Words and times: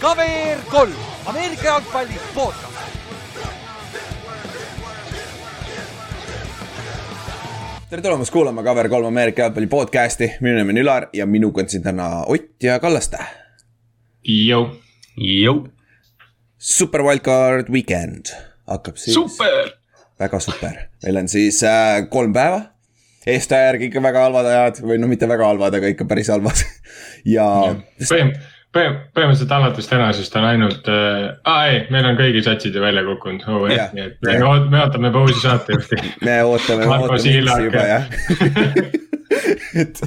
KVR 0.00 0.58
kolm, 0.70 0.92
Ameerika 1.26 1.64
jalgpalli 1.64 2.14
podcast. 2.34 2.78
tere 7.90 8.02
tulemast 8.02 8.30
kuulama 8.30 8.62
Cover3 8.62 9.06
Ameerika 9.06 9.42
jalgpalli 9.42 9.66
podcast'i, 9.66 10.32
minu 10.40 10.56
nimi 10.56 10.74
on 10.74 10.82
Ülar 10.82 11.08
ja 11.12 11.26
minuga 11.26 11.62
on 11.62 11.68
siin 11.68 11.82
täna 11.82 12.24
Ott 12.26 12.62
ja 12.62 12.78
Kallaste. 12.78 13.18
Jou. 14.24 14.66
Jou. 15.16 15.68
super 16.58 17.02
wildcard 17.02 17.70
weekend 17.70 18.34
hakkab 18.66 18.96
siis. 18.96 19.14
super. 19.14 19.70
väga 20.18 20.40
super, 20.40 20.72
meil 21.02 21.16
on 21.16 21.28
siis 21.28 21.62
äh, 21.62 22.08
kolm 22.10 22.32
päeva. 22.32 22.77
Eestaja 23.26 23.70
järgi 23.70 23.88
ikka 23.88 24.02
väga 24.04 24.26
halvad 24.26 24.50
ajad 24.52 24.84
või 24.84 25.00
no 25.00 25.08
mitte 25.10 25.28
väga 25.30 25.48
halvad, 25.50 25.78
aga 25.78 25.90
ikka 25.94 26.06
päris 26.10 26.30
halvad. 26.34 26.62
Ja, 27.26 27.44
ja. 27.66 28.04
põhim-, 28.06 28.30
põhim-, 28.72 28.94
põhimõtteliselt 29.16 29.50
alates 29.52 29.88
tänasest 29.90 30.36
on 30.38 30.44
ainult 30.46 30.86
äh,, 30.88 31.24
aa 31.50 31.64
ei, 31.68 31.80
meil 31.92 32.06
on 32.08 32.16
kõigi 32.18 32.44
satsid 32.46 32.76
ju 32.78 32.82
välja 32.82 33.02
kukkunud. 33.04 33.42
Oh,, 33.50 33.66
nii 33.66 34.04
et 34.04 34.22
me, 34.24 34.36
me 34.70 34.80
ootame 34.84 35.10
pausi 35.12 35.42
saatejuhti. 35.42 35.98
me 36.28 36.38
ootame, 36.46 36.86
me 36.86 37.00
ootame 37.02 37.58
juba 37.66 37.84
jah. 37.90 38.08
Et 39.78 40.00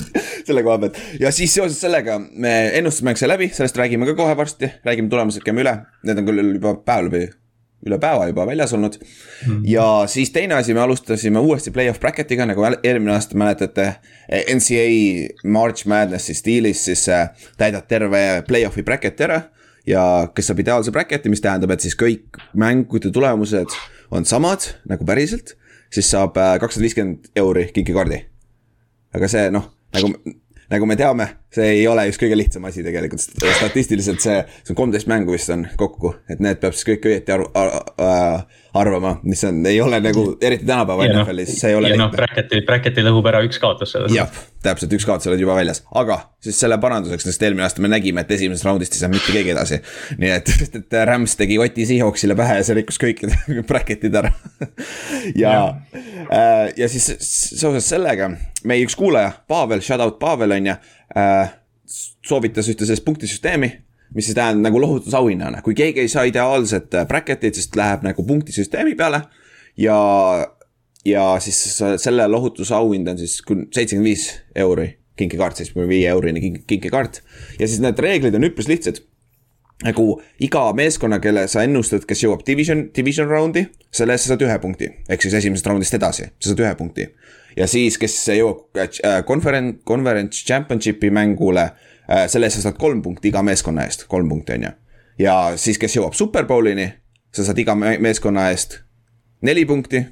selle 0.48 0.64
koha 0.66 0.80
pealt. 0.82 0.98
Ja 1.22 1.30
siis 1.36 1.54
seoses 1.54 1.78
sellega 1.84 2.18
me 2.20 2.56
ennustusmäng 2.80 3.20
sai 3.20 3.30
läbi, 3.30 3.52
sellest 3.54 3.78
räägime 3.78 4.08
ka 4.10 4.16
kohe 4.18 4.34
varsti, 4.40 4.72
räägime 4.88 5.12
tulemused, 5.12 5.44
käime 5.46 5.62
üle, 5.66 5.76
need 6.08 6.24
on 6.24 6.32
küll 6.32 6.56
juba 6.56 6.74
päev 6.88 7.12
läbi 7.12 7.28
üle 7.86 7.98
päeva 8.02 8.28
juba 8.30 8.46
väljas 8.46 8.74
olnud 8.74 8.98
mm. 9.00 9.48
-hmm. 9.48 9.62
ja 9.66 10.04
siis 10.08 10.32
teine 10.32 10.56
asi, 10.56 10.74
me 10.74 10.80
alustasime 10.80 11.40
uuesti 11.40 11.72
play-off 11.72 12.00
bracket'iga, 12.00 12.46
nagu 12.46 12.64
eelmine 12.84 13.14
aasta 13.14 13.38
mäletate. 13.38 13.96
NCAA 14.56 15.28
March 15.44 15.88
Madnessi 15.88 16.34
stiilis 16.34 16.86
siis 16.86 17.10
äh, 17.10 17.30
täidad 17.58 17.88
terve 17.88 18.44
play-off'i 18.48 18.84
bracket'i 18.84 19.24
ära. 19.24 19.42
ja 19.88 20.30
kes 20.36 20.48
saab 20.48 20.60
ideaalse 20.60 20.92
bracket'i, 20.92 21.30
mis 21.30 21.42
tähendab, 21.42 21.72
et 21.72 21.80
siis 21.80 21.96
kõik 21.98 22.38
mängude 22.54 23.12
tulemused 23.12 23.74
on 24.12 24.26
samad 24.26 24.60
nagu 24.86 25.06
päriselt. 25.06 25.58
siis 25.90 26.12
saab 26.12 26.38
äh, 26.38 26.60
kakssada 26.60 26.84
viiskümmend 26.84 27.32
euri 27.36 27.70
kinkikaardi. 27.74 28.26
aga 29.14 29.28
see 29.28 29.52
noh, 29.52 29.72
nagu 29.94 30.14
nagu 30.72 30.86
me 30.86 30.96
teame, 30.96 31.28
see 31.56 31.68
ei 31.82 31.88
ole 31.88 32.06
just 32.08 32.22
kõige 32.22 32.38
lihtsam 32.40 32.66
asi 32.70 32.84
tegelikult, 32.86 33.24
statistiliselt 33.26 34.24
see, 34.24 34.38
see 34.64 34.72
on 34.72 34.80
kolmteist 34.80 35.10
mängu 35.12 35.36
vist 35.36 35.52
on 35.52 35.66
kokku, 35.80 36.14
et 36.32 36.40
need 36.44 36.62
peab 36.62 36.76
siis 36.76 36.88
kõik 36.88 37.08
õieti 37.10 37.34
aru 37.36 37.50
ar, 37.60 37.74
ar, 38.00 38.44
arvama, 38.80 39.18
mis 39.28 39.42
on, 39.44 39.60
ei 39.68 39.82
ole 39.84 40.00
nagu 40.00 40.24
eriti 40.40 40.64
tänapäeva 40.68 41.10
NFL-is, 41.10 41.58
see 41.60 41.74
ei 41.74 41.76
ole. 41.76 41.90
ja 41.92 41.98
noh, 42.00 42.12
bracket'i, 42.14 42.62
bracket'i 42.68 43.04
lõhub 43.04 43.28
ära 43.28 43.42
üks 43.44 43.60
kaotus 43.60 43.92
selles. 43.98 44.14
jah, 44.16 44.32
täpselt, 44.64 44.96
üks 44.96 45.08
kaotus 45.08 45.28
oled 45.28 45.44
juba 45.44 45.58
väljas, 45.58 45.84
aga 46.00 46.22
siis 46.40 46.62
selle 46.64 46.78
paranduseks, 46.80 47.28
sest 47.28 47.44
eelmine 47.44 47.68
aasta 47.68 47.84
me 47.84 47.92
nägime, 47.92 48.24
et 48.24 48.32
esimesest 48.38 48.70
raundist 48.70 48.96
ei 48.96 49.04
saanud 49.04 49.20
mitte 49.20 49.36
keegi 49.36 49.52
edasi. 49.52 49.82
nii 50.24 50.32
et, 50.38 50.54
et 50.80 50.98
Rams 51.10 51.36
tegi 51.40 51.60
Oti 51.60 51.90
Seahawksile 51.90 52.38
pähe 52.40 52.62
ja 52.62 52.70
see 52.70 52.80
rikkus 52.80 53.02
kõikide 53.02 53.42
bracket'id 53.70 54.16
ära 54.22 54.32
ja, 55.36 55.52
ja., 55.52 55.68
äh, 56.32 56.72
ja 56.80 56.88
siis 56.92 57.12
seoses 57.20 57.92
sellega 57.92 58.32
meie 58.64 58.88
üks 58.88 58.96
kuulaja, 58.96 59.34
Pavel, 59.52 59.84
shout 59.84 60.00
out 60.00 60.20
Pavel 60.22 60.56
on 60.56 60.72
ju 60.72 60.78
äh,, 60.78 61.01
soovitas 61.86 62.70
ühte 62.72 62.86
sellist 62.88 63.06
punktisüsteemi 63.06 63.72
mis 64.16 64.28
siis 64.28 64.36
tähendab 64.36 64.68
nagu 64.68 64.82
lohutusauhinnana, 64.82 65.62
kui 65.62 65.76
keegi 65.78 66.04
ei 66.04 66.10
saa 66.12 66.24
ideaalset 66.28 66.96
äh, 67.00 67.06
bracket'it, 67.08 67.56
siis 67.56 67.70
läheb 67.76 68.04
nagu 68.06 68.24
punktisüsteemi 68.28 68.96
peale. 68.96 69.22
ja, 69.78 69.98
ja 71.06 71.24
siis 71.40 71.80
selle 71.98 72.28
lohutusauhind 72.28 73.08
on 73.08 73.18
siis 73.18 73.40
seitsekümmend 73.48 74.10
viis 74.10 74.26
euri 74.56 74.98
kinkekaart, 75.20 75.56
seitsmekümne 75.56 75.90
viie 75.90 76.10
eurine 76.10 76.42
kink, 76.42 76.66
kinkekaart. 76.68 77.22
ja 77.60 77.68
siis 77.68 77.80
need 77.84 78.00
reeglid 78.00 78.36
on 78.36 78.48
üpris 78.50 78.68
lihtsad. 78.68 79.02
nagu 79.84 80.22
iga 80.40 80.68
meeskonna, 80.78 81.20
kelle 81.20 81.48
sa 81.50 81.64
ennustad, 81.66 82.04
kes 82.06 82.26
jõuab 82.26 82.44
division, 82.46 82.90
division 82.96 83.30
round'i, 83.30 83.66
selle 83.92 84.14
eest 84.14 84.28
sa 84.28 84.36
saad 84.36 84.44
ühe 84.46 84.58
punkti, 84.62 84.92
ehk 85.10 85.24
siis 85.24 85.40
esimesest 85.40 85.72
raundist 85.72 85.96
edasi, 85.98 86.28
sa 86.38 86.52
saad 86.52 86.66
ühe 86.68 86.76
punkti 86.78 87.08
ja 87.58 87.68
siis, 87.68 87.98
kes 88.02 88.16
jõuab 88.38 88.78
äh, 88.80 89.20
conference, 89.28 89.82
conference 89.88 90.46
championship'i 90.48 91.12
mängule, 91.14 91.68
äh, 92.08 92.26
selle 92.32 92.50
eest 92.50 92.60
sa 92.60 92.70
saad 92.70 92.80
kolm 92.82 93.02
punkti 93.06 93.32
iga 93.32 93.44
meeskonna 93.46 93.86
eest, 93.88 94.08
kolm 94.12 94.30
punkti 94.32 94.58
on 94.58 94.70
ju. 94.70 94.72
ja 95.26 95.36
siis, 95.60 95.80
kes 95.82 95.98
jõuab 95.98 96.18
superbowlini, 96.18 96.88
sa 97.32 97.46
saad 97.48 97.60
iga 97.62 97.76
meeskonna 97.76 98.50
eest 98.52 98.82
neli 99.48 99.66
punkti, 99.66 100.04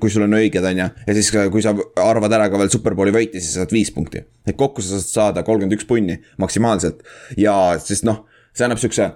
kui 0.00 0.10
sul 0.10 0.26
on 0.26 0.34
õiged, 0.40 0.64
on 0.64 0.82
ju. 0.82 0.88
ja 1.06 1.18
siis, 1.18 1.30
kui 1.52 1.64
sa 1.64 1.74
arvad 2.02 2.34
ära 2.38 2.48
ka 2.50 2.60
veel 2.60 2.72
superbowli 2.72 3.14
võiti, 3.14 3.42
siis 3.42 3.54
sa 3.54 3.64
saad 3.64 3.76
viis 3.76 3.92
punkti. 3.94 4.24
et 4.46 4.56
kokku 4.56 4.82
sa 4.82 4.96
saad 4.98 5.12
saada 5.12 5.46
kolmkümmend 5.46 5.78
üks 5.78 5.88
punni 5.88 6.20
maksimaalselt 6.38 7.04
ja 7.36 7.54
siis 7.82 8.04
noh, 8.08 8.26
see 8.52 8.66
annab 8.66 8.82
siukse 8.82 9.12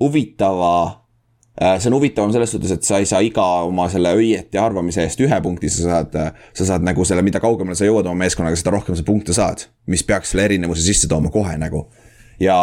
huvitava 0.00 0.72
Äh, 0.80 1.09
see 1.58 1.90
on 1.90 1.96
huvitavam 1.96 2.32
selles 2.32 2.52
suhtes, 2.54 2.70
et 2.72 2.86
sa 2.86 3.00
ei 3.02 3.08
saa 3.08 3.20
iga 3.24 3.44
oma 3.66 3.88
selle 3.92 4.12
õieti 4.16 4.60
arvamise 4.60 5.02
eest 5.04 5.20
ühe 5.24 5.40
punkti, 5.44 5.70
sa 5.72 5.82
saad, 5.88 6.14
sa 6.56 6.68
saad 6.72 6.86
nagu 6.86 7.04
selle, 7.04 7.24
mida 7.26 7.42
kaugemale 7.42 7.76
sa 7.78 7.88
jõuad 7.88 8.08
oma 8.08 8.22
meeskonnaga, 8.24 8.58
seda 8.58 8.72
rohkem 8.76 8.96
sa 8.96 9.04
punkte 9.06 9.36
saad. 9.36 9.66
mis 9.90 10.04
peaks 10.06 10.32
selle 10.32 10.46
erinevuse 10.46 10.84
sisse 10.84 11.10
tooma 11.10 11.32
kohe 11.34 11.56
nagu. 11.58 11.88
ja, 12.40 12.56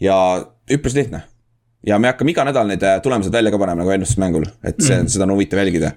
ja 0.00 0.18
üpris 0.72 0.96
lihtne. 0.98 1.22
ja 1.86 1.98
me 2.02 2.10
hakkame 2.10 2.34
iga 2.34 2.44
nädal 2.44 2.68
need 2.68 2.82
äh, 2.82 2.98
tulemused 3.02 3.32
välja 3.32 3.54
ka 3.54 3.62
panema 3.62 3.84
nagu 3.84 3.94
ennustusmängul, 3.94 4.48
et 4.64 4.80
see 4.82 4.98
mm., 4.98 5.12
seda 5.14 5.28
on 5.28 5.36
huvitav 5.36 5.62
jälgida. 5.62 5.94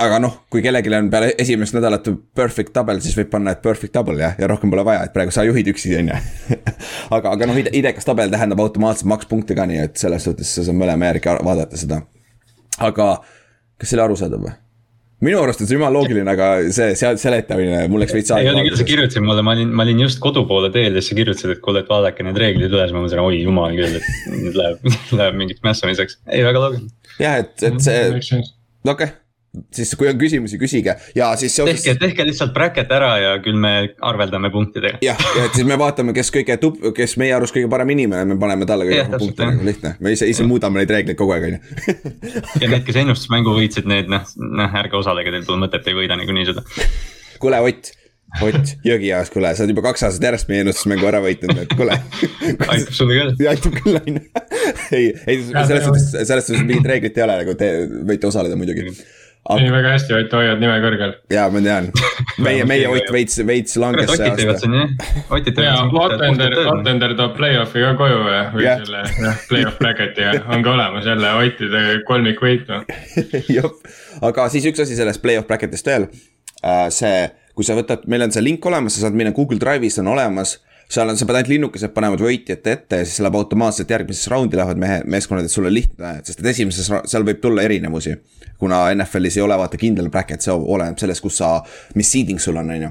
Aga 0.00 0.18
noh, 0.22 0.36
kui 0.50 0.62
kellelgi 0.64 0.92
on 0.96 1.10
peale 1.12 1.32
esimest 1.38 1.74
nädalat 1.76 2.08
perfect 2.36 2.74
double, 2.74 3.00
siis 3.02 3.16
võib 3.18 3.30
panna, 3.32 3.54
et 3.54 3.62
perfect 3.62 3.94
double 3.94 4.18
jah, 4.18 4.34
ja 4.38 4.48
rohkem 4.50 4.72
pole 4.72 4.84
vaja, 4.86 5.04
et 5.06 5.12
praegu 5.14 5.34
sa 5.34 5.44
juhid 5.46 5.70
üksi, 5.72 5.92
on 6.00 6.10
ju. 6.10 6.22
aga, 7.16 7.34
aga 7.34 7.50
noh, 7.50 7.60
idekas 7.60 8.08
tabel 8.08 8.32
tähendab 8.32 8.62
automaatselt 8.64 9.10
makspunkte 9.12 9.58
ka, 9.58 9.68
nii 9.70 9.84
et 9.84 10.00
selles 10.00 10.26
suhtes 10.26 10.50
sa 10.56 10.66
saad 10.66 10.78
mõlema 10.78 11.12
järgi 11.12 11.36
vaadata 11.46 11.78
seda. 11.80 12.02
aga 12.80 13.12
kas 13.20 13.92
see 13.92 13.98
oli 13.98 14.06
arusaadav 14.08 14.42
või? 14.48 14.56
minu 15.20 15.36
arust 15.42 15.60
on 15.60 15.68
see 15.68 15.76
jumala 15.76 16.00
loogiline, 16.00 16.32
aga 16.32 16.50
see 16.74 16.94
seal 16.98 17.18
seletamine, 17.20 17.84
mul 17.92 18.02
läks 18.02 18.16
veits 18.16 18.34
aega. 18.34 18.48
ei 18.48 18.54
oli 18.54 18.66
küll, 18.70 18.80
sa 18.80 18.88
kirjutasid 18.88 19.26
mulle, 19.26 19.44
ma 19.46 19.54
olin, 19.54 19.70
ma 19.76 19.84
olin 19.86 20.02
just 20.06 20.18
kodu 20.24 20.46
poole 20.48 20.72
teel 20.74 20.96
ja 20.96 21.04
siis 21.04 21.12
sa 21.12 21.20
kirjutasid, 21.20 21.54
et 21.54 21.64
kuule, 21.64 21.84
et 21.84 21.92
vaadake 21.92 22.24
need 22.26 22.40
reeglid 22.40 22.72
üle, 22.72 22.86
siis 22.86 22.96
ma 22.96 23.04
mõtlesin, 23.04 23.22
oi 23.22 23.42
jumal 23.44 23.76
küll, 23.76 23.98
et 24.00 24.30
nüüd 24.32 24.56
läheb, 24.56 24.92
läheb 25.20 25.40
mingiks 25.44 25.66
mässamiseks. 25.66 26.22
ei, 26.26 26.42
väga 26.46 26.64
loogiline. 26.64 26.94
jah, 27.20 27.42
et, 27.44 27.52
et 27.68 27.82
see, 27.84 28.06
okei 28.16 28.94
okay 28.96 29.18
siis 29.74 29.90
kui 29.98 30.08
on 30.10 30.18
küsimusi, 30.18 30.58
küsige 30.60 30.94
ja 31.14 31.30
siis 31.38 31.54
seoses. 31.58 31.82
tehke, 31.82 31.98
tehke 31.98 32.26
lihtsalt 32.28 32.52
bracket 32.54 32.90
ära 32.94 33.10
ja 33.18 33.32
küll 33.42 33.58
me 33.58 33.72
arveldame 34.06 34.50
punktidega. 34.54 35.00
jah, 35.02 35.18
ja 35.36 35.46
et 35.48 35.58
siis 35.58 35.66
me 35.66 35.78
vaatame, 35.80 36.14
kes 36.16 36.30
kõige 36.34 36.56
tub-, 36.62 36.78
kes 36.96 37.16
meie 37.20 37.34
arust 37.34 37.56
kõige 37.56 37.70
parem 37.72 37.90
inimene, 37.96 38.28
me 38.30 38.38
paneme 38.40 38.68
talle 38.70 38.86
kõige 38.86 39.04
rohkem 39.06 39.24
punkte, 39.24 39.48
nagu 39.50 39.66
lihtne. 39.66 39.94
me 39.98 40.14
ise, 40.14 40.28
ise 40.30 40.46
muudame 40.46 40.82
neid 40.82 40.94
reegleid 40.94 41.18
kogu 41.18 41.34
aeg, 41.34 41.48
on 41.48 41.56
ju. 41.56 41.94
ja 42.62 42.70
need, 42.70 42.84
kes 42.86 43.00
ennustusmängu 43.02 43.56
võitsid, 43.58 43.90
need 43.90 44.12
noh, 44.12 44.26
noh 44.60 44.82
ärge 44.82 45.00
osalege, 45.00 45.34
teil 45.34 45.48
pole 45.48 45.64
mõtet, 45.66 45.88
ei 45.90 45.98
võida 45.98 46.18
niikuinii 46.20 46.52
seda. 46.52 46.66
kuule, 47.42 47.64
Ott 47.66 47.96
Ott 48.46 48.76
Jõgiaas, 48.86 49.26
kuule, 49.34 49.50
sa 49.58 49.64
oled 49.64 49.72
juba 49.72 49.82
kaks 49.88 50.04
aastat 50.06 50.22
järjest 50.28 50.46
meie 50.46 50.62
ennustusmängu 50.62 51.08
ära 51.08 51.18
võitnud, 51.24 51.64
et 51.64 51.72
kuule. 51.74 51.96
aitab 52.70 52.92
sulle 52.94 53.16
küll. 53.16 53.48
aitab 53.50 53.74
küll, 53.80 53.98
on 53.98 54.20
ju. 54.20 54.44
ei, 54.94 55.08
ei 55.26 55.40
selles 55.48 55.82
suhtes, 55.88 56.06
selles 56.14 56.46
suhtes 56.46 56.62
mingit 56.62 56.86
reeglit 56.86 57.18
ei 57.18 57.26
ole, 57.26 57.40
nagu 57.42 57.56
te 57.58 57.72
võite 58.06 58.30
osaleda 58.30 58.58
muidugi 58.60 58.94
Aga... 59.40 59.56
nii 59.62 59.70
väga 59.72 59.92
hästi, 59.94 60.12
Ott, 60.18 60.34
hoiad 60.36 60.60
nime 60.60 60.74
kõrgel. 60.82 61.14
ja 61.32 61.46
ma 61.52 61.62
tean, 61.64 61.86
meie, 62.44 62.66
meie 62.68 62.90
Ott 62.92 63.08
veits, 63.14 63.38
veits 63.48 63.78
langes 63.80 64.10
see 64.12 64.28
aasta. 64.28 64.68
ja 65.64 65.72
Otender, 66.02 66.56
Otender 66.74 67.14
toob 67.16 67.38
play-off'i 67.38 67.84
ka 67.86 67.94
koju 67.96 68.20
või, 68.26 68.36
või 68.52 68.66
yeah. 68.66 68.84
selle 68.84 69.02
noh, 69.24 69.42
play-off 69.48 69.80
bracket'i 69.80 70.26
ja 70.26 70.34
on 70.44 70.64
ka 70.66 70.74
olemas 70.76 71.08
jälle 71.08 71.32
Ottide 71.40 71.84
kolmikvõitu 72.08 72.82
jah, 73.56 73.70
aga 74.28 74.48
siis 74.52 74.68
üks 74.68 74.84
asi 74.84 74.98
sellest 74.98 75.24
play-off 75.24 75.48
bracket'ist 75.48 75.88
veel. 75.88 76.10
Äh, 76.60 76.88
see, 76.92 77.30
kui 77.56 77.64
sa 77.64 77.78
võtad, 77.78 78.04
meil 78.12 78.26
on 78.26 78.34
see 78.34 78.44
link 78.44 78.66
olemas, 78.68 78.98
sa 78.98 79.06
saad 79.06 79.16
minna 79.16 79.32
Google 79.32 79.60
Drive'is 79.62 79.96
on 80.04 80.12
olemas 80.12 80.58
seal 80.90 81.10
on, 81.10 81.18
sa 81.18 81.26
pead 81.26 81.38
ainult 81.38 81.52
linnukesed 81.52 81.92
panema 81.94 82.18
võitjate 82.18 82.74
ette 82.74 83.00
ja 83.02 83.06
siis 83.06 83.22
läheb 83.22 83.36
automaatselt 83.38 83.90
järgmisesse 83.94 84.32
raundi 84.32 84.58
lähevad 84.58 84.80
mehe, 84.80 85.00
meeskonnad, 85.10 85.46
et 85.46 85.54
sul 85.54 85.68
on 85.68 85.74
lihtne, 85.74 86.16
sest 86.26 86.42
et 86.42 86.48
esimeses, 86.50 86.90
seal 87.12 87.26
võib 87.26 87.38
tulla 87.42 87.64
erinevusi. 87.66 88.16
Kuna 88.60 88.86
NFL-is 88.94 89.38
ei 89.38 89.44
ole 89.44 89.56
vaata 89.58 89.80
kindel 89.80 90.10
bracket, 90.12 90.44
see 90.44 90.54
oleneb 90.54 91.00
sellest, 91.00 91.24
kus 91.24 91.40
sa, 91.40 91.56
mis 91.98 92.10
seeding 92.12 92.40
sul 92.42 92.60
on, 92.60 92.70
on 92.70 92.88
ju. 92.88 92.90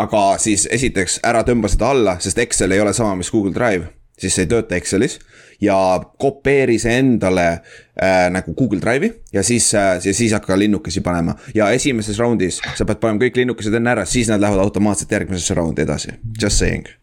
aga 0.00 0.24
siis 0.38 0.68
esiteks 0.70 1.20
ära 1.26 1.42
tõmba 1.46 1.70
seda 1.72 1.90
alla, 1.94 2.18
sest 2.22 2.38
Excel 2.38 2.76
ei 2.76 2.82
ole 2.82 2.92
sama, 2.94 3.16
mis 3.18 3.32
Google 3.32 3.54
Drive, 3.56 3.88
siis 4.20 4.36
see 4.36 4.46
ei 4.46 4.52
tööta 4.52 4.76
Excelis 4.78 5.18
ja 5.60 5.76
kopeeri 6.20 6.78
see 6.80 6.94
endale 7.02 7.46
äh, 7.50 8.28
nagu 8.32 8.54
Google 8.56 8.80
Drive'i 8.80 9.12
ja 9.32 9.42
siis 9.44 9.72
äh,, 9.74 9.96
ja 10.04 10.14
siis 10.14 10.32
hakka 10.36 10.58
linnukesi 10.58 11.00
panema. 11.04 11.34
ja 11.54 11.70
esimeses 11.70 12.18
raundis 12.18 12.60
sa 12.76 12.86
pead 12.88 13.02
panema 13.02 13.24
kõik 13.24 13.42
linnukesed 13.42 13.76
enne 13.76 13.96
ära, 13.96 14.06
siis 14.08 14.30
nad 14.32 14.40
lähevad 14.40 14.62
automaatselt 14.64 15.12
järgmisesse 15.12 15.56
raundi 15.58 15.84
edasi, 15.84 16.16
just 16.40 16.60
saying 16.60 16.99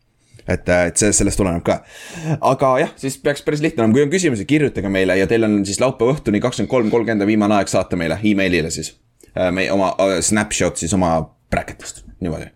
et, 0.47 0.69
äh, 0.69 0.85
et 0.91 0.99
see, 0.99 1.11
sellest 1.15 1.39
tuleneb 1.39 1.63
ka. 1.67 1.79
aga 2.51 2.71
jah, 2.81 2.93
siis 2.99 3.17
peaks 3.23 3.43
päris 3.45 3.63
lihtne 3.63 3.83
olema, 3.83 3.97
kui 3.97 4.05
on 4.05 4.13
küsimusi, 4.13 4.47
kirjutage 4.49 4.91
meile 4.91 5.17
ja 5.19 5.27
teil 5.29 5.47
on 5.47 5.59
siis 5.67 5.81
laupäeva 5.83 6.15
õhtuni 6.15 6.41
kakskümmend 6.43 6.71
kolm 6.71 6.93
kolmkümmend 6.93 7.25
on 7.25 7.31
viimane 7.31 7.59
aeg 7.59 7.71
saata 7.71 7.99
meile 7.99 8.19
emailile 8.23 8.71
siis. 8.73 8.93
Äh, 9.33 9.51
meie 9.53 9.71
oma 9.73 9.93
uh, 10.01 10.17
snapshot 10.23 10.79
siis 10.81 10.93
oma 10.97 11.17
bracket'ist, 11.51 12.05
niimoodi. 12.23 12.49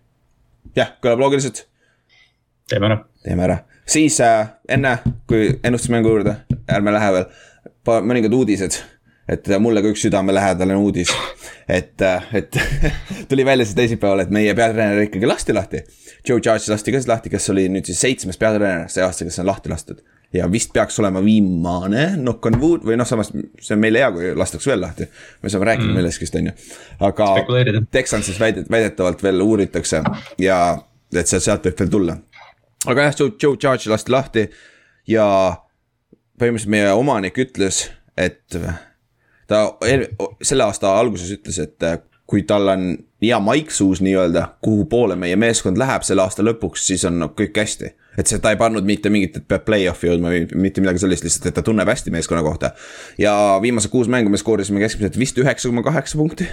jah, 0.76 0.96
kõlab 1.04 1.26
loogiliselt 1.26 1.66
teeme 2.68 2.88
ära. 2.88 2.98
teeme 3.24 3.46
ära, 3.48 3.58
siis 3.86 4.20
äh, 4.24 4.48
enne 4.68 4.96
kui 5.30 5.52
ennustusmängu 5.62 6.16
juurde, 6.16 6.36
ärme 6.72 6.94
lähe 6.94 7.12
veel, 7.18 7.28
mõningad 8.08 8.34
uudised 8.36 8.80
et 9.30 9.50
mulle 9.62 9.82
ka 9.82 9.90
üks 9.92 10.02
südamelähedane 10.06 10.76
uudis, 10.76 11.12
et, 11.68 12.00
äh, 12.02 12.24
et 12.34 12.58
tuli 13.30 13.44
välja 13.46 13.66
see 13.68 13.78
teisipäeval, 13.78 14.24
et 14.24 14.32
meie 14.34 14.54
peatreener 14.58 15.04
ikkagi 15.06 15.28
lasti 15.30 15.54
lahti. 15.54 15.82
Joe 16.28 16.38
Judge 16.38 16.70
lasti 16.70 16.94
ka 16.94 17.00
siis 17.00 17.10
lahti, 17.10 17.30
kes 17.32 17.50
oli 17.54 17.68
nüüd 17.72 17.86
siis 17.88 18.00
seitsmes 18.02 18.40
peatreener 18.40 18.90
see 18.92 19.04
aasta, 19.04 19.26
kes 19.28 19.40
on 19.42 19.48
lahti 19.50 19.72
lastud. 19.72 20.02
ja 20.32 20.46
vist 20.48 20.70
peaks 20.72 20.96
olema 20.98 21.20
viimane, 21.20 22.14
knock 22.16 22.46
on 22.48 22.54
wood 22.60 22.86
või 22.88 22.96
noh, 22.96 23.04
samas 23.04 23.28
see 23.32 23.74
on 23.74 23.82
meile 23.82 24.00
hea, 24.00 24.12
kui 24.14 24.30
lastakse 24.38 24.70
veel 24.70 24.80
lahti. 24.80 25.06
me 25.42 25.50
saame 25.52 25.68
rääkida 25.68 25.90
mm. 25.90 25.98
millestki, 26.00 26.28
on 26.38 26.48
ju. 26.48 26.54
aga 27.08 27.26
Texan 27.90 28.24
siis 28.24 28.40
väidet-, 28.40 28.70
väidetavalt 28.70 29.22
veel 29.22 29.44
uuritakse 29.44 30.00
ja 30.40 30.60
et 31.12 31.28
sealt, 31.28 31.44
sealt 31.44 31.68
võib 31.68 31.82
veel 31.84 31.92
tulla. 31.92 32.16
aga 32.86 33.10
jah, 33.10 33.18
Joe, 33.20 33.34
Joe 33.36 33.58
Judge 33.60 33.92
lasti 33.92 34.14
lahti 34.14 34.46
ja 35.12 35.26
põhimõtteliselt 36.40 36.72
meie 36.72 36.96
omanik 36.96 37.36
ütles, 37.38 37.84
et 38.16 38.56
ta 39.52 39.66
selle 40.42 40.66
aasta 40.66 40.94
alguses 40.98 41.30
ütles, 41.36 41.60
et 41.62 41.86
äh, 41.86 41.98
kui 42.26 42.44
tal 42.48 42.70
on 42.72 42.86
hea 43.22 43.38
maiksuus 43.44 44.00
nii-öelda, 44.02 44.46
kuhu 44.64 44.86
poole 44.90 45.16
meie 45.20 45.36
meeskond 45.36 45.78
läheb 45.78 46.06
selle 46.06 46.24
aasta 46.24 46.44
lõpuks, 46.46 46.86
siis 46.88 47.04
on 47.08 47.28
kõik 47.36 47.58
hästi. 47.60 47.92
et 48.18 48.28
see, 48.28 48.40
ta 48.44 48.52
ei 48.52 48.58
pannud 48.60 48.84
mitte 48.84 49.10
mingit, 49.12 49.36
et 49.36 49.48
peab 49.48 49.64
play-off'i 49.64 50.10
jõudma 50.10 50.32
või 50.32 50.46
mitte 50.66 50.82
midagi 50.84 51.00
sellist, 51.04 51.24
lihtsalt, 51.24 51.48
et 51.48 51.56
ta 51.56 51.64
tunneb 51.64 51.88
hästi 51.88 52.12
meeskonna 52.14 52.42
kohta. 52.44 52.72
ja 53.18 53.58
viimased 53.62 53.92
kuus 53.92 54.08
mängu 54.08 54.32
me 54.32 54.40
skoorisime 54.40 54.80
keskmiselt 54.80 55.18
vist 55.18 55.38
üheksa 55.38 55.68
koma 55.68 55.82
kaheksa 55.82 56.18
punkti. 56.18 56.48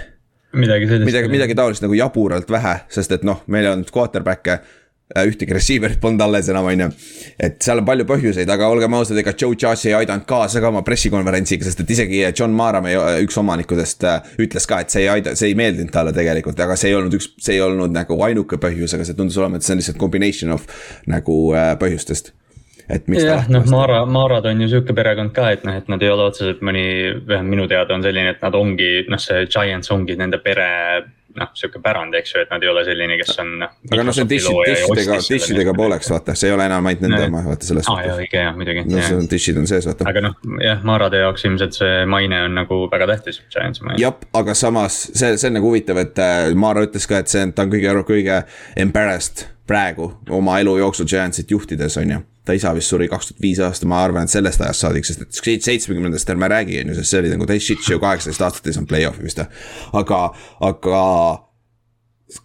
midagi 0.52 0.88
sellist. 0.88 1.06
midagi, 1.06 1.32
midagi 1.32 1.54
taolist 1.54 1.82
nagu 1.86 1.96
jaburalt 1.96 2.50
vähe, 2.50 2.76
sest 2.88 3.12
et 3.16 3.24
noh, 3.24 3.42
meil 3.46 3.72
on 3.72 3.84
quarterback'e 3.94 4.60
Äh, 4.60 4.68
ühtegi 5.26 5.54
receiver'it 5.54 6.00
polnud 6.00 6.22
alles 6.22 6.48
enam, 6.52 6.68
on 6.70 6.84
ju. 6.84 6.88
et 7.42 7.58
seal 7.64 7.82
on 7.82 7.86
palju 7.88 8.06
põhjuseid, 8.08 8.50
aga 8.52 8.68
olgem 8.70 8.94
ausad, 8.98 9.18
ega 9.18 9.34
Joe 9.34 9.56
Judge 9.56 9.90
ei 9.90 9.96
aidanud 9.98 10.26
kaasa 10.28 10.62
ka 10.62 10.70
oma 10.70 10.82
pressikonverentsiga, 10.86 11.66
sest 11.66 11.82
et 11.82 11.94
isegi 11.96 12.22
John 12.28 12.54
Mara, 12.56 12.82
meie 12.84 13.20
üks 13.24 13.38
omanikudest, 13.40 14.06
äh, 14.06 14.34
ütles 14.46 14.68
ka, 14.70 14.82
et 14.84 14.94
see 14.94 15.04
ei 15.06 15.12
aida, 15.16 15.34
see 15.38 15.50
ei 15.50 15.58
meeldinud 15.58 15.92
talle 15.94 16.14
tegelikult, 16.16 16.60
aga 16.62 16.78
see 16.78 16.92
ei 16.92 16.98
olnud 16.98 17.16
üks, 17.18 17.32
see 17.42 17.58
ei 17.58 17.64
olnud 17.64 17.94
nagu 17.94 18.18
ainuke 18.26 18.60
põhjus, 18.62 18.94
aga 18.96 19.08
see 19.08 19.18
tundus 19.18 19.38
olema, 19.40 19.58
et 19.58 19.66
see 19.66 19.74
on 19.74 19.82
lihtsalt 19.82 20.00
combination 20.00 20.54
of 20.54 20.68
nagu 21.10 21.40
äh, 21.58 21.74
põhjustest 21.80 22.34
et 22.90 23.06
miks 23.10 23.22
jah, 23.22 23.46
noh, 23.52 23.62
Maara, 23.70 24.02
Maarad 24.10 24.46
on 24.50 24.64
ju 24.64 24.68
sihuke 24.72 24.94
perekond 24.96 25.32
ka, 25.34 25.50
et 25.54 25.62
noh, 25.66 25.76
et 25.78 25.86
nad 25.90 26.02
ei 26.02 26.10
ole 26.10 26.26
otseselt 26.30 26.62
mõni, 26.66 26.82
vähemalt 27.26 27.54
minu 27.54 27.66
teada 27.70 27.94
on 27.94 28.02
selline, 28.02 28.34
et 28.34 28.42
nad 28.42 28.56
ongi, 28.58 28.90
noh, 29.10 29.20
see 29.22 29.46
Giants 29.50 29.92
ongi 29.94 30.16
nende 30.18 30.40
pere 30.42 30.68
noh, 31.40 31.50
sihuke 31.56 31.80
pärand, 31.82 32.14
eks 32.20 32.34
ju, 32.34 32.42
et 32.44 32.52
nad 32.52 32.64
ei 32.64 32.70
ole 32.72 32.84
selline, 32.86 33.16
kes 33.20 33.38
on 33.42 33.52
noh. 33.62 33.74
aga 33.90 34.06
noh, 34.06 34.16
see 34.16 34.24
on 34.26 34.30
dishi, 34.30 34.54
dishidega, 34.68 35.18
dishidega 35.26 35.74
pooleks 35.76 36.10
vaata, 36.12 36.36
see 36.38 36.50
ei 36.50 36.56
ole 36.56 36.66
enam 36.70 36.90
ainult 36.90 37.06
nende 37.06 37.22
oma, 37.28 37.44
vaata 37.50 37.68
selles 37.68 37.88
suhtes. 37.88 38.06
aa 38.06 38.10
jaa, 38.10 38.18
õige 38.24 38.42
jah, 38.42 38.56
muidugi. 38.56 38.84
no 38.88 39.04
see 39.04 39.18
on, 39.18 39.30
dishid 39.30 39.60
on 39.60 39.70
sees, 39.70 39.88
vaata. 39.90 40.08
aga 40.10 40.24
noh, 40.28 40.36
jah, 40.64 40.82
Maarade 40.90 41.22
jaoks 41.22 41.46
ilmselt 41.48 41.78
see 41.78 42.02
maine 42.10 42.42
on 42.48 42.58
nagu 42.60 42.82
väga 42.92 43.08
tähtis, 43.14 43.42
Giantsi 43.52 43.86
maine. 43.86 44.00
jah, 44.02 44.16
aga 44.42 44.56
samas 44.58 45.00
see, 45.10 45.32
see 45.36 45.50
on 45.50 45.58
nagu 45.60 45.72
huvitav, 45.72 46.02
et 46.02 46.20
äh, 46.22 46.50
Maara 46.58 46.84
ütles 46.88 47.08
ka, 47.10 47.22
et 47.24 47.32
see, 47.32 47.46
ta 47.54 47.66
on 47.66 47.72
kõige, 47.72 47.96
kõige 48.10 48.42
embarrassed 48.80 49.48
praegu 49.70 50.10
oma 50.34 50.58
elu 50.60 50.76
jooksul 50.82 51.06
Giantsit 51.10 51.50
juhtides, 51.50 51.96
on 52.00 52.16
ju 52.16 52.20
ta 52.44 52.56
isa 52.56 52.72
vist 52.74 52.90
suri 52.90 53.06
kaks 53.08 53.30
tuhat 53.30 53.42
viis 53.44 53.60
aasta, 53.62 53.86
ma 53.86 54.00
arvan, 54.02 54.26
et 54.26 54.32
sellest 54.32 54.62
ajast 54.64 54.82
saadik, 54.82 55.06
sest 55.06 55.22
et 55.22 55.62
seitsmekümnendast 55.66 56.32
ärme 56.32 56.48
räägi, 56.50 56.80
on 56.82 56.90
ju, 56.90 56.98
sest 56.98 57.12
see 57.12 57.22
oli 57.22 57.30
nagu 57.34 57.46
täis 57.46 57.66
shit 57.66 57.84
show, 57.84 58.00
kaheksateist 58.02 58.42
aastat 58.46 58.66
ei 58.66 58.76
saanud 58.76 58.90
play-off'i 58.90 59.26
vist. 59.26 59.42
aga, 60.00 60.20
aga 60.66 61.04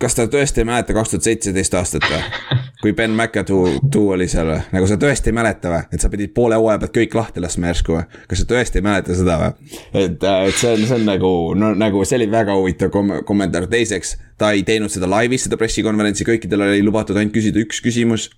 kas 0.01 0.17
ta 0.17 0.27
tõesti 0.31 0.61
ei 0.61 0.69
mäleta 0.69 0.97
kaks 0.97 1.15
tuhat 1.15 1.29
seitseteist 1.29 1.79
aastat 1.79 2.07
või? 2.11 2.63
Kui 2.81 2.93
Ben 2.93 3.11
McAdoo 3.11 4.05
oli 4.13 4.27
seal 4.29 4.49
või? 4.49 4.61
nagu 4.75 4.87
sa 4.89 4.97
tõesti 4.99 5.31
ei 5.31 5.35
mäleta 5.37 5.71
või? 5.71 5.81
et 5.95 6.03
sa 6.03 6.09
pidid 6.11 6.33
poole 6.35 6.57
hooaja 6.59 6.81
pealt 6.81 6.95
kõik 6.95 7.17
lahti 7.17 7.43
laskma 7.43 7.71
järsku 7.71 7.95
või? 7.95 8.05
kas 8.29 8.41
sa 8.41 8.47
tõesti 8.49 8.81
ei 8.81 8.85
mäleta 8.85 9.17
seda 9.17 9.37
või? 9.41 9.51
et, 9.93 10.23
äh, 10.23 10.47
et 10.49 10.59
see 10.59 10.71
on, 10.73 10.85
see 10.87 10.97
on 10.99 11.05
nagu, 11.07 11.33
no 11.57 11.73
nagu 11.77 12.03
see 12.05 12.19
oli 12.19 12.29
väga 12.31 12.57
huvitav 12.57 12.91
kom 12.93 13.13
kommentaar, 13.27 13.67
teiseks. 13.71 14.15
ta 14.37 14.51
ei 14.55 14.65
teinud 14.67 14.93
seda 14.93 15.09
laivis, 15.09 15.47
seda 15.47 15.59
pressikonverentsi, 15.61 16.27
kõikidel 16.27 16.67
oli 16.67 16.83
lubatud 16.85 17.17
ainult 17.19 17.35
küsida 17.35 17.63
üks 17.63 17.81
küsimus 17.85 18.29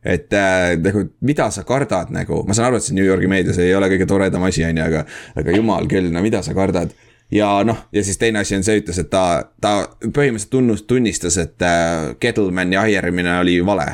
et 0.00 0.32
äh, 0.32 0.78
nagu, 0.80 1.04
mida 1.20 1.50
sa 1.52 1.66
kardad 1.68 2.08
nagu, 2.14 2.40
ma 2.48 2.56
saan 2.56 2.70
aru, 2.70 2.80
et 2.80 2.88
see 2.88 2.96
New 2.96 3.04
Yorgi 3.04 3.28
meedias 3.28 3.60
ei 3.60 3.74
ole 3.76 3.90
kõige 3.92 4.08
toredam 4.08 4.46
asi, 4.48 4.64
on 4.64 4.80
ju, 4.80 4.86
aga, 4.86 5.04
aga 5.36 5.56
jumal 5.56 5.88
küll, 5.90 6.08
no 6.14 6.24
mida 6.24 6.40
sa 6.46 6.56
kardad 6.56 6.94
ja 7.30 7.48
noh, 7.64 7.86
ja 7.92 8.04
siis 8.04 8.18
teine 8.18 8.42
asi 8.42 8.56
on 8.56 8.64
see, 8.66 8.80
ütles, 8.82 8.98
et 8.98 9.10
ta, 9.10 9.24
ta 9.60 9.74
põhimõtteliselt 10.02 10.52
tunnus, 10.52 10.84
tunnistas, 10.88 11.38
et 11.38 11.62
äh, 11.62 12.12
Kettlemani 12.20 12.78
hire'imine 12.78 13.38
oli 13.40 13.58
vale. 13.66 13.86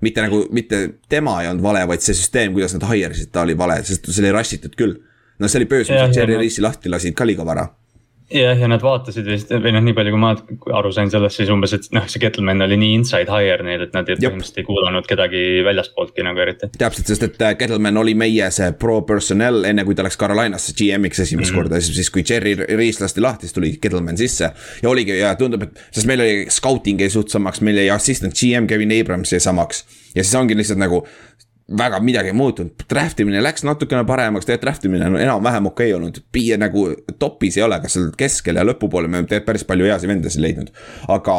mitte 0.00 0.22
nagu, 0.22 0.42
mitte 0.52 0.80
tema 1.08 1.40
ei 1.42 1.48
olnud 1.48 1.62
vale, 1.64 1.86
vaid 1.88 2.04
see 2.04 2.14
süsteem, 2.14 2.52
kuidas 2.52 2.74
nad 2.76 2.84
hire 2.90 3.14
isid, 3.14 3.30
ta 3.32 3.46
oli 3.46 3.56
vale, 3.58 3.80
sest 3.84 4.10
see 4.10 4.24
oli 4.24 4.32
rassitud 4.34 4.76
küll. 4.76 4.98
no 5.38 5.48
see 5.48 5.60
oli 5.60 5.68
pöös, 5.70 5.90
mis 5.90 6.16
Jerry 6.16 6.36
Reisi 6.36 6.62
lahti 6.62 6.92
lasid 6.92 7.14
ka 7.16 7.26
liiga 7.26 7.44
vara 7.46 7.68
jah, 8.30 8.58
ja 8.58 8.68
nad 8.70 8.82
vaatasid 8.82 9.26
vist 9.30 9.50
või 9.50 9.72
noh, 9.74 9.82
nii 9.86 9.94
palju 9.96 10.12
kui 10.14 10.20
ma 10.20 10.32
aru 10.78 10.90
sain 10.94 11.10
sellest, 11.12 11.38
siis 11.38 11.50
umbes, 11.52 11.74
et 11.76 11.86
noh, 11.94 12.06
see 12.10 12.22
Kettleman 12.22 12.64
oli 12.66 12.78
nii 12.80 12.96
inside 13.00 13.30
hire 13.30 13.62
neil, 13.66 13.84
et 13.86 13.94
nad 13.94 14.08
põhimõtteliselt 14.08 14.60
ei 14.62 14.66
kuulanud 14.66 15.06
kedagi 15.08 15.42
väljastpooltki 15.66 16.26
nagu 16.26 16.42
eriti. 16.42 16.70
täpselt, 16.78 17.12
sest 17.12 17.26
et 17.28 17.44
äh, 17.46 17.54
Kettleman 17.58 18.00
oli 18.02 18.16
meie 18.18 18.50
see 18.54 18.72
pro 18.80 18.98
personnel, 19.06 19.62
enne 19.70 19.84
kui 19.86 19.94
ta 19.98 20.06
läks 20.06 20.18
Carolinasse 20.18 20.74
GM-iks 20.78 21.22
esimest 21.22 21.52
mm 21.52 21.54
-hmm. 21.54 21.70
korda, 21.70 21.80
siis, 21.80 22.10
kui 22.10 22.24
Jerry 22.28 22.56
Reis 22.56 23.00
lasti 23.00 23.22
lahti, 23.22 23.46
siis 23.46 23.54
tuli 23.54 23.76
Kettleman 23.80 24.18
sisse. 24.18 24.50
ja 24.82 24.90
oligi 24.90 25.18
ja 25.18 25.34
tundub, 25.34 25.62
et, 25.62 25.78
sest 25.90 26.06
meil 26.06 26.20
oli 26.20 26.46
scouting 26.50 27.00
jäi 27.00 27.10
suht 27.10 27.28
samaks, 27.28 27.60
meil 27.60 27.76
jäi 27.76 27.90
assistant 27.90 28.34
GM 28.34 28.66
Kevin 28.66 29.00
Abrams 29.00 29.32
jäi 29.32 29.40
samaks. 29.40 29.84
ja 30.14 30.24
siis 30.24 30.34
ongi 30.34 30.56
lihtsalt 30.56 30.78
nagu 30.78 31.06
väga 31.78 31.98
midagi 32.00 32.30
ei 32.30 32.34
muutunud, 32.36 32.84
draft 32.90 33.20
imine 33.20 33.40
läks 33.42 33.64
natukene 33.66 34.04
paremaks, 34.06 34.46
tegelikult 34.46 34.66
draft 34.66 34.84
imine 34.86 35.08
on 35.08 35.16
enam-vähem 35.18 35.66
okei 35.66 35.90
okay 35.90 35.96
olnud. 35.98 36.20
Piie 36.32 36.58
nagu 36.62 36.86
topis 37.18 37.56
ei 37.58 37.64
ole, 37.66 37.80
kas 37.82 37.96
seal 37.96 38.12
keskel 38.18 38.60
ja 38.60 38.62
lõpupoole 38.66 39.10
me 39.10 39.24
oleme 39.24 39.40
päris 39.42 39.66
palju 39.66 39.88
heasid 39.88 40.10
vendasid 40.10 40.44
leidnud. 40.44 40.70
aga, 41.10 41.36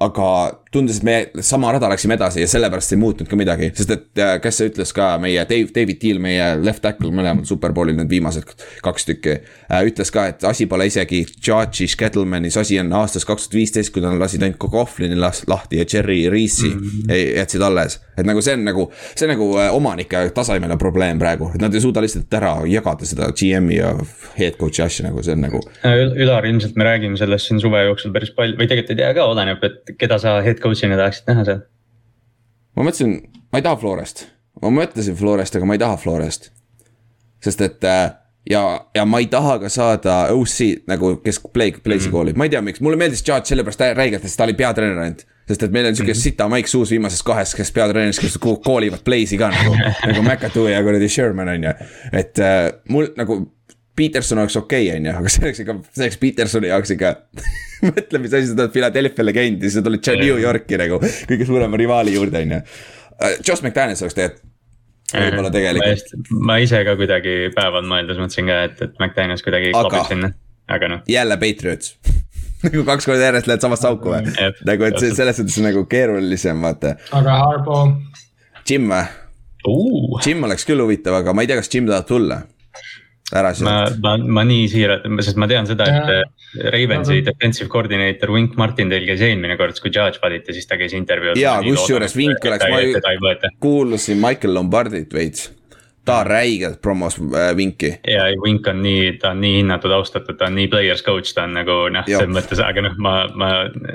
aga 0.00 0.30
tundus, 0.72 1.00
et 1.00 1.04
me 1.04 1.44
sama 1.44 1.72
rada 1.72 1.90
läksime 1.92 2.16
edasi 2.16 2.40
ja 2.40 2.48
sellepärast 2.48 2.92
ei 2.92 3.00
muutunud 3.00 3.28
ka 3.30 3.36
midagi, 3.36 3.68
sest 3.76 3.92
et 3.92 4.22
äh, 4.22 4.32
kes 4.44 4.60
see 4.60 4.70
ütles 4.70 4.92
ka 4.96 5.10
meie 5.20 5.44
Dave, 5.48 5.68
David 5.74 6.00
Deal, 6.02 6.20
meie 6.24 6.48
left 6.60 6.82
tackle, 6.84 7.12
mõlemad 7.12 7.48
superbowlil 7.48 7.96
need 7.98 8.12
viimased 8.12 8.48
kaks 8.84 9.08
tükki. 9.10 9.38
Äh, 9.68 9.84
ütles 9.90 10.12
ka, 10.14 10.26
et 10.32 10.44
asi 10.48 10.68
pole 10.70 10.88
isegi 10.88 11.22
Judge'is, 11.36 11.96
Kettlemanis, 12.00 12.56
asi 12.60 12.80
on 12.80 12.92
aastast 12.96 13.28
kaks 13.28 13.48
tuhat 13.48 13.60
viisteist, 13.60 13.92
kui 13.92 14.04
nad 14.04 14.16
lasid 14.20 14.44
ainult 14.44 14.60
Coughlini 14.62 15.20
lahti 15.20 15.80
ja 15.80 15.84
Jerry 15.84 16.26
Reese'i 16.32 16.72
mm 16.72 16.80
-hmm. 16.80 17.36
jätsid 17.42 17.62
alles. 17.62 18.00
et 18.16 18.26
nagu 18.26 18.40
see 18.42 18.54
on 18.54 18.64
nagu, 18.64 18.90
see 19.14 19.28
on 19.28 19.34
nagu 19.36 19.65
äh, 19.66 19.74
omanike 19.74 20.22
tasemele 20.34 20.76
probleem 20.80 21.18
praegu, 21.20 21.50
et 21.54 21.62
nad 21.62 21.74
ei 21.74 21.82
suuda 21.84 22.02
lihtsalt 22.04 22.34
ära 22.38 22.52
jagada 22.70 23.08
seda 23.08 23.30
GM-i 23.36 23.78
ja 23.78 23.92
head 24.38 24.58
coach'i 24.60 24.84
asja 24.86 25.06
nagu 25.08 25.22
see 25.24 25.36
on 25.36 25.44
nagu. 25.46 25.62
Ülar, 25.84 26.48
ilmselt 26.48 26.78
me 26.78 26.86
räägime 26.88 27.18
sellest 27.20 27.50
siin 27.50 27.62
suve 27.62 27.84
jooksul 27.86 28.14
päris 28.14 28.32
palju 28.36 28.58
või 28.58 28.68
tegelikult 28.70 28.94
ei 28.94 29.02
tea 29.02 29.14
ka, 29.18 29.26
oleneb, 29.32 29.64
et 29.66 29.96
keda 30.00 30.20
sa 30.22 30.38
head 30.46 30.62
coach'ina 30.62 30.98
tahaksid 31.00 31.32
näha 31.32 31.46
seal? 31.50 31.64
ma 32.76 32.84
mõtlesin, 32.84 33.16
ma 33.52 33.60
ei 33.60 33.64
taha 33.64 33.80
Florest, 33.80 34.26
ma 34.62 34.72
mõtlesin 34.80 35.16
Florest, 35.16 35.56
aga 35.56 35.68
ma 35.68 35.76
ei 35.76 35.82
taha 35.82 36.00
Florest. 36.00 36.50
sest 37.44 37.62
et 37.64 37.84
äh, 37.84 38.10
ja, 38.50 38.64
ja 38.94 39.06
ma 39.08 39.22
ei 39.22 39.30
taha 39.32 39.58
ka 39.62 39.70
saada 39.72 40.18
OC 40.34 40.88
nagu, 40.90 41.16
kes 41.24 41.40
play, 41.52 41.72
play'si 41.72 42.06
mm 42.06 42.08
-hmm. 42.08 42.18
koolib, 42.18 42.36
ma 42.36 42.44
ei 42.44 42.52
tea, 42.52 42.62
miks, 42.62 42.80
mulle 42.80 42.96
meeldis 42.96 43.24
Judge 43.28 43.52
sellepärast 43.52 43.80
räigelt, 43.96 44.22
sest 44.22 44.36
ta 44.36 44.44
oli 44.44 44.54
peatreener 44.54 44.98
ainult 44.98 45.26
sest 45.46 45.62
et 45.62 45.74
meil 45.74 45.86
on 45.86 45.96
sihuke 45.96 46.12
mm 46.12 46.16
-hmm. 46.16 46.22
sita 46.22 46.48
Mike 46.48 46.68
Suus 46.68 46.90
viimases 46.90 47.22
kahes, 47.22 47.54
kes 47.54 47.72
peatreeneris, 47.72 48.20
kes 48.20 48.38
koolivad 48.38 49.04
play'si 49.06 49.38
ka 49.38 49.50
nagu 49.50 49.76
nagu 50.08 50.22
McAdoo 50.22 50.68
ja 50.68 50.82
kuradi 50.82 51.08
Sherman 51.08 51.48
on 51.48 51.64
ju. 51.64 51.74
et 52.12 52.38
äh, 52.38 52.72
mul 52.88 53.06
nagu 53.16 53.52
Peterson 53.96 54.38
oleks 54.38 54.56
okei 54.56 54.88
okay,, 54.88 54.96
on 54.96 55.06
ju, 55.06 55.12
aga 55.18 55.28
see 55.32 55.44
oleks 55.44 55.60
ikka, 55.60 55.78
see 55.92 56.04
oleks 56.04 56.18
Petersoni 56.20 56.68
jaoks 56.68 56.90
ikka 56.96 57.14
mõtle, 57.90 58.18
mis 58.18 58.34
asi, 58.34 58.50
sa 58.50 58.58
tuled 58.58 58.74
Philadelphia'le 58.74 59.32
käinud 59.32 59.62
ja 59.62 59.70
siis 59.70 59.78
sa 59.80 59.86
tuled 59.86 60.12
New 60.20 60.42
Yorki 60.42 60.80
nagu 60.82 61.00
kõige 61.00 61.48
suurema 61.48 61.80
rivaali 61.80 62.14
juurde, 62.16 62.42
on 62.42 62.58
ju. 62.58 62.60
Äh, 63.16 63.38
Josh 63.40 63.62
McDaniels 63.62 64.02
oleks 64.04 64.18
tegelikult 64.18 64.52
võib-olla 65.14 65.50
tegelikult. 65.54 66.14
ma 66.42 66.58
ise 66.62 66.82
ka 66.86 66.96
kuidagi 66.98 67.36
päeval 67.54 67.86
mõeldes 67.86 68.18
mõtlesin 68.18 68.50
ka, 68.50 68.62
et, 68.66 68.80
et 68.82 68.96
McDaniels 68.98 69.44
kuidagi 69.46 69.70
klapib 69.70 70.10
sinna, 70.10 70.32
aga 70.72 70.90
noh. 70.90 71.04
jälle 71.10 71.38
Patriots 71.40 71.94
nagu 72.64 72.84
kaks 72.88 73.08
korda 73.08 73.30
järjest 73.30 73.50
lähed 73.50 73.64
samasse 73.64 73.88
auku 73.90 74.12
või? 74.14 74.34
nagu, 74.68 74.88
et 74.88 74.98
see 75.02 75.14
selles 75.16 75.38
suhtes 75.40 75.58
nagu 75.64 75.84
keerulisem, 75.90 76.60
vaata. 76.64 76.96
aga 77.16 77.38
Harbo. 77.42 77.80
Jim 78.66 78.90
või 78.90 79.04
uh.? 79.70 80.20
Jim 80.24 80.44
oleks 80.46 80.66
küll 80.68 80.82
huvitav, 80.82 81.20
aga 81.20 81.34
ma 81.34 81.44
ei 81.44 81.50
tea, 81.50 81.58
kas 81.60 81.72
Jim 81.72 81.88
tahab 81.90 82.08
tulla. 82.08 82.42
ära 83.34 83.50
sealt. 83.58 83.98
ma, 84.00 84.14
ma, 84.16 84.32
ma 84.38 84.46
nii 84.46 84.68
siiralt, 84.70 85.06
sest 85.26 85.38
ma 85.42 85.48
tean 85.50 85.66
seda, 85.66 85.88
et 85.90 86.12
äh, 86.14 86.70
Ravensi 86.72 87.18
defensive 87.26 87.68
coordinator 87.68 88.30
Wink 88.32 88.54
Martindale 88.60 89.08
käis 89.08 89.24
eelmine 89.26 89.58
kord, 89.58 89.76
kui 89.82 89.90
Judge 89.90 90.22
valiti, 90.22 90.54
siis 90.56 90.70
ta 90.70 90.78
käis 90.80 90.94
intervjuul. 90.96 91.40
jaa, 91.40 91.58
kusjuures 91.66 92.16
Wink 92.16 92.46
oleks, 92.46 92.70
ma 92.70 93.52
kuulasin 93.60 94.22
Michael 94.22 94.54
Lombardit 94.56 95.12
veits 95.14 95.50
ta 96.06 96.20
räigelt 96.24 96.80
promos 96.82 97.18
äh, 97.18 97.56
Vinki. 97.56 97.90
ja 98.06 98.28
Vink 98.44 98.66
on 98.70 98.82
nii, 98.82 99.12
ta 99.22 99.32
on 99.34 99.40
nii 99.42 99.56
hinnatud, 99.60 99.90
austatud, 99.90 100.38
ta 100.38 100.48
on 100.50 100.54
nii 100.58 100.68
players 100.72 101.02
coach, 101.04 101.34
ta 101.34 101.44
on 101.44 101.56
nagu 101.58 101.78
noh, 101.92 102.06
selles 102.06 102.32
mõttes, 102.32 102.62
aga 102.62 102.86
noh, 102.86 102.96
ma, 103.02 103.16
ma. 103.34 103.50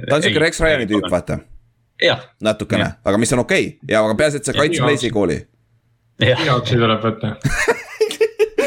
ta 0.10 0.20
on 0.20 0.26
sihuke 0.26 0.44
Rex 0.44 0.62
Ryani 0.64 0.90
tüüp, 0.92 1.08
vaata. 1.12 1.40
jah. 2.04 2.26
natukene, 2.44 2.92
aga 3.06 3.22
mis 3.22 3.34
on 3.34 3.46
okei 3.46 3.68
okay. 3.68 3.94
ja 3.96 4.04
aga 4.04 4.18
peaasi, 4.20 4.42
et 4.42 4.52
sa 4.52 4.58
kaitsed 4.58 4.86
Lazy 4.86 5.14
kooli. 5.14 5.40
Seahawksi 6.22 6.78
tuleb 6.78 7.02
võtta 7.02 7.36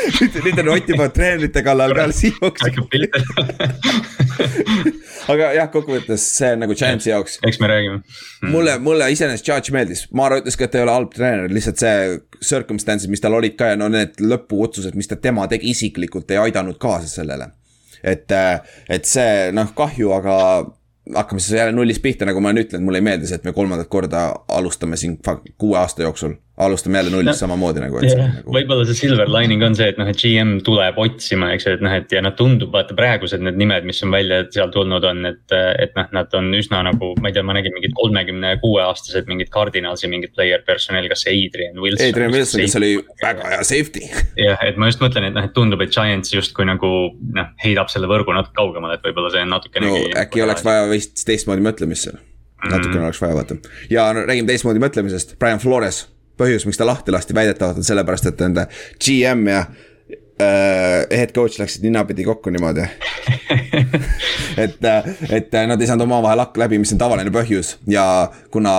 nüüd, 0.05 0.37
nüüd 0.45 0.61
on 0.63 0.69
Ott 0.75 0.89
juba 0.89 1.09
treenerite 1.15 1.63
kallal 1.65 1.95
ka 1.97 2.07
Seahawksi 2.15 2.71
aga 5.33 5.49
jah, 5.57 5.69
kokkuvõttes 5.73 6.25
see 6.37 6.53
on 6.55 6.63
nagu 6.65 6.77
Giantsi 6.79 7.13
jaoks. 7.13 7.39
eks 7.47 7.59
me 7.63 7.71
räägime. 7.71 7.99
Hmm.. 8.03 8.53
mulle, 8.53 8.77
mulle 8.83 9.09
iseenesest 9.15 9.49
Judge 9.49 9.75
meeldis, 9.75 10.07
Maaro 10.17 10.41
ütles 10.43 10.59
ka, 10.59 10.67
et 10.67 10.75
ta 10.75 10.81
ei 10.81 10.87
ole 10.87 10.95
halb 10.95 11.13
treener, 11.15 11.51
lihtsalt 11.53 11.83
see 11.83 12.15
circumstance'id, 12.45 13.13
mis 13.13 13.23
tal 13.25 13.37
olid 13.39 13.57
ka 13.59 13.73
ja 13.73 13.81
no 13.81 13.91
need 13.93 14.21
lõpuotsused, 14.23 14.97
mis 14.99 15.11
ta, 15.11 15.19
tema 15.21 15.49
tegi 15.51 15.73
isiklikult, 15.73 16.31
ei 16.35 16.43
aidanud 16.47 16.79
kaasa 16.83 17.11
sellele. 17.11 17.53
et, 18.05 18.33
et 18.93 19.07
see 19.09 19.53
noh, 19.57 19.71
kahju, 19.77 20.11
aga 20.13 20.35
hakkame 21.15 21.41
siis 21.41 21.59
jälle 21.59 21.73
nullist 21.77 22.03
pihta, 22.05 22.29
nagu 22.29 22.41
ma 22.41 22.53
olen 22.53 22.65
ütelnud, 22.65 22.85
mulle 22.85 23.01
ei 23.01 23.07
meeldi 23.07 23.29
see, 23.29 23.41
et 23.41 23.47
me 23.49 23.55
kolmandat 23.57 23.89
korda 23.93 24.27
alustame 24.49 24.99
siin 25.01 25.19
kuue 25.61 25.79
aasta 25.79 26.05
jooksul 26.05 26.37
alustame 26.57 26.99
jälle 26.99 27.11
nullist 27.11 27.35
no, 27.35 27.47
samamoodi 27.47 27.83
nagu. 27.83 27.99
Yeah, 27.99 28.29
nagu... 28.37 28.53
võib-olla 28.55 28.85
see 28.87 28.95
silver 28.95 29.31
lining 29.31 29.63
on 29.67 29.75
see, 29.75 29.89
et 29.91 29.97
noh, 29.99 30.07
et 30.11 30.19
GM 30.21 30.61
tuleb 30.67 30.99
otsima, 31.03 31.49
eks 31.55 31.67
ju, 31.67 31.73
et 31.79 31.83
noh, 31.83 31.95
et 31.99 32.13
ja 32.15 32.23
nad 32.23 32.37
tundub, 32.39 32.71
vaata 32.75 32.95
praegused 32.95 33.43
need 33.43 33.59
nimed, 33.59 33.87
mis 33.89 33.99
on 34.07 34.15
välja 34.15 34.45
seal 34.55 34.71
tulnud 34.75 35.07
on, 35.11 35.25
et. 35.33 35.43
et 35.83 35.97
noh, 35.99 36.07
nad 36.15 36.37
on 36.39 36.53
üsna 36.55 36.85
nagu, 36.87 37.11
ma 37.23 37.31
ei 37.31 37.35
tea, 37.35 37.43
ma 37.47 37.57
nägin 37.57 37.75
mingid 37.75 37.95
kolmekümne 37.99 38.55
kuue 38.63 38.83
aastased 38.85 39.27
mingid 39.31 39.51
Cardinalsi 39.55 40.11
mingid 40.11 40.35
player 40.37 40.63
personel, 40.67 41.09
kas 41.11 41.25
see 41.27 41.35
Adrian 41.35 41.81
Wilson. 41.83 42.07
Adrian 42.07 42.35
Wilson, 42.35 42.63
kes 42.63 42.79
oli 42.79 42.93
väga 43.23 43.51
hea 43.57 43.67
safety. 43.67 44.05
jah, 44.39 44.63
et 44.67 44.79
ma 44.79 44.91
just 44.91 45.03
mõtlen, 45.03 45.29
et 45.31 45.35
noh, 45.35 45.49
et 45.49 45.55
tundub, 45.57 45.83
et 45.83 45.95
Giants 45.95 46.35
justkui 46.37 46.69
nagu 46.71 46.93
noh, 47.35 47.51
heidab 47.65 47.91
selle 47.91 48.11
võrgu 48.11 48.37
natuke 48.37 48.55
kaugemale, 48.61 49.01
et 49.01 49.07
võib-olla 49.07 49.35
see 49.35 49.43
on 49.43 49.55
natukenegi 49.57 50.07
no,. 50.07 50.15
äkki 50.23 50.47
oleks 50.47 50.67
vaja 50.67 50.87
vist 50.91 51.27
teistmoodi 51.27 51.67
mõtlemist 51.67 52.11
seal 52.11 52.23
natukene 52.65 53.01
mm. 53.01 53.07
oleks 53.11 53.21
vaja 53.21 53.37
vaata 53.37 53.57
ja 53.93 54.09
no, 54.17 54.25
räägime 54.25 54.49
teistmoodi 54.49 54.81
mõtlemisest, 54.81 55.35
Brian 55.41 55.61
Flores 55.61 56.05
põhjus, 56.41 56.67
miks 56.67 56.81
ta 56.81 56.87
lahti 56.87 57.15
lasti, 57.15 57.35
väidetavalt 57.37 57.81
on 57.81 57.87
sellepärast, 57.87 58.31
et 58.31 58.41
nende 58.45 58.67
GM 58.99 59.49
ja 59.51 59.65
äh, 60.43 61.19
head 61.19 61.35
coach 61.35 61.59
läksid 61.59 61.83
ninapidi 61.87 62.25
kokku 62.25 62.51
niimoodi 62.51 62.87
et, 64.65 64.85
äh, 64.85 65.05
et 65.31 65.53
nad 65.67 65.81
ei 65.81 65.87
saanud 65.87 66.09
omavahel 66.09 66.43
hakka 66.45 66.65
läbi, 66.65 66.79
mis 66.83 66.93
on 66.95 67.01
tavaline 67.03 67.33
põhjus 67.35 67.77
ja 67.91 68.07
kuna 68.51 68.75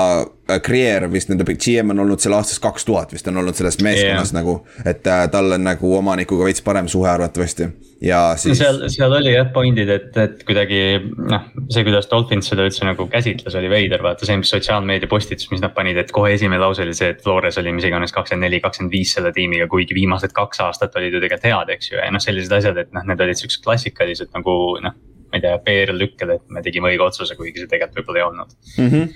Creer 0.65 1.07
vist 1.12 1.31
nende 1.31 1.47
GM 1.55 1.95
on 1.95 2.03
olnud 2.05 2.21
seal 2.21 2.35
aastast 2.38 2.62
kaks 2.63 2.85
tuhat 2.85 3.15
vist 3.15 3.27
on 3.31 3.38
olnud 3.41 3.55
selles 3.57 3.79
meeskonnas 3.81 4.33
yeah. 4.33 4.39
nagu. 4.41 4.59
et 4.85 5.07
äh, 5.07 5.25
tal 5.31 5.57
on 5.57 5.63
nagu 5.63 5.97
omanikuga 5.97 6.50
veits 6.50 6.63
parem 6.65 6.91
suhe 6.91 7.09
arvatavasti 7.09 7.71
ja 8.04 8.20
siis 8.40 8.60
no. 8.60 8.60
seal, 8.60 8.80
seal 8.92 9.16
oli 9.18 9.34
jah 9.34 9.48
point'id, 9.56 9.90
et, 9.92 10.18
et 10.20 10.44
kuidagi 10.48 10.80
noh, 11.02 11.48
see, 11.72 11.86
kuidas 11.88 12.10
Dolphins 12.12 12.50
seda 12.52 12.66
üldse 12.68 12.88
nagu 12.88 13.08
käsitles, 13.12 13.56
oli 13.60 13.72
veider, 13.72 14.04
vaata 14.06 14.28
see, 14.28 14.38
mis 14.42 14.52
sotsiaalmeedia 14.52 15.10
postitus, 15.12 15.50
mis 15.54 15.64
nad 15.64 15.74
panid, 15.78 16.00
et 16.02 16.14
kohe 16.16 16.34
esimene 16.36 16.62
lause 16.62 16.84
oli 16.86 16.96
see, 16.98 17.14
et 17.16 17.24
Flores 17.24 17.60
oli 17.62 17.75
mis 17.75 17.88
iganes 17.88 18.16
kakskümmend 18.16 18.50
neli, 18.50 18.62
kakskümmend 18.64 18.96
viis 18.96 19.16
selle 19.16 19.32
tiimiga, 19.36 19.70
kuigi 19.72 19.98
viimased 19.98 20.36
kaks 20.36 20.64
aastat 20.68 20.96
olid 21.00 21.16
ju 21.16 21.24
tegelikult 21.24 21.52
head, 21.52 21.75
eks 21.78 21.92
ju, 21.92 22.00
ja 22.02 22.10
noh, 22.14 22.24
sellised 22.24 22.58
asjad, 22.60 22.80
et 22.84 22.96
noh, 22.96 23.06
need 23.08 23.25
olid 23.25 23.42
siuksed 23.42 23.64
klassikalised 23.66 24.34
nagu 24.36 24.58
noh 24.84 24.98
ma 25.25 25.40
ei 25.40 25.42
tea, 25.42 25.56
PR-lükked, 25.66 26.30
et 26.32 26.44
me 26.54 26.62
tegime 26.64 26.92
õige 26.92 27.04
otsuse, 27.04 27.36
kuigi 27.36 27.64
see 27.64 27.72
tegelikult 27.72 28.04
võib-olla 28.04 28.22
ei 28.22 28.28
olnud 28.30 28.52
mm. 28.78 28.92
-hmm 28.92 29.16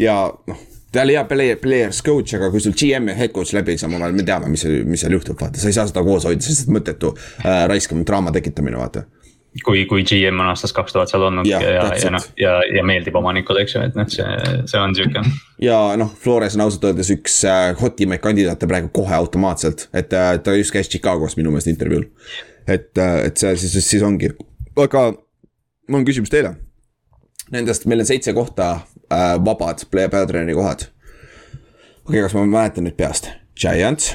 ja 0.00 0.16
noh, 0.48 0.64
ta 0.96 1.04
oli 1.04 1.16
hea 1.16 1.24
player, 1.28 1.60
players 1.60 2.00
coach, 2.04 2.36
aga 2.38 2.50
kui 2.52 2.62
sul 2.64 2.74
GM 2.76 3.12
ja 3.12 3.18
head 3.18 3.34
coach 3.36 3.52
läbi 3.56 3.76
ei 3.76 3.80
saa, 3.80 3.90
me 3.92 4.24
teame, 4.24 4.48
mis, 4.52 4.64
mis 4.88 5.04
seal 5.04 5.16
juhtub, 5.18 5.38
vaata, 5.40 5.60
sa 5.60 5.70
ei 5.70 5.76
saa 5.76 5.88
seda 5.90 6.04
koos 6.06 6.24
hoida, 6.28 6.40
see 6.40 6.52
on 6.52 6.56
lihtsalt 6.56 6.74
mõttetu 6.78 7.12
äh, 7.44 7.62
raiskam 7.70 8.02
draama 8.08 8.32
tekitamine, 8.34 8.80
vaata 8.80 9.04
kui, 9.64 9.84
kui 9.88 10.04
GM 10.04 10.40
on 10.40 10.50
aastast 10.50 10.74
kaks 10.76 10.92
tuhat 10.92 11.10
seal 11.10 11.24
olnud 11.28 11.48
ja, 11.48 11.60
ja, 11.62 11.84
ja 12.00 12.10
noh, 12.12 12.24
ja, 12.40 12.56
ja 12.76 12.82
meeldib 12.86 13.16
omanikule, 13.16 13.62
eks 13.64 13.76
ju, 13.76 13.84
et 13.88 13.96
noh, 13.98 14.08
see, 14.12 14.26
see 14.68 14.80
on 14.80 14.96
sihuke. 14.96 15.22
ja 15.62 15.78
noh, 16.00 16.12
Flores 16.22 16.56
on 16.58 16.66
ausalt 16.66 16.84
öeldes 16.90 17.12
üks 17.14 17.38
äh, 17.48 17.70
hotimaid 17.80 18.22
kandidaate 18.24 18.68
praegu 18.70 18.90
kohe 18.96 19.14
automaatselt, 19.16 19.88
et 19.96 20.12
äh, 20.16 20.34
ta 20.42 20.56
just 20.56 20.74
käis 20.74 20.90
Chicagos 20.92 21.38
minu 21.40 21.54
meelest 21.54 21.72
intervjuul. 21.72 22.08
et 22.66 22.98
äh,, 22.98 23.18
et 23.30 23.40
see 23.40 23.56
siis, 23.62 23.78
siis 23.86 24.04
ongi, 24.04 24.32
aga 24.76 25.08
mul 25.88 26.02
on 26.02 26.08
küsimus 26.08 26.32
teile. 26.32 26.56
Nendest, 27.54 27.84
meil 27.86 28.02
on 28.02 28.08
seitse 28.08 28.32
kohta 28.34 28.72
äh, 29.12 29.44
vabad 29.44 29.84
peatreeneri 29.90 30.54
kohad. 30.54 30.86
okei 32.06 32.20
okay,, 32.20 32.22
kas 32.22 32.34
ma 32.34 32.46
mäletan 32.46 32.86
nüüd 32.86 32.96
peast, 32.96 33.30
Giants 33.60 34.14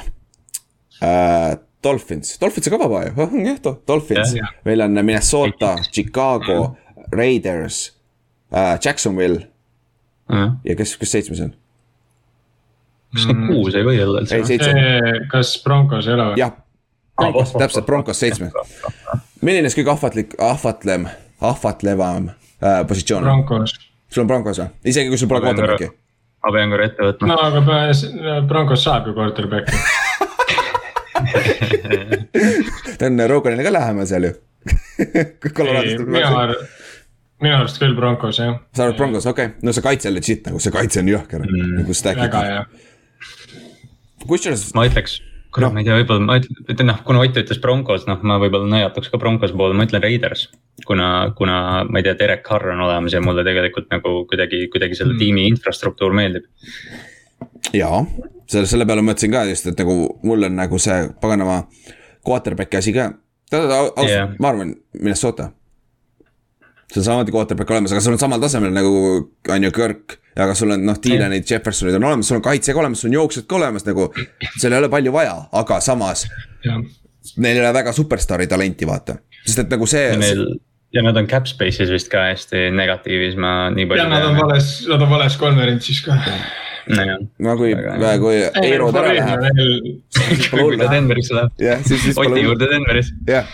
äh,, 1.03 1.57
Dolphins, 1.83 2.37
Dolphins 2.41 2.67
on 2.67 2.75
ka 2.75 2.79
vaba 2.83 3.03
ju, 3.05 3.29
jah, 3.45 3.77
Dolphins, 3.87 4.35
meil 4.65 4.81
on 4.81 4.99
Minnesota, 5.01 5.75
Chicago, 5.91 6.75
Raiders 7.11 7.91
äh,, 8.53 8.77
Jacksonville. 8.85 9.47
ja 10.63 10.75
kes, 10.75 10.97
kes 10.97 11.11
seitsmes 11.11 11.41
on? 11.41 11.55
kas 13.11 13.27
need 13.27 13.47
kuus 13.49 13.75
ei 13.75 13.85
või 13.85 13.99
olla 14.03 14.21
üldse? 14.23 14.37
ei, 14.37 14.45
seitse. 14.47 14.73
kas 15.31 15.57
Broncos 15.63 16.07
ei 16.07 16.15
ole 16.15 16.31
või? 16.31 16.39
jah, 16.39 16.53
Broncos, 17.19 17.55
täpselt, 17.57 17.85
Broncos 17.85 18.21
seitsme. 18.23 18.51
milline 19.41 19.69
see 19.69 19.81
kõige 19.81 19.95
ahvatlik, 19.95 20.35
ahvatlem, 20.39 21.09
ahvatlevam 21.41 22.31
äh, 22.31 22.83
positsioon 22.87 23.25
on? 23.25 23.31
Broncos 23.33 23.75
sul 24.11 24.23
on 24.25 24.29
Broncos 24.31 24.59
või, 24.61 24.69
isegi 24.91 25.11
kui 25.11 25.19
sul 25.19 25.29
pole 25.31 25.41
quarterback'i? 25.45 25.89
ma 26.41 26.53
pean 26.55 26.73
korra 26.73 26.87
ette 26.89 27.07
võtma. 27.07 27.31
no 27.31 27.37
aga 27.47 27.59
Broncos 28.49 28.85
saab 28.85 29.09
ju 29.09 29.15
quarterback'i 29.17 29.75
ta 32.99 33.09
on 33.09 33.25
Roganile 33.29 33.65
ka 33.67 33.73
lähemal 33.73 34.07
seal 34.09 34.29
ju 34.29 34.33
minu 36.11 36.37
arust, 36.37 36.63
minu 37.41 37.55
arust 37.57 37.81
küll 37.81 37.95
Broncos 37.97 38.39
jah. 38.41 38.59
sa 38.75 38.85
arvad 38.85 38.99
Broncos, 38.99 39.25
okei 39.29 39.51
okay., 39.51 39.65
no 39.65 39.73
see 39.75 39.85
kaitse 39.85 40.11
on 40.11 40.17
legit 40.17 40.47
nagu, 40.49 40.61
see 40.61 40.73
kaitse 40.73 41.01
on 41.01 41.11
jõhker 41.11 41.45
mm,, 41.45 41.75
nagu 41.81 41.97
stack. 41.97 42.21
väga 42.21 42.45
hea. 42.47 42.63
kusjuures. 44.27 44.69
ma 44.77 44.87
ütleks 44.89 45.19
kurat 45.53 45.71
no., 45.71 45.75
ma 45.75 45.81
ei 45.81 45.87
tea, 45.87 45.97
võib-olla 45.99 46.25
ma 46.25 46.37
ütlen, 46.39 46.87
noh, 46.89 46.99
kuna 47.05 47.21
Ott 47.25 47.37
ütles 47.41 47.61
Broncos, 47.63 48.07
noh, 48.09 48.19
ma 48.27 48.37
võib-olla 48.41 48.69
nõjatuks 48.71 49.11
ka 49.11 49.19
Broncos 49.21 49.53
poole, 49.55 49.75
ma 49.77 49.87
ütlen 49.87 50.03
Raiders. 50.03 50.47
kuna, 50.87 51.07
kuna 51.37 51.55
ma 51.89 52.01
ei 52.01 52.07
tea, 52.07 52.17
Derek 52.19 52.43
Carr 52.47 52.73
on 52.73 52.83
olemas 52.87 53.13
ja 53.13 53.21
mulle 53.21 53.45
tegelikult 53.47 53.89
nagu 53.93 54.25
kuidagi, 54.29 54.65
kuidagi 54.73 54.97
selle 54.97 55.15
mm. 55.15 55.21
tiimi 55.21 55.47
infrastruktuur 55.51 56.15
meeldib. 56.17 56.47
jaa, 57.75 58.03
selle, 58.47 58.67
selle 58.67 58.87
peale 58.89 59.05
mõtlesin 59.05 59.33
ka 59.33 59.45
just, 59.51 59.67
et 59.71 59.83
nagu 59.83 59.97
mul 60.27 60.49
on 60.49 60.59
nagu 60.59 60.79
see 60.81 61.07
paganama 61.21 61.63
quarterback'i 62.27 62.81
asi 62.81 62.95
ka. 62.95 63.11
ausalt 63.51 64.07
yeah., 64.07 64.31
ma 64.39 64.53
arvan, 64.53 64.75
Minnesota 64.99 65.51
sul 66.91 67.05
samamoodi 67.05 67.33
quarterback 67.33 67.71
olemas, 67.71 67.93
aga 67.95 68.03
sul 68.03 68.15
on 68.15 68.21
samal 68.21 68.41
tasemel 68.43 68.73
nagu 68.75 68.95
on 69.55 69.67
ju 69.67 69.71
Kirk. 69.75 70.17
aga 70.35 70.55
sul 70.55 70.71
on 70.75 70.85
noh, 70.85 70.97
Dylanid, 71.03 71.45
Jeffersonid 71.47 71.95
on 71.99 72.07
olemas, 72.09 72.27
sul 72.27 72.39
on 72.39 72.45
kaitse 72.45 72.73
ka 72.73 72.83
olemas, 72.83 73.03
sul 73.03 73.11
on 73.11 73.19
jooksjad 73.19 73.47
ka 73.47 73.59
olemas 73.59 73.87
nagu. 73.87 74.09
seal 74.57 74.73
ei 74.73 74.79
ole 74.79 74.89
palju 74.91 75.13
vaja, 75.15 75.37
aga 75.51 75.79
samas. 75.83 76.25
Neil 77.37 77.55
ei 77.55 77.61
ole 77.61 77.73
väga 77.73 77.93
superstaari 77.93 78.47
talenti, 78.49 78.87
vaata, 78.87 79.19
sest 79.45 79.65
et 79.65 79.73
nagu 79.73 79.87
see. 79.89 80.11
Neil 80.19 80.45
ja 80.91 81.03
nad 81.05 81.15
on 81.17 81.27
cap 81.31 81.47
space'is 81.47 81.91
vist 81.93 82.09
ka 82.11 82.25
hästi 82.31 82.69
negatiivis, 82.75 83.37
ma 83.39 83.69
nii 83.71 83.87
palju. 83.87 84.03
ja 84.03 84.09
nad 84.11 84.27
on 84.27 84.39
vales, 84.39 84.73
nad 84.89 85.01
on 85.01 85.11
vales 85.11 85.37
konverentsis 85.39 86.03
ka 86.05 86.17
no 86.87 87.55
kui, 87.59 87.73
kui 88.21 88.37
Eero 88.63 88.89
ära 88.91 89.13
läheb. 89.15 89.49
kui 90.51 90.77
ta 90.79 90.89
Denverisse 90.91 91.35
läheb. 91.37 91.53
jah, 91.61 91.81
siis, 91.85 92.03
siis. 92.05 92.17
Oti 92.17 92.43
juurde 92.43 92.67
Denveris. 92.71 93.11
jah, 93.27 93.49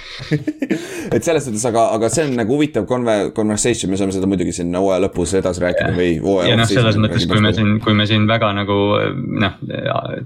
et 1.15 1.24
selles 1.24 1.48
suhtes, 1.48 1.65
aga, 1.69 1.88
aga 1.98 2.10
see 2.13 2.27
on 2.27 2.36
nagu 2.39 2.55
huvitav 2.55 2.88
conve-, 2.89 3.31
conversation, 3.38 3.91
me 3.91 4.00
saame 4.00 4.15
seda 4.15 4.29
muidugi 4.29 4.55
siin 4.55 4.74
hooaja 4.77 5.03
lõpus 5.07 5.36
edasi 5.39 5.63
rääkida 5.63 5.91
või 5.98 6.10
ja 6.48 6.57
noh, 6.60 6.69
selles 6.69 7.00
mõttes, 7.01 7.27
kui 7.29 7.43
me 7.43 7.53
siin, 7.55 7.75
kui 7.84 7.98
me 7.98 8.07
siin 8.10 8.27
väga 8.29 8.51
nagu 8.57 8.79
noh, 9.43 9.60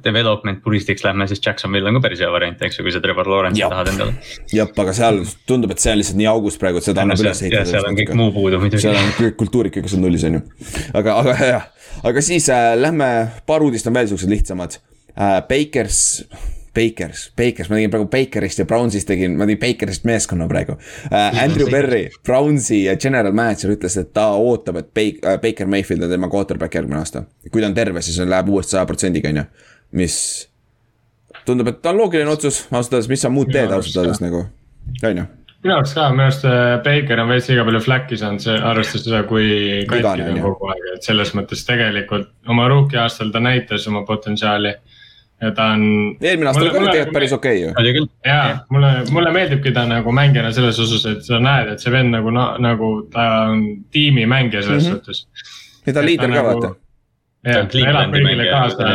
development 0.05 0.63
puristiks 0.65 1.05
lähme, 1.07 1.27
siis 1.31 1.43
Jacksonville 1.43 1.89
on 1.89 1.99
ka 1.99 2.05
päris 2.07 2.23
hea 2.23 2.31
variant, 2.33 2.61
eks 2.67 2.79
ju, 2.79 2.87
kui 2.87 2.95
sa 2.95 3.03
Trevor 3.03 3.29
Lawrence'i 3.31 3.65
tahad 3.65 3.93
endale. 3.93 4.17
jah, 4.53 4.71
aga 4.85 4.95
seal 4.97 5.21
tundub, 5.49 5.73
et 5.75 5.83
see 5.83 5.93
on 5.95 6.01
lihtsalt 6.01 6.21
nii 6.21 6.31
augus 6.31 6.59
praegu, 6.61 6.81
et 6.81 6.89
seda 6.89 7.05
annab 7.05 7.21
üles 7.21 7.45
ehitada. 7.45 7.67
seal 7.69 7.89
on 7.89 7.97
kõik 7.97 8.15
muu 8.17 8.33
puudu 8.35 8.61
muidugi. 8.61 8.85
seal 8.85 8.97
on 8.97 9.13
kõik 9.17 9.37
kultuurid, 9.41 9.75
kõik 9.75 9.89
on 9.91 10.05
nullis, 10.05 10.25
on 10.27 10.39
ju. 10.39 10.43
aga, 10.97 11.19
aga 11.23 11.51
jah 11.55 11.69
aga 12.03 12.23
siis 12.25 12.49
äh, 12.49 12.73
lähme, 12.79 13.11
paar 13.45 13.63
uudist 13.65 13.87
on 13.87 13.95
veel 13.97 14.09
siuksed 14.11 14.31
lihtsamad 14.31 14.77
äh,. 15.15 15.41
Bakers, 15.47 16.01
Bakers, 16.75 17.25
Bakers, 17.37 17.69
ma 17.69 17.79
tegin 17.79 17.91
praegu 17.93 18.07
Bakerist 18.11 18.61
ja 18.61 18.65
Brownsist 18.65 19.09
tegin, 19.09 19.35
ma 19.39 19.47
tegin 19.49 19.61
Bakerist 19.61 20.05
meeskonna 20.07 20.47
praegu 20.51 20.77
äh,. 21.11 21.41
Andrew 21.43 21.69
Berry, 21.71 22.05
Brownsi 22.27 22.83
general 23.01 23.35
manager 23.37 23.73
ütles, 23.75 23.97
et 24.01 24.13
ta 24.15 24.29
ootab, 24.37 24.81
et 24.81 24.93
Baker, 24.93 25.33
äh, 25.33 25.41
Baker 25.43 25.69
Mayfield 25.71 26.07
on 26.07 26.15
tema 26.15 26.31
quarterback 26.31 26.79
järgmine 26.79 27.01
aasta. 27.01 27.25
kui 27.51 27.61
ta 27.61 27.69
on 27.69 27.75
terve, 27.77 28.01
siis 28.05 28.19
on, 28.19 28.31
läheb 28.31 28.49
uuesti 28.49 28.77
saja 28.77 28.87
protsendiga, 28.89 29.33
on 29.33 29.43
ju, 29.43 29.45
mis 29.99 30.17
tundub, 31.45 31.73
et 31.73 31.83
ta 31.83 31.91
on 31.91 32.01
loogiline 32.03 32.31
otsus, 32.31 32.65
ausalt 32.71 32.97
öeldes, 32.99 33.11
mis 33.11 33.27
sa 33.27 33.33
muud 33.33 33.51
teed 33.51 33.71
ausalt 33.71 34.03
öeldes 34.03 34.23
nagu, 34.23 34.45
on 35.03 35.23
ju 35.23 35.29
minu 35.63 35.75
arust 35.77 35.97
ka, 35.97 36.07
minu 36.13 36.25
arust 36.27 36.45
äh, 36.49 36.77
Baker 36.85 37.21
on 37.23 37.29
veits 37.31 37.49
liiga 37.51 37.65
palju 37.67 37.81
fläkki 37.85 38.17
saanud, 38.19 38.43
see 38.43 38.55
arvestades 38.71 39.05
seda, 39.07 39.21
kui 39.29 39.49
katki 39.89 40.03
ta 40.05 40.31
on 40.31 40.41
kogu 40.45 40.71
aeg, 40.73 40.87
et 40.95 41.09
selles 41.09 41.33
mõttes 41.37 41.65
tegelikult 41.67 42.31
oma 42.49 42.67
rookie 42.71 42.99
aastal 43.01 43.31
ta 43.33 43.43
näitas 43.43 43.87
oma 43.91 44.03
potentsiaali. 44.07 44.73
ja 45.41 45.51
ta 45.57 45.71
on. 45.75 45.85
eelmine 46.21 46.49
aasta 46.49 46.61
oli 46.61 46.73
ka 46.73 46.83
tegelikult 46.85 47.15
päris 47.17 47.33
okei 47.33 47.63
okay, 47.69 47.93
ju. 47.95 48.05
ja 48.25 48.41
mulle, 48.69 48.91
mulle 49.11 49.31
meeldibki 49.37 49.71
ta 49.73 49.87
nagu 49.89 50.11
mängijana 50.13 50.51
selles 50.53 50.79
osas, 50.79 51.05
et 51.05 51.25
sa 51.25 51.39
näed, 51.41 51.73
et 51.73 51.81
see 51.81 51.93
vend 51.93 52.13
nagu, 52.13 52.33
nagu 52.61 52.91
ta 53.13 53.27
on 53.49 53.65
tiimimängija 53.91 54.61
selles 54.61 54.87
mm 54.87 54.93
-hmm. 54.93 55.01
suhtes 55.01 55.27
ja 55.85 55.93
ta 55.93 55.99
on 55.99 56.05
liider 56.05 56.33
ka 56.33 56.43
vaata. 56.43 56.75
jah, 57.45 57.67
ta 57.67 57.85
elab 57.89 58.13
kõigile 58.15 58.49
kaasa 58.51 58.89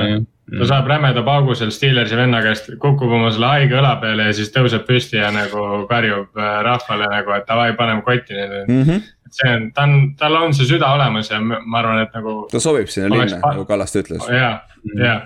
ta 0.47 0.61
mm. 0.61 0.67
saab 0.71 0.87
rämeda 0.87 1.23
paugu 1.27 1.55
seal 1.59 1.73
Steelersi 1.75 2.17
venna 2.17 2.41
käest, 2.45 2.71
kukub 2.83 3.13
oma 3.19 3.33
selle 3.35 3.49
haige 3.51 3.79
õla 3.81 3.97
peale 4.03 4.29
ja 4.29 4.35
siis 4.37 4.53
tõuseb 4.55 4.87
püsti 4.87 5.19
ja 5.19 5.33
nagu 5.35 5.87
karjub 5.91 6.39
äh, 6.39 6.53
rahvale 6.67 7.09
nagu, 7.11 7.35
et 7.35 7.47
davai, 7.49 7.73
paneme 7.79 8.05
kotti 8.07 8.37
nüüd 8.37 8.55
mm. 8.69 8.83
-hmm. 8.83 9.09
see 9.31 9.55
on, 9.55 9.71
ta 9.75 9.87
on, 9.89 9.97
tal 10.19 10.39
on 10.39 10.55
see 10.55 10.69
süda 10.69 10.93
olemas 10.95 11.31
ja 11.31 11.41
ma 11.43 11.81
arvan, 11.83 12.05
et 12.07 12.15
nagu. 12.15 12.37
ta 12.53 12.63
sobib 12.63 12.93
sinna 12.93 13.11
linna, 13.11 13.41
nagu 13.43 13.67
Kallaste 13.67 14.05
ütles. 14.05 14.29
ja, 14.31 14.61
ja 14.95 15.21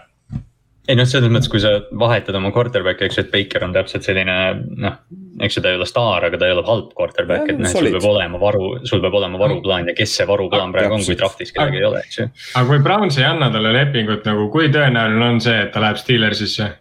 ei 0.90 0.99
noh, 0.99 1.06
selles 1.09 1.30
mõttes, 1.32 1.50
kui 1.50 1.62
sa 1.62 1.73
vahetad 1.99 2.37
oma 2.38 2.50
quarterback'i, 2.54 3.06
eks 3.06 3.18
ju, 3.18 3.25
et 3.26 3.32
Baker 3.32 3.66
on 3.66 3.75
täpselt 3.75 4.06
selline 4.06 4.37
noh, 4.82 4.99
eks 5.44 5.59
ju, 5.59 5.64
ta 5.64 5.73
ei 5.73 5.78
ole 5.78 5.88
staar, 5.88 6.26
aga 6.28 6.40
ta 6.40 6.49
ei 6.49 6.54
ole 6.54 6.64
halb 6.66 6.92
quarterback, 6.99 7.50
et 7.52 7.61
noh, 7.61 7.70
sul 7.70 7.88
peab 7.94 8.06
olema 8.11 8.40
varu, 8.42 8.70
sul 8.88 9.02
peab 9.04 9.18
olema 9.20 9.40
varuplaan 9.40 9.90
ja 9.90 9.97
kes 9.97 10.16
see 10.18 10.28
varuplaan 10.28 10.75
praegu 10.75 10.99
on, 10.99 11.04
kui 11.06 11.18
draft'is 11.18 11.54
kedagi 11.56 11.80
ei 11.80 11.88
ole, 11.88 12.04
eks 12.06 12.23
ju. 12.23 12.30
aga 12.61 12.66
kui 12.73 12.80
Browns 12.87 13.20
ei 13.20 13.28
anna 13.28 13.50
talle 13.54 13.75
lepingut 13.76 14.26
nagu, 14.28 14.49
kui 14.54 14.70
tõenäoline 14.75 15.28
on 15.35 15.44
see, 15.44 15.59
et 15.66 15.70
ta 15.75 15.85
läheb 15.85 16.00
Steelersisse 16.00 16.73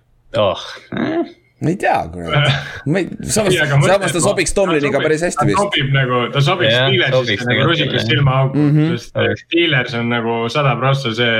oh.? 0.42 0.66
ma 1.60 1.74
ei 1.74 1.78
tea, 1.80 2.00
kurat, 2.14 2.50
ma 2.92 3.04
ei, 3.04 3.08
samas, 3.28 3.60
samas 3.60 4.16
ta 4.16 4.24
sobiks 4.24 4.56
Tomliniga 4.58 5.04
päris 5.04 5.28
hästi 5.28 5.48
vist. 5.50 5.60
ta 5.60 5.68
sobib 5.68 5.96
nagu, 5.96 6.26
ta 6.34 6.44
sobiks 6.44 6.76
Steelersisse 6.76 7.50
nagu 7.52 7.70
rusikas 7.70 8.10
silmaauku 8.10 8.58
mm, 8.58 8.76
-hmm. 8.76 8.98
sest 8.98 9.46
Steelers 9.46 9.98
on 10.00 10.14
nagu 10.16 10.42
sada 10.50 10.76
prossa 10.80 11.14
see 11.16 11.40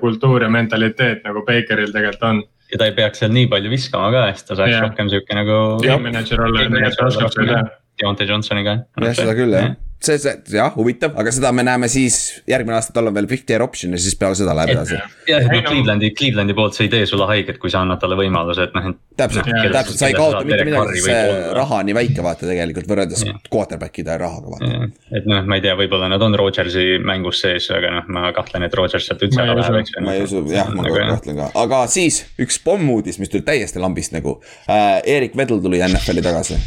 kultuur 0.00 0.46
ja 0.46 0.48
mentaliteet 0.52 1.26
nagu 1.26 1.44
Bakeril 1.46 1.92
tegelikult 1.92 2.26
on. 2.30 2.42
ja 2.72 2.80
ta 2.80 2.88
ei 2.88 2.96
peaks 2.96 3.22
seal 3.22 3.34
nii 3.34 3.50
palju 3.52 3.70
viskama 3.72 4.10
ka, 4.14 4.24
siis 4.32 4.48
ta 4.48 4.56
saaks 4.56 4.72
yeah. 4.72 4.86
rohkem 4.86 5.12
sihuke 5.12 5.36
nagu. 5.36 5.60
Game 5.84 6.08
manager 6.08 6.46
olla 6.46 6.64
ja 6.64 6.72
tegelikult 6.72 7.06
oskab 7.12 7.36
seda. 7.36 7.62
Deontay 8.00 8.28
Johnsoniga. 8.30 8.80
jah, 8.96 9.16
seda 9.16 9.36
küll 9.36 9.56
jah 9.56 9.72
see, 10.04 10.18
see 10.18 10.56
jah, 10.56 10.72
huvitav, 10.76 11.12
aga 11.20 11.32
seda 11.34 11.50
me 11.52 11.64
näeme 11.66 11.88
siis 11.92 12.16
järgmine 12.48 12.78
aasta, 12.78 12.94
tal 12.96 13.10
on 13.10 13.16
veel 13.16 13.28
fifty 13.30 13.52
year 13.52 13.64
option 13.64 13.92
ja 13.94 14.00
siis 14.00 14.16
peale 14.18 14.38
seda 14.38 14.54
läheb 14.56 14.72
edasi. 14.74 14.96
jah, 15.28 15.44
et 15.44 15.50
noh, 15.52 15.64
Clevelandi, 15.66 16.10
Clevelandi 16.16 16.56
poolt 16.56 16.76
see 16.76 16.86
ei 16.88 16.92
tee 16.94 17.08
sulle 17.08 17.28
haiget, 17.28 17.58
kui 17.60 17.72
sa 17.72 17.82
annad 17.84 18.00
talle 18.02 18.16
võimaluse, 18.18 18.68
et 18.68 18.76
noh, 18.76 18.90
et. 18.92 19.00
täpselt, 19.20 19.50
täpselt, 19.74 19.98
sa 20.00 20.08
ei 20.08 20.16
kaota 20.16 20.42
mitte 20.46 20.66
midagi, 20.68 21.04
see 21.04 21.20
raha 21.56 21.82
on 21.82 21.90
nii 21.90 21.96
väike 22.00 22.24
vaata 22.24 22.48
tegelikult 22.48 22.88
võrreldes 22.90 23.26
quarterback'ide 23.52 24.16
rahaga 24.20 24.54
vaata. 24.54 24.90
et 25.20 25.28
noh, 25.28 25.44
ma 25.44 25.60
ei 25.60 25.66
tea, 25.66 25.76
võib-olla 25.78 26.08
nad 26.12 26.24
on 26.24 26.38
Rodgersi 26.40 26.86
mängus 27.04 27.44
sees, 27.44 27.68
aga 27.76 27.92
noh, 27.98 28.08
ma 28.16 28.32
kahtlen, 28.36 28.64
et 28.66 28.78
Rodgers 28.80 29.10
sealt 29.10 29.26
üldse 29.26 29.44
ära 29.44 29.58
läheb, 29.58 29.80
eks 29.82 29.96
ju. 29.96 30.04
ma 30.06 30.16
ei 30.16 30.24
usu, 30.24 30.44
jah, 30.54 30.72
ma 30.76 30.88
kahtlen 30.88 31.42
ka, 31.44 31.52
aga 31.60 31.84
siis 31.92 32.22
üks 32.40 32.60
pommuudis, 32.64 33.20
mis 33.20 33.32
tuli 33.32 33.44
täiesti 33.46 33.82
lambist 33.82 34.16
nagu 34.16 34.38
äh,. 34.66 34.88
Erik 35.10 35.36
Vedel 35.36 35.60
tuli 35.62 35.80
NFL-i 35.84 36.22
tagasi 36.24 36.58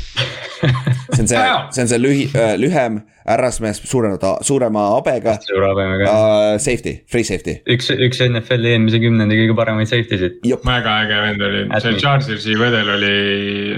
see 1.13 1.21
on 1.21 1.27
see, 1.27 1.37
see 1.71 1.81
on 1.81 1.87
see 1.87 1.97
lühi- 1.97 2.29
äh,, 2.35 2.55
lühem 2.57 3.01
härrasmees 3.27 3.81
suurema, 3.87 4.17
suurema 4.41 4.85
habega. 4.95 5.35
suure 5.45 5.69
habemega 5.71 6.09
uh,. 6.11 6.41
Safety, 6.63 6.95
free 7.11 7.23
safety. 7.27 7.57
üks, 7.69 7.89
üks 7.93 8.21
NFL-i 8.25 8.73
eelmise 8.75 8.99
kümnendi 9.03 9.37
kõige 9.39 9.57
paremaid 9.57 9.91
safety 9.91 10.19
sid. 10.21 10.39
väga 10.65 10.97
äge 11.05 11.21
vend 11.27 11.45
oli, 11.47 11.63
see 11.85 11.95
Chargersi 12.01 12.57
vedel 12.59 12.93
oli 12.97 13.13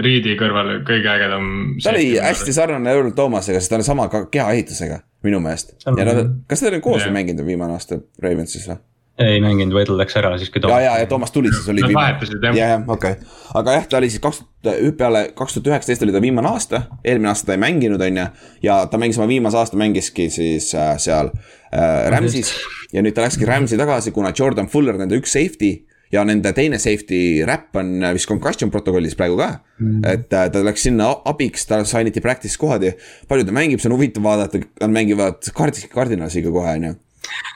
Reedi 0.05 0.35
kõrval 0.39 0.79
kõige 0.87 1.11
ägedam. 1.13 1.51
ta 1.83 1.93
oli 1.93 2.15
hästi 2.21 2.55
sarnane 2.55 2.95
Earl 2.95 3.13
Thomasega, 3.17 3.61
sest 3.61 3.73
ta 3.73 3.79
on 3.81 3.87
sama 3.87 4.09
kehaehitusega 4.09 5.01
minu 5.25 5.41
meelest. 5.43 5.77
ja 5.85 6.09
nad, 6.09 6.25
kas 6.49 6.65
nad 6.65 6.73
olid 6.73 6.85
koos 6.85 7.03
yeah. 7.03 7.13
mänginud 7.13 7.45
viimane 7.47 7.77
aasta 7.77 8.01
Ravensis 8.23 8.67
või? 8.69 8.81
Ei 9.19 9.39
mänginud, 9.39 9.71
Weddle 9.75 9.95
läks 9.99 10.17
ära 10.19 10.33
siis, 10.39 10.49
kui 10.51 10.61
Toomas. 10.61 10.81
ja, 10.83 10.91
ja, 10.91 11.03
ja 11.03 11.07
Toomas 11.07 11.31
tuli 11.31 11.51
siis 11.53 11.67
oli. 11.71 11.83
Nad 11.85 11.95
vahetasid 11.95 12.43
jah. 12.43 12.57
jah, 12.57 12.83
okei 12.83 13.15
okay., 13.15 13.35
aga 13.55 13.77
jah, 13.77 13.87
ta 13.89 13.99
oli 14.01 14.09
siis 14.11 14.23
kaks 14.23 14.41
tuhat, 14.43 14.97
peale 14.99 15.21
kaks 15.37 15.55
tuhat 15.55 15.71
üheksateist 15.71 16.03
oli 16.03 16.15
ta 16.15 16.21
viimane 16.23 16.51
aasta, 16.51 16.81
eelmine 17.03 17.31
aasta 17.31 17.51
ta 17.51 17.55
ei 17.55 17.63
mänginud, 17.63 18.03
on 18.03 18.21
ju. 18.21 18.27
ja 18.67 18.81
ta 18.91 18.99
mängis 18.99 19.19
oma 19.21 19.29
viimase 19.31 19.61
aasta, 19.61 19.79
mängiski 19.79 20.27
siis 20.33 20.73
äh, 20.75 20.95
seal 20.99 21.31
äh, 21.31 22.09
Rams'is 22.11 22.51
ja 22.93 23.03
nüüd 23.05 23.15
ta 23.15 23.23
läkski 23.23 23.47
Rams'i 23.47 23.79
tagasi, 23.79 24.11
kuna 24.15 24.33
Jordan 24.35 24.67
Fuller, 24.71 24.99
nende 24.99 25.19
üks 25.21 25.35
safety 25.37 25.77
ja 26.11 26.23
nende 26.27 26.51
teine 26.55 26.79
safety 26.81 27.45
räpp 27.47 27.79
on 27.79 27.95
äh, 28.03 28.13
vist 28.17 28.27
concussion 28.29 28.71
protokollis 28.73 29.15
praegu 29.15 29.39
ka 29.39 29.49
mm.. 29.79 30.03
et 30.11 30.35
äh, 30.35 30.49
ta 30.51 30.63
läks 30.65 30.85
sinna 30.89 31.13
abiks, 31.31 31.65
ta 31.69 31.81
signiti 31.87 32.23
practice 32.23 32.59
kohad 32.59 32.83
ja 32.83 32.93
palju 33.29 33.47
ta 33.47 33.55
mängib, 33.55 33.79
see 33.79 33.91
on 33.91 33.97
huvitav 33.97 34.27
vaadata, 34.27 34.61
nad 34.83 34.91
mängivad 34.91 35.39
Cardis, 35.55 35.87
Cardinalsiga 35.91 36.51
kohe, 36.51 36.75
on 36.75 36.89
ju. 36.89 36.95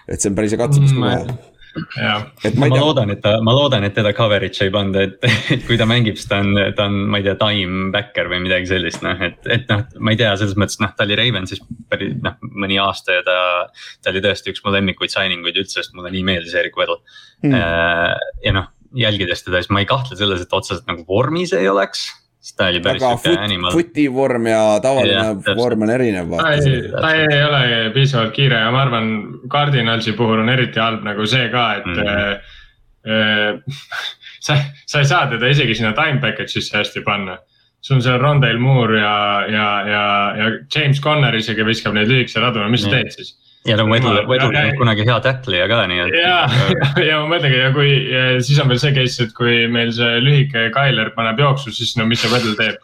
Et 0.07 0.19
see 0.19 0.31
on 0.31 0.37
päris 0.37 0.55
hea 0.55 0.61
katsumus 0.61 0.93
mm, 0.95 1.05
kohe. 1.05 1.47
et 2.43 2.55
ma, 2.59 2.67
ma 2.67 2.79
loodan, 2.81 3.13
et 3.13 3.21
ta, 3.23 3.35
ma 3.45 3.53
loodan, 3.55 3.85
et 3.85 3.93
teda 3.95 4.11
coverage'e 4.17 4.67
ei 4.67 4.73
panda, 4.73 5.03
et, 5.05 5.27
et 5.53 5.63
kui 5.67 5.77
ta 5.79 5.87
mängib, 5.89 6.17
siis 6.19 6.29
ta 6.31 6.41
on, 6.43 6.57
ta 6.77 6.87
on, 6.89 6.97
ma 7.13 7.21
ei 7.21 7.27
tea, 7.27 7.35
time 7.41 7.91
backer 7.93 8.31
või 8.31 8.41
midagi 8.47 8.71
sellist, 8.71 9.03
noh, 9.05 9.21
et, 9.25 9.39
et 9.51 9.69
noh, 9.71 9.85
ma 10.01 10.15
ei 10.15 10.19
tea, 10.19 10.33
selles 10.41 10.57
mõttes 10.59 10.81
noh, 10.83 10.95
ta 10.97 11.07
oli 11.07 11.19
Ravensis 11.19 11.61
päris 11.91 12.17
noh, 12.25 12.39
mõni 12.49 12.81
aasta 12.81 13.19
ja 13.19 13.25
ta. 13.27 13.37
ta 14.03 14.13
oli 14.13 14.23
tõesti 14.25 14.53
üks 14.53 14.65
mu 14.65 14.73
lemmikuid 14.73 15.13
signing 15.13 15.45
uid 15.45 15.61
üldse, 15.61 15.81
sest 15.81 15.95
mulle 15.97 16.11
nii 16.13 16.25
meeldis 16.25 16.57
Erik 16.57 16.77
Wedel 16.79 16.99
mm.. 17.45 17.55
ja 18.45 18.55
noh, 18.55 18.71
jälgides 18.97 19.45
teda, 19.45 19.61
siis 19.61 19.71
ma 19.73 19.83
ei 19.83 19.89
kahtle 19.89 20.17
selles, 20.17 20.41
et 20.41 20.55
otseselt 20.55 20.89
nagu 20.89 21.05
vormis 21.07 21.53
ei 21.53 21.69
oleks 21.69 22.09
siis 22.39 22.55
ta 22.55 22.69
oli 22.71 22.79
päris 22.79 23.03
sihuke 23.03 23.35
animal. 23.43 23.71
footi 23.71 24.05
vorm 24.13 24.47
ja 24.47 24.61
tavaline 24.83 25.25
ja, 25.47 25.55
vorm 25.55 25.81
on 25.85 25.89
erinev. 25.89 26.31
ta 26.39 26.53
ei, 26.55 26.79
ta 27.01 27.11
ei 27.13 27.43
ole 27.43 27.91
piisavalt 27.93 28.33
kiire 28.35 28.61
ja 28.63 28.71
ma 28.71 28.81
arvan, 28.85 29.11
Cardinalsi 29.51 30.15
puhul 30.17 30.43
on 30.45 30.49
eriti 30.49 30.79
halb 30.79 31.03
nagu 31.07 31.27
see 31.27 31.49
ka, 31.49 31.73
et 31.81 31.85
mm. 31.85 32.01
-hmm. 32.07 32.55
Äh, 33.09 33.55
sa, 34.45 34.57
sa 34.85 34.99
ei 34.99 35.05
saa 35.05 35.27
teda 35.27 35.47
isegi 35.47 35.75
sinna 35.75 35.93
time 35.95 36.19
package'isse 36.19 36.77
hästi 36.77 37.01
panna. 37.01 37.37
sul 37.81 37.95
on 37.95 38.01
seal 38.01 38.19
Rondale 38.19 38.59
Moore 38.59 38.99
ja, 38.99 39.45
ja, 39.47 39.67
ja, 39.87 40.33
ja 40.37 40.45
James 40.75 40.99
Conner 41.01 41.35
isegi 41.35 41.65
viskab 41.65 41.93
neid 41.93 42.09
lühikese 42.11 42.39
radu, 42.43 42.59
no 42.59 42.69
mis 42.69 42.83
sa 42.83 42.89
teed 42.89 43.11
siis 43.15 43.37
ja 43.67 43.75
no 43.79 43.87
Wedel, 43.89 44.21
Wedel 44.29 44.53
on 44.55 44.77
kunagi 44.79 45.07
hea 45.07 45.17
tackleja 45.25 45.67
ka, 45.71 45.81
nii 45.91 46.05
et. 46.05 46.15
ja, 46.19 46.37
ja, 46.75 46.91
ja 47.03 47.17
ma 47.23 47.35
mõtlengi 47.35 47.59
ja 47.59 47.73
kui 47.75 47.91
siis 48.45 48.61
on 48.63 48.71
veel 48.71 48.79
see 48.81 48.95
case, 48.95 49.27
et 49.27 49.35
kui 49.37 49.65
meil 49.71 49.91
see 49.95 50.21
lühike 50.23 50.69
Tyler 50.75 51.11
paneb 51.17 51.41
jooksu, 51.43 51.73
siis 51.75 51.97
no 51.99 52.07
mis 52.09 52.23
see 52.23 52.31
Wedel 52.33 52.55
teeb 52.59 52.79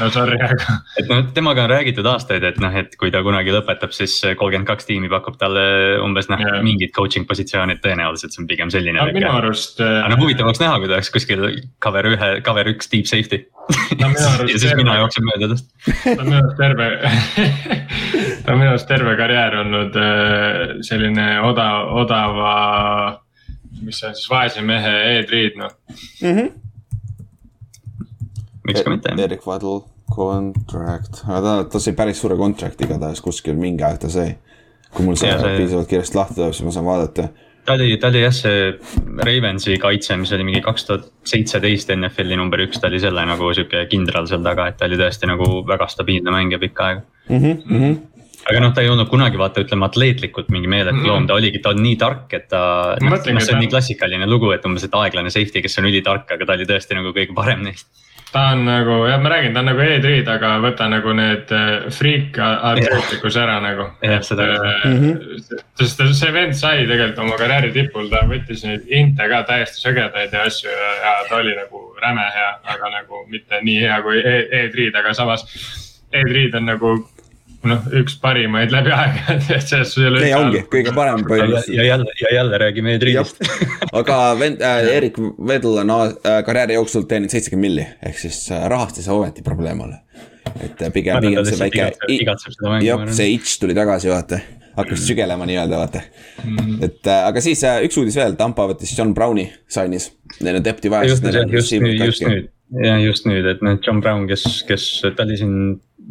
no 0.00 0.08
sorry, 0.10 0.36
aga. 0.42 0.76
et 1.00 1.08
noh, 1.10 1.22
temaga 1.36 1.64
on 1.64 1.70
räägitud 1.72 2.06
aastaid, 2.10 2.44
et 2.46 2.58
noh, 2.62 2.74
et 2.74 2.94
kui 3.00 3.12
ta 3.14 3.22
kunagi 3.26 3.54
lõpetab, 3.54 3.94
siis 3.96 4.18
kolmkümmend 4.38 4.68
kaks 4.68 4.88
tiimi 4.88 5.10
pakub 5.12 5.38
talle 5.40 5.64
umbes 6.04 6.30
noh 6.32 6.42
yeah., 6.42 6.58
mingid 6.64 6.92
coaching 6.96 7.28
positsioonid, 7.28 7.80
tõenäoliselt 7.84 8.34
see 8.34 8.42
on 8.42 8.50
pigem 8.50 8.72
selline. 8.74 9.00
aga 9.02 9.16
minu 9.16 9.30
arust. 9.30 9.80
aga 9.82 10.10
noh, 10.12 10.22
huvitav 10.24 10.50
oleks 10.50 10.62
näha, 10.62 10.80
kui 10.82 10.90
ta 10.90 10.98
oleks 10.98 11.12
kuskil 11.14 11.46
cover 11.82 12.10
ühe, 12.12 12.32
cover 12.46 12.72
üks 12.74 12.90
deep 12.92 13.08
safety. 13.10 13.44
ja 14.00 14.58
siis 14.58 14.74
mina 14.78 14.98
jooksen 15.00 15.26
mööda 15.26 15.48
tast. 15.54 15.70
ta 16.04 16.16
on 16.20 16.28
minu 16.28 16.42
arust 16.42 16.60
terve 16.60 16.90
ta 18.44 18.52
on 18.52 18.60
minu 18.60 18.70
arust 18.74 18.90
terve 18.90 19.16
karjäär 19.18 19.58
olnud 19.62 19.98
äh, 20.02 20.76
selline 20.86 21.30
odav, 21.46 21.90
odava, 22.02 22.52
mis 23.80 23.98
see 24.00 24.12
on 24.12 24.20
siis, 24.20 24.30
vaese 24.30 24.62
mehe 24.66 24.94
Ed-Reed 25.16 25.58
noh 25.62 25.74
mm 26.22 26.38
-hmm 26.38 26.54
miks 28.66 28.82
ka 28.82 28.92
mitte. 28.92 29.14
Erik 29.22 29.46
Vadl, 29.46 29.80
contract, 30.12 31.22
aga 31.26 31.40
ta, 31.44 31.54
ta 31.70 31.82
sai 31.82 31.94
päris 31.98 32.20
suure 32.22 32.38
contract'i 32.38 32.86
igatahes 32.86 33.22
kuskil 33.24 33.56
mingi 33.58 33.86
aeg 33.86 34.00
ta 34.02 34.12
sai. 34.12 34.36
kui 34.96 35.04
mul 35.04 35.18
see 35.20 35.28
piisavalt 35.28 35.90
kiiresti 35.90 36.16
lahti 36.16 36.38
tuleb, 36.38 36.54
siis 36.56 36.64
ma 36.64 36.72
saan 36.72 36.86
vaadata 36.86 37.26
ta 37.66 37.76
oli, 37.76 37.96
ta 38.00 38.10
oli 38.12 38.22
jah, 38.22 38.34
see 38.34 38.72
Ravensi 39.26 39.76
kaitse, 39.82 40.16
mis 40.20 40.32
oli 40.36 40.46
mingi 40.46 40.62
kaks 40.64 40.88
tuhat 40.88 41.06
seitseteist 41.26 41.92
NFL-i 41.96 42.38
number 42.38 42.62
üks, 42.66 42.80
ta 42.80 42.90
oli 42.90 43.00
selle 43.02 43.24
nagu 43.28 43.52
sihuke 43.56 43.86
kindral 43.90 44.28
seal 44.30 44.44
taga, 44.46 44.70
et 44.70 44.78
ta 44.80 44.88
oli 44.88 44.98
tõesti 45.00 45.30
nagu 45.30 45.48
väga 45.68 45.88
stabiilne 45.92 46.34
mängija 46.34 46.62
pikka 46.62 46.90
aega 46.90 47.02
mm. 47.02 47.40
-hmm, 47.40 47.64
mm 47.64 47.80
-hmm 47.80 47.96
aga 48.46 48.60
noh, 48.62 48.72
ta 48.74 48.82
ei 48.84 48.88
olnud 48.88 49.08
kunagi 49.10 49.38
vaata, 49.40 49.62
ütleme 49.64 49.88
atleetlikult 49.88 50.50
mingi 50.54 50.68
meeletu 50.70 51.02
loom, 51.02 51.26
ta 51.26 51.34
oligi, 51.34 51.58
ta 51.58 51.72
on 51.74 51.80
nii 51.82 51.96
tark, 51.98 52.30
et 52.36 52.48
ta. 52.52 52.60
noh, 53.02 53.16
see 53.18 53.54
on 53.54 53.58
nii 53.58 53.70
klassikaline 53.72 54.28
lugu, 54.30 54.52
et 54.54 54.66
umbes, 54.68 54.84
et 54.86 54.94
aeglane 54.94 55.32
safety, 55.34 55.62
kes 55.64 55.78
on 55.82 55.88
ülitark, 55.90 56.30
aga 56.30 56.46
ta 56.46 56.54
oli 56.54 56.68
tõesti 56.68 56.94
nagu 56.94 57.10
kõige 57.16 57.34
parem 57.34 57.64
neist 57.66 57.88
ta 58.32 58.42
on 58.52 58.64
nagu 58.66 59.06
jah, 59.06 59.20
ma 59.22 59.30
räägin, 59.32 59.54
ta 59.54 59.62
on 59.62 59.68
nagu 59.70 59.80
E3-d, 59.80 60.28
aga 60.28 60.52
võta 60.64 60.88
nagu 60.90 61.12
need 61.16 61.52
äh, 61.54 61.86
freak 61.94 62.38
atleetlikkus 62.42 63.38
ära 63.40 63.56
nagu. 63.64 63.88
jah, 64.02 64.22
seda 64.26 64.46
mm. 64.84 64.98
-hmm. 65.00 65.60
sest 65.80 66.02
see 66.20 66.32
vend 66.34 66.56
sai 66.58 66.86
tegelikult 66.86 67.22
oma 67.24 67.38
karjääri 67.40 67.72
tipul, 67.72 68.10
ta 68.10 68.24
võttis 68.28 68.64
neid 68.66 68.86
inte 68.88 69.28
ka 69.30 69.42
täiesti 69.48 69.82
sõgedaid 69.82 70.32
ja 70.32 70.46
asju 70.50 70.70
ja, 70.70 70.92
ja 71.04 71.16
ta 71.28 71.36
oli 71.36 71.54
nagu 71.56 71.82
räme 72.02 72.30
hea, 72.34 72.52
aga 72.74 72.90
nagu 72.98 73.24
mitte 73.28 73.60
nii 73.62 73.80
hea 73.80 74.00
kui 74.02 74.22
E3-d, 74.22 74.94
aga 74.98 75.14
samas. 75.14 75.46
E3-d 76.12 76.54
on 76.60 76.68
nagu 76.70 76.96
noh, 77.70 77.86
üks 78.00 78.16
parimaid 78.22 78.72
läbi 78.74 78.92
aegade, 78.94 79.44
et 79.56 79.68
selles 79.68 79.94
suhtes. 79.94 80.20
see 80.22 80.34
ongi 80.36 80.62
kõige 80.72 80.94
parem 80.96 81.24
põhjus. 81.28 81.70
ja 81.72 81.86
jälle, 81.86 82.16
ja 82.22 82.34
jälle 82.38 82.60
räägime 82.62 82.96
Edridist 82.96 83.40
aga 84.00 84.18
vend 84.40 84.64
äh,, 84.64 84.90
Erik 84.96 85.20
Vedel 85.20 85.82
on 85.84 85.94
äh, 85.96 86.40
karjääri 86.46 86.78
jooksul 86.78 87.06
teeninud 87.10 87.34
seitsekümmend 87.34 87.66
milli, 87.66 87.86
ehk 88.06 88.20
siis 88.20 88.44
äh, 88.54 88.66
rahast 88.70 89.00
ei 89.00 89.06
saa 89.06 89.16
ometi 89.16 89.42
probleem 89.46 89.80
olla. 89.80 90.02
et 90.60 90.82
äh, 90.82 90.92
pigem, 90.92 91.20
pigem 91.24 91.48
see 91.48 91.58
väike, 91.60 91.90
jah, 92.84 93.08
see 93.16 93.32
itš 93.36 93.58
tuli 93.62 93.76
tagasi, 93.76 94.12
vaata 94.12 94.40
hakkas 94.76 95.00
mm. 95.00 95.06
sügelema 95.06 95.46
nii-öelda, 95.48 95.78
vaata 95.78 96.02
mm.. 96.44 96.76
et 96.84 97.06
äh, 97.06 97.22
aga 97.30 97.40
siis 97.44 97.64
äh, 97.64 97.80
üks 97.86 97.96
uudis 98.00 98.18
veel, 98.18 98.36
Tampa 98.38 98.68
võttis 98.70 98.92
John 98.98 99.14
Browni 99.16 99.48
sainis, 99.72 100.10
neil 100.40 100.60
on 100.60 100.66
depth'i 100.66 100.92
vaja. 100.92 101.08
just, 101.10 101.24
just, 101.24 101.72
just 101.72 102.24
nüüd, 102.26 102.50
jah, 102.84 103.00
just 103.00 103.28
nüüd, 103.28 103.48
et 103.54 103.64
noh, 103.64 103.78
John 103.84 104.02
Brown, 104.04 104.26
kes, 104.28 104.44
kes, 104.68 104.88
ta 105.06 105.24
oli 105.24 105.38
siin 105.40 105.56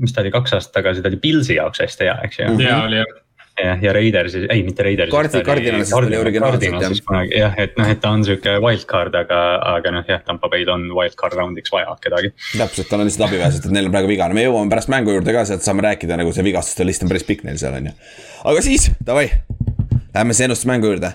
mis 0.01 0.15
ta 0.15 0.23
oli 0.23 0.33
kaks 0.33 0.57
aastat 0.57 0.81
tagasi, 0.81 1.03
ta 1.03 1.11
oli 1.11 1.21
Pilsi 1.21 1.59
jaoks 1.59 1.83
hästi 1.83 2.09
hea, 2.09 2.17
eks 2.27 2.41
ju. 2.41 2.49
ja 2.63 2.81
oli 2.87 3.01
jah 3.01 3.13
jah, 3.63 3.83
ja 3.83 3.93
Raidersis, 3.93 4.45
ei 4.51 4.63
mitte 4.63 4.83
originaalselt, 4.83 5.45
jah. 7.31 7.53
et 7.61 7.77
noh, 7.79 7.91
et 7.91 8.01
ta 8.03 8.11
on 8.11 8.25
sihuke 8.27 8.57
wildcard, 8.63 9.15
aga, 9.15 9.41
aga 9.77 9.93
noh, 9.95 10.03
jah, 10.09 10.23
Tampa 10.27 10.49
Bay'l 10.51 10.71
on 10.73 10.89
wildcard 10.95 11.37
round'iks 11.39 11.71
vaja 11.73 11.95
kedagi. 12.03 12.33
täpselt, 12.57 12.89
tal 12.91 13.03
on 13.03 13.09
lihtsalt 13.09 13.29
abi 13.29 13.39
vaja, 13.39 13.53
sest 13.55 13.69
et 13.69 13.75
neil 13.75 13.87
on 13.87 13.95
praegu 13.95 14.11
viga, 14.11 14.27
no 14.27 14.37
me 14.37 14.43
jõuame 14.43 14.73
pärast 14.73 14.91
mängu 14.91 15.15
juurde 15.15 15.35
ka, 15.35 15.45
sealt 15.47 15.63
saame 15.65 15.85
rääkida 15.87 16.19
nagu 16.19 16.35
see 16.35 16.45
vigastuste 16.47 16.87
list 16.87 17.07
on 17.07 17.13
päris 17.13 17.27
pikk 17.27 17.45
neil 17.47 17.59
seal 17.61 17.77
on 17.79 17.91
ju. 17.91 17.95
aga 18.51 18.65
siis, 18.65 18.89
davai, 19.07 19.29
lähme 20.15 20.35
siis 20.35 20.49
ennustusmängu 20.49 20.91
juurde. 20.91 21.13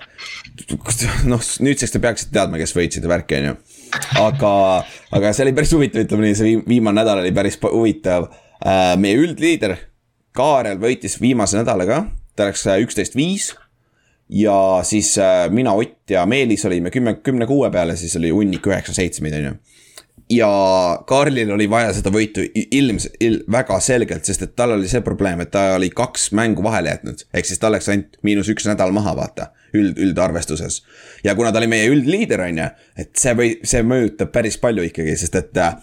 noh, 1.31 1.45
nüüdseks 1.67 1.93
te 1.93 2.03
peaksite 2.03 2.37
teadma, 2.37 2.61
kes 2.61 2.73
võitsid 2.77 3.05
ja 3.05 3.13
värki 3.13 3.41
on 3.41 3.51
ju. 3.51 3.57
aga, 4.21 4.55
aga 5.17 5.33
see 5.37 5.45
oli 5.45 5.57
päris 5.57 5.75
huvitav, 5.77 6.07
ütleme 6.07 6.29
nii, 6.29 6.39
see 6.39 6.55
viim- 6.55 6.65
viimane 6.69 7.03
nädal 7.03 7.21
oli 7.25 7.35
päris 7.37 7.61
huvitav. 7.69 8.31
Meie 9.01 9.17
üldliider 9.17 9.77
Kaarel 10.37 10.79
võitis 10.79 11.17
viimase 11.21 11.59
nädalaga, 11.59 12.05
ta 12.37 12.47
läks 12.51 12.67
üksteist 12.85 13.17
viis 13.19 13.51
ja 14.31 14.81
siis 14.87 15.17
äh, 15.19 15.49
mina, 15.51 15.73
Ott 15.75 16.11
ja 16.11 16.27
Meelis 16.27 16.65
olime 16.65 16.91
kümme, 16.91 17.15
kümne 17.15 17.47
kuue 17.47 17.71
peale, 17.71 17.97
siis 17.97 18.15
oli 18.17 18.31
hunnik 18.31 18.67
üheksa-seitsmeid, 18.67 19.35
on 19.41 19.49
ju 19.49 19.55
ja 20.31 20.49
Karlil 21.07 21.51
oli 21.51 21.67
vaja 21.71 21.93
seda 21.97 22.13
võitu 22.15 22.45
i- 22.47 22.69
ilms- 22.79 23.09
il,, 23.21 23.41
väga 23.51 23.81
selgelt, 23.83 24.25
sest 24.25 24.45
et 24.47 24.53
tal 24.57 24.77
oli 24.77 24.89
see 24.89 25.03
probleem, 25.03 25.43
et 25.43 25.51
ta 25.51 25.75
oli 25.75 25.91
kaks 25.91 26.31
mängu 26.39 26.63
vahele 26.63 26.93
jätnud. 26.95 27.25
ehk 27.35 27.47
siis 27.49 27.59
tal 27.59 27.75
läks 27.75 27.89
ainult 27.91 28.19
miinus 28.23 28.49
üks 28.53 28.69
nädal 28.71 28.93
maha, 28.95 29.17
vaata, 29.19 29.51
üld, 29.75 29.99
üldarvestuses. 29.99 30.83
ja 31.25 31.35
kuna 31.35 31.53
ta 31.53 31.59
oli 31.59 31.67
meie 31.67 31.89
üldliider, 31.91 32.45
on 32.47 32.59
ju, 32.63 32.69
et 32.97 33.11
see 33.19 33.35
või, 33.35 33.57
see 33.65 33.83
mõjutab 33.83 34.31
päris 34.33 34.59
palju 34.63 34.87
ikkagi, 34.87 35.17
sest 35.19 35.35
et 35.35 35.59
äh, 35.59 35.75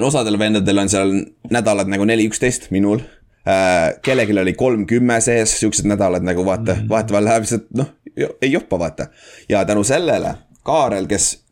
on 0.00 0.08
osadel 0.08 0.38
vendadel 0.38 0.78
on 0.78 0.88
seal 0.88 1.12
nädalad 1.50 1.90
nagu 1.90 2.04
neli, 2.08 2.28
üksteist, 2.30 2.70
minul 2.70 3.02
äh,. 3.48 3.98
kellelgi 4.02 4.38
oli 4.40 4.52
kolm, 4.52 4.86
kümme 4.86 5.20
sees, 5.20 5.58
siuksed 5.60 5.88
nädalad 5.90 6.24
nagu 6.24 6.44
vaata, 6.46 6.76
vahetevahel 6.88 7.24
läheb 7.28 7.46
lihtsalt 7.46 7.68
noh, 7.76 7.92
ei 8.16 8.52
joppa 8.52 8.78
vaata. 8.78 9.06
ja 9.48 9.64
tänu 9.64 9.84
sellele 9.84 10.34
Kaarel, 10.62 11.06
kes 11.10 11.42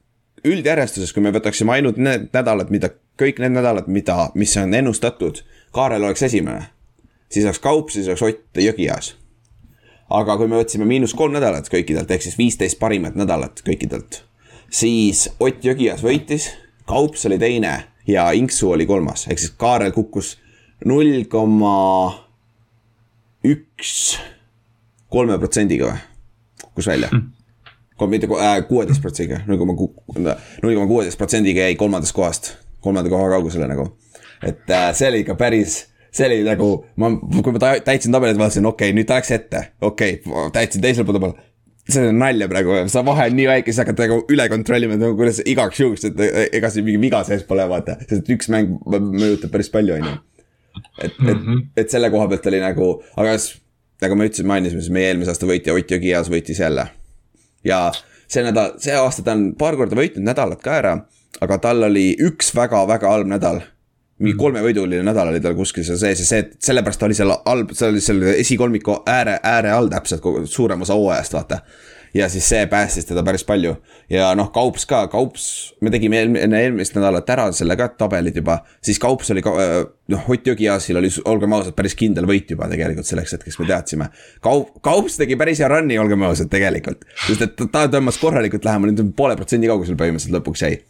üldjärjestuses, 0.46 1.12
kui 1.12 1.22
me 1.24 1.32
võtaksime 1.34 1.74
ainult 1.74 1.98
need 1.98 2.28
nädalad, 2.34 2.70
mida, 2.70 2.92
kõik 3.18 3.40
need 3.42 3.56
nädalad, 3.56 3.88
mida, 3.90 4.30
mis 4.38 4.54
on 4.60 4.74
ennustatud, 4.74 5.42
Kaarel 5.74 6.04
oleks 6.04 6.22
esimene. 6.22 6.70
siis 7.28 7.44
oleks 7.44 7.58
Kaup, 7.58 7.90
siis 7.90 8.08
oleks 8.08 8.22
Ott 8.22 8.62
Jõgias. 8.62 9.14
aga 10.10 10.36
kui 10.36 10.48
me 10.48 10.56
võtsime 10.62 10.84
miinus 10.84 11.14
kolm 11.14 11.32
nädalat 11.32 11.68
kõikidelt, 11.68 12.10
ehk 12.10 12.22
siis 12.22 12.38
viisteist 12.38 12.78
parimat 12.78 13.14
nädalat 13.14 13.62
kõikidelt, 13.66 14.22
siis 14.70 15.28
Ott 15.40 15.64
Jõgias 15.64 16.02
võitis, 16.02 16.50
Kaups 16.86 17.26
oli 17.26 17.38
teine 17.38 17.89
ja 18.12 18.30
Inksu 18.36 18.70
oli 18.74 18.86
kolmas, 18.86 19.26
ehk 19.30 19.38
siis 19.38 19.54
Kaarel 19.58 19.92
kukkus 19.96 20.36
null 20.84 21.24
koma 21.30 21.76
üks 23.46 24.18
kolme 25.10 25.38
protsendiga 25.38 25.90
või, 25.90 26.00
kukkus 26.64 26.90
välja 26.90 27.10
kolm, 28.00 28.10
mitte 28.10 28.28
äh, 28.40 28.62
kuueteist 28.68 29.02
protsendiga, 29.02 29.42
null 29.46 29.60
koma 29.60 29.76
ku-, 29.76 29.92
null 30.16 30.74
koma 30.74 30.88
kuueteist 30.88 31.20
protsendiga 31.20 31.68
jäi 31.68 31.76
kolmandast 31.80 32.16
kohast, 32.16 32.54
kolmanda 32.80 33.12
koha 33.12 33.28
kaugusele 33.34 33.68
nagu. 33.68 33.90
et 34.42 34.70
äh, 34.70 34.88
see 34.96 35.08
oli 35.08 35.20
ikka 35.20 35.36
päris, 35.36 35.74
see 36.12 36.26
oli 36.26 36.40
nagu, 36.46 36.70
ma, 36.96 37.10
kui 37.42 37.52
ma 37.52 37.60
täitsin 37.84 38.12
tabelit, 38.12 38.38
vaatasin, 38.40 38.66
okei 38.66 38.88
okay,, 38.88 38.96
nüüd 38.96 39.08
ta 39.08 39.20
läks 39.20 39.34
ette, 39.36 39.64
okei 39.80 40.20
okay,, 40.24 40.50
täitsin 40.56 40.84
teisel 40.84 41.04
pool 41.04 41.18
tabel. 41.18 41.36
See 41.90 42.10
on 42.10 42.20
nalja 42.20 42.48
praegu, 42.50 42.76
see 42.90 43.04
vahe 43.06 43.28
on 43.30 43.38
nii 43.38 43.48
väike, 43.50 43.72
siis 43.72 43.82
hakkad 43.82 44.02
nagu 44.04 44.20
üle 44.32 44.46
kontrollima, 44.52 44.96
et 44.96 45.04
nagu 45.04 45.18
kuidas 45.18 45.40
igaks 45.44 45.80
juhuks, 45.82 46.06
et 46.10 46.22
ega 46.58 46.70
siin 46.72 46.86
mingi 46.86 47.00
viga 47.02 47.22
sees 47.26 47.42
pole, 47.48 47.66
vaata, 47.70 47.98
sest 48.08 48.30
üks 48.34 48.50
mäng 48.52 48.78
mõjutab 48.86 49.52
päris 49.54 49.72
palju, 49.72 49.98
on 49.98 50.08
ju. 50.10 50.14
et, 51.06 51.18
et, 51.34 51.50
et 51.84 51.92
selle 51.92 52.12
koha 52.14 52.28
pealt 52.30 52.48
oli 52.52 52.62
nagu, 52.62 52.92
aga 53.20 53.34
nagu 54.00 54.16
me 54.16 54.30
ütlesime, 54.30 54.54
mainisime, 54.54 54.84
siis 54.84 54.94
meie 54.94 55.10
eelmise 55.10 55.34
aasta 55.34 55.48
võitja 55.50 55.76
Ott 55.76 55.92
Jõgias 55.92 56.30
võitis 56.32 56.62
jälle 56.62 56.86
ja 57.66 57.90
see 58.30 58.44
nädal, 58.46 58.76
see 58.82 58.94
aasta 58.96 59.24
ta 59.26 59.34
on 59.36 59.50
paar 59.58 59.76
korda 59.78 59.98
võitnud 59.98 60.24
nädalat 60.26 60.62
ka 60.64 60.76
ära, 60.78 60.94
aga 61.42 61.58
tal 61.62 61.88
oli 61.90 62.12
üks 62.22 62.52
väga-väga 62.56 63.10
halb 63.10 63.30
nädal. 63.30 63.62
Mingi 64.20 64.36
kolmevõiduline 64.40 65.04
nädal 65.06 65.32
oli 65.32 65.40
tal 65.40 65.56
kuskil 65.58 65.84
seal 65.86 66.00
sees 66.00 66.24
ja 66.24 66.26
see, 66.28 66.48
sellepärast 66.60 67.00
ta 67.00 67.08
oli 67.08 67.16
seal 67.16 67.32
halb, 67.44 67.72
see 67.76 67.88
oli 67.88 68.02
seal 68.04 68.26
esikolmiku 68.34 69.00
ääre, 69.08 69.38
ääre 69.42 69.72
all 69.72 69.88
täpselt 69.92 70.20
kogu 70.24 70.44
suurem 70.46 70.84
osa 70.84 70.96
hooajast, 70.98 71.36
vaata. 71.38 71.60
ja 72.14 72.28
siis 72.28 72.48
see 72.48 72.66
päästis 72.66 73.06
teda 73.06 73.22
päris 73.22 73.44
palju 73.46 73.76
ja 74.10 74.32
noh, 74.34 74.50
Kaups 74.52 74.84
ka, 74.90 75.04
Kaups, 75.08 75.44
me 75.80 75.92
tegime 75.94 76.20
enne 76.26 76.62
eelmist 76.62 76.96
nädalat 76.98 77.28
ära 77.30 77.46
selle 77.54 77.76
ka 77.78 77.88
tabelid 78.02 78.36
juba, 78.36 78.58
siis 78.82 78.98
Kaups 79.00 79.30
oli 79.30 79.44
ka 79.46 79.54
noh, 80.10 80.28
Ott 80.28 80.50
Jõgiasil 80.50 80.98
oli, 80.98 81.10
olgem 81.30 81.54
ausad, 81.56 81.76
päris 81.78 81.94
kindel 81.98 82.26
võit 82.28 82.50
juba 82.50 82.68
tegelikult 82.68 83.06
selleks 83.06 83.36
hetkeks 83.38 83.60
me 83.62 83.68
teadsime. 83.70 84.10
Kaup, 84.42 84.74
Kaups 84.82 85.20
tegi 85.22 85.38
päris 85.38 85.62
hea 85.62 85.70
run'i, 85.70 85.98
olgem 86.02 86.26
ausad 86.26 86.50
tegelikult, 86.50 87.06
sest 87.28 87.46
et 87.46 87.68
ta- 87.70 87.86
tõmbas 87.88 88.18
korralikult 88.20 88.66
lähemale, 88.66 89.12
poole 89.16 89.38
protsendi 89.38 89.70
kaugusel 89.70 89.96
põhimõtteliselt 90.00 90.40
lõpuks 90.40 90.66
jäi. 90.66 90.80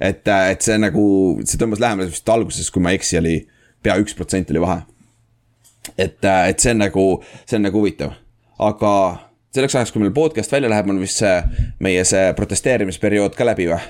et, 0.00 0.22
et 0.28 0.64
see 0.64 0.78
nagu, 0.80 1.04
see 1.44 1.60
tõmbas 1.60 1.82
lähemale 1.82 2.10
vist 2.12 2.28
alguses, 2.32 2.70
kui 2.70 2.82
ma 2.84 2.94
ei 2.94 3.00
eksi, 3.00 3.18
oli 3.20 3.36
pea 3.82 3.98
üks 4.02 4.16
protsent 4.18 4.50
oli 4.54 4.62
vahe. 4.62 4.80
et, 5.96 6.18
et 6.24 6.58
see 6.58 6.74
on 6.74 6.82
nagu, 6.84 7.06
see 7.44 7.58
on 7.58 7.66
nagu 7.68 7.82
huvitav, 7.82 8.16
aga 8.58 8.92
selleks 9.54 9.78
ajaks, 9.78 9.92
kui 9.94 10.02
meil 10.02 10.14
podcast 10.16 10.52
välja 10.52 10.70
läheb, 10.70 10.90
on 10.92 11.00
vist 11.02 11.22
see 11.22 11.36
meie 11.84 12.04
see 12.08 12.32
protesteerimisperiood 12.38 13.38
ka 13.38 13.46
läbi 13.48 13.68
või? 13.70 13.80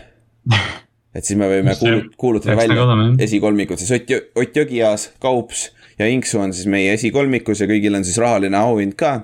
et 1.17 1.27
siis 1.27 1.39
me 1.41 1.49
võime 1.51 1.75
kuulut-, 1.79 2.15
kuulutada 2.21 2.57
välja 2.59 2.87
esikolmikud, 3.25 3.81
siis 3.81 3.93
Ott, 3.97 4.15
Ott 4.39 4.57
Jõgias, 4.57 5.11
Kaups 5.23 5.69
ja 5.99 6.07
Inksu 6.07 6.41
on 6.41 6.55
siis 6.55 6.69
meie 6.71 6.93
esikolmikus 6.95 7.63
ja 7.63 7.69
kõigil 7.71 7.97
on 7.99 8.07
siis 8.07 8.21
rahaline 8.23 8.59
auhind 8.59 8.95
ka. 8.99 9.19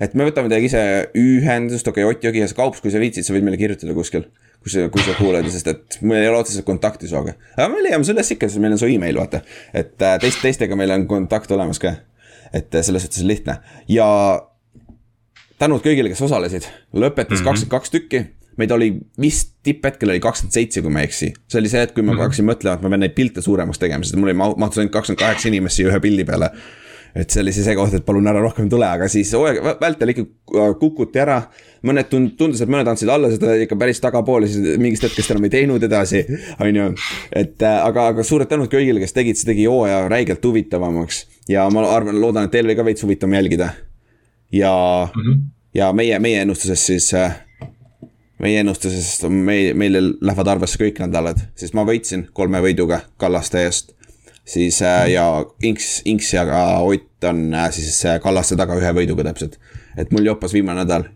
et 0.00 0.14
me 0.14 0.28
võtame 0.28 0.52
teiega 0.52 0.70
ise 0.70 0.84
ühendust, 1.18 1.88
okei 1.88 2.04
okay,, 2.04 2.14
Ott 2.14 2.28
Jõgias, 2.28 2.54
Kaups, 2.56 2.84
kui 2.84 2.92
sa 2.94 3.02
viitsid, 3.02 3.26
sa 3.26 3.34
võid 3.34 3.46
meile 3.46 3.60
kirjutada 3.60 3.96
kuskil. 3.96 4.28
Kui 4.60 4.72
sa, 4.72 4.88
kui 4.92 5.04
sa 5.04 5.16
kuuled, 5.16 5.48
sest 5.52 5.70
et 5.72 5.98
meil 6.04 6.24
ei 6.24 6.28
ole 6.28 6.42
otseselt 6.42 6.66
kontakti 6.68 7.08
sinuga. 7.08 7.34
aga 7.56 7.68
me 7.72 7.82
leiame 7.86 8.04
su 8.04 8.12
üles 8.14 8.34
ikka, 8.34 8.48
sest 8.50 8.60
meil 8.62 8.76
on 8.76 8.82
su 8.82 8.90
email, 8.90 9.16
vaata. 9.20 9.40
et 9.72 9.96
äh, 10.04 10.18
teist, 10.20 10.42
teistega 10.44 10.76
meil 10.76 10.92
on 10.96 11.06
kontakt 11.10 11.50
olemas 11.56 11.80
ka. 11.82 11.94
et 12.52 12.74
äh, 12.74 12.84
selles 12.84 13.06
suhtes 13.06 13.24
lihtne 13.24 13.60
ja 13.88 14.08
tänud 15.60 15.84
kõigile, 15.84 16.12
kes 16.12 16.22
osalesid, 16.24 16.68
lõpetas 16.96 17.42
kakskümmend 17.44 17.72
kaks 17.72 17.92
tükki. 17.94 18.22
meid 18.60 18.72
oli 18.76 18.90
vist 19.20 19.54
tipphetkel 19.64 20.10
oli 20.12 20.20
kakskümmend 20.20 20.56
seitse, 20.56 20.82
kui 20.84 20.92
ma 20.92 21.00
ei 21.00 21.08
eksi. 21.08 21.32
see 21.48 21.60
oli 21.60 21.72
see 21.72 21.80
hetk, 21.80 21.96
kui 21.96 22.04
ma 22.04 22.16
hakkasin 22.18 22.48
mõtlema, 22.48 22.76
et 22.76 22.84
ma 22.84 22.92
pean 22.92 23.04
neid 23.06 23.16
pilte 23.16 23.44
suuremaks 23.44 23.80
tegema, 23.80 24.04
sest 24.04 24.20
mul 24.20 24.34
ma- 24.36 24.52
mahtus 24.60 24.82
ainult 24.82 24.92
kakskümmend 24.96 25.22
kaheksa 25.24 25.48
inimest 25.52 25.80
siia 25.80 25.92
ühe 25.92 26.00
pildi 26.04 26.28
peale. 26.28 26.52
Et 27.14 27.30
see 27.30 27.42
oli 27.42 27.52
siis 27.54 27.66
see 27.66 27.76
koht, 27.78 27.94
et 27.96 28.04
palun 28.06 28.28
ära 28.30 28.42
rohkem 28.42 28.68
tule, 28.70 28.86
aga 28.86 29.08
siis 29.10 29.32
hooaja 29.34 29.62
vä- 29.64 29.76
vältel 29.80 30.12
ikka 30.14 30.24
äh, 30.24 30.72
kukuti 30.80 31.22
ära. 31.22 31.42
mõned 31.86 32.10
tund-, 32.12 32.34
tundus, 32.36 32.60
et 32.60 32.68
mõned 32.68 32.88
andsid 32.92 33.08
alla 33.08 33.30
seda 33.32 33.54
ikka 33.64 33.76
päris 33.80 34.02
tagapoole, 34.04 34.48
siis 34.50 34.76
mingist 34.78 35.06
hetkest 35.06 35.32
enam 35.32 35.46
ei 35.48 35.54
teinud 35.54 35.82
edasi, 35.82 36.24
on 36.64 36.76
ju. 36.76 36.88
et 37.32 37.62
äh, 37.62 37.78
aga, 37.84 38.10
aga 38.14 38.24
suured 38.26 38.50
tänud 38.50 38.70
kõigile, 38.72 39.00
kes 39.00 39.16
tegid, 39.16 39.40
see 39.40 39.52
tegi 39.52 39.68
hooaja 39.70 40.02
räigelt 40.12 40.44
huvitavamaks 40.44 41.24
ja 41.48 41.68
ma 41.72 41.86
arvan, 41.88 42.20
loodan, 42.20 42.48
et 42.48 42.54
teil 42.54 42.68
oli 42.68 42.76
ka 42.76 42.84
veits 42.84 43.06
huvitavam 43.06 43.38
jälgida. 43.38 43.70
ja 44.52 44.72
mm, 45.14 45.22
-hmm. 45.22 45.46
ja 45.74 45.92
meie, 45.92 46.18
meie 46.18 46.42
ennustuses 46.42 46.86
siis 46.86 47.14
äh, 47.14 47.38
meie 48.40 48.60
ennustuses 48.60 49.22
meil, 49.28 49.74
meile 49.78 50.02
lähevad 50.20 50.54
arvesse 50.54 50.80
kõik 50.80 51.00
nädalad, 51.02 51.40
sest 51.58 51.76
ma 51.76 51.84
võitsin 51.88 52.28
kolme 52.32 52.62
võiduga 52.64 53.02
Kallaste 53.20 53.64
eest. 53.66 53.94
Siis 54.44 54.80
äh, 54.82 55.10
ja 55.14 55.24
Inks, 55.62 56.02
Inks 56.04 56.34
ja 56.34 56.44
ka 56.48 56.80
Ott 56.86 57.24
on 57.28 57.54
äh, 57.54 57.70
siis 57.74 58.04
äh, 58.04 58.20
Kallaste 58.22 58.56
taga 58.56 58.76
ühe 58.78 58.92
võiduga 58.96 59.26
täpselt. 59.30 59.58
et 59.96 60.12
mul 60.12 60.26
joppas 60.26 60.54
viimane 60.56 60.84
nädal 60.84 61.08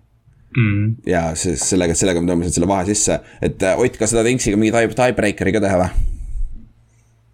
mm.. 0.57 0.97
ja 1.07 1.31
siis 1.39 1.63
sellega, 1.71 1.95
sellega 1.95 2.23
ma 2.23 2.33
tõmbasin 2.33 2.57
selle 2.59 2.71
vahe 2.71 2.89
sisse, 2.91 3.21
et 3.43 3.63
Ott, 3.75 3.99
kas 3.99 4.13
sa 4.13 4.21
tahad 4.21 4.33
Inksiga 4.35 4.61
mingi 4.61 4.75
tie, 4.75 4.91
tiebreakeri 4.95 5.57
ka 5.57 5.65
teha 5.65 5.81
või? 5.83 5.93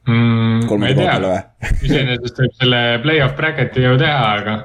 mm,. 0.09 0.61
ma 0.61 0.68
kolmanda 0.68 0.96
koha 0.98 1.14
peale, 1.14 1.33
või? 1.33 1.70
iseenesest 1.88 2.42
võib 2.44 2.59
selle 2.62 2.83
play-off 3.05 3.38
bracket'i 3.38 3.87
ju 3.87 3.96
teha, 4.00 4.20
aga, 4.40 4.59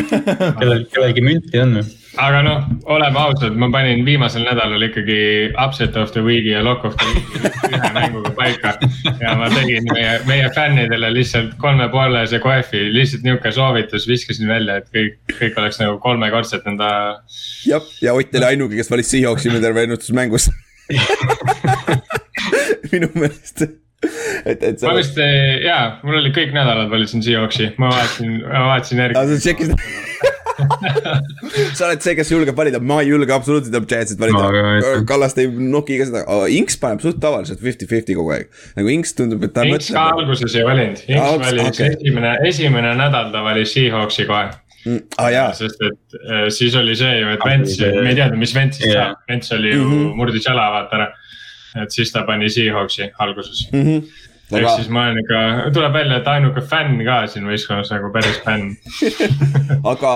kellel, 0.60 0.86
kellelgi 0.92 1.24
münti 1.24 1.62
on 1.62 1.80
või? 1.80 1.94
Aga 2.16 2.40
noh, 2.44 2.64
oleme 2.92 3.20
ausad, 3.20 3.56
ma 3.60 3.68
panin 3.72 4.02
viimasel 4.06 4.44
nädalal 4.46 4.82
ikkagi 4.88 5.18
upset 5.62 5.96
of 6.00 6.12
the 6.14 6.22
week'i 6.24 6.54
ja 6.54 6.62
lock 6.64 6.84
of 6.88 6.96
the 6.96 7.06
week'i 7.12 7.76
ühe 7.76 7.90
mänguga 7.96 8.32
paika. 8.36 8.74
ja 9.20 9.34
ma 9.38 9.50
tegin 9.52 9.88
meie, 9.92 10.16
meie 10.28 10.48
fännidele 10.56 11.12
lihtsalt 11.14 11.56
kolmepoolese 11.60 12.40
koefi, 12.44 12.86
lihtsalt 12.94 13.26
nihuke 13.26 13.52
soovitus 13.52 14.08
viskasin 14.08 14.48
välja, 14.48 14.80
et 14.80 14.88
kõik, 14.94 15.18
kõik 15.36 15.60
oleks 15.60 15.80
nagu 15.82 15.98
kolmekordselt 16.04 16.68
enda. 16.72 16.90
jah, 17.68 17.90
ja 18.02 18.16
Ott 18.16 18.40
oli 18.40 18.48
ainuke, 18.52 18.78
kes 18.80 18.92
valis 18.92 19.12
Seahawksi 19.12 19.52
meil 19.52 19.64
terve 19.64 19.84
ennustusmängus 19.84 20.48
minu 22.92 23.10
meelest, 23.18 23.66
et, 24.46 24.62
et 24.62 24.80
ma 24.80 24.88
sa, 24.88 24.96
vist 24.96 25.20
jaa, 25.66 25.84
mul 26.06 26.22
oli 26.22 26.32
kõik 26.32 26.56
nädalad 26.56 26.88
valisin 26.92 27.24
Seahawksi, 27.26 27.74
ma 27.82 27.92
vaatasin, 27.92 28.40
ma 28.46 28.66
vaatasin 28.72 29.04
järgi. 29.04 29.20
sa 29.20 29.40
tšekkisid 29.44 30.34
sa 31.76 31.86
oled 31.88 32.02
see, 32.04 32.14
kes 32.18 32.30
julgeb 32.32 32.56
valida, 32.58 32.80
ma 32.80 33.00
ei 33.02 33.10
julge 33.10 33.34
absoluutselt 33.34 33.74
ka 33.88 33.98
ei 33.98 34.18
valida 34.20 34.42
tea.. 34.50 35.00
Kallast 35.08 35.40
ei 35.42 35.50
noki 35.50 35.98
ka 36.00 36.08
seda, 36.08 36.22
Inks 36.56 36.78
paneb 36.82 37.02
suht 37.04 37.18
tavaliselt 37.22 37.62
fifty-fifty 37.64 38.16
kogu 38.18 38.34
aeg. 38.36 38.52
nagu 38.78 38.92
Inks 38.92 39.16
tundub, 39.18 39.44
et 39.46 39.54
ta 39.56 39.66
Inks 39.68 39.90
ka 39.94 40.06
alguses 40.14 40.56
ei 40.56 40.66
valinud, 40.66 41.02
Inks 41.08 41.42
valis 41.44 41.66
okei. 41.66 41.72
okay. 41.72 41.98
esimene, 41.98 42.36
esimene 42.48 42.94
nädal 42.98 43.32
ta 43.34 43.44
valis 43.46 43.74
Seahawksi 43.76 44.28
kohe. 44.30 44.48
ah, 45.18 45.30
jaa. 45.34 45.48
sest 45.58 45.80
et 45.82 46.18
äh, 46.22 46.46
siis 46.54 46.76
oli 46.78 46.96
see 46.98 47.16
ju, 47.20 47.30
et 47.34 47.40
Ah, 47.42 47.50
Vents 47.50 47.76
see-, 47.76 47.94
me 48.02 48.12
ei 48.12 48.18
teadnud, 48.18 48.38
mis 48.42 48.54
Ventsist 48.54 48.86
Jaa. 48.86 49.10
saab, 49.10 49.24
Vents 49.30 49.52
oli 49.56 49.72
ju 49.74 49.82
mm. 49.82 49.92
-hmm. 49.92 50.20
murdis 50.20 50.46
jala 50.46 50.68
vaata 50.76 51.00
ära. 51.00 51.08
et 51.82 51.90
siis 51.92 52.12
ta 52.12 52.22
pani 52.24 52.48
Seahawksi 52.48 53.10
alguses 53.18 53.68
mm. 53.72 53.82
-hmm. 53.82 54.25
Ehk 54.46 54.62
aga 54.62 54.72
siis 54.78 54.90
ma 54.94 55.08
olen 55.08 55.18
ikka, 55.24 55.38
tuleb 55.74 55.96
välja, 55.96 56.20
et 56.20 56.28
ainuke 56.30 56.62
fänn 56.70 57.00
ka 57.06 57.16
siin 57.30 57.48
võistkonnas 57.50 57.88
nagu 57.90 58.12
päris 58.14 58.36
fänn. 58.44 58.76
aga 59.92 60.12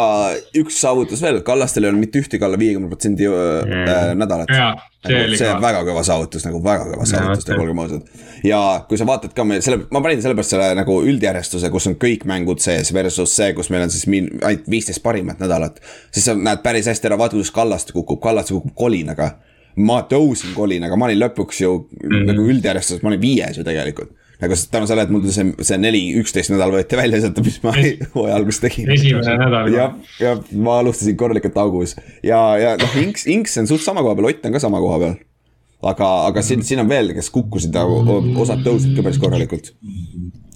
üks 0.61 0.79
saavutus 0.79 1.23
veel, 1.25 1.41
Kallastel 1.47 1.87
ei 1.87 1.91
olnud 1.91 2.05
mitte 2.05 2.23
ühtegi 2.23 2.47
alla 2.47 2.61
viiekümne 2.61 2.91
protsendi 2.93 3.27
äh, 3.27 4.13
nädalat. 4.19 4.53
see 4.53 4.71
Nagu, 5.01 5.39
see 5.41 5.53
väga 5.65 5.81
kõva 5.89 6.05
saavutus 6.05 6.45
nagu 6.45 6.61
väga 6.63 6.87
kõva 6.93 7.07
saavutus 7.09 7.49
nagu 7.49 7.65
olgem 7.65 7.83
ausad. 7.83 8.23
ja 8.47 8.61
kui 8.89 9.01
sa 9.01 9.09
vaatad 9.09 9.35
ka 9.35 9.47
meil 9.49 9.65
selle, 9.67 9.87
ma 9.91 10.03
panin 10.05 10.23
sellepärast 10.23 10.55
selle 10.55 10.71
nagu 10.79 11.01
üldjärjestuse, 11.09 11.73
kus 11.73 11.91
on 11.91 11.99
kõik 11.99 12.27
mängud 12.31 12.63
sees 12.63 12.93
versus 12.95 13.35
see, 13.35 13.51
kus 13.57 13.73
meil 13.75 13.89
on 13.89 13.95
siis 13.95 14.07
min- 14.13 14.31
ainult 14.45 14.71
viisteist 14.71 15.03
parimat 15.03 15.43
nädalat. 15.43 15.83
siis 16.13 16.29
sa 16.31 16.37
näed 16.39 16.63
päris 16.63 16.87
hästi 16.93 17.11
ära, 17.11 17.19
vaata 17.19 17.39
kuidas 17.39 17.51
Kallaste 17.57 17.97
kukub, 17.97 18.21
Kallaste 18.23 18.55
kukub 18.55 18.77
kolinaga. 18.79 19.33
ma 19.81 20.03
tõusin 20.07 20.55
kolinaga, 20.55 20.97
ma 21.01 21.11
olin 21.11 21.23
lõpuks 21.25 21.65
ju 21.65 21.75
mm. 21.81 22.07
-hmm. 22.07 22.27
nagu 22.31 22.49
üldjärjestuses, 22.55 23.03
ma 23.03 23.15
olin 23.15 23.27
viies 23.27 23.59
ju 23.59 23.65
tegelikult 23.65 24.20
nagu 24.41 24.57
sest 24.57 24.71
tänu 24.73 24.89
sellele, 24.89 25.07
et 25.09 25.13
mul 25.13 25.25
see, 25.33 25.47
see 25.67 25.79
neli, 25.81 26.03
üksteist 26.21 26.53
nädal 26.53 26.73
võeti 26.75 26.99
välja 26.99 27.21
sealt, 27.25 27.41
mis 27.45 27.59
ma 27.65 27.75
hooaja 28.15 28.37
alguses 28.39 28.63
tegin. 28.65 28.93
esimene 28.95 29.37
nädal. 29.45 29.73
jah, 29.75 29.97
ja 30.23 30.37
ma 30.57 30.79
alustasin 30.81 31.19
korralikult 31.21 31.59
augus 31.61 31.97
ja, 32.25 32.41
ja 32.61 32.77
noh, 32.81 33.01
Inks, 33.03 33.27
Inks 33.31 33.59
on 33.61 33.69
suht 33.71 33.85
sama 33.85 34.05
koha 34.07 34.17
peal, 34.17 34.31
Ott 34.31 34.47
on 34.49 34.57
ka 34.57 34.63
sama 34.63 34.81
koha 34.81 35.01
peal. 35.03 35.19
aga, 35.93 36.09
aga 36.31 36.45
siin, 36.45 36.65
siin 36.65 36.81
on 36.83 36.89
veel, 36.89 37.13
kes 37.17 37.29
kukkusid, 37.35 37.77
osad 38.41 38.65
tõusid 38.65 38.97
ka 38.97 39.05
päris 39.05 39.21
korralikult. 39.21 39.75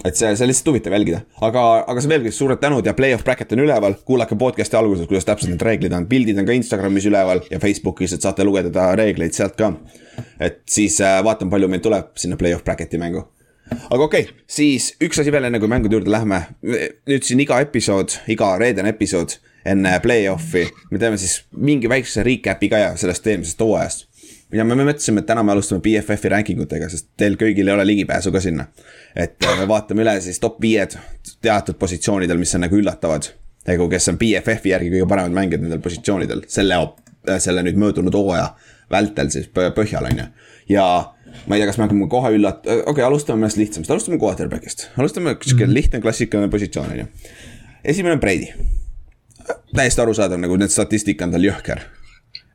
et 0.04 0.16
see, 0.16 0.32
see 0.32 0.46
on 0.46 0.52
lihtsalt 0.52 0.72
huvitav 0.72 0.96
jälgida, 0.96 1.20
aga, 1.44 1.66
aga 1.84 2.00
see 2.00 2.12
veelgi 2.14 2.32
suured 2.32 2.64
tänud 2.64 2.88
ja 2.88 2.96
play-off 2.96 3.24
bracket 3.28 3.52
on 3.52 3.66
üleval, 3.66 3.98
kuulake 4.08 4.40
podcast'i 4.40 4.80
alguses, 4.80 5.08
kuidas 5.10 5.28
täpselt 5.28 5.52
need 5.52 5.64
reeglid 5.64 5.96
on, 5.96 6.08
pildid 6.08 6.40
on 6.40 6.48
ka 6.48 6.56
Instagramis 6.56 7.08
üleval 7.12 7.44
ja 7.52 7.60
Facebookis, 7.60 8.16
et 8.16 8.24
saate 8.24 8.48
lugeda 8.48 8.90
reegleid 8.96 9.36
sealt 9.36 9.60
ka. 9.60 9.74
et 10.40 10.62
siis 10.68 11.00
äh, 11.04 11.20
vaatame, 11.24 11.52
palju 11.52 11.72
meil 11.72 11.84
tuleb 11.84 12.12
sinna 12.20 12.40
play-off 12.40 12.64
bracket'i 12.64 13.00
mängu 13.00 13.28
aga 13.72 14.02
okei 14.04 14.26
okay,, 14.26 14.44
siis 14.46 14.92
üks 15.02 15.20
asi 15.20 15.32
veel, 15.32 15.48
enne 15.48 15.60
kui 15.62 15.70
mängude 15.70 15.96
juurde 15.96 16.12
lähme. 16.12 16.40
nüüd 16.62 17.26
siin 17.26 17.40
iga 17.44 17.60
episood, 17.64 18.18
iga 18.32 18.54
reedene 18.60 18.92
episood 18.94 19.38
enne 19.64 19.94
play-off'i, 20.04 20.66
me 20.90 21.00
teeme 21.00 21.18
siis 21.20 21.38
mingi 21.56 21.88
väikse 21.88 22.24
recap'i 22.26 22.68
ka 22.72 22.82
sellest 23.00 23.26
eelmisest 23.26 23.62
hooajast. 23.64 24.06
ja 24.52 24.64
me 24.64 24.74
me 24.74 24.84
mõtlesime, 24.86 25.24
et 25.24 25.26
täna 25.26 25.42
me 25.42 25.52
alustame 25.52 25.80
BFF-i 25.82 26.30
ranking 26.30 26.60
utega, 26.60 26.88
sest 26.92 27.08
teil 27.16 27.38
kõigil 27.40 27.68
ei 27.68 27.74
ole 27.74 27.86
ligipääsu 27.86 28.32
ka 28.32 28.40
sinna. 28.40 28.66
et 29.16 29.36
äh, 29.44 29.58
me 29.60 29.68
vaatame 29.68 30.04
üle 30.04 30.18
siis 30.20 30.40
top 30.40 30.60
viied 30.62 30.98
teatud 31.42 31.80
positsioonidel, 31.80 32.38
mis 32.38 32.54
on 32.54 32.66
nagu 32.66 32.76
üllatavad. 32.76 33.32
nagu 33.66 33.88
kes 33.88 34.08
on 34.12 34.20
BFF-i 34.20 34.74
järgi 34.74 34.92
kõige 34.92 35.08
paremad 35.08 35.32
mängijad 35.40 35.64
nendel 35.64 35.80
positsioonidel, 35.80 36.44
selle, 36.48 36.80
selle 37.38 37.64
nüüd 37.64 37.80
möödunud 37.80 38.14
hooaja 38.14 38.52
vältel 38.90 39.30
siis 39.32 39.48
põ- 39.48 39.72
põhjal 39.74 40.10
on 40.10 40.18
ju. 40.18 40.26
ja 40.76 41.13
ma 41.46 41.56
ei 41.56 41.62
tea, 41.62 41.70
kas 41.70 41.80
me 41.80 41.86
hakkame 41.86 42.08
kohe 42.12 42.30
üllat-, 42.36 42.62
okei 42.64 42.84
okay,, 42.92 43.06
alustame 43.06 43.42
mõnest 43.42 43.60
lihtsamast, 43.60 43.90
alustame 43.94 44.20
quarterback'ist, 44.22 44.88
alustame 45.00 45.36
sihuke 45.40 45.68
lihtne 45.70 46.00
klassikaline 46.04 46.52
positsioon 46.52 46.94
on 46.94 47.02
ju. 47.02 47.10
esimene 47.94 48.16
on 48.16 48.22
Brady. 48.22 48.48
täiesti 49.74 50.00
arusaadav, 50.00 50.40
nagu 50.40 50.56
need 50.60 50.72
statistika 50.72 51.28
on 51.28 51.36
tal 51.36 51.44
jõhker. 51.44 51.84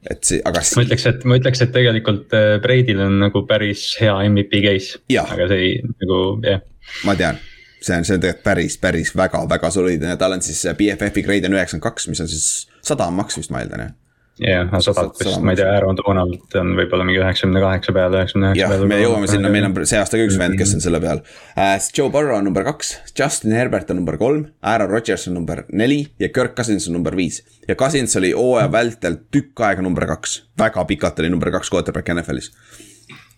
et 0.09 0.23
see, 0.23 0.41
aga 0.45 0.63
ma 0.77 0.87
ütleks, 0.87 1.05
et 1.11 1.27
ma 1.27 1.37
ütleks, 1.41 1.61
et 1.65 1.71
tegelikult 1.75 2.33
äh, 2.37 2.55
Brady'l 2.63 3.05
on 3.05 3.19
nagu 3.25 3.45
päris 3.47 3.91
hea 4.01 4.15
MVP 4.29 4.63
case. 4.65 4.99
Aga 5.19 5.49
see 5.51 5.63
ei 5.65 5.79
nagu 5.85 6.19
jah, 6.45 6.63
ma 7.05 7.15
tean, 7.19 7.39
see 7.81 7.97
on, 7.97 8.05
see 8.07 8.15
on 8.15 8.23
tegelikult 8.23 8.45
päris, 8.45 8.77
päris 8.81 9.13
väga-väga 9.15 9.71
soliidne 9.75 10.15
tal 10.19 10.35
on 10.35 10.43
siis 10.45 10.63
BFF-i 10.77 11.23
grade 11.25 11.49
on 11.49 11.57
üheksakümmend 11.57 11.85
kaks, 11.85 12.07
mis 12.11 12.23
on 12.23 12.31
siis 12.31 12.47
sada 12.85 13.09
maks 13.13 13.39
vist 13.39 13.53
ma 13.53 13.63
eeldan 13.63 13.85
jah. 13.85 13.97
jah, 14.39 14.69
sada 14.79 14.93
Sada- 14.95 15.13
vist, 15.19 15.41
ma 15.43 15.53
ei 15.53 15.59
tea, 15.59 15.67
Aaron 15.75 15.97
Donald 15.99 16.57
on 16.59 16.71
võib-olla 16.77 17.05
mingi 17.07 17.19
üheksakümne 17.21 17.61
kaheksa 17.63 17.93
peal, 17.95 18.15
üheksakümne 18.17 18.51
üheksa 18.51 18.69
peal., 18.71 18.85
me 18.89 18.99
jõuame 19.01 19.29
sinna, 19.31 19.51
meil 19.53 19.67
on 19.67 19.77
see 19.83 19.99
aasta 19.99 20.19
ka 20.19 20.25
üks 20.27 20.39
vend, 20.39 20.57
kes 20.59 20.73
on 20.77 20.83
selle 20.85 21.01
peal 21.03 21.21
uh,. 21.21 21.87
Joe 21.95 22.09
Burrow 22.13 22.37
on 22.37 22.47
number 22.47 22.65
kaks, 22.67 22.95
Justin 23.17 23.55
Herbert 23.57 23.91
on 23.91 23.99
number 24.01 24.19
kolm, 24.21 24.45
Aaron 24.73 24.91
Rodgers 24.91 25.27
on 25.31 25.37
number 25.39 25.63
neli 25.71 26.01
ja 26.21 26.31
Kirk 26.33 26.55
Cousins 26.57 26.87
on 26.89 26.97
number 26.99 27.17
viis. 27.19 27.41
ja 27.67 27.77
Cousins 27.79 28.15
oli 28.19 28.33
hooaja 28.35 28.71
vältel 28.71 29.19
tükk 29.31 29.65
aega 29.67 29.85
number 29.85 30.07
kaks, 30.09 30.43
väga 30.59 30.85
pikalt 30.89 31.19
oli 31.23 31.31
number 31.33 31.51
kaks 31.55 31.71
quarterback 31.73 32.13
NFL-is. 32.15 32.51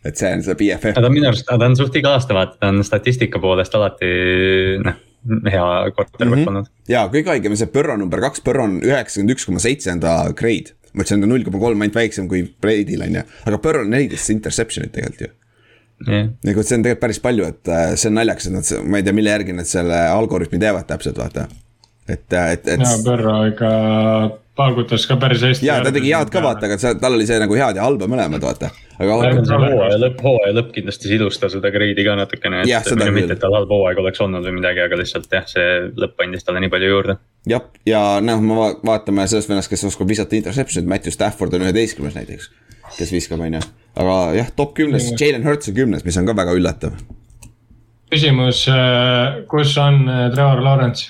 et 0.05 0.17
see 0.17 0.33
on 0.33 0.43
see 0.45 0.57
BFF 0.57 0.97
ta 0.97 1.05
on 1.05 1.13
minu 1.13 1.29
arust, 1.29 1.47
ta 1.49 1.57
on 1.61 1.77
suht 1.77 1.95
iga 1.97 2.17
aasta 2.17 2.37
vaata, 2.37 2.59
ta 2.61 2.73
on 2.73 2.83
statistika 2.85 3.41
poolest 3.41 3.75
alati 3.77 4.11
noh, 4.85 5.01
hea 5.51 5.65
quarterback 5.95 6.29
mm 6.29 6.33
-hmm. 6.33 6.47
olnud. 6.47 6.69
ja 6.89 7.07
kõige 7.07 7.33
haigem 7.33 7.51
on 7.51 7.57
see 7.57 7.67
Burrow 7.67 7.97
number 7.97 8.21
kaks, 8.21 8.41
Burrow 8.41 8.65
on 8.65 8.79
üheksakümmend 8.81 9.35
üks 9.35 9.45
koma 9.45 9.59
seitse 9.59 9.91
on 9.91 9.99
ta 9.99 10.33
grade. 10.33 10.73
Ma 10.93 11.05
ütlesin, 11.05 11.21
ta 11.21 11.29
on 11.29 11.33
null 11.35 11.45
koma 11.47 11.61
kolm 11.61 11.85
ainult 11.85 11.99
väiksem 11.99 12.27
kui 12.31 12.43
Brady'l 12.63 13.05
on 13.07 13.19
ju, 13.19 13.23
aga 13.47 13.61
Burrow 13.63 13.85
on 13.85 13.93
neliteist 13.95 14.33
interception'it 14.33 14.93
tegelikult 14.95 15.25
ju. 15.25 15.31
jah, 16.07 16.29
nagu 16.47 16.65
see 16.65 16.77
on 16.77 16.85
tegelikult 16.85 17.05
päris 17.05 17.21
palju, 17.23 17.49
et 17.53 17.71
äh, 17.71 17.95
see 17.95 18.11
on 18.11 18.19
naljakas, 18.19 18.49
et 18.49 18.57
nad, 18.57 18.71
ma 18.85 19.01
ei 19.01 19.07
tea, 19.07 19.17
mille 19.17 19.35
järgi 19.35 19.57
nad 19.57 19.69
selle 19.69 19.99
algoritmi 20.11 20.61
teevad 20.61 20.87
täpselt, 20.89 21.19
vaata. 21.21 21.47
et, 22.07 22.25
et, 22.27 22.71
et 22.75 22.85
ja 22.85 22.95
Põrro 23.05 23.37
ikka 23.51 23.73
paugutas 24.55 25.05
ka 25.07 25.15
päris 25.15 25.41
hästi. 25.45 25.65
ja 25.65 25.77
ta 25.83 25.91
tegi 25.95 26.11
head 26.13 26.29
ka 26.33 26.41
vaata, 26.43 26.65
aga 26.67 26.77
see, 26.81 26.93
tal 27.01 27.13
oli 27.15 27.25
see 27.29 27.37
nagu 27.39 27.55
head 27.55 27.77
ja 27.79 27.85
halba 27.85 28.07
mõlemad, 28.11 28.43
vaata. 28.43 28.69
aga 28.99 29.15
hooaja 29.21 29.99
lõpp, 30.01 30.19
hooaja 30.25 30.53
lõpp 30.57 30.73
kindlasti 30.75 31.07
sidustas 31.13 31.53
seda 31.55 31.71
grade'i 31.73 32.03
ka 32.05 32.15
natukene, 32.19 32.63
Jah, 32.69 32.83
et 32.83 32.91
seda 32.91 33.07
mitte, 33.15 33.37
et 33.37 33.41
tal 33.41 33.55
halb 33.55 33.71
hooaeg 33.71 34.01
oleks 34.03 34.21
olnud 34.21 34.43
või 34.45 34.57
midagi, 34.59 34.83
aga 34.83 34.99
lihtsalt 34.99 35.31
jah, 35.31 35.47
see 35.49 35.69
lõpp 36.03 36.19
andis 36.25 36.43
talle 36.47 36.59
nii 36.65 36.73
palju 36.73 36.91
juurde. 36.91 37.15
jah, 37.49 37.63
ja 37.87 38.01
noh, 38.23 38.41
me 38.43 38.59
va- 38.59 38.73
vaatame 38.91 39.27
sellest 39.31 39.49
vennast, 39.53 39.71
kes 39.71 39.87
oskab 39.87 40.11
visata 40.11 40.35
interception'it, 40.35 40.89
Matthew 40.89 41.15
Stafford 41.15 41.55
on 41.57 41.63
üheteistkümnes 41.69 42.17
näiteks. 42.19 42.51
kes 42.97 43.11
viskab, 43.15 43.39
on 43.39 43.55
ju, 43.55 43.63
aga 44.03 44.19
jah, 44.35 44.51
top 44.55 44.75
kümnes, 44.75 45.13
Jalen 45.15 45.47
Hurts 45.47 45.71
on 45.71 45.79
kümnes, 45.79 46.03
mis 46.05 46.17
on 46.19 46.27
ka 46.27 46.35
väga 46.35 46.53
üllatav. 46.59 46.99
küsimus, 48.11 48.65
kus 49.47 49.77
on 49.79 50.03
äh, 50.11 50.27
Trevor 50.35 50.59
Lawrence? 50.67 51.07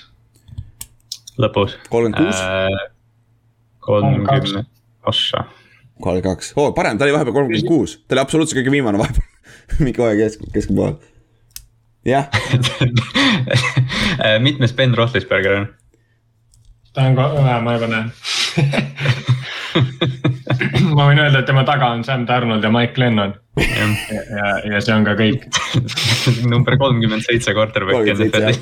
lõpus. 1.41 1.73
kolmkümmend 1.89 2.21
kuus, 2.21 2.41
Äh, 2.41 2.90
kolmkümmend, 3.81 4.69
ossa. 5.07 5.45
kolmkümmend 6.01 6.29
kaks, 6.29 6.53
oo 6.55 6.71
parem, 6.77 6.97
ta 6.97 7.07
oli 7.07 7.15
vahepeal 7.15 7.37
kolmkümmend 7.39 7.67
kuus, 7.67 7.97
ta 8.05 8.15
oli 8.15 8.23
absoluutselt 8.23 8.61
kõige 8.61 8.73
viimane 8.73 9.01
vahepeal, 9.01 9.27
mingi 9.83 10.01
hooaja 10.01 10.17
kesk, 10.23 10.47
keskpool. 10.55 10.93
jah, 12.07 12.25
mitmes 14.47 14.75
Ben 14.77 14.95
Roethlisberger 14.97 15.61
on? 15.61 15.69
ta 16.93 17.07
on 17.07 17.15
ka, 17.15 17.23
ma 17.63 17.73
juba 17.77 17.87
näen. 17.91 18.11
ma 20.95 21.05
võin 21.07 21.21
öelda, 21.23 21.39
et 21.39 21.47
tema 21.47 21.63
taga 21.67 21.85
on 21.95 22.01
Sam 22.03 22.25
Darnold 22.27 22.63
ja 22.65 22.71
Mike 22.73 22.99
Lennon 22.99 23.31
ja, 23.55 23.85
ja, 24.11 24.47
ja 24.73 24.81
see 24.83 24.95
on 24.95 25.05
ka 25.07 25.13
kõik. 25.19 25.39
number 26.51 26.73
kolmkümmend 26.79 27.23
seitse 27.25 27.51
quarterback'i 27.55 28.11
NFL-is. 28.15 28.59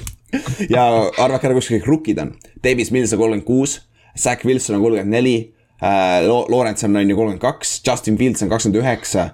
ja 0.70 0.84
arvake 1.22 1.46
ära, 1.50 1.58
kus 1.58 1.72
kõik 1.74 1.88
rookid 1.90 2.18
on, 2.22 2.30
Davis 2.64 2.92
Mills 2.94 3.14
on 3.16 3.20
kolmkümmend 3.24 3.48
kuus, 3.48 3.74
Zack 4.18 4.46
Wilson 4.46 4.80
on 4.80 4.82
kolmkümmend 4.82 5.16
neli, 5.16 5.36
Lawrence 6.50 6.86
on 6.86 6.96
on 6.96 7.10
ju 7.10 7.16
kolmkümmend 7.16 7.44
kaks, 7.44 7.82
Justin 7.88 8.18
Fields 8.18 8.44
on 8.44 8.50
kakskümmend 8.50 8.82
üheksa 8.82 9.30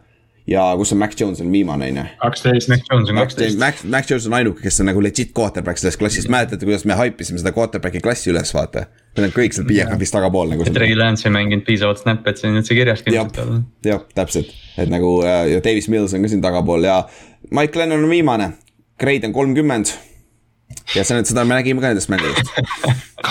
ja 0.48 0.66
kus 0.78 0.92
on 0.94 0.98
Mac 0.98 1.16
Jones 1.20 1.42
on 1.42 1.52
viimane, 1.52 1.88
on 1.90 1.98
ju. 1.98 2.04
kaksteist. 2.22 2.70
Mac 2.70 2.82
Jones 2.92 3.10
on 3.10 3.16
kaksteist. 3.16 3.60
Mac, 3.60 3.84
Mac 3.84 4.10
Jones 4.12 4.28
on 4.28 4.34
ainuke, 4.38 4.62
kes 4.62 4.80
on 4.82 4.90
nagu 4.90 5.02
legit 5.04 5.34
quarterback 5.38 5.82
selles 5.82 5.98
klassis, 5.98 6.28
mäletate, 6.30 6.66
kuidas 6.66 6.86
me 6.86 6.98
haipisime 7.00 7.42
seda 7.42 7.54
quarterback'i 7.56 8.02
klassi 8.04 8.32
üles, 8.34 8.54
vaata. 8.54 8.86
Need 9.16 9.30
on 9.30 9.36
kõik 9.36 9.56
seal 9.56 9.68
BFF-is 9.70 10.14
tagapool 10.14 10.52
nagu. 10.54 10.68
Trey 10.76 10.98
Lance 10.98 11.26
ei 11.30 11.34
mänginud 11.34 11.66
piisavalt 11.68 12.02
snap'e, 12.04 12.34
et 12.34 12.42
see 12.42 12.52
on 12.52 12.60
üldse 12.62 12.78
kirjas 12.78 13.02
jah 13.06 13.30
kindlasti., 13.30 13.62
jah, 13.90 14.04
täpselt, 14.18 14.52
et 14.78 14.92
nagu 14.92 15.16
äh, 15.26 15.46
ja 15.56 15.64
Davis 15.66 15.90
Mills 15.92 16.14
on 16.14 16.26
ka 16.26 16.34
siin 16.34 16.44
tagapool 16.46 16.86
ja 16.86 17.02
Mike 17.56 17.80
Lennon 17.80 18.06
on 18.06 18.12
viimane, 18.12 18.52
grade 19.02 19.32
on 19.32 19.34
kolmkümmend. 19.34 19.96
Ja 20.95 21.04
see 21.06 21.17
on, 21.17 21.25
seda 21.28 21.43
me 21.47 21.58
nägime 21.58 21.82
ka 21.84 21.91
nendest 21.91 22.12
mängudest. 22.13 22.51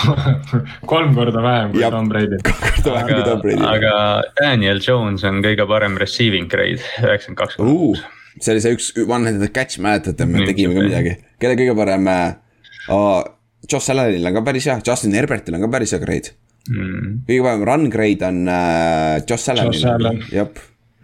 kolm 0.92 1.14
korda 1.16 1.42
vähem 1.44 1.72
kui 1.74 1.82
Jah. 1.84 1.92
Tom 1.94 2.08
Brady. 2.10 2.38
vähem 2.44 2.82
kui 2.82 3.14
aga 3.14 3.22
Tom, 3.28 3.40
Brady. 3.44 3.64
aga 3.68 3.94
Daniel 4.40 4.82
Jones 4.84 5.24
on 5.28 5.40
kõige 5.44 5.66
parem 5.70 5.96
receiving 6.00 6.50
grade, 6.50 6.82
üheksakümmend 7.02 7.40
kaks. 7.40 7.58
Uh, 7.62 8.00
see 8.40 8.54
oli 8.54 8.64
see 8.64 8.76
üks 8.76 8.90
one-handed 9.04 9.54
catch, 9.54 9.80
mäletate, 9.82 10.26
me 10.28 10.42
Nii, 10.42 10.50
tegime 10.52 10.74
ka 10.76 10.82
okei. 10.82 10.90
midagi, 10.90 11.16
kelle 11.42 11.58
kõige 11.62 11.78
parem 11.80 12.10
oh,. 12.12 13.22
Josh 13.64 13.88
Allanil 13.94 14.26
on 14.28 14.34
ka 14.36 14.42
päris 14.44 14.66
hea, 14.68 14.74
Justin 14.84 15.14
Herbertil 15.16 15.54
on 15.56 15.62
ka 15.64 15.70
päris 15.72 15.94
hea 15.96 16.00
grade. 16.02 16.34
Mm, 16.68 17.22
kõige 17.24 17.44
parem 17.46 17.62
run 17.64 17.86
grade 17.92 18.26
on 18.28 18.42
äh, 18.52 19.22
Josh 19.24 19.48
Allanil 19.54 20.26
jah. 20.28 20.50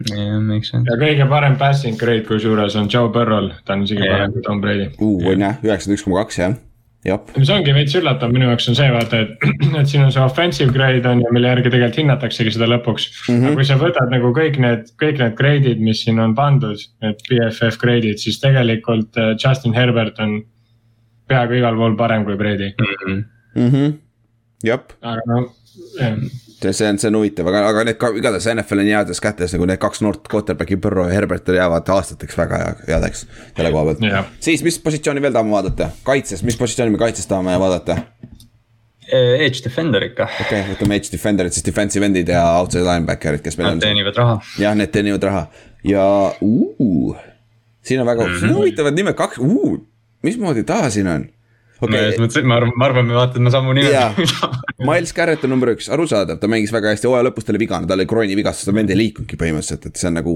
jah, 0.09 0.41
makes 0.41 0.71
sense. 0.73 0.89
ja 0.89 0.97
kõige 0.99 1.27
parem 1.29 1.55
passing 1.59 1.99
grade 1.99 2.25
kusjuures 2.27 2.75
on 2.79 2.89
Joe 2.91 3.11
Burrow'l, 3.13 3.53
ta 3.65 3.77
on 3.77 3.85
isegi 3.87 4.03
parem 4.07 4.35
kui 4.35 4.43
Tom 4.45 4.61
Brady. 4.63 4.91
Uh, 4.97 5.31
on 5.31 5.47
jah, 5.47 5.57
üheksakümmend 5.63 5.99
üks 5.99 6.05
koma 6.07 6.21
kaks 6.23 6.39
jah, 6.41 6.55
jah. 7.07 7.23
mis 7.37 7.51
ongi 7.53 7.75
veits 7.75 7.95
üllatav 7.97 8.33
minu 8.33 8.49
jaoks 8.49 8.69
on 8.71 8.77
see 8.79 8.89
vaata, 8.93 9.23
et, 9.25 9.47
et 9.79 9.91
siin 9.91 10.05
on 10.05 10.13
see 10.15 10.23
offensive 10.23 10.75
grade 10.75 11.07
on 11.09 11.23
ju, 11.23 11.33
mille 11.35 11.51
järgi 11.51 11.69
tegelikult 11.69 12.01
hinnataksegi 12.03 12.55
seda 12.57 12.69
lõpuks 12.71 13.07
mm. 13.09 13.33
-hmm. 13.33 13.47
aga 13.47 13.59
kui 13.59 13.69
sa 13.69 13.79
võtad 13.81 14.13
nagu 14.13 14.33
kõik 14.37 14.59
need, 14.61 14.93
kõik 15.01 15.21
need 15.23 15.37
grade'id, 15.39 15.81
mis 15.83 16.03
siin 16.05 16.21
on 16.23 16.35
pandud, 16.37 16.87
need 17.05 17.25
BFF 17.29 17.81
grade'id, 17.81 18.21
siis 18.21 18.39
tegelikult 18.43 19.17
äh, 19.21 19.33
Justin 19.37 19.77
Herbert 19.77 20.19
on 20.23 20.39
peaaegu 21.31 21.61
igal 21.61 21.77
pool 21.79 21.97
parem 21.99 22.27
kui 22.27 22.37
Brady. 22.39 22.73
Mhm. 22.77 23.19
mm. 23.55 23.69
-hmm. 23.69 23.99
jah, 24.67 24.87
aga 25.01 25.21
no 25.27 25.43
jah. 25.99 26.17
See 26.69 26.89
on, 26.89 26.99
see 27.01 27.09
on 27.09 27.17
huvitav, 27.19 27.47
aga, 27.49 27.63
aga 27.71 27.83
need 27.87 27.99
ka 28.01 28.11
igatahes 28.17 28.47
NFL 28.53 28.83
on 28.83 28.89
heades 28.91 29.21
kätes 29.23 29.55
nagu 29.55 29.67
need 29.69 29.81
kaks 29.81 30.03
noort 30.05 30.29
quarterback'i, 30.31 30.77
Burrow 30.81 31.09
ja 31.09 31.17
Herbert 31.17 31.49
jäävad 31.55 31.89
aastateks 31.95 32.37
väga 32.37 32.59
hea, 32.61 32.75
headeks 32.91 33.25
selle 33.57 33.71
koha 33.73 33.87
pealt 33.89 34.05
Jah. 34.05 34.29
siis, 34.39 34.63
mis 34.65 34.77
positsiooni 34.83 35.23
veel 35.23 35.33
tahame 35.35 35.55
vaadata, 35.55 35.89
kaitses, 36.07 36.45
mis 36.47 36.59
positsiooni 36.59 36.93
me 36.93 37.01
kaitses 37.01 37.29
tahame 37.29 37.57
vaadata? 37.61 37.97
Edge 39.11 39.59
defender 39.65 40.05
ikka, 40.05 40.29
okei 40.39 40.61
okay,, 40.61 40.69
võtame 40.75 40.95
edge 41.01 41.11
defender'id, 41.11 41.57
siis 41.57 41.65
defensive 41.65 42.05
end'id 42.07 42.29
ja 42.31 42.45
outside 42.61 42.85
linebacker'id, 42.85 43.43
kes 43.43 43.57
meil 43.59 43.73
nad 43.73 43.79
on. 43.79 43.83
teenivad 43.83 44.21
raha. 44.21 44.37
jah, 44.61 44.77
need 44.77 44.93
teenivad 44.93 45.25
raha 45.27 45.47
ja 45.83 46.05
uh, 46.41 47.17
siin 47.81 47.99
on 48.01 48.07
väga 48.07 48.27
mm, 48.27 48.33
-hmm. 48.33 48.39
siin 48.39 48.51
on 48.51 48.57
huvitavad 48.61 48.93
nimed, 48.95 49.13
kaks 49.13 49.41
uh,, 49.41 49.79
mismoodi 50.23 50.63
ta 50.63 50.89
siin 50.89 51.07
on? 51.07 51.25
Okay. 51.81 51.97
okei, 51.97 52.21
mõtlesin, 52.21 52.45
ma 52.45 52.57
arvan, 52.59 52.71
ma 52.77 52.85
arvan, 52.85 53.07
me 53.09 53.15
vaatame 53.17 53.51
samu 53.53 53.73
nime 53.73 53.89
Jaa. 53.95 54.11
Miles 54.85 55.13
Garrett 55.17 55.45
on 55.47 55.49
number 55.49 55.71
üks, 55.73 55.87
arusaadav, 55.93 56.37
ta 56.41 56.49
mängis 56.51 56.73
väga 56.73 56.91
hästi, 56.93 57.09
hooaja 57.09 57.25
lõpus 57.25 57.47
ta 57.47 57.53
oli 57.55 57.63
vigane, 57.63 57.89
tal 57.89 57.97
oli 57.97 58.05
kroonivigastus, 58.09 58.67
ta 58.69 58.75
vend 58.75 58.93
ei 58.93 58.99
liikunudki 58.99 59.39
põhimõtteliselt, 59.41 59.87
et 59.89 60.01
see 60.01 60.09
on 60.11 60.17
nagu. 60.19 60.35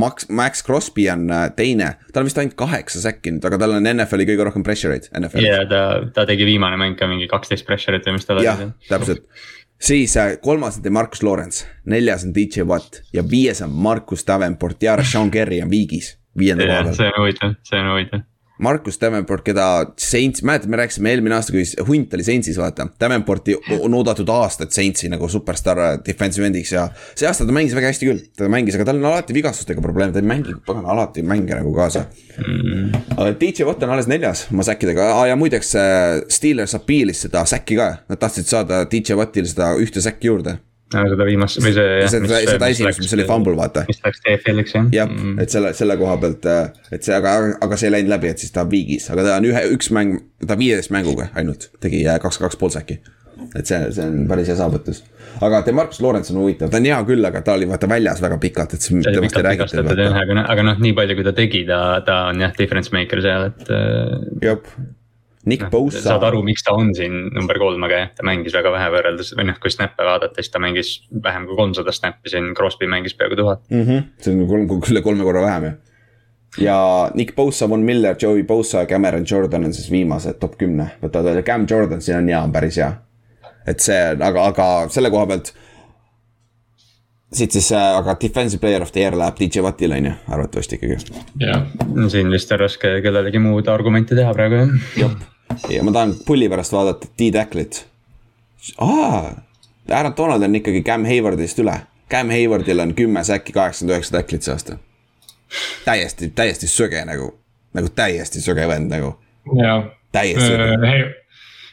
Max, 0.00 0.28
Max 0.28 0.60
Crosby 0.66 1.06
on 1.12 1.24
äh, 1.32 1.46
teine, 1.56 1.94
tal 2.12 2.26
on 2.26 2.28
vist 2.28 2.42
ainult 2.42 2.58
kaheksa 2.60 3.00
säkkinud, 3.06 3.44
aga 3.48 3.60
tal 3.62 3.76
on 3.78 3.88
NFL-i 3.88 4.28
kõige 4.28 4.48
rohkem 4.48 4.66
pressure 4.66 4.98
eid 4.98 5.08
NFL-is. 5.16 5.48
ja 5.48 5.62
ta, 5.70 5.82
ta 6.12 6.26
tegi 6.28 6.48
viimane 6.48 6.76
mäng 6.80 6.98
ka 7.00 7.08
mingi 7.08 7.28
kaksteist 7.30 7.64
pressure'it 7.68 8.08
või 8.08 8.18
mis 8.18 8.28
jah 8.44 8.60
oli., 8.60 8.68
täpselt. 8.90 9.24
siis 9.80 10.16
äh, 10.20 10.34
kolmas 10.44 10.76
on 10.80 10.84
Demarcus 10.84 11.24
Lawrence, 11.24 11.64
neljas 11.88 12.26
on 12.28 12.36
DJ 12.36 12.68
Watt 12.68 13.00
ja 13.16 13.24
viies 13.24 13.64
on 13.64 13.72
Marcus 13.72 14.26
Davenport 14.28 14.84
ja 14.84 14.98
Rashawn 15.00 15.32
Kerry 15.32 15.62
on 15.64 15.72
viigis, 15.72 16.18
viienda 16.36 16.68
koha 16.68 16.84
peal. 16.90 17.00
see 17.00 17.08
on 17.08 17.18
huvitav, 17.22 17.56
see 17.68 17.80
on 17.80 17.90
huvitav. 17.94 18.28
Marcus 18.62 19.00
Davenport, 19.00 19.44
keda 19.46 19.66
Saints, 19.98 20.44
mäletad, 20.46 20.70
me 20.70 20.80
rääkisime 20.80 21.10
eelmine 21.12 21.36
aasta, 21.36 21.54
kui 21.54 21.64
Hunt 21.88 22.14
oli 22.14 22.26
Saintsis, 22.26 22.58
vaata. 22.60 22.86
Davenporti 23.00 23.56
on 23.80 23.94
oodatud 23.98 24.28
aastaid 24.32 24.74
Saintsi 24.74 25.10
nagu 25.12 25.28
superstaar 25.28 25.82
defensive 26.06 26.46
end'iks 26.48 26.74
ja 26.76 26.88
see 27.14 27.28
aasta 27.28 27.46
ta 27.48 27.54
mängis 27.54 27.74
väga 27.76 27.90
hästi 27.92 28.10
küll, 28.10 28.24
ta 28.38 28.50
mängis, 28.52 28.78
aga 28.78 28.88
tal 28.90 29.02
on 29.02 29.10
alati 29.12 29.36
vigastustega 29.36 29.84
probleeme, 29.84 30.14
ta 30.14 30.22
ei 30.22 30.30
mängi 30.30 30.56
pagan 30.66 30.86
alati 30.94 31.26
mänge 31.26 31.58
nagu 31.58 31.74
kaasa 31.76 32.06
aga 33.16 33.32
DJ 33.40 33.66
Watt 33.68 33.82
on 33.82 33.92
alles 33.94 34.08
neljas 34.10 34.46
oma 34.52 34.64
säkkidega 34.66 35.08
ah, 35.14 35.24
ja 35.28 35.36
muideks 35.38 35.74
äh, 35.78 36.20
Steelers 36.32 36.74
appealis 36.78 37.24
seda 37.26 37.44
säkki 37.48 37.78
ka, 37.78 37.88
nad 38.08 38.20
tahtsid 38.20 38.48
saada 38.48 38.84
DJ 38.90 39.18
Wattile 39.18 39.50
seda 39.50 39.72
ühte 39.80 40.02
säkki 40.04 40.30
juurde. 40.30 40.58
Seda 40.92 41.26
viimast 41.28 41.60
või 41.62 41.72
see. 41.76 42.02
seda, 42.12 42.40
seda 42.48 42.68
esimest, 42.72 43.00
mis 43.02 43.14
oli 43.16 43.26
fumble, 43.28 43.54
vaata 43.58 43.84
mis 43.88 44.02
läks 44.04 44.22
TFL-iks 44.24 44.76
jah. 44.76 44.90
jah 44.94 45.08
mm., 45.10 45.40
et 45.42 45.54
selle, 45.54 45.72
selle 45.78 45.96
koha 46.00 46.18
pealt, 46.22 46.46
et 46.92 47.08
see, 47.08 47.16
aga, 47.16 47.34
aga 47.64 47.78
see 47.80 47.90
ei 47.90 47.96
läinud 47.96 48.12
läbi, 48.14 48.30
et 48.32 48.42
siis 48.42 48.54
ta 48.54 48.66
on 48.66 48.70
viigis, 48.72 49.08
aga 49.12 49.26
ta 49.26 49.40
on 49.40 49.48
ühe, 49.48 49.64
üks 49.76 49.90
mäng, 49.94 50.20
ta 50.46 50.58
viieteist 50.60 50.94
mänguga 50.94 51.30
ainult 51.38 51.70
tegi 51.82 52.04
äh, 52.06 52.20
kaks, 52.22 52.40
kaks 52.42 52.60
pool 52.60 52.72
säki. 52.74 53.00
et 53.58 53.66
see, 53.66 53.80
see 53.96 54.06
on 54.06 54.24
päris 54.30 54.52
hea 54.52 54.56
saavutus. 54.58 55.02
aga 55.42 55.62
Demarcus 55.66 56.02
Lawrence 56.04 56.34
on 56.34 56.42
huvitav, 56.44 56.70
ta 56.72 56.80
on 56.80 56.88
hea 56.90 57.02
küll, 57.08 57.28
aga 57.28 57.44
ta 57.44 57.56
oli 57.58 57.68
vaata 57.70 57.90
väljas 57.90 58.22
väga 58.22 58.40
pikalt, 58.42 58.76
et 58.78 58.88
temast 58.88 59.38
ei 59.40 59.60
jah, 60.06 60.18
aga 60.46 60.66
noh, 60.70 60.82
nii 60.82 60.96
palju, 60.98 61.18
kui 61.18 61.28
ta 61.28 61.36
tegi, 61.36 61.66
ta, 61.68 61.84
ta 62.06 62.24
on 62.32 62.42
jah, 62.44 62.54
difference 62.58 62.94
maker 62.94 63.24
seal, 63.24 63.50
et 63.52 63.72
äh, 63.72 64.18
jah, 64.48 64.74
Nick 65.44 65.70
Bosa 65.72 65.98
saad, 65.98 66.22
aru, 66.22 66.42
miks 66.46 66.62
ta 66.62 66.74
on 66.78 66.92
siin 66.94 67.14
number 67.34 67.58
kolm, 67.58 67.82
aga 67.82 67.96
jah, 67.98 68.10
ta 68.14 68.26
mängis 68.26 68.54
väga 68.54 68.70
vähe 68.70 68.90
võrreldes 68.94 69.32
või 69.34 69.48
noh, 69.48 69.56
kui 69.62 69.72
snap'e 69.74 70.04
vaadata, 70.06 70.38
siis 70.38 70.52
ta 70.54 70.60
mängis 70.62 70.92
vähem 71.24 71.48
kui 71.48 71.58
kolmsada 71.58 71.94
snap'i 71.94 72.30
siin, 72.30 72.52
Crosby 72.58 72.86
mängis 72.90 73.16
peaaegu 73.18 73.40
tuhat. 73.40 73.64
Mhm. 73.70 74.04
see 74.22 74.36
on 74.36 74.44
kolm, 74.50 74.68
üle 74.92 75.02
kolme 75.02 75.26
korra 75.26 75.42
vähem 75.42 75.66
ju. 75.66 75.72
ja 76.62 76.76
Nick 77.14 77.34
Bosa, 77.34 77.66
Von 77.68 77.82
Miller, 77.82 78.14
Joey 78.22 78.44
Bosa 78.46 78.84
ja 78.84 78.86
Cameron 78.86 79.26
Jordan 79.30 79.64
on 79.64 79.74
siis 79.74 79.90
viimased 79.90 80.38
top 80.38 80.54
kümne, 80.60 80.92
võta 81.02 81.24
ta, 81.24 81.34
Cam 81.42 81.66
Jordan 81.70 82.00
siin 82.00 82.20
on 82.20 82.30
hea, 82.30 82.42
on 82.42 82.52
päris 82.52 82.78
hea. 82.78 82.92
et 83.66 83.80
see, 83.80 83.98
aga, 84.14 84.46
aga 84.46 84.70
selle 84.90 85.10
koha 85.10 85.26
pealt. 85.26 85.52
Siit 87.32 87.52
siis, 87.56 87.70
aga 87.72 88.16
defensive 88.20 88.60
player 88.60 88.82
of 88.82 88.92
the 88.92 89.00
year 89.00 89.16
läheb 89.18 89.38
DJ 89.40 89.64
Wattile 89.64 89.96
on 89.96 90.06
ju, 90.06 90.12
arvatavasti 90.28 90.78
ikkagi. 90.78 91.20
jah, 91.40 91.62
siin 92.12 92.30
vist 92.30 92.52
on 92.52 92.60
raske 92.60 92.98
kellelegi 93.04 93.40
muud 93.42 93.68
argumenti 93.72 94.18
teha 94.18 94.34
praegu 94.34 94.60
jah. 94.60 94.74
jah, 94.96 95.16
ja 95.70 95.84
ma 95.84 95.94
tahan 95.94 96.14
pulli 96.26 96.48
pärast 96.52 96.72
vaadata 96.72 97.08
D-Tacklit. 97.18 97.84
aa, 98.78 99.32
Aaron 99.90 100.14
Donald 100.16 100.42
on 100.42 100.54
ikkagi 100.56 100.82
Cam 100.82 101.04
Haywardist 101.04 101.58
üle. 101.58 101.74
Cam 102.10 102.30
Haywardil 102.30 102.78
on 102.78 102.94
kümme 102.94 103.24
säkki, 103.24 103.52
kaheksakümmend 103.52 103.96
üheksa 103.96 104.16
tacklit 104.16 104.42
see 104.42 104.52
aasta. 104.52 104.76
täiesti, 105.84 106.28
täiesti 106.28 106.68
söge 106.68 107.04
nagu, 107.04 107.32
nagu 107.74 107.88
täiesti 107.88 108.40
söge 108.40 108.68
vend 108.68 108.92
nagu, 108.92 109.14
ja 109.58 109.82
täiesti 110.12 110.46
söge. 110.46 111.21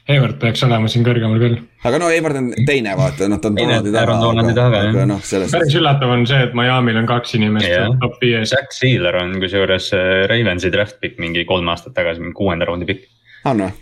Heivart 0.09 0.39
peaks 0.41 0.63
olema 0.65 0.89
siin 0.89 1.03
kõrgemal 1.05 1.41
küll. 1.41 1.57
aga 1.85 1.99
no 2.01 2.07
Hayward 2.09 2.39
on 2.39 2.47
teine 2.65 2.95
vaata, 2.97 3.27
noh 3.29 3.41
ta 3.41 3.51
on 3.51 3.59
Donaldi 3.59 3.93
Aaron 3.93 4.23
Donaldi 4.23 4.55
taga, 4.57 4.79
taga, 4.79 4.93
aga 4.95 5.03
noh, 5.11 5.19
selles 5.25 5.53
päris 5.53 5.75
üllatav 5.77 6.13
on 6.15 6.25
see, 6.29 6.39
et 6.47 6.55
Miami'l 6.57 6.97
on 7.03 7.09
kaks 7.09 7.35
inimest 7.37 7.69
Jah. 7.69 7.91
top 8.01 8.17
viies. 8.23 8.49
Zack 8.49 8.73
Sealer 8.73 9.19
on 9.21 9.37
kusjuures 9.43 9.91
äh, 9.97 10.23
Ravensi 10.31 10.73
draft 10.73 10.97
pick 11.03 11.21
mingi 11.21 11.45
kolm 11.49 11.69
aastat 11.69 11.93
tagasi, 11.97 12.23
mingi 12.25 12.37
kuuenda 12.41 12.67
raundi 12.69 12.89
pikk 12.89 13.05
on 13.49 13.67
või? 13.67 13.77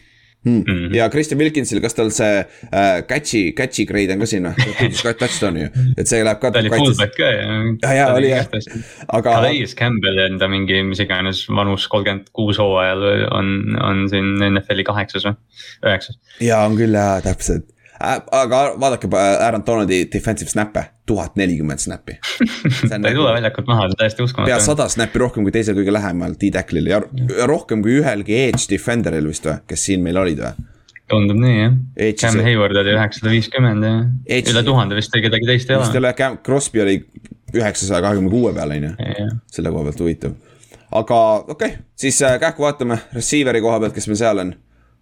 Hmm. 0.47 0.93
ja 0.95 1.09
Christian 1.11 1.39
Wilkinsil, 1.41 1.79
kas 1.83 1.95
tal 1.97 2.09
see 2.15 2.39
äh, 2.39 3.01
catch'i, 3.09 3.51
catch'i 3.57 3.87
grade 3.89 4.13
on 4.15 4.23
ka 4.23 4.29
siin 4.29 4.47
või? 4.47 5.13
touchdown'i 5.19 5.65
ju, 5.65 5.85
et 5.99 6.09
see 6.09 6.23
läheb 6.23 6.39
ka 6.41 6.51
ta 6.53 6.61
oli 6.63 6.71
fullback 6.71 7.15
ka 7.17 7.31
ja. 7.33 7.47
Ja, 7.83 7.93
ja, 7.97 8.05
oli, 8.15 8.31
jah. 8.31 8.47
aga 9.17 9.37
Calais 9.41 9.75
Campbell 9.77 10.21
enda 10.27 10.49
mingi 10.51 10.79
mis 10.87 11.01
iganes 11.03 11.43
vanus 11.51 11.87
kolmkümmend 11.91 12.31
kuus 12.37 12.61
hooajal 12.61 13.03
on, 13.35 13.51
on 13.83 14.05
siin 14.11 14.37
NFL-i 14.51 14.87
kaheksas 14.87 15.27
või, 15.27 15.37
üheksas. 15.89 16.19
ja 16.43 16.61
on 16.67 16.77
küll 16.79 16.95
jaa, 16.95 17.19
täpselt. 17.25 17.67
aga 17.99 18.63
vaadake 18.79 19.09
äh, 19.11 19.33
Aaron 19.47 19.65
Donaldi 19.67 20.05
defensive 20.13 20.53
snap'e, 20.53 20.87
tuhat 21.07 21.37
nelikümmend 21.39 21.81
snap'i. 21.81 22.17
ta 22.89 22.97
ei 22.99 23.15
tule 23.15 23.33
väljakult 23.37 23.69
maha, 23.69 23.87
see 23.87 23.95
on 23.95 23.99
täiesti 24.01 24.21
pea 24.21 24.29
uskumatu. 24.29 24.63
sada 24.65 24.87
snap'i 24.91 25.21
rohkem 25.23 25.47
kui 25.47 25.55
teisel 25.55 25.77
kõige 25.77 25.93
lähemal 25.95 26.35
D-Tacklil 26.39 26.89
ja 26.91 27.01
rohkem 27.49 27.83
kui 27.85 28.01
ühelgi 28.01 28.41
edge 28.47 28.67
defender'il 28.71 29.29
vist 29.29 29.47
või, 29.47 29.61
kes 29.69 29.87
siin 29.89 30.03
meil 30.05 30.19
olid 30.23 30.43
või? 30.43 30.67
tundub 31.07 31.39
nii 31.39 31.57
jah. 31.57 31.77
Cam 32.19 32.41
Hayward 32.43 32.81
oli 32.81 32.91
üheksasada 32.95 33.31
viiskümmend 33.31 33.87
ja 33.87 33.93
Edge'is- 34.27 34.51
üle 34.51 34.63
tuhande 34.67 34.97
vist 34.97 35.13
kedagi 35.15 35.47
teist 35.47 35.71
ei 35.71 35.79
vist 35.79 35.95
ei 35.95 36.01
ole. 36.01 36.09
ole, 36.09 36.13
Cam 36.19 36.37
Crosby 36.43 36.83
oli 36.83 36.97
üheksasaja 37.55 38.01
kahekümne 38.03 38.29
kuue 38.29 38.53
peal 38.53 38.75
on 38.75 38.89
ju, 38.89 38.91
selle 39.51 39.71
koha 39.71 39.87
pealt 39.87 40.03
huvitav. 40.03 40.35
aga 40.91 41.19
okei 41.35 41.53
okay,, 41.53 41.77
siis 41.95 42.19
äh, 42.21 42.39
kähku 42.39 42.63
vaatame 42.63 42.99
receiver'i 43.15 43.61
koha 43.61 43.79
pealt, 43.79 43.95
kes 43.95 44.07
meil 44.07 44.19
seal 44.19 44.43
on. 44.43 44.53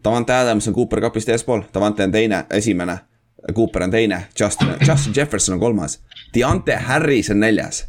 Davante 0.06 0.34
Adams 0.34 0.68
on 0.68 0.74
Cooper 0.74 1.02
Cupist 1.02 1.30
eespool, 1.34 1.64
Davante 1.74 2.04
on 2.04 2.12
teine, 2.12 2.44
esimene. 2.54 2.98
Cooper 3.54 3.84
on 3.84 3.92
teine, 3.92 4.28
Justin, 4.40 4.76
Justin 4.88 5.14
Jefferson 5.16 5.54
on 5.54 5.60
kolmas, 5.60 6.00
Deontay 6.34 6.76
Harris 6.76 7.30
on 7.30 7.40
neljas. 7.40 7.88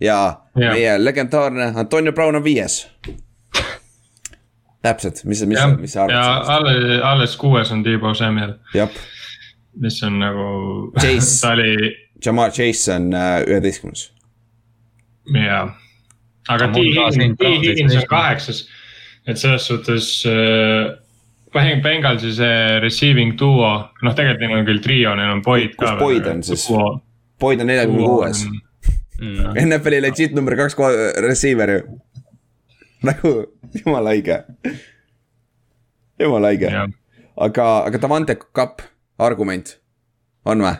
ja 0.00 0.40
Jah. 0.56 0.72
meie 0.72 1.04
legendaarne 1.04 1.72
Antonio 1.76 2.12
Brown 2.12 2.36
on 2.36 2.44
viies. 2.44 2.88
täpselt, 4.82 5.24
mis, 5.24 5.46
mis, 5.46 5.58
mis 5.78 5.92
sa 5.92 6.00
ja 6.00 6.04
arvad 6.04 6.24
sellest? 6.24 6.50
alles, 6.50 7.02
alles 7.02 7.36
kuues 7.36 7.72
on 7.72 7.82
Tiibo 7.82 8.14
Samuel, 8.14 8.54
mis 9.80 10.02
on 10.02 10.18
nagu, 10.18 10.48
Chase. 11.00 11.40
ta 11.42 11.52
oli, 11.52 11.96
Jamar 12.26 12.50
Chase 12.50 12.92
on 12.92 13.14
äh, 13.14 13.42
üheteistkümnes. 13.46 14.12
jaa. 15.34 15.62
aga 16.48 16.64
Aga 16.64 16.72
T 16.72 16.76
mul 16.76 16.94
ka 16.94 17.10
siin 17.10 17.22
Higgins, 17.22 17.36
T 17.36 17.44
Brownis 17.44 17.68
Higgins 17.68 17.96
on 17.96 18.06
kaheksas, 18.08 18.68
et 19.26 19.38
selles 19.40 19.66
suhtes 19.66 20.24
äh, 20.28 21.03
Beng- 21.54 21.82
Bengalsi 21.84 22.32
see 22.34 22.80
receiving 22.82 23.36
duo, 23.38 23.70
noh, 24.02 24.14
tegelikult 24.16 24.42
neil 24.42 24.58
on 24.58 24.66
küll 24.68 24.82
trio, 24.82 25.14
neil 25.18 25.36
on 25.36 25.42
Boyd 25.42 25.76
ka. 25.76 25.92
Kus 25.94 26.00
Boyd 26.00 26.26
on 26.30 26.42
siis? 26.46 26.66
Boyd 27.40 27.62
on 27.62 27.70
neljakümne 27.70 28.08
kuues. 28.08 28.44
Mm. 29.20 29.52
NFL-i 29.68 30.00
legit 30.02 30.34
number 30.34 30.56
kaks 30.58 30.74
receiver 31.22 31.70
ju. 31.76 31.84
nagu 33.04 33.30
jumala 33.76 34.14
haige. 34.14 34.40
jumala 36.20 36.50
jah, 36.52 36.88
aga, 37.36 37.68
aga 37.86 37.98
Davante 38.02 38.36
Kapp, 38.52 38.82
argument 39.18 39.76
on 40.44 40.62
või? 40.64 40.74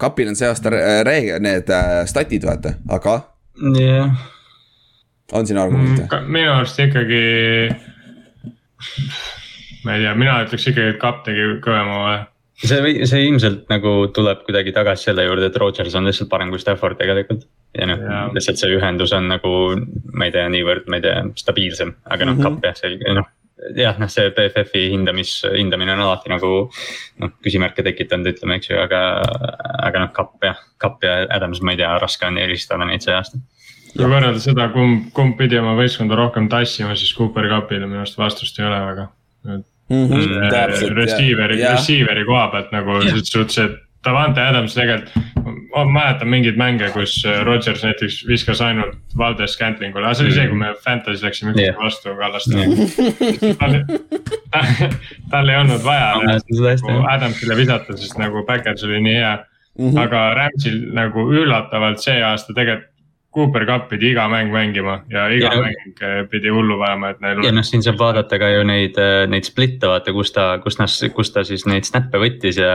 kapil 0.00 0.30
on 0.32 0.36
see 0.38 0.48
aasta 0.48 0.70
re- 0.72 1.38
need 1.44 1.68
äh, 1.70 2.06
statid 2.08 2.46
vaata, 2.48 2.72
aga 2.88 3.18
jah, 3.76 4.16
on 5.32 5.46
siin 5.46 5.60
argumente? 5.60 6.08
Mm, 6.08 6.30
minu 6.32 6.54
arust 6.54 6.80
ikkagi. 6.80 7.20
Ma 9.84 9.96
ei 9.96 10.04
tea, 10.04 10.12
mina 10.18 10.40
ütleks 10.44 10.68
ikkagi, 10.70 10.94
et 10.94 11.00
Kapp 11.00 11.24
tegi 11.28 11.46
kõvema 11.64 11.96
vahe. 12.04 12.20
see 12.60 13.06
see 13.08 13.24
ilmselt 13.28 13.66
nagu 13.72 13.94
tuleb 14.14 14.44
kuidagi 14.46 14.74
tagasi 14.76 15.10
selle 15.10 15.24
juurde, 15.24 15.48
et 15.48 15.56
Rodgers 15.56 15.96
on 15.96 16.08
lihtsalt 16.08 16.30
parem 16.32 16.52
kui 16.52 16.62
Stafford 16.62 16.98
tegelikult. 17.00 17.46
ja 17.78 17.86
noh 17.86 18.32
lihtsalt 18.34 18.58
see 18.58 18.76
ühendus 18.76 19.12
on 19.16 19.28
nagu, 19.30 19.52
ma 20.12 20.26
ei 20.26 20.32
tea, 20.34 20.48
niivõrd, 20.50 20.88
ma 20.90 20.98
ei 20.98 21.04
tea, 21.06 21.20
stabiilsem, 21.38 21.94
aga 22.04 22.26
noh 22.26 22.34
mm 22.34 22.40
-hmm. 22.40 22.60
kapp 22.60 22.66
jah, 22.66 22.80
selge, 22.84 23.14
noh 23.14 23.28
jah, 23.76 23.96
noh, 24.00 24.10
see 24.10 24.30
BFF-i 24.34 24.88
hindamis, 24.94 25.34
hindamine 25.54 25.94
on 25.94 26.04
alati 26.04 26.32
nagu 26.32 26.50
noh, 27.20 27.32
küsimärke 27.44 27.84
tekitanud, 27.86 28.30
ütleme, 28.32 28.58
eks 28.58 28.70
ju, 28.70 28.78
aga, 28.80 29.00
aga 29.86 30.04
noh, 30.04 30.12
kapp 30.16 30.46
jah, 30.46 30.60
kapp 30.80 31.04
ja 31.04 31.16
Adams, 31.36 31.62
ma 31.64 31.74
ei 31.74 31.80
tea, 31.80 31.90
raske 32.02 32.28
on 32.28 32.38
eristada 32.40 32.88
neid 32.88 33.04
see 33.04 33.16
aasta. 33.16 33.40
kui 33.90 34.06
võrrelda 34.06 34.40
seda, 34.42 34.68
kumb, 34.74 35.10
kumb 35.16 35.36
pidi 35.38 35.58
oma 35.60 35.74
võistkonda 35.78 36.18
rohkem 36.18 36.48
tassima, 36.52 36.96
siis 36.96 37.12
Cooper 37.16 37.48
Cupile 37.50 37.88
minu 37.88 38.04
arust 38.04 38.18
vastust 38.20 38.60
ei 38.60 38.68
ole 38.68 38.80
väga. 38.86 39.08
Mhm, 39.90 40.50
täpselt, 40.52 40.94
Receiver'i, 40.94 41.62
receiver'i 41.64 42.24
koha 42.24 42.48
pealt 42.52 42.74
nagu 42.74 43.00
selles 43.02 43.32
suhtes, 43.32 43.58
et 43.58 43.78
Davante 44.04 44.40
Adams 44.40 44.74
tegelikult. 44.74 45.26
ma 45.70 45.84
mäletan 45.84 46.28
mingeid 46.28 46.56
mänge, 46.58 46.88
kus 46.90 47.12
Rodgers 47.46 47.84
näiteks 47.84 48.24
viskas 48.26 48.60
ainult 48.64 48.96
Valdes 49.18 49.52
Scantlingule, 49.54 50.02
aga 50.04 50.14
see 50.18 50.26
oli 50.26 50.34
see, 50.34 50.46
kui 50.50 50.58
me 50.58 50.72
Fantasy 50.84 51.24
läksime 51.24 51.52
üksteise 51.52 51.68
Jah. 51.68 51.78
vastu 51.78 52.14
Kallaste. 52.18 53.54
tal, 53.60 53.76
tal 55.30 55.52
ei 55.52 55.60
olnud 55.60 55.84
vaja 55.84 56.08
nagu. 56.26 56.96
Adamsile 57.12 57.56
visata, 57.60 57.96
sest 57.96 58.18
nagu 58.18 58.42
backers 58.48 58.84
oli 58.88 58.98
nii 59.04 59.14
hea 59.14 59.36
mm. 59.78 59.90
-hmm. 59.90 60.00
aga 60.02 60.24
Ramsil 60.34 60.80
nagu 60.96 61.26
üllatavalt 61.32 62.02
see 62.02 62.18
aasta 62.24 62.54
tegelikult 62.56 62.89
Cooper 63.30 63.62
Cup 63.62 63.84
pidi 63.86 64.08
iga 64.10 64.24
mäng 64.26 64.50
mängima 64.50 64.96
ja 65.10 65.28
iga 65.30 65.52
Ja 65.54 65.62
mäng 65.62 66.02
eh, 66.02 66.22
pidi 66.30 66.50
hullu 66.50 66.78
vajama, 66.80 67.12
et 67.14 67.20
neil 67.22 67.44
ja 67.46 67.52
noh, 67.54 67.66
siin 67.66 67.84
saab 67.86 68.00
vaadata 68.00 68.40
ka 68.42 68.48
ju 68.50 68.64
neid, 68.66 68.98
neid 69.30 69.46
split'e 69.46 69.86
vaata, 69.86 70.14
kus 70.16 70.34
ta, 70.34 70.46
kus 70.64 70.80
nad, 70.80 70.90
kus 71.14 71.30
ta 71.34 71.44
siis 71.46 71.62
neid 71.70 71.86
snap'e 71.86 72.18
võttis 72.18 72.58
ja, 72.58 72.74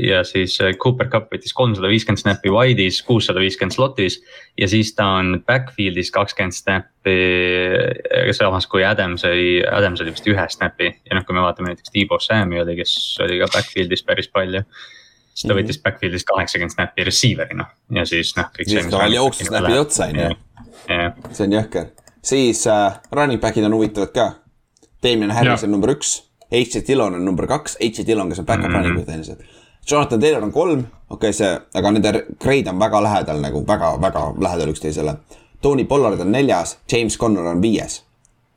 ja 0.00 0.22
siis 0.24 0.56
Cooper 0.80 1.10
Cup 1.12 1.28
võttis 1.34 1.52
kolmsada 1.56 1.92
viiskümmend 1.92 2.24
snap'i 2.24 2.52
wide'is, 2.52 3.02
kuussada 3.04 3.42
viiskümmend 3.44 3.76
slot'is. 3.76 4.18
ja 4.56 4.68
siis 4.72 4.94
ta 4.96 5.10
on 5.20 5.42
backfield'is 5.44 6.12
kakskümmend 6.14 6.56
snap'i, 6.56 7.18
samas 8.36 8.68
kui 8.72 8.84
Adams 8.84 9.28
oli, 9.28 9.60
Adams 9.60 10.00
oli 10.00 10.16
vist 10.16 10.32
ühe 10.32 10.48
snap'i 10.56 10.88
ja 10.88 11.18
noh, 11.18 11.28
kui 11.28 11.36
me 11.36 11.44
vaatame 11.44 11.74
näiteks 11.74 11.92
Tiibo 11.92 12.16
Sam'i 12.16 12.64
oli, 12.64 12.80
kes 12.80 12.96
oli 13.28 13.42
ka 13.44 13.52
backfield'is 13.52 14.08
päris 14.08 14.32
palju. 14.32 14.64
Siis 15.36 15.44
ta 15.48 15.52
Mhm. 15.54 15.58
võttis 15.60 15.78
backfield'is 15.84 16.24
kaheksakümmend 16.24 16.72
snap'i 16.72 17.04
receiver'ina 17.04 17.66
ja 17.98 18.04
siis 18.08 18.32
noh. 18.36 18.48
siis 18.64 18.86
ka 18.90 18.98
veel 19.04 19.18
jooksis 19.18 19.50
läbi 19.52 19.78
otsa, 19.78 20.08
on 20.08 20.16
ju. 20.22 20.30
see 21.32 21.44
on 21.46 21.52
jõhker. 21.52 21.90
siis 22.24 22.64
äh, 22.66 22.96
running 23.12 23.40
back'id 23.42 23.64
on 23.68 23.74
huvitavad 23.76 24.12
ka. 24.16 24.32
Damien 25.02 25.30
Harris 25.30 25.62
on 25.64 25.70
number 25.70 25.92
üks, 25.92 26.22
H. 26.50 26.80
Dillon 26.88 27.14
on 27.14 27.24
number 27.24 27.46
kaks, 27.46 27.76
H. 27.82 28.06
Dillon, 28.06 28.28
kes 28.32 28.38
on 28.38 28.46
back-up 28.46 28.68
mm. 28.70 28.72
-hmm. 28.74 28.78
running 28.78 28.96
back 28.96 29.06
tehniliselt. 29.06 29.40
Jonathan 29.90 30.20
Taylor 30.20 30.42
on 30.42 30.52
kolm, 30.52 30.78
okei 31.10 31.30
okay,, 31.30 31.32
see, 31.32 31.60
aga 31.74 31.90
nende 31.90 32.12
grade 32.42 32.70
on 32.70 32.78
väga 32.78 33.02
lähedal 33.02 33.40
nagu 33.40 33.60
väga-väga 33.66 34.22
lähedal 34.42 34.68
üksteisele. 34.72 35.16
Tony 35.62 35.84
Pollard 35.84 36.20
on 36.20 36.32
neljas, 36.32 36.78
James 36.92 37.18
Connor 37.18 37.46
on 37.46 37.62
viies. 37.62 38.02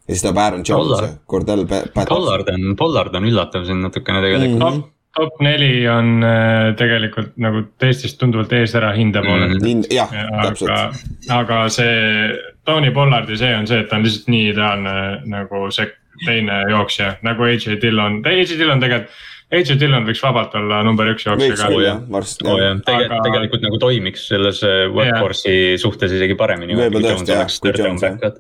ja 0.07 0.15
siis 0.15 0.21
tuleb 0.21 0.38
Aaron 0.38 0.63
Jones 0.69 1.17
Cordell 1.30 1.65
Patterson. 1.67 2.05
Pollard 2.07 2.47
on, 2.53 2.75
Pollard 2.75 3.15
on 3.15 3.23
üllatav 3.23 3.65
siin 3.65 3.82
natukene 3.82 4.21
tegelikult 4.21 4.59
Mhm. 4.59 4.82
top, 4.82 4.89
top 5.20 5.41
neli 5.43 5.74
on 5.91 6.24
äh, 6.26 6.74
tegelikult 6.80 7.36
nagu 7.41 7.63
teistest 7.82 8.20
tunduvalt 8.22 8.53
ees 8.57 8.76
ära 8.80 8.91
hinde 8.97 9.24
poolelt 9.26 9.59
mm. 9.61 9.88
jah, 9.93 10.13
täpselt 10.43 11.32
aga, 11.36 11.63
see 11.74 12.36
Tony 12.67 12.93
Pollardi 12.95 13.38
see 13.39 13.55
on 13.55 13.67
see, 13.70 13.82
et 13.84 13.89
ta 13.89 13.99
on 13.99 14.05
lihtsalt 14.05 14.30
nii 14.32 14.51
ideaalne 14.53 14.93
nagu 15.30 15.67
see 15.76 15.89
teine 16.26 16.63
jooksja 16.70 17.13
nagu 17.26 17.43
AJ 17.47 17.80
Dillon, 17.82 18.22
AJ 18.26 18.57
Dillon 18.59 18.82
tegelikult. 18.84 19.28
AJ 19.49 19.80
Dillon 19.82 20.05
võiks 20.05 20.20
vabalt 20.22 20.53
olla 20.59 20.84
number 20.86 21.07
üks 21.09 21.26
jooksja 21.26 21.55
ka 21.57 21.70
küll 21.72 21.88
jah, 21.88 22.01
varsti 22.13 22.45
oo 22.45 22.57
jah. 22.59 22.76
jah, 22.76 22.82
tegelikult 22.86 23.24
tegelikult 23.26 23.63
nagu 23.65 23.80
toimiks 23.82 24.28
selles 24.30 24.59
äh, 24.67 24.84
workforce'i 24.93 25.74
suhtes 25.82 26.13
isegi 26.13 26.38
paremini. 26.38 26.78
Võib-olla 26.78 27.15
tõesti, 27.15 27.34
jah, 27.34 27.49
kui 27.63 27.74
Jones, 27.74 28.05
jah. 28.05 28.38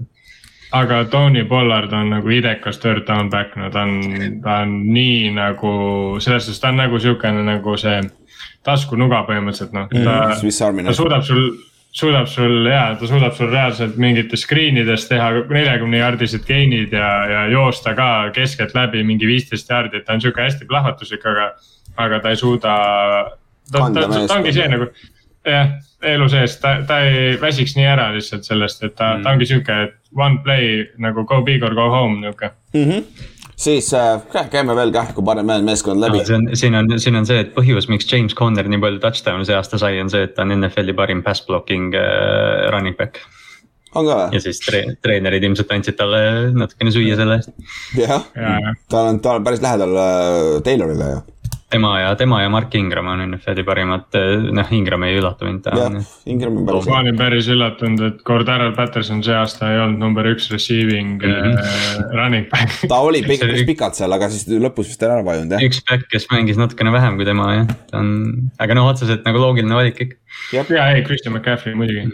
Aga 0.71 1.05
Tony 1.09 1.43
Pollard 1.49 1.93
on 1.93 2.11
nagu 2.13 2.29
idekas 2.29 2.77
third 2.77 3.07
down 3.07 3.29
back, 3.29 3.55
no 3.57 3.69
ta 3.73 3.85
on, 3.87 4.01
ta 4.43 4.61
on 4.63 4.75
nii 4.93 5.31
nagu 5.33 5.71
selles 6.21 6.45
suhtes, 6.45 6.61
ta 6.61 6.69
on 6.69 6.77
nagu 6.83 6.99
siukene 7.01 7.43
nagu 7.45 7.77
see 7.79 7.97
taskunuga 8.65 9.23
põhimõtteliselt 9.27 9.73
noh, 9.73 9.89
ta 9.89 10.37
Swiss 10.39 10.61
Army 10.61 10.83
ta 10.83 10.91
knife. 10.91 10.99
suudab 10.99 11.25
sul, 11.25 11.43
suudab 11.95 12.29
sul 12.29 12.69
ja 12.69 12.83
ta 12.99 13.09
suudab 13.09 13.33
sul 13.37 13.49
reaalselt 13.49 13.97
mingites 14.01 14.45
screen 14.45 14.77
ides 14.77 15.07
teha 15.09 15.31
neljakümne 15.49 16.03
jaardised 16.03 16.45
gain'id 16.47 16.93
ja, 16.93 17.11
ja 17.33 17.45
joosta 17.53 17.95
ka 17.97 18.09
keskeltläbi 18.35 19.03
mingi 19.07 19.29
viisteist 19.29 19.69
jaardi, 19.69 20.01
et 20.01 20.05
ta 20.05 20.17
on 20.17 20.25
sihuke 20.25 20.45
hästi 20.45 20.69
plahvatuslik, 20.69 21.25
aga, 21.25 21.53
aga 21.97 22.19
ta 22.23 22.35
ei 22.35 22.41
suuda. 22.41 22.75
ta, 23.71 23.79
ta, 23.79 23.87
ta, 23.89 24.05
ta 24.05 24.37
ongi 24.37 24.51
meeskonda. 24.51 24.53
see 24.59 24.69
nagu 24.75 24.91
jah, 25.49 25.73
elu 26.13 26.29
sees, 26.29 26.59
ta, 26.61 26.75
ta 26.87 26.99
ei 27.07 27.33
väsiks 27.41 27.75
nii 27.77 27.87
ära 27.89 28.09
lihtsalt 28.15 28.47
sellest, 28.47 28.83
et 28.83 28.95
ta 28.95 29.15
mm., 29.15 29.25
ta 29.25 29.33
ongi 29.33 29.49
sihuke, 29.49 29.79
et 29.87 29.98
one 30.15 30.39
play 30.43 30.87
nagu 30.97 31.25
go 31.25 31.41
big 31.45 31.63
or 31.63 31.75
go 31.75 31.89
home 31.89 32.21
nihuke. 32.21 32.51
siis 33.59 33.91
äh, 33.93 34.21
käime 34.51 34.75
veel 34.75 34.91
kah, 34.95 35.11
kui 35.13 35.25
parem 35.25 35.49
meeskond 35.65 36.01
läbi. 36.01 36.23
see 36.25 36.37
on, 36.37 36.47
siin 36.53 36.75
on, 36.75 36.93
siin 36.99 37.19
on 37.19 37.27
see, 37.29 37.41
et 37.45 37.51
põhjus, 37.55 37.89
miks 37.91 38.07
James 38.11 38.35
Conner 38.35 38.67
nii 38.67 38.81
palju 38.81 39.01
touchdown'e 39.03 39.47
see 39.47 39.57
aasta 39.57 39.81
sai, 39.81 39.99
on 40.01 40.09
see, 40.09 40.25
et 40.27 40.35
ta 40.35 40.45
on 40.45 40.55
NFL-i 40.59 40.95
parim 40.97 41.23
pass 41.25 41.45
blocking 41.47 41.93
äh, 41.97 42.69
running 42.73 42.97
back. 42.97 43.21
on 43.95 44.05
ka 44.05 44.15
ja 44.17 44.37
või? 44.37 44.43
siis 44.45 44.61
tre 44.65 44.83
treenerid 45.01 45.43
ilmselt 45.43 45.71
andsid 45.73 45.97
talle 45.97 46.21
natukene 46.53 46.93
süüa 46.93 47.17
selle 47.19 47.41
eest. 47.41 47.53
jah, 47.97 48.29
ja, 48.35 48.55
ja 48.65 48.77
ta 48.89 49.09
on, 49.09 49.21
ta 49.23 49.37
on 49.37 49.45
päris 49.45 49.61
lähedal 49.65 49.97
äh, 49.97 50.55
Taylorile 50.65 51.13
ju. 51.15 51.27
Tema 51.69 51.91
ja, 51.99 52.13
tema 52.17 52.41
ja 52.41 52.49
Mark 52.49 52.73
Ingram 52.75 53.07
on 53.11 53.21
NFL-i 53.25 53.63
parimad, 53.67 54.17
noh 54.55 54.71
Ingram 54.75 55.03
ei 55.05 55.19
üllata 55.19 55.45
mind, 55.47 55.67
jah 55.69 55.97
Ingram 56.29 56.57
on 56.61 56.67
päris 56.69 56.89
ma 56.89 56.95
hea. 56.95 57.03
olin 57.03 57.19
päris 57.19 57.49
üllatunud, 57.53 58.03
et 58.07 58.23
Cordarrelle 58.27 58.75
Patterson 58.77 59.21
see 59.25 59.35
aasta 59.37 59.69
ei 59.73 59.81
olnud 59.83 60.01
number 60.01 60.29
üks 60.31 60.49
receiving 60.53 61.21
mm. 61.21 61.35
-hmm. 61.35 62.15
running 62.17 62.49
back. 62.51 62.79
ta 62.89 63.01
oli 63.05 63.21
oli- 63.21 63.37
päris 63.41 63.65
pikalt 63.69 63.99
seal, 63.99 64.17
aga 64.17 64.31
siis 64.33 64.47
lõpus 64.49 64.89
vist 64.93 65.05
ära 65.05 65.21
vajunud 65.25 65.57
jah. 65.57 65.67
üks 65.69 65.83
back, 65.89 66.09
kes 66.11 66.29
mängis 66.33 66.57
natukene 66.61 66.93
vähem 66.95 67.19
kui 67.19 67.27
tema 67.29 67.51
jah, 67.59 67.75
ta 67.91 68.01
on, 68.01 68.49
aga 68.57 68.79
noh, 68.79 68.89
otseselt 68.93 69.27
nagu 69.27 69.41
loogiline 69.41 69.77
valik 69.77 70.01
ikka. 70.07 70.17
ja 70.53 70.65
ei, 70.89 71.03
Christian 71.05 71.37
McCaffrey 71.37 71.77
muidugi. 71.77 72.09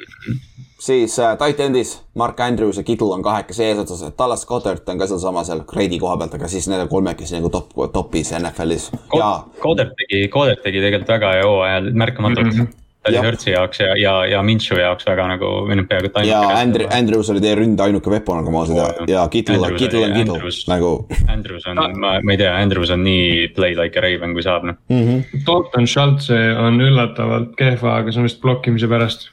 Siis 0.80 1.20
äh, 1.20 1.36
tight 1.40 1.60
end'is 1.64 1.96
Mark 2.20 2.40
Andrews 2.40 2.78
ja 2.78 2.84
Kittle 2.84 3.14
on 3.16 3.24
kahekesi 3.24 3.64
eesotsas, 3.64 4.14
Dallas 4.18 4.46
Goddard 4.46 4.88
on 4.88 5.00
ka 5.00 5.08
sealsama 5.08 5.44
seal 5.48 5.64
grade'i 5.68 6.00
koha 6.00 6.18
pealt, 6.20 6.36
aga 6.36 6.52
siis 6.52 6.68
need 6.72 6.84
on 6.84 6.92
kolmekesi 6.92 7.38
nagu 7.40 7.52
top, 7.54 7.76
top'is 7.94 8.34
NFL-is 8.40 8.90
ja 9.16 9.30
Koder 9.62 9.94
tegi, 9.96 10.26
Koder 10.34 10.60
tegi 10.64 10.82
tegelikult 10.84 11.14
väga 11.16 11.38
hea 11.38 11.46
hooaja 11.46 11.86
märkamatult 11.94 12.52
mm. 12.52 12.58
-hmm. 12.60 12.82
ta 13.06 13.12
oli. 13.12 13.22
Hertzi 13.22 13.52
jaoks 13.52 13.80
ja, 13.80 13.94
ja, 14.02 14.14
ja 14.26 14.42
Minshew 14.44 14.80
jaoks 14.82 15.08
väga 15.08 15.28
nagu, 15.32 15.52
või 15.70 15.78
noh, 15.80 15.88
peaaegu 15.88 16.10
et 16.12 16.28
ja. 16.28 16.42
Andrew, 16.58 16.90
Andrews 16.92 17.30
oli 17.30 17.42
teie 17.42 17.56
ründe 17.56 17.84
ainuke 17.84 18.12
weapon, 18.12 18.42
nagu 18.42 18.52
ma 18.52 18.66
ausalt 18.66 18.82
ja, 18.82 19.06
ja 19.14 19.28
Kittle, 19.32 19.62
Andrews 19.62 19.82
Kittle 19.82 20.04
on 20.04 20.18
Kittle 20.18 20.74
nagu 20.74 20.92
Andrews 21.38 21.70
on, 21.72 21.80
ma, 22.02 22.18
ma 22.20 22.36
ei 22.36 22.42
tea, 22.42 22.52
Andrews 22.52 22.92
on 22.92 23.06
nii 23.06 23.54
play 23.56 23.78
like 23.80 24.00
a 24.00 24.04
raven, 24.04 24.34
kui 24.34 24.44
saab 24.44 24.68
noh. 24.68 24.76
mm. 24.90 25.08
-hmm. 25.08 25.46
Dalton 25.48 25.88
Schultz 25.88 26.28
on 26.60 26.82
üllatavalt 26.82 27.56
kehva, 27.56 28.02
aga 28.02 28.12
see 28.12 28.20
on 28.20 28.28
vist 28.28 28.42
blokkimise 28.42 28.92
pärast. 28.92 29.30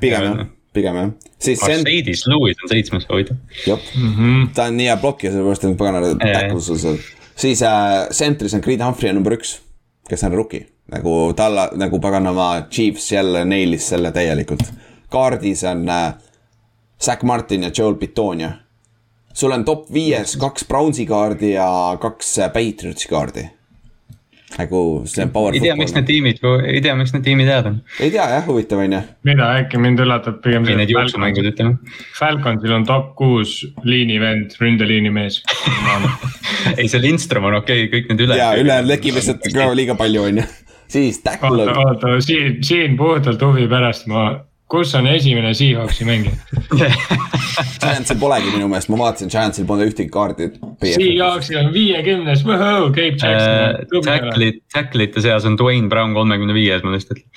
Pigem 0.00 0.24
jah, 0.24 0.46
pigem 0.72 0.96
jah. 0.96 1.10
siis 1.38 1.62
Mercedes 1.66 2.26
Lewis 2.26 2.62
on 2.62 2.72
seitsmes, 2.72 3.06
huvitav. 3.10 3.36
jah, 3.66 3.90
ta 4.54 4.68
on 4.70 4.78
nii 4.78 4.88
hea 4.90 4.96
blokkija, 5.00 5.32
sellepärast 5.34 5.68
et 5.68 5.76
pagana 5.80 6.02
Jaa. 6.06 6.16
tackle 6.22 6.60
sul 6.60 6.80
seal. 6.80 6.98
siis 7.36 7.62
äh, 7.66 8.08
centris 8.14 8.54
on 8.54 8.64
Creed 8.64 8.84
Humphrey 8.84 9.12
on 9.12 9.20
number 9.20 9.36
üks, 9.36 9.56
kes 10.08 10.26
on 10.28 10.36
rookie, 10.36 10.66
nagu 10.92 11.16
talle 11.38 11.70
nagu 11.80 12.00
paganama 12.02 12.50
Chiefs 12.70 13.12
jälle 13.12 13.44
nailis 13.44 13.88
selle 13.94 14.12
täielikult. 14.12 14.66
kaardis 15.12 15.64
on 15.68 15.88
äh, 15.88 16.12
Zack 17.02 17.22
Martin 17.22 17.62
ja 17.62 17.70
Joel 17.78 17.94
Pitonia. 17.94 18.52
sul 19.34 19.52
on 19.52 19.64
top 19.64 19.88
viies 19.92 20.36
kaks 20.36 20.64
Brownsi 20.68 21.06
kaardi 21.06 21.52
ja 21.52 21.96
kaks 22.00 22.38
äh, 22.38 22.52
Patriotsi 22.52 23.08
kaardi. 23.08 23.48
Nagu 24.58 24.80
see 25.08 25.24
on 25.24 25.32
power 25.34 25.56
ei 25.56 25.62
tea, 25.62 25.74
miks 25.78 25.94
need 25.96 26.06
tiimid, 26.08 26.40
ei 26.68 26.80
tea, 26.84 26.94
miks 26.98 27.14
need 27.14 27.24
tiimid 27.26 27.50
head 27.50 27.68
on. 27.70 27.78
ei 27.98 28.10
tea 28.12 28.26
jah, 28.34 28.44
huvitav 28.46 28.82
on 28.84 28.96
ju. 28.96 29.00
mida 29.28 29.48
äkki 29.62 29.80
mind 29.82 30.02
üllatab 30.04 30.40
pigem 30.44 30.66
või 30.68 30.78
need 30.80 30.92
jooksumängud, 30.92 31.48
ütleme. 31.52 31.94
Falconsil 32.18 32.76
on 32.76 32.86
top 32.88 33.12
kuus 33.18 33.58
liinivend, 33.88 34.56
ründeliini 34.60 35.12
mees. 35.14 35.40
ei, 36.78 36.88
see 36.88 37.00
Lindstrom 37.02 37.48
on 37.50 37.60
okei 37.62 37.86
okay,, 37.86 37.92
kõik 37.94 38.12
need 38.12 38.26
üle. 38.26 38.38
ja 38.40 38.52
ülejäänud 38.60 38.92
lekib 38.92 39.18
lihtsalt 39.18 39.48
liiga 39.78 39.96
palju 39.98 40.28
on 40.28 40.42
ju. 40.42 40.48
siis 40.92 41.20
tackle 41.24 41.66
oota, 41.66 41.78
oota, 41.86 42.16
siin, 42.24 42.58
siin 42.64 42.96
puhtalt 43.00 43.42
huvi 43.46 43.68
pärast 43.70 44.08
ma, 44.12 44.30
kus 44.72 44.94
on 44.96 45.06
esimene 45.06 45.52
Seahawksi 45.54 46.04
mängija? 46.08 46.36
Giantsil 47.82 48.16
polegi 48.20 48.52
minu 48.54 48.68
meelest, 48.70 48.88
ma 48.92 48.98
vaatasin, 49.02 49.28
Giantsil 49.32 49.66
pole 49.68 49.84
ühtegi 49.90 50.08
kaardi. 50.12 50.48
Seahawksil 50.80 51.58
on 51.60 51.68
viiekümnes, 51.74 52.44
Cape 52.96 53.18
Jackson. 53.20 54.00
Tacklit, 54.06 54.62
tacklite 54.72 55.24
seas 55.24 55.44
on 55.48 55.58
Dwayne 55.60 55.90
Brown 55.92 56.16
kolmekümne 56.16 56.56
viies, 56.56 56.84
ma 56.86 56.94
lihtsalt 56.94 57.18
ütlen. 57.18 57.28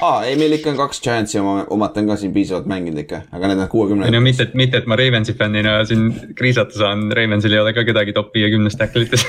aa, 0.00 0.24
ei, 0.26 0.34
meil 0.40 0.56
ikka 0.56 0.72
on 0.72 0.80
kaks 0.80 1.02
Giantsi 1.04 1.38
oma, 1.42 1.62
omat 1.70 2.00
on 2.00 2.10
ka 2.10 2.18
siin 2.18 2.34
piisavalt 2.34 2.66
mänginud 2.70 3.04
ikka, 3.04 3.22
aga 3.30 3.52
need 3.52 3.62
on 3.62 3.68
ei 3.68 3.72
kuuekümne 3.76 4.10
no. 4.10 4.24
mitte, 4.24 4.48
et, 4.48 4.58
mitte, 4.58 4.82
et 4.82 4.90
ma 4.90 4.98
Ravensi 4.98 5.36
fännina 5.38 5.78
siin 5.86 6.10
kriisata 6.38 6.78
saan, 6.82 7.06
Ravensil 7.14 7.54
ei 7.54 7.62
ole 7.62 7.74
ka 7.76 7.86
kedagi 7.86 8.16
top 8.16 8.34
viiekümnes 8.34 8.78
tacklites. 8.80 9.26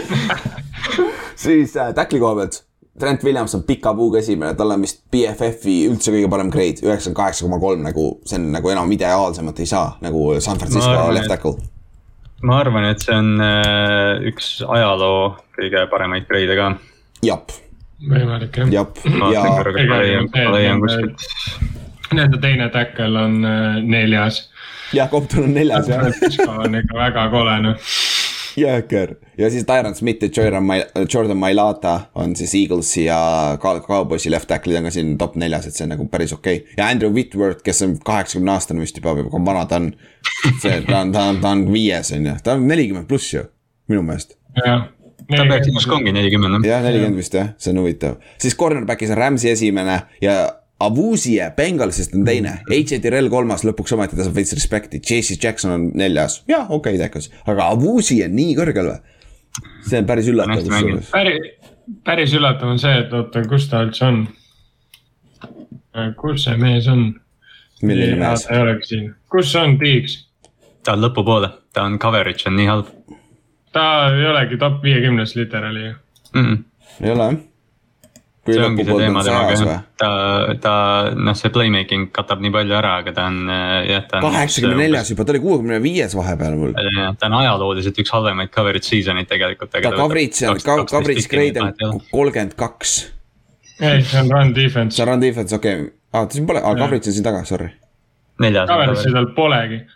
siis 1.44 1.76
äh, 1.76 1.92
tackli 1.94 2.22
koha 2.22 2.40
pealt. 2.40 2.62
Trent 2.98 3.22
Williams 3.24 3.54
on 3.54 3.62
pika 3.62 3.92
puuga 3.94 4.18
esimene, 4.18 4.54
tal 4.58 4.74
on 4.74 4.82
vist 4.82 5.04
BFF-i 5.12 5.76
üldse 5.88 6.12
kõige 6.12 6.30
parem 6.32 6.50
grade, 6.52 6.82
üheksakümmend 6.82 7.18
kaheksa 7.20 7.46
koma 7.46 7.60
kolm 7.62 7.84
nagu, 7.86 8.06
see 8.26 8.40
on 8.40 8.48
nagu 8.54 8.72
enam 8.72 8.90
ideaalsemat 8.96 9.62
ei 9.62 9.70
saa, 9.70 9.92
nagu 10.02 10.24
San 10.42 10.58
Francisco 10.58 10.90
arvan, 10.90 11.14
left 11.14 11.30
tackle. 11.30 11.54
ma 12.42 12.58
arvan, 12.64 12.88
et 12.90 13.04
see 13.04 13.14
on 13.14 13.30
äh, 13.44 14.26
üks 14.32 14.52
ajaloo 14.66 15.36
kõige 15.56 15.86
paremaid 15.92 16.26
grade'e 16.28 16.58
ka. 16.58 16.68
jap, 17.24 17.54
võimalik 18.10 18.58
jah. 18.58 18.90
ma 19.22 19.32
ja. 19.36 19.46
Nende 22.10 22.40
teine 22.42 22.66
tackle 22.74 23.20
on 23.22 23.44
äh, 23.46 23.78
neljas. 23.86 24.48
jah, 24.92 25.06
Compton 25.12 25.46
on 25.46 25.54
neljas 25.54 25.86
jah. 25.88 26.10
On 26.50 26.74
ikka 26.74 26.98
väga 26.98 27.28
kole 27.30 27.60
noh. 27.68 27.92
Jõhker 28.56 29.14
ja 29.38 29.50
siis 29.50 29.64
Tyron 29.68 29.94
Smith 29.94 30.24
ja 30.24 30.30
Jordan 30.36 30.68
Jordan 31.14 31.38
Mailata 31.38 31.94
on 32.14 32.36
siis 32.36 32.54
Eaglesi 32.54 33.04
ja 33.04 33.18
Cowboysi 33.62 34.30
left 34.30 34.48
tackle'id 34.50 34.80
on 34.80 34.88
ka 34.88 34.94
siin 34.94 35.16
top 35.18 35.36
neljas, 35.40 35.66
et 35.66 35.76
see 35.76 35.86
on 35.86 35.94
nagu 35.94 36.06
päris 36.12 36.32
okei. 36.36 36.62
Okay.. 36.62 36.74
ja 36.76 36.88
Andrew 36.88 37.12
Whitworth, 37.14 37.64
kes 37.66 37.82
on 37.86 37.98
kaheksakümne 38.04 38.54
aastane 38.54 38.84
vist 38.84 38.96
juba, 38.96 39.14
kui 39.22 39.44
vana 39.46 39.66
ta 39.66 39.80
on. 39.80 39.92
see, 40.62 40.80
ta 40.86 41.00
on, 41.00 41.12
ta 41.12 41.26
on, 41.32 41.42
ta 41.42 41.52
on 41.54 41.66
viies 41.72 42.12
on 42.16 42.30
ju, 42.30 42.38
ta 42.44 42.56
on 42.56 42.66
nelikümmend 42.68 43.08
pluss 43.10 43.34
ju, 43.34 43.44
minu 43.90 44.02
meelest. 44.06 44.36
jah 44.64 44.88
ta 45.30 45.44
peaks 45.46 45.68
ilmselt 45.70 45.94
ongi 45.94 46.14
nelikümmend 46.14 46.66
jah, 46.66 46.82
nelikümmend 46.84 47.20
vist 47.20 47.34
jah, 47.36 47.52
see 47.60 47.74
on 47.74 47.82
huvitav, 47.84 48.18
siis 48.40 48.56
cornerback'is 48.58 49.12
on 49.14 49.20
Rams'i 49.20 49.52
esimene 49.52 50.00
ja 50.24 50.40
Avuzie 50.80 51.44
Bengalsist 51.56 52.14
on 52.16 52.24
teine, 52.24 52.54
AJ 52.72 53.02
Tirel 53.04 53.28
kolmas, 53.32 53.66
lõpuks 53.68 53.92
ometi 53.92 54.16
ta 54.16 54.24
saab 54.24 54.38
veits 54.38 54.54
respekti, 54.56 55.00
JC 55.04 55.36
Jackson 55.36 55.74
on 55.74 55.82
neljas, 56.00 56.38
jah, 56.48 56.70
okei 56.70 56.96
okay, 56.96 57.00
tekas, 57.02 57.28
aga 57.44 57.66
Avuzie 57.74 58.24
on 58.30 58.36
nii 58.38 58.54
kõrgel 58.56 58.88
või? 58.88 59.18
see 59.84 60.00
on 60.00 60.06
päris 60.08 60.30
üllatav 60.30 60.62
kusjuures. 60.64 61.10
päris, 61.12 61.50
päris 62.06 62.36
üllatav 62.38 62.72
on 62.72 62.80
see, 62.80 62.94
et 63.02 63.12
oota, 63.12 63.42
kus 63.50 63.68
ta 63.68 63.82
üldse 63.84 64.06
on? 64.08 64.22
kus 66.22 66.46
see 66.46 66.56
mees 66.60 66.88
on? 66.88 67.04
milline 67.82 68.16
mees? 68.22 68.46
ta 68.46 68.56
ei 68.56 68.64
olegi 68.64 68.90
siin, 68.94 69.12
kus 69.32 69.52
on 69.60 69.76
Tiiks? 69.82 70.16
ta 70.86 70.96
on 70.96 71.04
lõpupoole, 71.04 71.52
ta 71.76 71.84
on 71.90 72.00
coverage 72.00 72.48
on 72.48 72.56
nii 72.56 72.70
halb. 72.70 72.88
ta 73.76 73.84
ei 74.14 74.26
olegi 74.32 74.56
top 74.64 74.80
viiekümnes 74.86 75.36
literaali 75.36 75.86
ju 75.90 75.92
mm. 75.92 76.42
-mm. 76.46 76.58
ei 77.04 77.16
ole 77.18 77.30
jah 77.32 77.38
see 78.48 78.64
ongi 78.64 78.84
see 78.86 78.96
teema 78.96 79.22
temaga 79.24 79.56
jah, 79.58 79.82
ta, 80.00 80.08
ta 80.62 80.72
noh, 81.16 81.36
see 81.36 81.52
playmaking 81.52 82.08
katab 82.16 82.40
nii 82.44 82.52
palju 82.54 82.76
ära, 82.78 82.94
aga 83.02 83.12
ta 83.16 83.26
on 83.28 83.38
jah, 83.50 84.06
ta 84.08 84.20
on. 84.20 84.26
kaheksakümne 84.28 84.78
neljas 84.80 85.12
juba, 85.12 85.26
ta 85.28 85.34
oli 85.34 85.42
kuuekümne 85.44 85.80
viies 85.84 86.16
vahepeal 86.16 86.56
mul. 86.60 86.74
ta 86.74 87.28
on 87.28 87.38
ajalooliselt 87.42 88.00
üks 88.04 88.14
halvemaid 88.16 88.52
coverage 88.54 88.88
season'id 88.88 89.28
tegelikult. 89.30 89.72
ta 89.74 89.92
coverage 89.92 90.48
on, 90.48 90.60
coverage 90.90 91.28
grade 91.30 91.62
on 91.62 92.00
kolmkümmend 92.10 92.56
kaks. 92.60 92.98
ei, 93.80 94.02
see 94.02 94.24
on 94.24 94.32
run 94.32 94.54
defense. 94.56 94.96
see 94.96 95.04
on 95.04 95.14
run 95.14 95.24
defense, 95.24 95.56
okei 95.56 95.84
okay., 95.84 95.94
aa 96.16 96.26
siin 96.32 96.48
pole, 96.48 96.64
aa 96.64 96.76
coverage 96.80 97.12
on 97.12 97.18
siin 97.18 97.26
taga, 97.26 97.44
sorry. 97.48 97.72
neljas. 98.40 98.72
Coverage'i 98.72 99.16
tal 99.16 99.32
polegi 99.36 99.84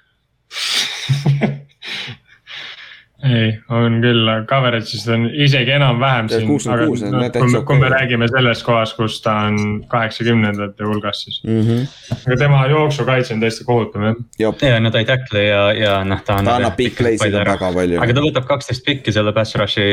ei, 3.24 3.50
on 3.72 3.98
küll, 4.02 4.28
coverage'ist 4.48 5.08
on 5.12 5.26
isegi 5.32 5.72
enam-vähem 5.74 6.28
siin, 6.28 6.50
aga 6.72 6.88
no, 6.88 7.22
kui, 7.32 7.60
kui 7.70 7.78
me 7.80 7.88
räägime 7.92 8.28
sellest 8.28 8.64
kohast, 8.66 8.96
kus 8.98 9.16
ta 9.24 9.36
on 9.48 9.80
kaheksakümnendate 9.90 10.84
hulgas, 10.84 11.22
siis 11.24 11.40
mm. 11.46 11.62
-hmm. 11.62 12.18
aga 12.26 12.36
tema 12.42 12.66
jooksukaitse 12.72 13.34
on 13.34 13.40
täiesti 13.40 13.64
kohutav 13.64 14.06
jah. 14.38 14.54
ja 14.62 14.80
no 14.80 14.90
ta 14.90 14.98
ei 14.98 15.08
tackle 15.08 15.44
ja, 15.44 15.62
ja 15.72 15.96
noh, 16.04 16.22
ta 16.22 16.36
annab. 16.36 16.52
ta 16.52 16.56
annab 16.56 16.76
big 16.76 16.94
play'sid 17.00 17.38
väga 17.40 17.72
palju. 17.72 18.00
aga 18.02 18.14
ta 18.14 18.26
võtab 18.28 18.46
kaksteist 18.52 18.84
pikki 18.84 19.12
selle 19.12 19.32
pass 19.32 19.56
rush'i, 19.56 19.88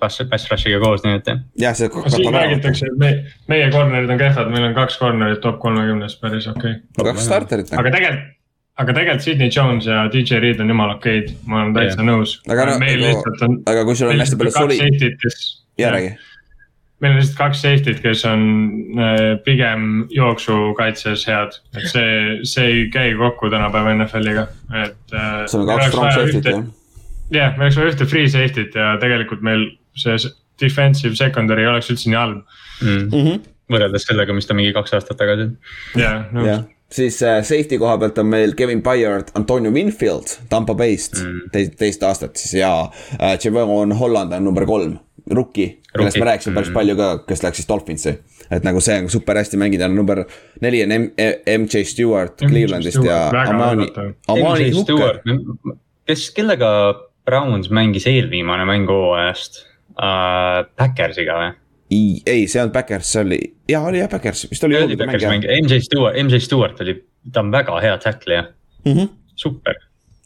pass, 0.00 0.22
pass 0.30 0.50
rush'iga 0.50 0.80
koos, 0.84 1.04
nii 1.04 1.18
et 1.18 1.34
jah. 1.34 1.44
jah, 1.66 1.76
see. 1.76 1.90
siin 2.16 2.34
räägitakse, 2.34 2.92
et 2.92 2.98
me, 2.98 3.14
meie 3.48 3.70
corner'id 3.74 4.10
on 4.10 4.24
kehvad, 4.24 4.50
meil 4.54 4.70
on 4.70 4.74
kaks 4.78 4.98
corner'it 5.02 5.42
top 5.42 5.58
kolmekümnes, 5.60 6.18
päris 6.22 6.46
okei 6.46 6.78
okay.. 6.78 7.12
kaks 7.12 7.24
starterit. 7.26 7.74
aga 7.74 7.90
tegelikult 7.90 8.37
aga 8.78 8.94
tegelikult 8.94 9.26
Sydney 9.26 9.50
Jones 9.50 9.86
ja 9.90 10.06
DJ 10.12 10.40
Reed 10.42 10.62
on 10.62 10.70
jumala 10.70 10.96
okeid, 10.98 11.32
ma 11.50 11.62
olen 11.62 11.74
täitsa 11.76 11.98
yeah. 11.98 12.08
nõus. 12.08 12.38
aga 12.46 12.66
no, 12.68 12.78
aga, 12.78 13.52
aga 13.72 13.84
kui 13.88 13.98
sul 13.98 14.12
on 14.12 14.22
hästi 14.22 14.38
palju 14.40 14.54
soli. 14.54 14.78
jaa, 15.80 15.92
räägi. 15.94 16.12
meil 17.02 17.14
on 17.14 17.18
lihtsalt 17.18 17.38
kaks 17.40 17.64
safety't, 17.64 18.02
kes 18.04 18.24
on 18.30 18.46
äh, 19.02 19.24
pigem 19.46 20.06
jooksukaitses 20.14 21.26
head, 21.30 21.58
et 21.74 21.90
see, 21.90 22.14
see 22.46 22.70
ei 22.70 22.86
käi 22.94 23.12
kokku 23.18 23.50
tänapäeva 23.54 23.96
NFL-iga, 23.98 24.48
et. 24.84 24.98
Äh, 25.10 25.44
sul 25.50 25.66
on 25.66 25.72
kaks 25.74 25.90
strong 25.92 26.14
safety't 26.14 26.50
jah? 26.52 26.64
jah, 27.34 27.58
meil 27.58 27.68
oleks 27.68 27.82
vaja 27.82 27.94
ühte 27.94 28.10
free 28.10 28.30
safety't 28.30 28.78
ja 28.78 28.94
tegelikult 29.02 29.42
meil 29.46 29.68
see 29.98 30.16
defensive 30.62 31.18
secondary 31.18 31.66
ei 31.66 31.72
oleks 31.74 31.90
üldse 31.90 32.10
nii 32.10 32.18
halb 32.18 32.40
mm. 32.82 33.06
-hmm. 33.10 33.46
võrreldes 33.74 34.06
sellega, 34.06 34.34
mis 34.34 34.46
ta 34.46 34.54
mingi 34.54 34.74
kaks 34.76 34.94
aastat 34.94 35.18
tagasi. 35.18 35.50
jah, 35.98 36.28
nõus 36.30 36.68
siis 36.92 37.22
äh, 37.22 37.42
safety 37.44 37.78
koha 37.78 37.98
pealt 37.98 38.18
on 38.18 38.30
meil 38.32 38.54
Kevin 38.56 38.82
Byard, 38.82 39.32
Antonio 39.34 39.72
Winfield 39.72 40.38
Tampa 40.48 40.74
Bay'st 40.74 41.20
mm. 41.20 41.50
teist, 41.52 41.76
teist 41.80 42.02
aastat 42.02 42.40
siis 42.40 42.54
ja 42.60 42.72
äh, 43.20 43.36
Javon 43.44 43.92
Holland 43.98 44.32
on 44.32 44.44
number 44.44 44.66
kolm, 44.66 44.96
rookie, 45.30 45.78
kellest 45.92 46.18
me 46.18 46.30
rääkisime 46.30 46.56
päris 46.56 46.70
mm. 46.72 46.78
palju 46.80 46.96
ka, 46.96 47.10
kes 47.28 47.44
läks 47.44 47.60
siis 47.60 47.68
Dolphinsi. 47.68 48.16
et 48.50 48.64
nagu 48.64 48.80
see 48.80 48.96
on 49.02 49.10
super 49.12 49.36
hästi 49.36 49.60
mängida, 49.60 49.88
number 49.92 50.24
neli 50.64 50.82
on 50.86 50.94
M 50.96 51.10
MJ 51.64 51.84
Stewart 51.84 52.40
Clevelandist 52.40 53.04
ja 53.04 53.26
Amani, 53.44 53.90
Amani 54.28 54.70
Hooker. 54.72 55.20
kes, 56.08 56.30
kellega 56.36 56.70
Browns 57.28 57.68
mängis 57.70 58.06
eelviimane 58.08 58.64
mäng 58.64 58.88
hooajast 58.88 59.64
uh,, 59.92 60.64
Backersiga 60.80 61.36
või? 61.36 61.56
Ei, 61.90 62.46
see 62.48 62.62
on 62.62 62.72
Backers, 62.72 63.12
see 63.12 63.22
oli, 63.24 63.38
jaa 63.68 63.82
oli 63.88 64.00
jah 64.02 64.10
Backers, 64.10 64.46
vist 64.50 64.64
oli. 64.64 64.76
oli 64.82 64.96
Backers 64.96 65.24
mäng, 65.24 65.46
MJ 65.62 65.80
Stewart, 65.84 66.16
MJ 66.22 66.40
Stewart 66.44 66.80
oli, 66.84 66.96
ta 67.32 67.40
on 67.40 67.52
väga 67.52 67.80
hea 67.80 67.98
tackleja 67.98 68.42
mm, 68.84 68.92
-hmm. 68.92 69.08
super. 69.34 69.74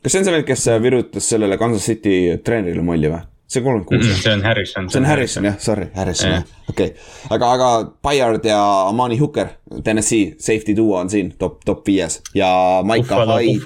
kas 0.03 0.13
see 0.13 0.21
on 0.21 0.25
see 0.25 0.35
vend, 0.35 0.47
kes 0.47 0.67
virutas 0.83 1.29
sellele 1.29 1.59
Kansas 1.59 1.87
City 1.87 2.39
treenerile 2.45 2.83
mulli 2.83 3.11
või? 3.13 3.23
See 3.53 3.61
on 3.61 3.65
kolmkümmend 3.65 4.07
kuus. 4.07 4.23
see 4.23 4.33
on 4.33 4.43
Harrison. 4.43 4.91
see 4.91 5.01
on 5.01 5.05
Harrison 5.05 5.45
jah, 5.45 5.59
sorry, 5.59 5.87
Harrison 5.95 6.31
jah, 6.31 6.45
okei 6.69 6.87
okay.. 6.87 6.99
aga, 7.31 7.53
aga 7.53 7.69
Bayard 8.03 8.45
ja 8.45 8.89
Amani 8.89 9.19
Hooker, 9.19 9.47
Tennessee 9.85 10.35
safety 10.39 10.77
duo 10.77 10.99
on 10.99 11.11
siin 11.11 11.35
top, 11.39 11.61
top 11.65 11.87
viies 11.87 12.21
ja 12.35 12.49
Maika 12.85 13.25
Hyde 13.27 13.61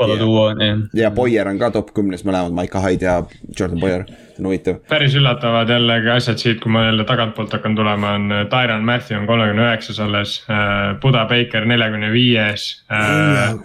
ja, 0.64 0.76
ja 0.94 1.10
Boyer 1.10 1.48
on 1.48 1.58
ka 1.58 1.70
top 1.70 1.92
kümnes 1.94 2.26
mõlemad, 2.26 2.54
Maika 2.56 2.82
Hyde 2.82 3.06
ja 3.06 3.16
Jordan 3.60 3.80
Boyer, 3.80 4.04
see 4.08 4.42
on 4.42 4.50
huvitav. 4.50 4.82
päris 4.90 5.14
üllatavad 5.14 5.70
jällegi 5.70 6.12
asjad 6.16 6.42
siit, 6.42 6.60
kui 6.64 6.72
ma 6.72 6.86
jälle 6.88 7.06
tagantpoolt 7.08 7.54
hakkan 7.58 7.78
tulema, 7.78 8.16
on 8.18 8.28
äh, 8.32 8.44
Tyron 8.52 8.84
Matthew 8.84 9.20
on 9.20 9.30
kolmekümne 9.30 9.68
üheksas 9.70 10.02
alles, 10.02 10.38
äh, 10.50 10.92
Buda 11.02 11.24
Baker 11.30 11.64
neljakümne 11.64 12.12
viies. 12.12 12.68
Äh, 12.92 13.56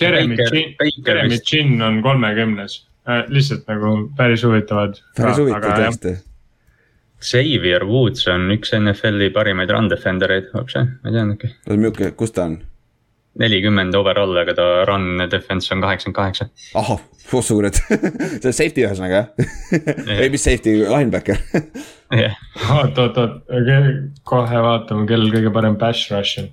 Jeremy 0.00 0.36
Chin, 0.36 0.74
Jeremy 1.06 1.38
Chin 1.38 1.82
on 1.82 2.02
kolmekümnes 2.02 2.82
äh,, 3.08 3.24
lihtsalt 3.28 3.66
nagu 3.70 3.96
päris 4.16 4.44
huvitavad. 4.46 5.00
päris 5.16 5.42
huvitav 5.42 5.74
tõesti. 5.80 6.16
Xavier 7.24 7.86
Woods 7.88 8.26
on 8.28 8.50
üks 8.52 8.74
NFL-i 8.76 9.30
parimaid 9.32 9.70
run 9.72 9.88
defender 9.88 10.32
eid, 10.34 10.50
hoopis 10.52 10.76
jah, 10.76 10.88
ma 11.00 11.10
ei 11.10 11.18
teadnudki. 11.18 11.52
oota, 11.64 11.80
milline, 11.80 12.14
kus 12.20 12.34
ta 12.36 12.48
on? 12.50 12.58
nelikümmend 13.40 13.94
overall, 13.98 14.36
aga 14.38 14.54
ta 14.54 14.64
run 14.86 15.24
defense 15.30 15.72
on 15.74 15.82
kaheksakümmend 15.82 16.16
kaheksa. 16.16 16.46
ahah, 16.78 17.00
oh 17.32 17.42
suured 17.42 17.74
see 18.40 18.50
on 18.50 18.54
safety 18.54 18.84
ühesõnaga 18.84 19.22
jah 19.24 20.20
ei, 20.20 20.28
mis 20.30 20.44
safety, 20.44 20.76
linebacker 20.86 21.40
jah. 22.22 22.36
oot, 22.76 22.98
oot, 23.02 23.18
oot, 23.18 23.40
kohe 24.28 24.60
vaatame, 24.68 25.08
kellel 25.10 25.32
kõige 25.34 25.54
parem 25.54 25.78
pass 25.80 26.10
rush 26.12 26.44
on 26.44 26.52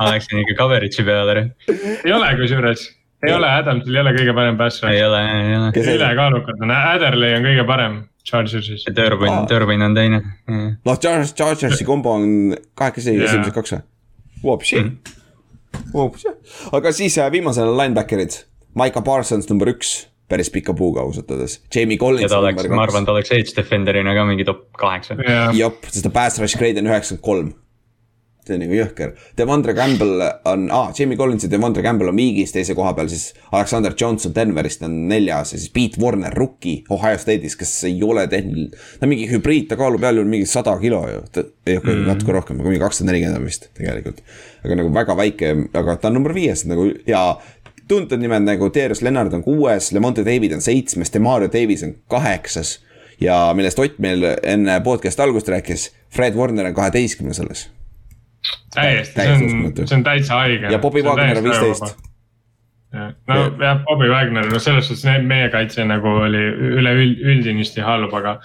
ma 0.00 0.10
läksin 0.14 0.42
ikka 0.42 0.56
coverage'i 0.58 1.06
peale. 1.06 1.44
ei 1.68 2.16
ole 2.16 2.32
kusjuures 2.40 2.88
ei 3.26 3.34
ole, 3.34 3.50
Adamsil 3.60 3.96
ei 3.96 4.02
ole 4.02 4.14
kõige 4.16 4.34
parem 4.36 4.58
pass 4.60 4.82
rush. 4.82 4.94
ei 4.94 5.04
ole, 5.04 5.20
ei 5.36 5.56
ole. 5.56 5.84
ülekaalukad 5.94 6.64
on, 6.64 6.74
Adderley 6.76 7.36
on 7.36 7.46
kõige 7.48 7.66
parem 7.68 7.96
Chargersis. 8.26 8.84
Turbin 8.96 9.32
oh., 9.32 9.46
Turbin 9.48 9.82
on 9.84 9.96
teine. 9.96 10.20
noh, 10.48 10.98
Chargers, 10.98 11.34
Chargersi 11.36 11.86
kombo 11.88 12.14
on 12.18 12.54
kahekesi 12.78 13.14
yeah. 13.14 13.28
esimesed 13.28 13.56
kaks 13.56 13.76
või? 13.76 13.82
Whoopsi 14.44 14.80
mm. 14.80 14.92
-hmm. 14.92 15.16
Whoopsi, 15.94 16.32
aga 16.76 16.92
siis 16.92 17.18
äh, 17.18 17.30
viimasena 17.32 17.72
linebacker'id, 17.82 18.44
Maiko 18.74 19.02
Parsons 19.06 19.48
number 19.50 19.70
üks 19.72 20.10
päris 20.30 20.50
pika 20.50 20.74
puuga 20.78 21.02
ausalt 21.02 21.30
öeldes. 21.30 21.58
Jamie 21.74 21.98
Collins. 21.98 22.32
ma 22.70 22.82
arvan, 22.84 23.04
ta 23.06 23.12
oleks 23.12 23.32
edge 23.34 23.56
defender'ina 23.56 24.14
ka 24.14 24.24
mingi 24.28 24.46
top 24.46 24.68
kaheksa 24.78 25.16
yeah.. 25.18 25.50
jep, 25.56 25.84
sest 25.90 26.06
ta 26.06 26.12
pass 26.14 26.38
rush 26.42 26.58
grade 26.58 26.78
on 26.78 26.90
üheksakümmend 26.90 27.24
kolm 27.26 27.52
see 28.50 28.58
on 28.58 28.64
nagu 28.64 28.76
jõhker. 28.76 29.14
Devondre 29.38 29.74
Campbell 29.78 30.24
on 30.50 30.66
ah,, 30.74 30.90
Jamie 30.96 31.18
Collins 31.18 31.46
ja 31.46 31.50
Devondre 31.52 31.84
Campbell 31.86 32.10
on 32.10 32.18
viigis 32.18 32.54
teise 32.54 32.74
koha 32.78 32.92
peal, 32.96 33.10
siis 33.12 33.30
Alexander 33.52 33.94
Johnson 33.96 34.34
Denverist 34.34 34.82
on 34.86 34.96
neljas 35.10 35.54
ja 35.54 35.60
siis 35.60 35.70
Pete 35.74 36.00
Warner, 36.02 36.34
rookie 36.36 36.84
Ohio 36.90 37.18
State'is, 37.20 37.56
kes 37.60 37.72
ei 37.88 38.02
ole 38.06 38.26
tehniline. 38.30 38.70
ta 38.70 39.06
on 39.06 39.12
mingi 39.12 39.28
hübriid, 39.30 39.68
ta 39.70 39.78
kaalub 39.80 40.04
jälle 40.04 40.24
mingi 40.24 40.48
sada 40.50 40.76
kilo 40.80 41.02
ju, 41.08 41.22
ei 41.36 41.42
okei 41.42 41.76
okay, 41.76 41.94
mm., 41.94 42.06
natuke 42.10 42.36
rohkem, 42.36 42.60
aga 42.60 42.72
mingi 42.72 42.82
kakssada 42.82 43.10
nelikümmend 43.12 43.40
on 43.40 43.48
vist 43.48 43.70
tegelikult. 43.78 44.22
aga 44.64 44.82
nagu 44.82 44.92
väga 44.94 45.16
väike, 45.16 45.54
aga 45.80 45.96
ta 45.96 46.10
on 46.10 46.18
number 46.18 46.34
viies 46.36 46.66
nagu 46.68 46.90
ja 47.08 47.24
tuntud 47.90 48.22
nimed 48.22 48.46
nagu 48.46 48.70
Darius 48.74 49.02
Leonard 49.02 49.34
on 49.34 49.42
kuues, 49.42 49.90
Lemonte 49.96 50.24
David 50.26 50.54
on 50.54 50.62
seitsmes, 50.64 51.12
Demario 51.14 51.50
Davis 51.52 51.82
on 51.86 51.96
kaheksas. 52.08 52.78
ja 53.20 53.52
millest 53.54 53.78
Ott 53.78 53.98
meil 53.98 54.24
enne 54.42 54.80
podcast'i 54.80 55.22
algust 55.22 55.48
rääkis, 55.48 55.90
Fred 56.08 56.34
Warner 56.34 56.70
on 56.70 56.74
kaheteistkümnes 56.74 57.40
alles 57.40 57.68
täiesti, 58.74 59.20
see 59.20 59.32
on, 59.32 59.72
see 59.86 59.96
on 59.96 60.04
täitsa 60.06 60.38
haige. 60.42 60.70
ja 60.72 60.78
Bobby 60.78 61.02
Wagner 61.02 61.42
viisteist. 61.42 61.98
no 62.92 63.36
ja. 63.36 63.50
jah, 63.60 63.82
Bobby 63.84 64.08
Wagner, 64.10 64.48
no 64.50 64.58
selles 64.58 64.88
suhtes 64.88 65.26
meie 65.26 65.50
kaitse 65.52 65.84
nagu 65.86 66.14
oli 66.24 66.42
üleüldinisti 66.80 67.84
halb, 67.86 68.14
aga. 68.14 68.38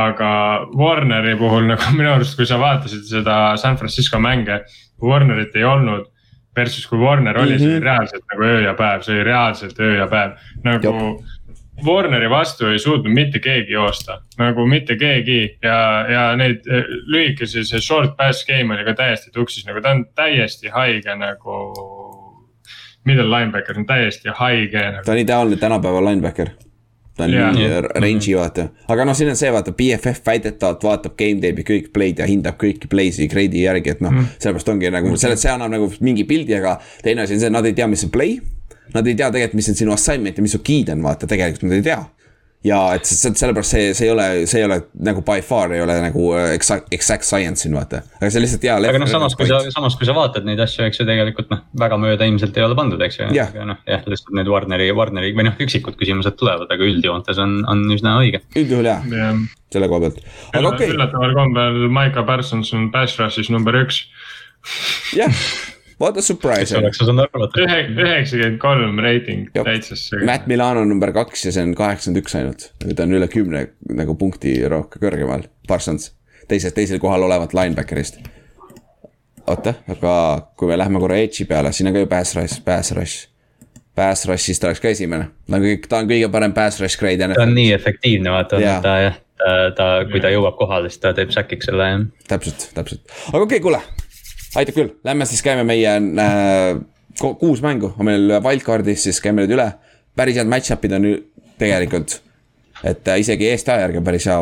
aga 0.00 0.30
Warneri 0.76 1.36
puhul 1.36 1.68
nagu 1.72 1.90
minu 1.98 2.14
arust, 2.14 2.36
kui 2.38 2.48
sa 2.48 2.60
vaatasid 2.60 3.04
seda 3.08 3.42
San 3.60 3.76
Francisco 3.80 4.20
mänge, 4.22 4.62
Warnerit 5.02 5.56
ei 5.56 5.64
olnud. 5.64 6.08
Versus 6.56 6.82
kui 6.90 6.98
Warner 6.98 7.38
oli 7.38 7.52
mm, 7.52 7.54
-hmm. 7.54 7.58
see 7.58 7.68
oli 7.68 7.78
mhm. 7.78 7.84
reaalselt 7.84 8.24
nagu 8.32 8.42
öö 8.42 8.60
ja 8.60 8.72
päev, 8.74 9.02
see 9.06 9.14
oli 9.14 9.24
reaalselt 9.24 9.78
öö 9.80 9.96
ja 9.96 10.06
päev, 10.10 10.32
nagu. 10.64 11.22
Warneri 11.86 12.30
vastu 12.30 12.66
ei 12.70 12.78
suutnud 12.78 13.12
mitte 13.14 13.38
keegi 13.42 13.72
joosta, 13.72 14.20
nagu 14.38 14.66
mitte 14.66 14.96
keegi 15.00 15.40
ja, 15.62 15.80
ja 16.10 16.24
neid 16.36 16.66
eh, 16.68 16.88
lühikesi, 17.10 17.64
see 17.66 17.80
short 17.80 18.16
pass 18.18 18.46
game 18.48 18.74
oli 18.74 18.86
ka 18.88 18.96
täiesti 18.98 19.32
tuksis, 19.34 19.66
nagu 19.68 19.82
ta 19.82 19.94
on 19.96 20.06
täiesti 20.14 20.72
haige 20.74 21.16
nagu. 21.16 21.60
Middle 23.08 23.30
linebacker 23.32 23.78
on 23.80 23.86
täiesti 23.88 24.28
haige 24.36 24.82
nagu. 24.82 25.04
ta 25.06 25.12
on 25.12 25.22
ideaalne 25.22 25.56
tänapäeva 25.56 26.04
linebacker 26.04 26.50
ta 27.20 27.24
on 27.24 27.58
yeah. 27.58 27.82
range'i 27.94 28.36
vaata, 28.36 28.68
aga 28.88 29.04
noh, 29.04 29.16
siin 29.16 29.32
on 29.32 29.38
see 29.38 29.50
vaata, 29.52 29.74
BFF 29.76 30.24
väidetavalt 30.26 30.84
vaatab 30.86 31.16
game 31.20 31.42
tape'i 31.42 31.66
kõik 31.66 31.90
play'd 31.96 32.22
ja 32.22 32.28
hindab 32.28 32.56
kõiki 32.60 32.90
play'si 32.90 33.28
grade'i 33.30 33.66
järgi, 33.66 33.96
et 33.96 34.04
noh 34.04 34.14
mm.. 34.14 34.38
sellepärast 34.38 34.72
ongi 34.72 34.92
nagu 34.94 35.12
selle, 35.20 35.38
see 35.40 35.52
annab 35.52 35.74
nagu 35.74 35.90
mingi 36.00 36.24
pildi, 36.28 36.56
aga 36.60 36.78
teine 37.04 37.26
asi 37.26 37.36
on 37.36 37.44
see, 37.44 37.52
nad 37.52 37.68
ei 37.68 37.76
tea, 37.76 37.88
mis 37.90 38.06
on 38.06 38.14
play. 38.14 38.38
Nad 38.94 39.06
ei 39.06 39.18
tea 39.18 39.28
tegelikult, 39.32 39.60
mis 39.60 39.68
on 39.72 39.78
sinu 39.78 39.94
assignment 39.96 40.38
ja 40.38 40.44
mis 40.44 40.56
su 40.56 40.62
key 40.64 40.86
on, 40.90 41.04
vaata 41.04 41.28
tegelikult 41.30 41.68
nad 41.68 41.78
ei 41.78 41.86
tea. 41.90 42.00
ja 42.60 42.78
et 42.92 43.08
sellepärast 43.08 43.72
see, 43.72 43.92
see 43.96 44.04
ei 44.04 44.10
ole, 44.12 44.24
see 44.50 44.58
ei 44.60 44.66
ole 44.66 44.76
nagu 45.06 45.22
by 45.24 45.40
far 45.40 45.72
ei 45.72 45.80
ole 45.80 45.94
nagu 46.02 46.26
äh, 46.36 46.50
exact, 46.52 46.90
exact 46.92 47.24
science 47.24 47.64
siin 47.64 47.72
vaata, 47.72 48.02
aga 48.18 48.28
see 48.28 48.36
on 48.36 48.44
lihtsalt 48.44 48.66
hea. 48.68 48.74
aga 48.90 49.00
noh, 49.00 49.08
samas 49.08 49.36
kui 49.38 49.48
sa, 49.48 49.62
samas 49.72 49.96
kui 49.96 50.08
sa 50.08 50.12
vaatad 50.18 50.44
neid 50.44 50.60
asju, 50.60 50.84
eks 50.84 51.00
ju 51.00 51.06
tegelikult 51.08 51.48
noh, 51.54 51.62
väga 51.80 51.96
mööda 52.02 52.28
ilmselt 52.28 52.60
ei 52.60 52.66
ole 52.66 52.76
pandud, 52.76 53.00
eks 53.06 53.16
ju. 53.22 53.30
Aga 53.46 53.64
noh, 53.72 53.80
jah, 53.88 54.04
lihtsalt 54.04 54.36
need 54.36 54.52
Warneri, 54.52 54.90
Warneri 54.92 55.32
või 55.38 55.48
noh, 55.48 55.56
üksikud 55.64 55.96
küsimused 56.02 56.36
tulevad, 56.36 56.68
aga 56.68 56.84
üldjoontes 56.90 57.40
on, 57.40 57.62
on 57.70 57.86
üsna 57.96 58.18
õige. 58.20 58.42
üldjuhul 58.52 58.92
jah, 58.92 59.08
selle 59.72 59.88
koha 59.88 60.04
pealt, 60.04 60.22
aga 60.52 60.66
okei 60.66 60.90
okay., 60.90 60.94
üllataval 60.98 61.36
kombel 61.40 61.82
Maiko 61.96 62.28
Parsons 62.28 62.76
on 62.76 62.90
pass 62.92 63.16
rush'is 63.22 63.48
number 63.54 63.80
üks. 63.80 64.04
jah, 65.16 65.32
what 66.00 66.16
a 66.16 66.22
surprise 66.22 66.68
kes. 66.74 66.78
oleks 66.78 67.02
osanud 67.02 67.26
arvata. 67.28 67.60
ühe, 67.60 67.80
üheksakümmend 67.94 68.58
kolm 68.62 68.98
reiting 69.04 69.48
Jop. 69.54 69.68
täitsa 69.68 69.96
see. 69.98 70.24
Matt 70.26 70.48
Milano 70.50 70.82
on 70.84 70.88
number 70.88 71.12
kaks 71.12 71.44
ja 71.44 71.54
see 71.54 71.64
on 71.68 71.74
kaheksakümmend 71.78 72.22
üks 72.24 72.36
ainult, 72.40 72.68
ta 72.80 73.06
on 73.06 73.16
üle 73.18 73.28
kümne 73.30 73.66
nagu 74.00 74.16
punkti 74.18 74.56
rohkem 74.70 75.04
kõrgemal, 75.04 75.46
Parsons, 75.68 76.12
teisel, 76.50 76.74
teisel 76.76 77.00
kohal 77.02 77.26
olevalt 77.28 77.54
linebacker'ist. 77.56 78.22
oota, 79.46 79.74
aga 79.90 80.14
kui 80.56 80.70
me 80.70 80.78
läheme 80.78 81.02
korra 81.02 81.18
edge'i 81.20 81.48
peale, 81.48 81.72
siin 81.74 81.90
on 81.90 81.96
ka 81.96 82.04
ju 82.04 82.10
pass 82.10 82.36
rush, 82.38 82.62
pass 82.64 82.94
rush. 82.96 83.26
Pass 83.96 84.24
rush'is 84.28 84.60
ta 84.62 84.68
oleks 84.68 84.80
ka 84.80 84.92
esimene, 84.94 85.26
ta 85.50 85.58
on 85.58 85.64
kõik, 85.64 85.88
ta 85.90 85.98
on 86.00 86.06
kõige 86.08 86.28
parem 86.32 86.54
pass 86.56 86.80
rush 86.80 86.96
grade 87.00 87.26
ta 87.34 87.42
on 87.42 87.56
nii 87.56 87.72
efektiivne, 87.74 88.30
vaata 88.32 88.60
yeah., 88.62 88.78
ta 88.84 88.94
jah, 89.02 89.18
ta, 89.40 89.56
ta, 89.76 89.88
kui 90.08 90.22
ta 90.22 90.30
jõuab 90.32 90.56
kohale, 90.60 90.92
siis 90.92 91.02
ta 91.02 91.12
teeb 91.16 91.34
säkiks 91.34 91.68
selle 91.68 91.88
jah. 91.90 92.06
täpselt, 92.30 92.70
täpselt, 92.76 93.02
aga 93.32 93.42
okei 93.42 93.58
okay,, 93.58 93.64
kuule. 93.66 93.82
Aitab 94.56 94.74
küll, 94.74 94.94
lähme 95.06 95.26
siis 95.28 95.42
käime 95.46 95.64
meie 95.66 95.92
äh, 96.24 96.80
kuus 97.20 97.62
mängu 97.62 97.92
on 97.98 98.08
meil 98.08 98.36
wildcard'is, 98.42 99.06
siis 99.06 99.20
käime 99.22 99.44
need 99.44 99.54
üle. 99.54 99.68
päris 100.16 100.36
head 100.36 100.50
match-up'id 100.50 100.94
on 100.96 101.06
tegelikult, 101.60 102.18
et 102.84 103.08
äh, 103.08 103.20
isegi 103.22 103.50
eest-aja 103.52 103.86
järgi 103.86 104.00
on 104.00 104.04
päris 104.04 104.26
hea 104.26 104.40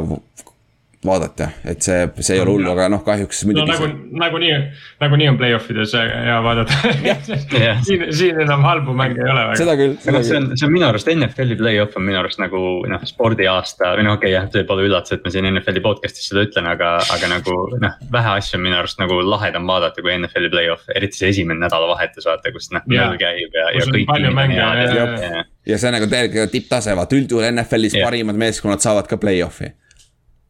vaadata, 1.07 1.46
et 1.68 1.84
see, 1.84 1.99
see 2.18 2.34
ei 2.34 2.40
ole 2.42 2.57
hullu, 2.57 2.70
aga 2.72 2.88
noh, 2.90 3.03
kahjuks 3.07 3.44
no 3.44 3.53
muidugi 3.53 3.70
nagu 3.70 3.86
see-, 3.86 4.18
nagunii, 4.18 4.55
nagunii 4.99 5.28
on 5.30 5.36
play-off 5.38 5.68
ides 5.70 5.92
hea 5.94 6.38
vaadata. 6.42 6.74
Siin, 7.86 8.03
siin 8.14 8.40
enam 8.42 8.64
halbu 8.66 8.92
mänge 8.96 9.20
ei 9.22 9.30
ole 9.30 9.44
väga. 9.46 9.59
seda 9.61 9.74
küll, 9.78 9.94
see 10.03 10.36
on, 10.38 10.49
see 10.59 10.66
on 10.66 10.72
minu 10.74 10.88
arust 10.88 11.09
NFL-i 11.12 11.57
play-off 11.61 11.94
on 11.99 12.05
minu 12.07 12.18
arust 12.18 12.40
nagu 12.42 12.62
noh, 12.90 13.05
spordiaasta 13.07 13.92
või 13.99 14.09
noh, 14.09 14.18
okei 14.18 14.32
okay, 14.32 14.34
jah, 14.34 14.49
see 14.53 14.66
pole 14.68 14.88
üllatus, 14.88 15.14
et 15.14 15.24
ma 15.24 15.32
siin 15.34 15.46
NFL-i 15.53 15.82
podcast'is 15.84 16.30
seda 16.32 16.44
ütlen, 16.49 16.68
aga, 16.72 16.96
aga 17.14 17.30
nagu 17.30 17.57
noh, 17.78 17.99
vähe 18.14 18.34
asju 18.40 18.59
on 18.59 18.66
minu 18.66 18.80
arust 18.80 18.99
nagu 19.03 19.20
lahedam 19.22 19.70
vaadata 19.70 20.03
kui 20.03 20.16
NFL-i 20.16 20.53
play-off, 20.55 20.90
eriti 20.99 21.22
see 21.22 21.32
esimene 21.34 21.62
nädalavahetus, 21.62 22.26
vaata, 22.26 22.55
kus 22.55 22.72
noh, 22.74 22.84
möll 22.90 23.18
käib 23.22 23.55
ja, 23.55 23.70
ja 23.78 23.86
kõik. 23.86 24.09
palju 24.11 24.34
mänge, 24.34 24.59
jah, 24.59 24.82
jah, 24.82 25.18
ja, 25.22 25.44
ja 25.72 25.78
see 25.78 25.92
on 25.92 26.01
nagu 26.01 26.11
täielik 26.11 26.55
tipptase, 26.55 26.99
vaata 26.99 27.18
üldjuhul 27.18 27.53
NFL-is 27.53 28.01
parimad 28.03 28.40
meeskonnad 28.40 28.82
saavad 28.82 29.11
ka 29.11 29.20
play-off'i. 29.20 29.76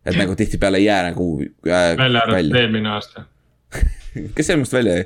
Et 0.08 0.16
nagu 0.20 0.36
tihtipeale 0.38 0.80
ei 0.80 0.88
jää 0.88 1.02
nagu 1.10 1.28
äh, 1.42 1.90
välja 1.98 2.24
arvatud 2.24 2.36
välja, 2.36 2.62
eelmine 2.62 2.94
aasta. 2.96 3.26
kes 4.36 4.50
eelmist 4.50 4.72
välja 4.72 4.96
jäi? 5.00 5.04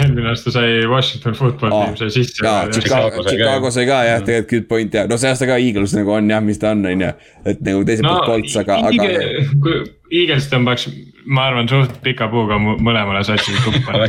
eelmine 0.00 0.28
aasta 0.28 0.50
sai 0.50 0.86
Washington 0.90 1.34
football 1.38 1.72
Aa, 1.72 1.84
team 1.84 1.96
sai 1.96 2.10
sisse. 2.10 2.44
jaa, 2.46 2.68
Chicago, 2.70 3.22
Chicago 3.28 3.70
sai 3.70 3.86
ka, 3.86 3.98
ka 4.00 4.04
jah, 4.08 4.22
tegelikult 4.26 4.50
good 4.50 4.68
point 4.68 4.94
jah, 4.94 5.08
no 5.10 5.18
see 5.20 5.30
aasta 5.30 5.48
ka 5.50 5.58
Eagles 5.62 5.94
nagu 5.96 6.16
on 6.16 6.30
jah, 6.30 6.42
mis 6.42 6.58
ta 6.58 6.72
on, 6.74 6.86
on 6.90 7.04
ju. 7.06 7.10
et 7.46 7.62
nagu 7.66 7.84
teiselt 7.86 8.08
no 8.08 8.16
poolt 8.18 8.30
Colts, 8.30 8.56
aga, 8.64 8.80
aga 8.90 9.08
kui 9.62 9.82
Eagles 10.14 10.50
tõmbaks, 10.50 10.88
ma 11.26 11.48
arvan, 11.50 11.70
suht 11.70 12.00
pika 12.04 12.28
puuga 12.32 12.58
mõlemale 12.60 13.22
satsile 13.26 13.62
tuppa 13.64 14.08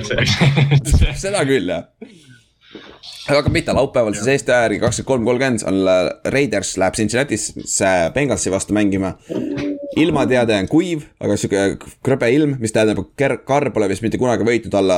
seda 1.25 1.45
küll 1.47 1.69
jah. 1.71 1.87
Aga 3.29 3.49
pihta, 3.49 3.75
laupäeval 3.75 4.13
siis 4.13 4.27
Eesti 4.35 4.51
aja 4.51 4.67
järgi 4.67 4.79
kakskümmend 4.83 5.07
kolm, 5.07 5.25
kolmkümmend 5.25 5.65
on 5.67 6.31
Raiders 6.33 6.75
läheb 6.77 6.97
Cincinnati'sse 6.99 7.93
Bengalsi 8.13 8.51
vastu 8.51 8.73
mängima. 8.77 9.15
Ilmateade 9.99 10.57
on 10.59 10.69
kuiv, 10.71 11.05
aga 11.23 11.37
sihuke 11.39 11.91
krõbe 12.05 12.29
ilm, 12.33 12.55
mis 12.61 12.73
tähendab, 12.75 13.03
et 13.03 13.43
Carr 13.47 13.69
pole 13.75 13.89
vist 13.91 14.03
mitte 14.05 14.19
kunagi 14.21 14.47
võitnud 14.47 14.75
alla, 14.79 14.97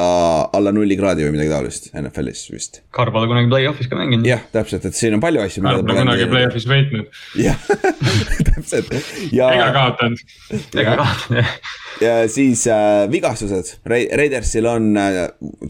alla 0.55 0.73
nulli 0.75 0.97
kraadi 0.99 1.25
või 1.25 1.35
midagi 1.35 1.53
taolist 1.53 1.89
NFL-is 1.97 2.45
vist. 2.53 2.81
Carr 2.95 3.11
pole 3.15 3.29
kunagi 3.29 3.51
play-off'is 3.51 3.91
ka 3.91 3.99
mänginud. 3.99 4.27
jah, 4.27 4.45
täpselt, 4.53 4.87
et 4.89 4.97
siin 4.97 5.17
on 5.17 5.23
palju 5.23 5.43
asju. 5.43 5.65
Pole 5.65 5.97
kunagi 5.99 6.29
play-off'is 6.31 6.69
võitnud 6.69 7.21
jah, 7.43 7.67
täpselt 8.51 8.93
ja 9.35 9.51
ega 9.57 9.67
kaotanud. 9.75 10.23
ega 10.77 10.95
ka, 11.01 11.43
ja 12.03 12.15
siis 12.31 12.65
äh, 12.71 13.03
vigastused, 13.11 13.75
Raidersil 13.87 14.69
on 14.69 14.91
äh, 14.97 15.21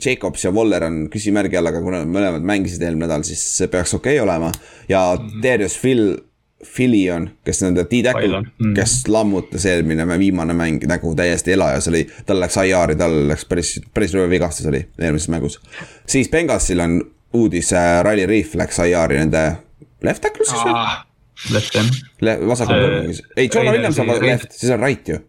Jacobs 0.03 0.45
ja 0.45 0.53
Waller 0.55 0.88
on 0.88 1.03
küsimärgi 1.13 1.59
all, 1.59 1.71
aga 1.71 1.84
kuna 1.84 2.03
mõlemad 2.07 2.45
mängisid 2.47 2.84
eelmine 2.86 3.07
nädal, 3.07 3.25
siis 3.28 3.43
see 3.57 3.69
peaks 3.71 3.95
okei 3.97 4.17
okay 4.19 4.25
olema. 4.25 4.51
ja 4.89 5.03
Darius 5.43 5.78
Phil, 5.80 6.17
Filion, 6.66 7.30
kes 7.45 7.62
nende 7.62 7.84
Philon, 7.86 8.47
mm., 8.60 8.74
kes 8.74 9.03
lammutas 9.14 9.66
eelmine 9.70 10.08
viimane 10.20 10.55
mäng 10.58 10.82
nagu 10.89 11.14
täiesti 11.16 11.53
elajas 11.53 11.88
oli, 11.91 12.08
tal 12.26 12.41
läks 12.41 12.58
IR-i, 12.64 12.95
tal 12.97 13.14
läks 13.30 13.45
päris, 13.45 13.76
päris 13.93 14.16
rööv 14.18 14.32
vigastus 14.34 14.66
oli 14.66 14.82
eelmises 14.97 15.30
mängus. 15.30 15.60
siis 16.10 16.30
Bengalsil 16.34 16.82
on 16.82 16.99
uudis 17.34 17.74
äh,, 17.74 18.01
Riley 18.03 18.26
Reef 18.26 18.55
läks 18.58 18.80
IR-i 18.82 19.22
nende 19.22 19.43
left 20.01 20.26
tackle 20.26 20.49
siis 20.49 20.66
või? 20.66 20.76
left 21.53 21.78
jah. 21.78 21.91
Vasakul 22.47 23.14
ei, 23.38 23.49
John 23.53 23.70
Williams 23.70 23.99
on 23.99 24.14
left, 24.22 24.58
siis 24.58 24.74
on 24.74 24.82
right 24.82 25.14
ju 25.14 25.22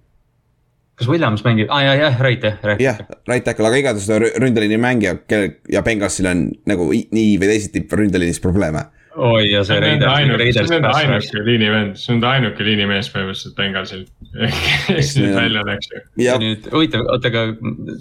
kas 0.99 1.09
Williams 1.09 1.45
mängib, 1.47 1.68
aa 1.70 1.83
jah, 1.85 1.97
jah, 2.01 2.20
right 2.24 2.43
jah, 2.43 2.57
right. 2.64 2.81
jah, 2.83 2.99
right 3.29 3.45
tackle, 3.47 3.68
aga 3.68 3.79
igatahes 3.79 4.09
ta 4.09 4.18
rü- 4.18 4.33
ründeliini 4.43 4.81
mängija, 4.83 5.14
kelle 5.31 5.59
ja 5.70 5.83
Bengalsil 5.87 6.26
on 6.26 6.49
nagu 6.66 6.89
nii 6.91 7.37
või 7.39 7.51
teisiti 7.53 7.85
ründeliinis 7.87 8.41
probleeme. 8.43 8.89
Oi 9.18 9.50
ja 9.50 9.64
see 9.66 9.78
ainuke, 9.78 10.46
see 10.52 10.62
on 10.62 10.70
nende 10.72 10.90
ainuke 10.94 11.42
liinivend, 11.44 11.98
see 11.98 12.12
on 12.12 12.18
nende 12.18 12.30
ainuke 12.30 12.66
liinimees 12.66 13.10
põhimõtteliselt 13.12 13.56
Bengalsil. 13.58 14.04
kes 14.86 15.14
nüüd 15.18 15.34
välja 15.34 15.62
läks 15.66 15.90
ju. 15.92 16.02
ja 16.22 16.36
nüüd 16.40 16.68
huvitav, 16.72 17.04
oota, 17.10 17.30
aga 17.32 17.44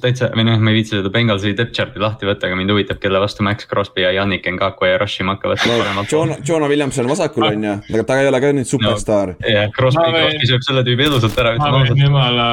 täitsa 0.03 0.29
või 0.35 0.47
noh, 0.49 0.59
ma 0.61 0.73
ei 0.73 0.79
viitsi 0.79 0.97
seda 0.97 1.11
Bengalsi 1.13 1.53
depth 1.57 1.75
chart'i 1.77 2.01
lahti 2.03 2.29
võtta, 2.29 2.49
aga 2.49 2.59
mind 2.59 2.73
huvitab, 2.73 2.99
kelle 3.03 3.21
vastu 3.23 3.45
Max 3.47 3.69
Crosby 3.69 4.05
ja 4.05 4.13
Yannick 4.15 4.47
Ngakwe 4.57 4.91
ja 4.91 4.99
rush 5.01 5.23
ima 5.23 5.37
hakkavad 5.37 5.63
no,. 5.67 6.05
John, 6.11 6.35
John 6.45 6.67
Williams 6.69 6.99
on 7.01 7.09
vasakul 7.09 7.47
on 7.49 7.67
ju, 7.69 7.75
aga 7.93 8.05
ta 8.07 8.19
ei 8.21 8.29
ole 8.31 8.41
ka 8.43 8.53
nüüd 8.57 8.69
superstaar 8.69 9.33
no.. 9.33 9.37
jah, 9.47 9.71
Crosby 9.75 10.03
Ma, 10.03 10.11
võin- 10.13 10.35
Crosby 10.37 10.51
sööb 10.51 10.67
selle 10.67 10.85
tüübi 10.87 11.07
elusalt 11.07 11.41
ära, 11.41 11.55
ma 11.61 11.71
võin 11.79 12.03
jumala 12.03 12.49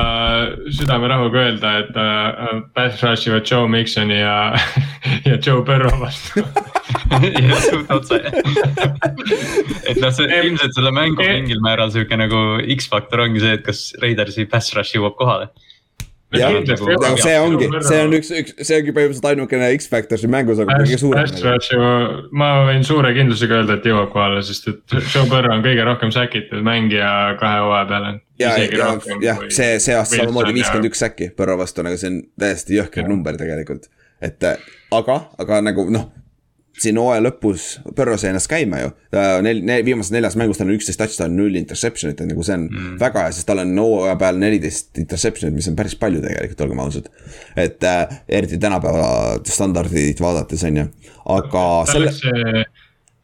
südamerahuga 0.78 1.44
öelda, 1.48 1.74
et 1.82 1.98
äh, 2.00 2.62
pass 2.76 3.02
rush 3.04 3.28
ivad 3.28 3.48
Joe 3.50 3.68
Miksoni 3.70 4.20
ja, 4.20 4.38
ja 5.28 5.38
Joe 5.38 5.64
Burrow 5.66 5.98
vastu. 6.00 6.44
suht 7.64 7.90
otse. 7.90 8.20
et 9.90 10.00
noh, 10.00 10.10
see 10.14 10.40
ilmselt 10.40 10.74
selle 10.76 10.92
mängu 10.94 11.22
Em- 11.24 11.42
mingil 11.42 11.62
määral 11.64 11.92
sihuke 11.94 12.18
nagu 12.18 12.40
X-faktor 12.78 13.24
ongi 13.26 13.42
see, 13.44 13.54
et 13.58 13.64
kas 13.66 13.86
Raidersi 14.02 14.48
pass 14.50 14.74
rush 14.76 14.96
jõuab 14.96 15.16
kohale. 15.18 15.50
jah, 16.34 16.50
nagu 16.50 17.20
see 17.22 17.34
ongi 17.38 17.68
see 17.86 17.98
on 18.02 18.08
Burrow. 18.10 18.16
üks, 18.18 18.30
üks, 18.34 18.54
see 18.66 18.78
ongi 18.80 18.94
põhimõtteliselt 18.96 19.28
ainukene 19.30 19.68
X-Factor 19.76 20.18
siin 20.18 20.32
mängus, 20.34 20.62
aga 20.62 20.78
kõige 20.80 20.98
suurem. 20.98 21.28
nagu. 21.28 21.44
rush 21.46 21.74
ju, 21.74 21.90
ma 22.42 22.48
võin 22.70 22.82
suure 22.86 23.12
kindlusega 23.14 23.60
öelda, 23.60 23.78
et 23.78 23.86
jõuab 23.90 24.10
kohale, 24.14 24.42
sest 24.46 24.66
et 24.72 24.96
Joe 24.98 25.28
Burrow 25.30 25.54
on 25.54 25.62
kõige 25.66 25.86
rohkem 25.86 26.14
säkitud 26.14 26.64
mängija 26.66 27.12
kahe 27.42 27.62
hooaja 27.66 27.86
peale. 27.92 28.12
ja, 28.42 28.56
ja, 28.58 28.90
jah, 29.22 29.46
see, 29.46 29.78
see 29.84 29.94
aasta 29.94 30.24
samamoodi 30.24 30.56
viiskümmend 30.58 30.90
üks 30.90 31.04
säki 31.06 31.30
Põrro 31.38 31.58
vastu, 31.60 31.86
aga 31.86 32.00
see 32.00 32.10
on 32.10 32.20
täiesti 32.40 32.80
jõhker 32.80 33.04
Jah. 33.04 33.12
number 33.14 33.38
tegelikult. 33.38 33.86
et 34.24 34.50
aga, 34.50 35.20
aga 35.38 35.62
nagu 35.70 35.86
noh, 35.94 36.10
siin 36.80 36.98
hooaja 36.98 37.22
lõpus 37.22 37.66
sai 37.94 38.30
ennast 38.30 38.50
käima 38.50 38.80
ju. 38.82 38.90
Nel-, 39.46 39.62
viimases 39.86 40.12
neljas 40.14 40.36
mängus 40.38 40.58
tal 40.60 40.68
on 40.68 40.74
üksteist 40.76 41.00
touchdown'i, 41.00 41.38
null 41.38 41.58
interception'it, 41.60 42.20
et 42.20 42.30
nagu 42.30 42.46
see 42.46 42.56
on 42.58 42.66
mm. 42.68 42.94
väga 43.02 43.26
hea, 43.26 43.34
sest 43.36 43.48
tal 43.50 43.62
on 43.62 43.74
hooaja 43.78 44.16
peal 44.20 44.40
neliteist 44.42 45.02
interception'it, 45.02 45.54
mis 45.54 45.70
on 45.70 45.78
päris 45.78 45.96
palju 46.00 46.22
tegelikult, 46.24 46.64
olgem 46.66 46.82
ausad. 46.84 47.10
et 47.56 47.84
äh, 47.88 48.16
eriti 48.40 48.58
tänapäeva 48.62 49.10
standardid 49.46 50.22
vaadates 50.22 50.64
on 50.66 50.82
ju, 50.82 50.88
aga 51.36 51.66
tal 51.86 51.92
selle 51.94 52.10
läks 52.10 52.24
see, 52.24 52.64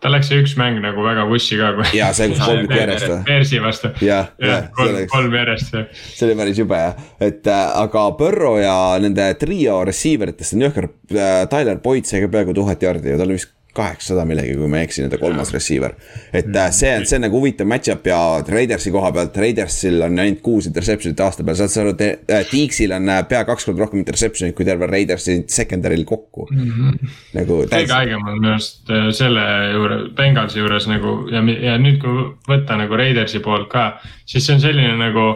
tal 0.00 0.14
läks 0.14 0.30
see 0.30 0.40
üks 0.40 0.56
mäng 0.60 0.80
nagu 0.82 1.04
väga 1.04 1.26
vussi 1.28 1.58
ka. 1.60 1.72
Jaa, 1.96 2.10
see, 2.16 2.30
kus 2.32 2.42
kolm 2.48 2.74
järjest 2.74 3.06
või? 3.06 3.20
Bearsi 3.28 3.62
vastu. 3.62 3.92
jah, 4.04 4.32
kolm, 4.76 4.98
kolm 5.12 5.38
järjest. 5.38 5.78
see 6.00 6.26
oli 6.28 6.36
päris 6.40 6.60
jube 6.62 6.80
jah, 6.80 6.98
et 7.20 7.46
äh, 7.50 7.62
aga 7.84 8.06
Burrow 8.18 8.58
ja 8.62 8.74
nende 9.02 9.30
trio 9.40 9.80
receiver 9.88 10.32
itest 10.32 10.56
on 10.56 10.66
jõhker 10.68 10.90
äh,, 10.90 11.46
Tyler 11.52 11.80
Boyd 11.84 12.08
sai 12.08 12.24
ka 12.24 12.32
peaaegu 12.32 12.56
tuhat 12.56 12.82
jardi 12.82 13.14
ja 13.14 13.20
tal 13.20 13.34
vist 13.36 13.52
kaheksasada 13.76 14.24
millegi, 14.28 14.56
kui 14.58 14.68
ma 14.70 14.80
ei 14.80 14.88
eksi, 14.88 15.04
nende 15.04 15.18
kolmas 15.20 15.52
receiver. 15.54 15.94
et 16.32 16.48
äh, 16.56 16.70
see 16.74 16.90
on, 16.96 17.06
see 17.06 17.18
on 17.18 17.24
nagu 17.26 17.38
huvitav 17.38 17.68
match-up 17.70 18.06
ja 18.06 18.18
Raidersi 18.48 18.92
koha 18.94 19.12
pealt, 19.14 19.36
Raidersil 19.36 20.00
on 20.06 20.18
ainult 20.18 20.42
kuus 20.44 20.66
interception'it 20.70 21.22
aasta 21.24 21.46
peal, 21.46 21.58
saad 21.60 21.72
sa 21.74 21.84
aru, 21.84 21.94
et 21.94 22.32
äh, 22.34 22.90
on 22.96 23.12
äh, 23.14 23.22
pea 23.28 23.44
kaks 23.48 23.68
korda 23.68 23.84
rohkem 23.84 24.02
interception'it 24.02 24.56
kui 24.58 24.66
tervel 24.68 24.90
Raidersi 24.90 25.40
secondary'l 25.46 26.04
kokku 26.04 26.48
mm. 26.50 26.72
-hmm. 26.72 27.14
nagu. 27.38 27.62
kõige 27.70 27.94
haigem 27.94 28.26
on 28.26 28.40
minu 28.40 28.52
arust 28.54 28.92
selle 29.16 29.46
juures, 29.74 30.10
Bengalsi 30.16 30.58
juures 30.58 30.90
nagu 30.90 31.16
ja, 31.30 31.44
ja 31.70 31.78
nüüd, 31.78 32.00
kui 32.02 32.26
võtta 32.50 32.78
nagu 32.80 32.96
Raidersi 32.96 33.40
poolt 33.44 33.70
ka, 33.70 33.92
siis 34.26 34.46
see 34.46 34.54
on 34.58 34.60
selline 34.60 34.96
nagu 34.98 35.30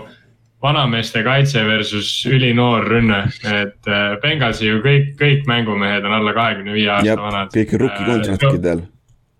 vanameeste 0.65 1.23
kaitse 1.27 1.61
versus 1.67 2.09
ülinoor 2.31 2.89
rünne, 2.89 3.21
et 3.45 3.91
äh, 3.91 4.17
Bengalsi 4.23 4.71
ju 4.71 4.81
kõik, 4.85 5.13
kõik 5.21 5.45
mängumehed 5.51 6.07
on 6.09 6.17
alla 6.17 6.33
kahekümne 6.37 6.73
viie 6.77 6.91
aasta 6.95 7.21
vanad. 7.21 7.53
kõik 7.55 7.77
rookie 7.81 8.09
kontraktidel 8.09 8.85
äh,. 8.87 8.91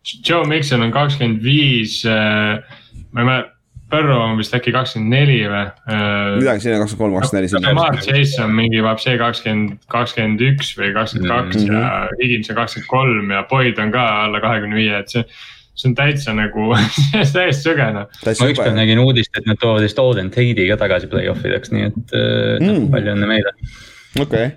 Joe 0.05 0.45
Mikson 0.45 0.85
on 0.85 0.93
kakskümmend 0.93 1.41
viis, 1.41 2.03
äh, 2.05 2.61
ma 3.13 3.25
ei 3.25 3.29
mäleta, 3.31 3.55
Burrow 3.95 4.19
on 4.25 4.39
vist 4.41 4.55
äkki 4.57 4.73
kakskümmend 4.75 5.13
neli 5.13 5.39
või? 5.47 5.65
Midagi 6.41 6.65
selline, 6.65 6.81
kakskümmend 6.83 7.03
kolm, 7.05 7.17
kakskümmend 7.21 7.53
neli. 7.53 7.67
Lamar 7.69 7.99
Chase 8.03 8.43
on 8.43 8.55
mingi 8.57 8.81
vapsee 8.83 9.17
kakskümmend, 9.21 9.77
kakskümmend 9.93 10.45
üks 10.49 10.73
või 10.79 10.91
kakskümmend 10.97 11.31
kaks 11.31 11.61
ja 11.63 11.83
mhm. 11.83 12.17
Higgins 12.23 12.51
on 12.51 12.59
kakskümmend 12.59 12.91
kolm 12.91 13.35
ja 13.37 13.45
Boyd 13.51 13.79
on 13.83 13.93
ka 13.95 14.07
alla 14.25 14.41
kahekümne 14.45 14.81
viie, 14.81 15.03
et 15.05 15.15
see 15.15 15.25
see 15.75 15.91
on 15.91 15.95
täitsa 15.99 16.35
nagu 16.37 16.69
täiesti 17.35 17.69
süge 17.69 17.87
noh. 17.95 18.11
ma 18.25 18.51
ükspäev 18.51 18.77
nägin 18.77 19.01
uudist, 19.03 19.33
et 19.39 19.49
nad 19.49 19.61
toovad 19.61 19.85
vist 19.85 19.99
Auden 20.03 20.31
Tate'i 20.35 20.69
ka 20.71 20.79
tagasi 20.81 21.11
play-off 21.11 21.47
ideks, 21.47 21.73
nii 21.75 21.89
et 21.91 22.15
äh, 22.19 22.53
noh, 22.63 22.77
mm. 22.77 22.93
palju 22.95 23.17
õnne 23.17 23.31
meile. 23.31 23.55
okei 24.21 24.27
okay. 24.27 24.53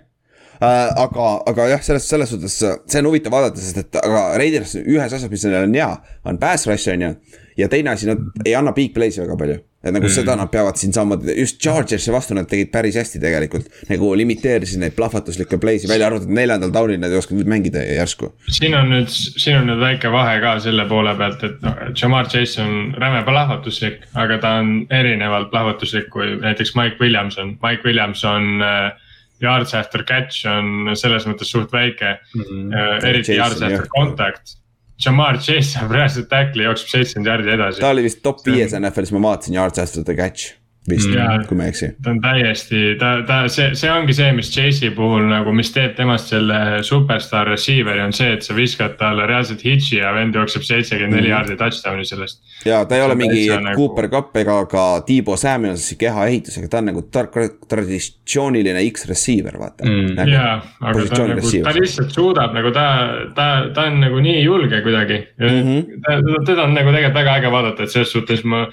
äh,, 0.62 0.92
aga, 1.06 1.32
aga 1.54 1.72
jah, 1.74 1.86
selles, 1.90 2.10
selles 2.10 2.34
suhtes 2.34 2.60
see 2.62 3.02
on 3.02 3.10
huvitav 3.12 3.34
vaadata, 3.34 3.62
sest 3.64 3.82
et 3.86 4.02
aga 4.04 4.28
Raiders 4.38 4.78
ühes 4.84 5.08
asjas, 5.08 5.30
mis 5.32 5.48
neil 5.50 5.66
on 5.66 5.80
hea, 5.80 5.90
on 6.30 6.42
pass 6.42 6.70
rush 6.70 6.94
on 6.94 7.08
ju. 7.08 7.16
ja 7.58 7.72
teine 7.72 7.96
asi, 7.96 8.10
nad 8.12 8.46
ei 8.46 8.56
anna 8.58 8.76
big 8.78 8.94
play'si 8.98 9.24
väga 9.26 9.40
palju 9.42 9.62
et 9.84 9.94
nagu 9.94 10.08
mm. 10.08 10.14
seda 10.14 10.36
nad 10.40 10.50
peavad 10.52 10.78
siin 10.80 10.94
saama, 10.96 11.20
just 11.38 11.60
Chargersi 11.62 12.12
vastu 12.14 12.36
nad 12.38 12.50
tegid 12.50 12.72
päris 12.74 12.98
hästi 12.98 13.22
tegelikult. 13.22 13.70
nagu 13.92 14.10
limiteerisid 14.18 14.82
neid 14.82 14.96
plahvatuslikke 14.98 15.60
play'si, 15.62 15.90
välja 15.90 16.10
arvatud 16.10 16.34
neljandal 16.34 16.74
taunil 16.74 17.00
nad 17.02 17.14
ei 17.14 17.22
osanud 17.22 17.50
mängida 17.50 17.84
järsku. 17.86 18.32
siin 18.58 18.76
on 18.78 18.90
nüüd, 18.94 19.12
siin 19.14 19.60
on 19.60 19.70
nüüd 19.70 19.82
väike 19.84 20.12
vahe 20.14 20.40
ka 20.44 20.58
selle 20.66 20.88
poole 20.90 21.14
pealt, 21.20 21.46
et 21.46 21.62
noh, 21.66 21.82
Jamar 21.94 22.30
Chase 22.34 22.62
on 22.64 22.94
räme 22.98 23.24
plahvatuslik, 23.28 24.06
aga 24.18 24.42
ta 24.44 24.58
on 24.64 24.78
erinevalt 24.90 25.52
plahvatuslik 25.54 26.10
kui 26.14 26.34
näiteks 26.42 26.74
Mike 26.80 26.98
Williamson, 27.04 27.58
Mike 27.62 27.86
Williamson 27.86 28.64
äh, 28.66 28.96
yards 29.42 29.76
after 29.78 30.04
catch 30.04 30.48
on 30.50 30.96
selles 30.98 31.28
mõttes 31.30 31.52
suht 31.54 31.74
väike 31.74 32.18
mm, 32.18 32.48
-hmm. 32.48 33.06
eriti 33.06 33.38
yards 33.38 33.62
after 33.62 33.86
jah. 33.86 33.92
contact 33.94 34.58
Jamar 35.04 35.38
Chase 35.38 35.72
saab 35.76 35.92
reaalselt 35.94 36.30
tackli, 36.32 36.64
jookseb 36.66 36.90
seitsekümmend 36.90 37.30
jardi 37.30 37.52
edasi. 37.54 37.82
ta 37.84 37.90
oli 37.94 38.04
vist 38.08 38.24
top 38.26 38.42
viies 38.46 38.74
NFL-is, 38.80 39.12
ma 39.14 39.22
vaatasin 39.30 39.54
yards 39.60 39.80
after 39.84 40.04
the 40.04 40.16
catch 40.18 40.56
vist 40.90 41.10
mm., 41.12 41.46
kui 41.48 41.58
ma 41.60 41.68
ei 41.68 41.74
eksi. 41.74 41.90
ta 42.04 42.12
on 42.14 42.20
täiesti, 42.24 42.82
ta, 43.00 43.10
ta, 43.28 43.38
see, 43.52 43.74
see 43.76 43.90
ongi 43.92 44.16
see, 44.16 44.30
mis 44.38 44.50
Chase'i 44.54 44.92
puhul 44.96 45.26
nagu, 45.28 45.52
mis 45.56 45.72
teeb 45.76 45.98
temast 45.98 46.32
selle 46.32 46.60
superstaar 46.88 47.52
receiver'i 47.52 48.04
on 48.06 48.16
see, 48.16 48.30
et 48.38 48.46
sa 48.46 48.56
viskad 48.56 48.96
talle 49.00 49.28
reaalselt 49.28 49.66
hitch'i 49.68 50.00
ja 50.00 50.14
vend 50.16 50.38
jookseb 50.38 50.64
seitsekümmend 50.68 51.20
neli 51.20 51.34
jaardi 51.34 51.56
mm. 51.56 51.62
touchdown'i 51.62 52.08
sellest. 52.08 52.42
ja 52.66 52.82
ta 52.88 53.00
ei 53.00 53.04
ole 53.04 53.18
mingi 53.20 53.44
nagu... 53.52 53.76
Cooper 53.78 54.10
Cup 54.14 54.40
ega 54.40 54.58
ka 54.72 54.86
Tiibo 55.08 55.38
Samuelsi 55.40 56.00
kehaehitusega, 56.00 56.72
ta 56.72 56.82
on 56.82 56.92
nagu 56.94 57.04
tar 57.12 57.28
traditsiooniline 57.34 58.84
X-receiver, 58.94 59.60
vaata 59.60 59.88
mm.. 59.88 60.14
Nagu, 60.18 60.36
jaa, 60.38 60.58
aga 60.88 61.08
ta 61.12 61.28
nagu, 61.34 61.56
ta 61.68 61.76
lihtsalt 61.76 62.16
suudab 62.16 62.56
nagu 62.56 62.72
ta, 62.76 62.88
ta, 63.36 63.50
ta 63.76 63.90
on 63.92 64.00
nagu 64.06 64.24
nii 64.24 64.40
julge 64.46 64.80
kuidagi 64.86 65.20
mm. 65.36 65.64
-hmm. 65.64 66.46
teda 66.48 66.64
on 66.64 66.78
nagu 66.78 66.96
tegelikult 66.96 67.18
väga 67.18 67.42
äge 67.42 67.52
vaadata, 67.52 67.84
et 67.84 67.92
selles 67.92 68.16
suhtes 68.16 68.44
ma 68.48 68.70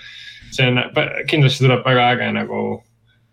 see 0.54 0.66
on, 0.70 0.82
kindlasti 1.30 1.64
tuleb 1.66 1.86
väga 1.86 2.10
äge 2.14 2.32
nagu 2.36 2.64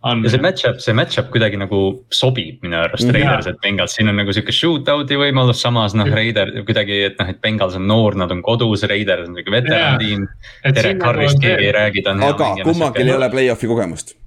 on. 0.03 0.23
ja 0.23 0.31
see 0.33 0.41
match-up, 0.41 0.79
see 0.83 0.95
match-up 0.97 1.29
kuidagi 1.33 1.59
nagu 1.61 1.81
sobib 2.13 2.63
minu 2.65 2.79
arust 2.81 3.07
mm, 3.07 3.15
Raiders, 3.17 3.49
et 3.51 3.59
Bengals, 3.63 3.97
siin 3.97 4.11
on 4.11 4.17
nagu 4.21 4.33
sihuke 4.35 4.55
shootout'i 4.55 5.19
võimalus, 5.21 5.61
samas 5.63 5.95
noh, 5.97 6.09
Raider 6.09 6.53
kuidagi, 6.67 7.03
et 7.11 7.21
noh, 7.21 7.29
et 7.33 7.41
Bengals 7.43 7.77
on 7.79 7.85
noor, 7.89 8.17
nad 8.19 8.33
on 8.33 8.41
kodus, 8.45 8.87
Raiders 8.89 9.29
on 9.29 9.37
sihuke 9.37 9.53
veteran 9.53 10.01
tiim. 10.01 10.25
Derek 10.65 11.03
Carrist 11.03 11.37
nagu 11.37 11.47
keegi 11.47 11.69
ei 11.69 11.77
räägi, 11.77 12.05
ta 12.07 12.15
on. 12.15 12.25
aga 12.31 12.55
kummalgi 12.65 13.05
ei 13.05 13.15
ole 13.17 13.29
play-off'i 13.33 13.69
kogemust 13.69 14.17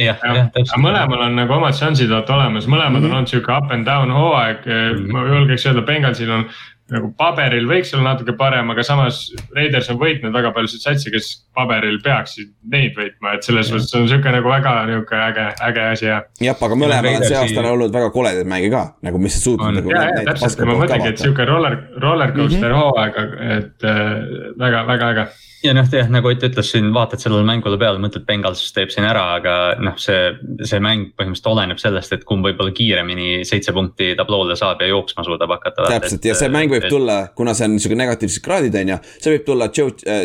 jah, 0.00 0.18
jah, 0.24 0.48
täpselt. 0.54 0.80
mõlemal 0.80 1.26
on 1.26 1.34
nagu 1.36 1.52
omad 1.58 1.76
šansid 1.76 2.12
olemas, 2.12 2.66
mõlemad 2.66 3.00
mm 3.00 3.04
-hmm. 3.04 3.10
on 3.10 3.16
olnud 3.18 3.28
sihuke 3.28 3.52
up 3.52 3.70
and 3.70 3.86
down 3.86 4.10
hooaeg 4.10 4.64
mm, 4.66 4.72
-hmm. 4.72 5.12
ma 5.12 5.24
julgeks 5.28 5.66
öelda, 5.66 5.82
Bengalsil 5.82 6.30
on 6.30 6.46
nagu 6.92 7.10
paberil 7.16 7.68
võiks 7.70 7.92
olla 7.94 8.12
natuke 8.12 8.34
parem, 8.36 8.70
aga 8.74 8.82
samas 8.86 9.20
Raiders 9.54 9.88
on 9.92 10.00
võitnud 10.00 10.34
väga 10.34 10.50
paljusid 10.56 10.82
satsi, 10.84 11.12
kes 11.14 11.28
paberil 11.56 12.00
peaksid 12.04 12.50
neid 12.72 12.96
võitma, 12.98 13.36
et 13.36 13.46
selles 13.46 13.70
mõttes 13.72 13.94
on 13.98 14.08
sihuke 14.10 14.34
nagu 14.34 14.50
väga 14.50 14.74
nihuke 14.90 15.20
äge, 15.28 15.46
äge 15.68 15.86
asi 15.92 16.08
ja. 16.08 16.18
jah, 16.42 16.58
aga 16.68 16.78
mõlemal 16.78 17.20
on 17.20 17.28
see 17.28 17.38
aasta 17.38 17.64
olnud 17.70 17.94
väga 17.94 18.10
koledaid 18.14 18.50
mänge 18.50 18.72
ka, 18.74 18.82
nagu 19.06 19.22
mis 19.22 19.38
suutnud 19.44 19.78
nagu. 19.78 19.94
ja, 19.94 20.08
ja 20.10 20.26
täpselt, 20.32 20.66
ma 20.68 20.80
mõtlengi, 20.82 21.14
et 21.14 21.22
sihuke 21.22 21.46
roller, 21.48 21.78
roller 22.02 22.34
coaster 22.34 22.68
mm 22.68 22.74
-hmm. 22.74 22.82
hooaeg, 22.82 23.38
et 23.60 23.88
äh, 23.88 24.12
väga, 24.58 24.84
väga 24.90 25.14
äge 25.14 25.26
ja 25.62 25.74
noh, 25.76 25.88
jah, 25.92 26.08
nagu 26.12 26.30
Ott 26.32 26.44
ütles 26.46 26.70
siin, 26.72 26.88
vaatad 26.94 27.20
sellele 27.22 27.44
mängule 27.46 27.78
peale, 27.80 28.00
mõtled, 28.02 28.24
Bengals 28.28 28.64
teeb 28.74 28.92
siin 28.92 29.06
ära, 29.08 29.24
aga 29.38 29.56
noh, 29.82 29.98
see, 30.00 30.32
see 30.64 30.80
mäng 30.82 31.12
põhimõtteliselt 31.18 31.50
oleneb 31.52 31.82
sellest, 31.82 32.14
et 32.16 32.24
kumb 32.28 32.46
võib-olla 32.46 32.72
kiiremini 32.76 33.42
seitse 33.48 33.74
punkti 33.76 34.12
tabloole 34.18 34.56
saab 34.58 34.82
ja 34.82 34.90
jooksma 34.92 35.26
suudab 35.26 35.52
hakata. 35.56 35.90
täpselt 35.96 36.20
et, 36.20 36.30
ja 36.32 36.38
see 36.38 36.52
mäng 36.52 36.72
võib 36.72 36.86
et... 36.86 36.92
tulla, 36.92 37.18
kuna 37.36 37.54
see 37.58 37.68
on 37.68 37.76
niisugune 37.76 38.04
negatiivsed 38.04 38.44
kraadid, 38.44 38.78
on 38.80 38.94
ju, 38.94 38.98
see 39.18 39.36
võib 39.36 39.46
tulla 39.50 39.68
Joe 39.76 39.94
äh,, 40.08 40.24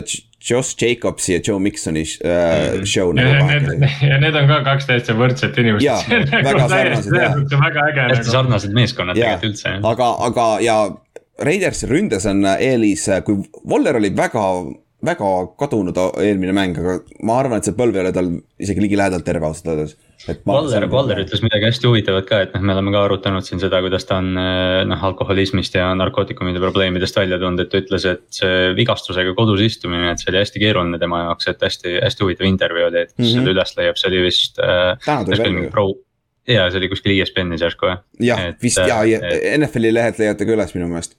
Josh 0.50 0.78
Jacobsi 0.80 1.34
ja 1.34 1.40
Joe 1.48 1.60
Miksoni 1.60 2.02
äh, 2.02 2.30
-hmm. 2.30 2.86
show 2.86 3.12
nagu 3.14 3.30
vahel. 3.30 3.64
ja 4.12 4.20
need 4.22 4.36
on 4.36 4.48
ka 4.48 4.62
kaks 4.64 4.86
täiesti 4.86 5.16
võrdset 5.18 5.58
inimest. 5.58 5.86
jaa, 5.86 6.02
väga 6.50 6.70
sarnased 6.70 7.18
jah. 7.18 7.36
väga 7.52 7.88
äge. 7.90 8.02
hästi 8.02 8.22
nagu. 8.22 8.32
sarnased 8.32 8.74
meeskonnad 8.74 9.18
tegelikult 9.18 9.50
üldse. 9.52 9.76
aga, 9.84 10.10
aga 10.30 10.48
ja 10.62 10.78
Raidersi 11.38 11.86
ründes 11.86 12.26
on 12.26 12.46
eelis, 12.46 13.06
kui 13.26 13.42
Waller 13.70 14.00
oli 14.00 14.10
väga 14.16 14.46
väga 15.06 15.30
kadunud 15.62 15.98
eelmine 16.24 16.54
mäng, 16.58 16.78
aga 16.82 16.98
ma 17.26 17.38
arvan, 17.38 17.60
et 17.60 17.68
see 17.68 17.76
põlv 17.78 17.96
ei 17.98 18.02
ole 18.02 18.12
tal 18.16 18.30
isegi 18.62 18.82
ligilähedalt 18.82 19.26
terve 19.28 19.46
ausalt 19.46 19.70
öeldes. 19.74 19.94
Valler, 20.50 20.88
Valler 20.90 21.20
ütles 21.22 21.44
midagi 21.46 21.68
hästi 21.68 21.86
huvitavat 21.86 22.26
ka, 22.26 22.40
et 22.48 22.56
noh, 22.56 22.64
me 22.66 22.74
oleme 22.74 22.94
ka 22.96 23.04
arutanud 23.06 23.46
siin 23.46 23.62
seda, 23.62 23.78
kuidas 23.86 24.08
ta 24.10 24.18
on 24.18 24.32
eh, 24.42 24.80
noh, 24.90 25.04
alkoholismist 25.12 25.78
ja 25.78 25.92
narkootikumide 26.00 26.62
probleemidest 26.64 27.20
välja 27.20 27.38
tulnud, 27.38 27.62
et 27.62 27.70
ta 27.70 27.84
ütles, 27.84 28.08
et 28.10 28.26
see 28.40 28.74
vigastusega 28.80 29.36
kodus 29.38 29.62
istumine, 29.68 30.10
et 30.10 30.24
see 30.24 30.32
oli 30.34 30.42
hästi 30.42 30.64
keeruline 30.66 30.98
tema 31.04 31.22
jaoks, 31.28 31.52
et 31.54 31.62
hästi, 31.70 32.00
hästi 32.02 32.26
huvitav 32.26 32.50
intervjuu 32.50 32.90
oli, 32.90 33.06
et 33.06 33.14
kus 33.14 33.22
mm 33.22 33.30
-hmm. 33.30 33.38
selle 33.38 33.54
üles 33.54 33.78
leiab, 33.78 34.02
see 34.02 34.10
oli 34.10 34.26
vist 34.26 34.60
äh,. 34.60 35.70
Pro, 35.72 35.88
ja 36.48 36.68
see 36.72 36.82
oli 36.82 36.90
kuskil 36.90 37.14
ESPN-is 37.14 37.62
järsku 37.62 37.92
jah. 37.92 38.02
jah, 38.20 38.44
vist 38.64 38.82
ja, 38.82 39.04
ja 39.06 39.22
NFL-i 39.58 39.94
lehelt 39.94 40.20
leiate 40.20 40.48
ka 40.48 40.58
üles 40.58 40.74
minu 40.74 40.90
meelest 40.90 41.18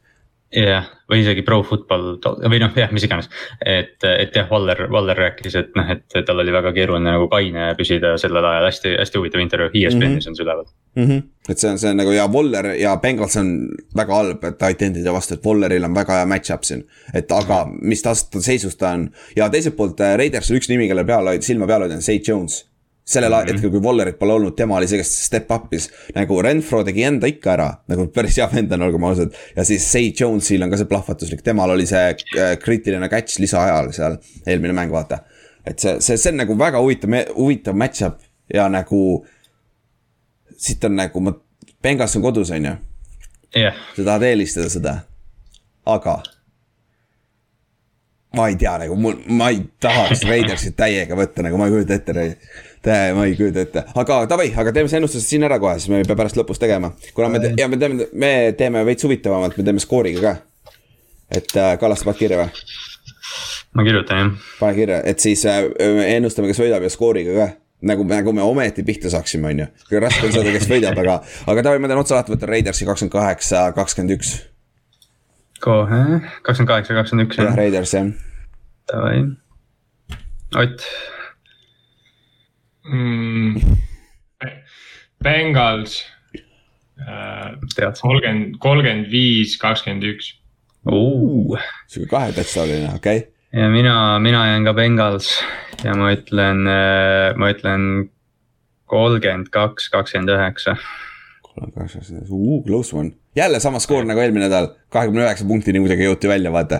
jah, 0.53 0.86
või 1.11 1.20
isegi 1.22 1.42
Pro 1.44 1.61
Football 1.66 2.18
või 2.49 2.61
noh, 2.62 2.72
jah, 2.76 2.92
mis 2.94 3.05
iganes. 3.05 3.28
et, 3.61 3.96
et 4.05 4.36
jah, 4.36 4.49
Waller, 4.51 4.86
Waller 4.92 5.18
rääkis, 5.18 5.57
et 5.61 5.74
noh, 5.76 5.90
et 5.92 6.16
tal 6.26 6.40
oli 6.40 6.53
väga 6.55 6.72
keeruline 6.76 7.11
nagu 7.11 7.28
kaine 7.32 7.72
püsida 7.78 8.14
sellel 8.20 8.44
ajal, 8.44 8.68
hästi, 8.70 8.94
hästi 8.96 9.20
huvitav 9.20 9.42
intervjuu, 9.44 9.72
ESPN-is 9.74 10.01
mm 10.01 10.16
-hmm. 10.16 10.28
on 10.28 10.36
see 10.36 10.44
üleval 10.44 10.64
mm. 10.94 11.05
-hmm. 11.05 11.22
et 11.49 11.59
see 11.59 11.70
on, 11.70 11.78
see 11.78 11.90
on 11.90 12.01
nagu 12.01 12.12
ja 12.12 12.26
Waller 12.32 12.66
ja 12.80 12.96
Bengals 12.96 13.36
on 13.36 13.68
väga 13.96 14.14
halb 14.14 14.49
titanide 14.59 15.12
vastu, 15.12 15.34
et 15.34 15.46
Walleril 15.46 15.84
on 15.84 15.94
väga 15.94 16.20
hea 16.20 16.26
match-up 16.26 16.64
siin. 16.64 16.84
et 17.14 17.32
aga 17.32 17.66
mis 17.82 18.03
taust 18.03 18.40
seisus 18.40 18.76
ta 18.76 18.90
on 18.90 19.11
ja 19.36 19.51
teiselt 19.51 19.76
poolt 19.76 20.01
äh, 20.01 20.16
Raidersil 20.16 20.57
üks 20.57 20.68
nimi, 20.68 20.88
kelle 20.88 21.05
peal 21.05 21.26
hoida, 21.26 21.42
silma 21.42 21.66
peal 21.66 21.80
hoida 21.80 21.94
on 21.94 22.03
St 22.03 22.28
Jones 22.28 22.64
sellel 23.09 23.32
mm 23.32 23.38
-hmm. 23.38 23.52
hetkel, 23.52 23.70
kui 23.70 23.80
Wallerit 23.80 24.18
pole 24.18 24.32
olnud, 24.32 24.56
tema 24.56 24.76
oli 24.76 24.88
see, 24.88 25.00
kes 25.00 25.12
step 25.26 25.50
up'is 25.54 25.88
nagu 26.14 26.42
Renfro 26.42 26.82
tegi 26.84 27.06
enda 27.09 27.26
ikka 27.30 27.52
ära, 27.52 27.68
nagu 27.88 28.06
päris 28.12 28.36
hea 28.36 28.48
vend 28.52 28.72
on, 28.72 28.82
olgem 28.82 29.04
ausad. 29.09 29.32
ja 29.56 29.64
siis 29.64 29.92
Say 29.92 30.12
Jones'il 30.20 30.62
on 30.62 30.70
ka 30.70 30.76
see 30.76 30.90
plahvatuslik, 30.90 31.42
temal 31.42 31.70
oli 31.70 31.86
see 31.86 32.04
äh, 32.11 32.54
kriitiline 32.61 33.09
catch 33.09 33.40
lisaajal 33.40 33.92
seal, 33.96 34.18
eelmine 34.46 34.76
mäng, 34.76 34.92
vaata. 34.92 35.18
et 35.66 35.78
see, 35.78 36.00
see, 36.00 36.16
see 36.16 36.32
on 36.32 36.42
nagu 36.44 36.59
väga 36.59 36.80
huvitav, 36.84 37.16
huvitav 37.36 37.76
match-up 37.76 38.20
ja 38.54 38.68
nagu. 38.68 39.26
siit 40.59 40.84
on 40.84 40.96
nagu, 40.96 41.20
ma, 41.20 41.32
Bengas 41.82 42.16
on 42.16 42.22
kodus, 42.22 42.50
on 42.50 42.64
ju. 42.64 42.76
sa 43.96 44.04
tahad 44.04 44.22
eelistada 44.22 44.68
seda, 44.68 44.96
aga 45.86 46.22
ma 48.36 48.48
ei 48.48 48.56
tea 48.60 48.74
nagu 48.84 48.96
mul, 49.00 49.20
ma 49.38 49.50
ei 49.52 49.62
tahaks 49.80 50.24
Raidersit 50.28 50.76
täiega 50.76 51.16
võtta, 51.18 51.44
nagu 51.46 51.60
ma 51.60 51.68
ei 51.68 51.76
kujuta 51.76 51.96
ette 51.96 52.14
tähe, 52.84 53.12
ma 53.16 53.24
ei 53.26 53.36
kujuta 53.38 53.64
ette, 53.64 53.84
aga 53.98 54.18
davai, 54.30 54.50
aga 54.56 54.72
teeme 54.74 54.90
see 54.90 55.00
ennustuse 55.00 55.24
siin 55.24 55.46
ära 55.48 55.58
kohe, 55.62 55.78
siis 55.80 55.92
me 55.92 56.02
ei 56.02 56.08
pea 56.08 56.18
pärast 56.18 56.38
lõpus 56.38 56.60
tegema. 56.60 56.92
kuna 57.16 57.30
me, 57.32 57.54
ja 57.58 57.68
me 57.68 57.80
teeme, 57.80 58.10
me 58.12 58.32
teeme 58.58 58.84
veits 58.88 59.06
huvitavamalt, 59.06 59.56
me 59.56 59.64
teeme 59.64 59.82
skooriga 59.82 60.24
ka. 60.24 60.34
et 61.40 61.56
äh, 61.56 61.72
Kallaste 61.80 62.08
paned 62.08 62.20
kirja 62.20 62.42
või? 62.42 62.66
ma 63.78 63.86
kirjutan 63.86 64.20
jah. 64.22 64.52
pane 64.60 64.76
kirja, 64.76 65.00
et 65.08 65.24
siis 65.24 65.46
äh, 65.48 65.64
ennustame, 66.12 66.52
kes 66.52 66.60
võidab 66.62 66.84
ja 66.84 66.92
skooriga 66.92 67.38
ka 67.38 67.48
nagu, 67.88 68.04
nagu 68.08 68.32
me 68.34 68.42
ometi 68.42 68.84
pihta 68.84 69.10
saaksime, 69.10 69.52
on 69.52 69.64
ju. 69.64 70.00
raske 70.02 70.26
on 70.26 70.34
saada, 70.34 70.52
kes 70.54 70.68
võidab, 70.70 70.98
aga, 70.98 71.20
aga 71.46 71.64
davai, 71.66 71.82
ma 71.82 71.90
teen 71.90 72.00
otsa 72.00 72.18
lahti, 72.18 72.34
võtan 72.34 72.52
Raidersi 72.52 72.88
kakskümmend 72.88 73.14
kaheksa, 73.14 73.68
kakskümmend 73.76 74.16
üks. 74.18 74.34
Kohe, 75.61 76.02
kakskümmend 76.42 76.72
kaheksa, 76.72 76.94
kakskümmend 76.94 77.28
üks. 77.28 77.38
jah, 77.38 77.56
Raiders 77.56 77.94
jah. 77.94 78.12
Davai, 78.88 79.24
Ott 80.56 80.84
mm,. 82.88 83.61
Bengals 85.24 86.02
kolmkümmend, 88.00 88.59
kolmkümmend 88.59 89.11
viis, 89.11 89.56
kakskümmend 89.59 90.02
üks. 90.02 90.32
sihuke 91.86 92.09
kahe 92.11 92.32
touchdown'ina, 92.32 92.94
okei 92.96 93.18
okay.. 93.18 93.61
ja 93.61 93.68
mina, 93.68 94.18
mina 94.18 94.46
jään 94.46 94.64
ka 94.64 94.74
Bengals 94.74 95.32
ja 95.84 95.94
ma 95.94 96.12
ütlen, 96.12 96.64
ma 97.36 97.50
ütlen 97.50 98.11
kolmkümmend 98.86 99.52
kaks, 99.52 99.90
kakskümmend 99.92 100.32
üheksa. 100.32 100.76
Kolmkümmend 101.59 101.90
kaks, 101.90 101.98
kakskümmend 101.98 102.28
üheksa, 102.30 102.61
close 102.66 102.96
one 102.96 103.16
jälle 103.38 103.61
sama 103.61 103.80
skoor 103.80 104.06
nagu 104.09 104.20
eelmine 104.22 104.46
nädal, 104.46 104.70
kahekümne 104.94 105.22
üheksa 105.22 105.46
punktini 105.48 105.82
kuidagi 105.82 106.06
jõuti 106.06 106.30
välja, 106.30 106.52
vaata. 106.54 106.78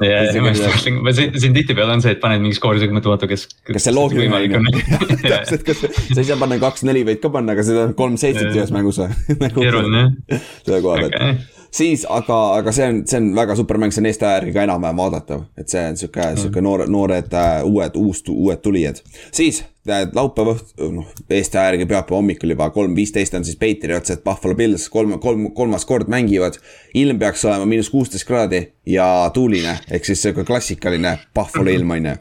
siin, 1.15 1.37
siin 1.39 1.55
tihtipeale 1.57 1.99
on 1.99 2.03
see, 2.05 2.15
et 2.17 2.23
paned 2.23 2.43
mingi 2.43 2.59
skoori, 2.59 2.83
sa 2.83 2.89
mõtled, 2.91 3.13
oota, 3.15 3.29
kas. 3.31 3.47
kas 3.69 3.87
see 3.87 3.95
loogiline 3.95 4.59
on? 4.59 4.71
täpselt, 5.23 5.67
kas 5.69 5.85
sa 5.85 6.17
ei 6.17 6.27
saa 6.31 6.41
panna 6.41 6.59
kaks-neli, 6.63 7.05
võid 7.09 7.23
ka 7.23 7.33
panna, 7.35 7.55
aga 7.57 7.67
seda 7.67 7.87
on 7.89 7.95
kolm-seitset 7.99 8.51
ühes 8.57 8.75
mängus 8.75 9.01
või? 9.03 9.15
Nagu 9.45 9.63
keeruline 9.63 10.05
jah. 10.09 10.51
selle 10.65 10.83
koha 10.85 11.05
pealt 11.05 11.57
siis, 11.71 12.05
aga, 12.09 12.37
aga 12.59 12.73
see 12.73 12.87
on, 12.89 13.01
see 13.09 13.21
on 13.21 13.33
väga 13.37 13.57
super 13.59 13.79
mäng, 13.81 13.95
see 13.95 14.03
on 14.03 14.11
Eesti 14.11 14.27
ajärgi 14.29 14.55
ka 14.55 14.65
enam-vähem 14.67 15.01
vaadatav, 15.01 15.43
et 15.59 15.73
see 15.73 15.83
on 15.91 15.99
sihuke 16.01 16.23
mm., 16.23 16.43
sihuke 16.43 16.63
noored, 16.65 16.93
noored 16.93 17.35
uh, 17.35 17.67
uued, 17.69 17.99
uus, 18.01 18.23
uued 18.33 18.63
tulijad. 18.65 19.03
siis 19.33 19.65
laupäeva 19.89 20.53
õhtu, 20.53 20.91
noh, 20.93 21.13
Eesti 21.33 21.59
aja 21.59 21.73
järgi 21.73 21.89
pühapäeva 21.89 22.21
hommikul 22.21 22.53
juba 22.53 22.71
kolm 22.75 22.97
viisteist 22.97 23.37
on 23.39 23.45
siis 23.45 23.57
Patriots, 23.61 24.13
et 24.13 24.25
Buffalo 24.25 24.57
Bills 24.59 24.89
kolm, 24.93 25.17
kolm, 25.23 25.51
kolmas 25.57 25.87
kord 25.89 26.09
mängivad. 26.13 26.59
ilm 26.95 27.19
peaks 27.19 27.45
olema 27.45 27.67
miinus 27.67 27.91
kuusteist 27.91 28.29
kraadi 28.29 28.63
ja 28.87 29.31
tuuline, 29.35 29.79
ehk 29.91 30.05
siis 30.05 30.23
sihuke 30.23 30.45
klassikaline 30.45 31.19
Buffalo 31.35 31.71
ilm 31.71 31.91
on 31.97 32.11
ju. 32.13 32.17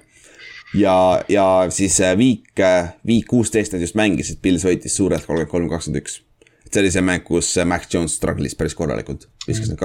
ja, 0.84 1.24
ja 1.30 1.48
siis 1.70 2.00
viik, 2.18 2.64
viik 3.06 3.28
kuusteist 3.28 3.74
nad 3.74 3.84
just 3.84 3.96
mängisid, 3.96 4.42
Bills 4.42 4.66
võitis 4.68 4.96
suurelt 4.96 5.26
kolmkümmend 5.26 5.52
kolm, 5.52 5.70
kakskümmend 5.72 6.04
üks 6.04 6.22
et 6.68 6.76
see 6.76 6.84
oli 6.84 6.92
see 6.92 7.04
mäng, 7.06 7.24
kus 7.24 7.54
Mac 7.66 7.88
Jones 7.94 8.18
struggle'is 8.20 8.56
päris 8.60 8.76
korralikult. 8.76 9.28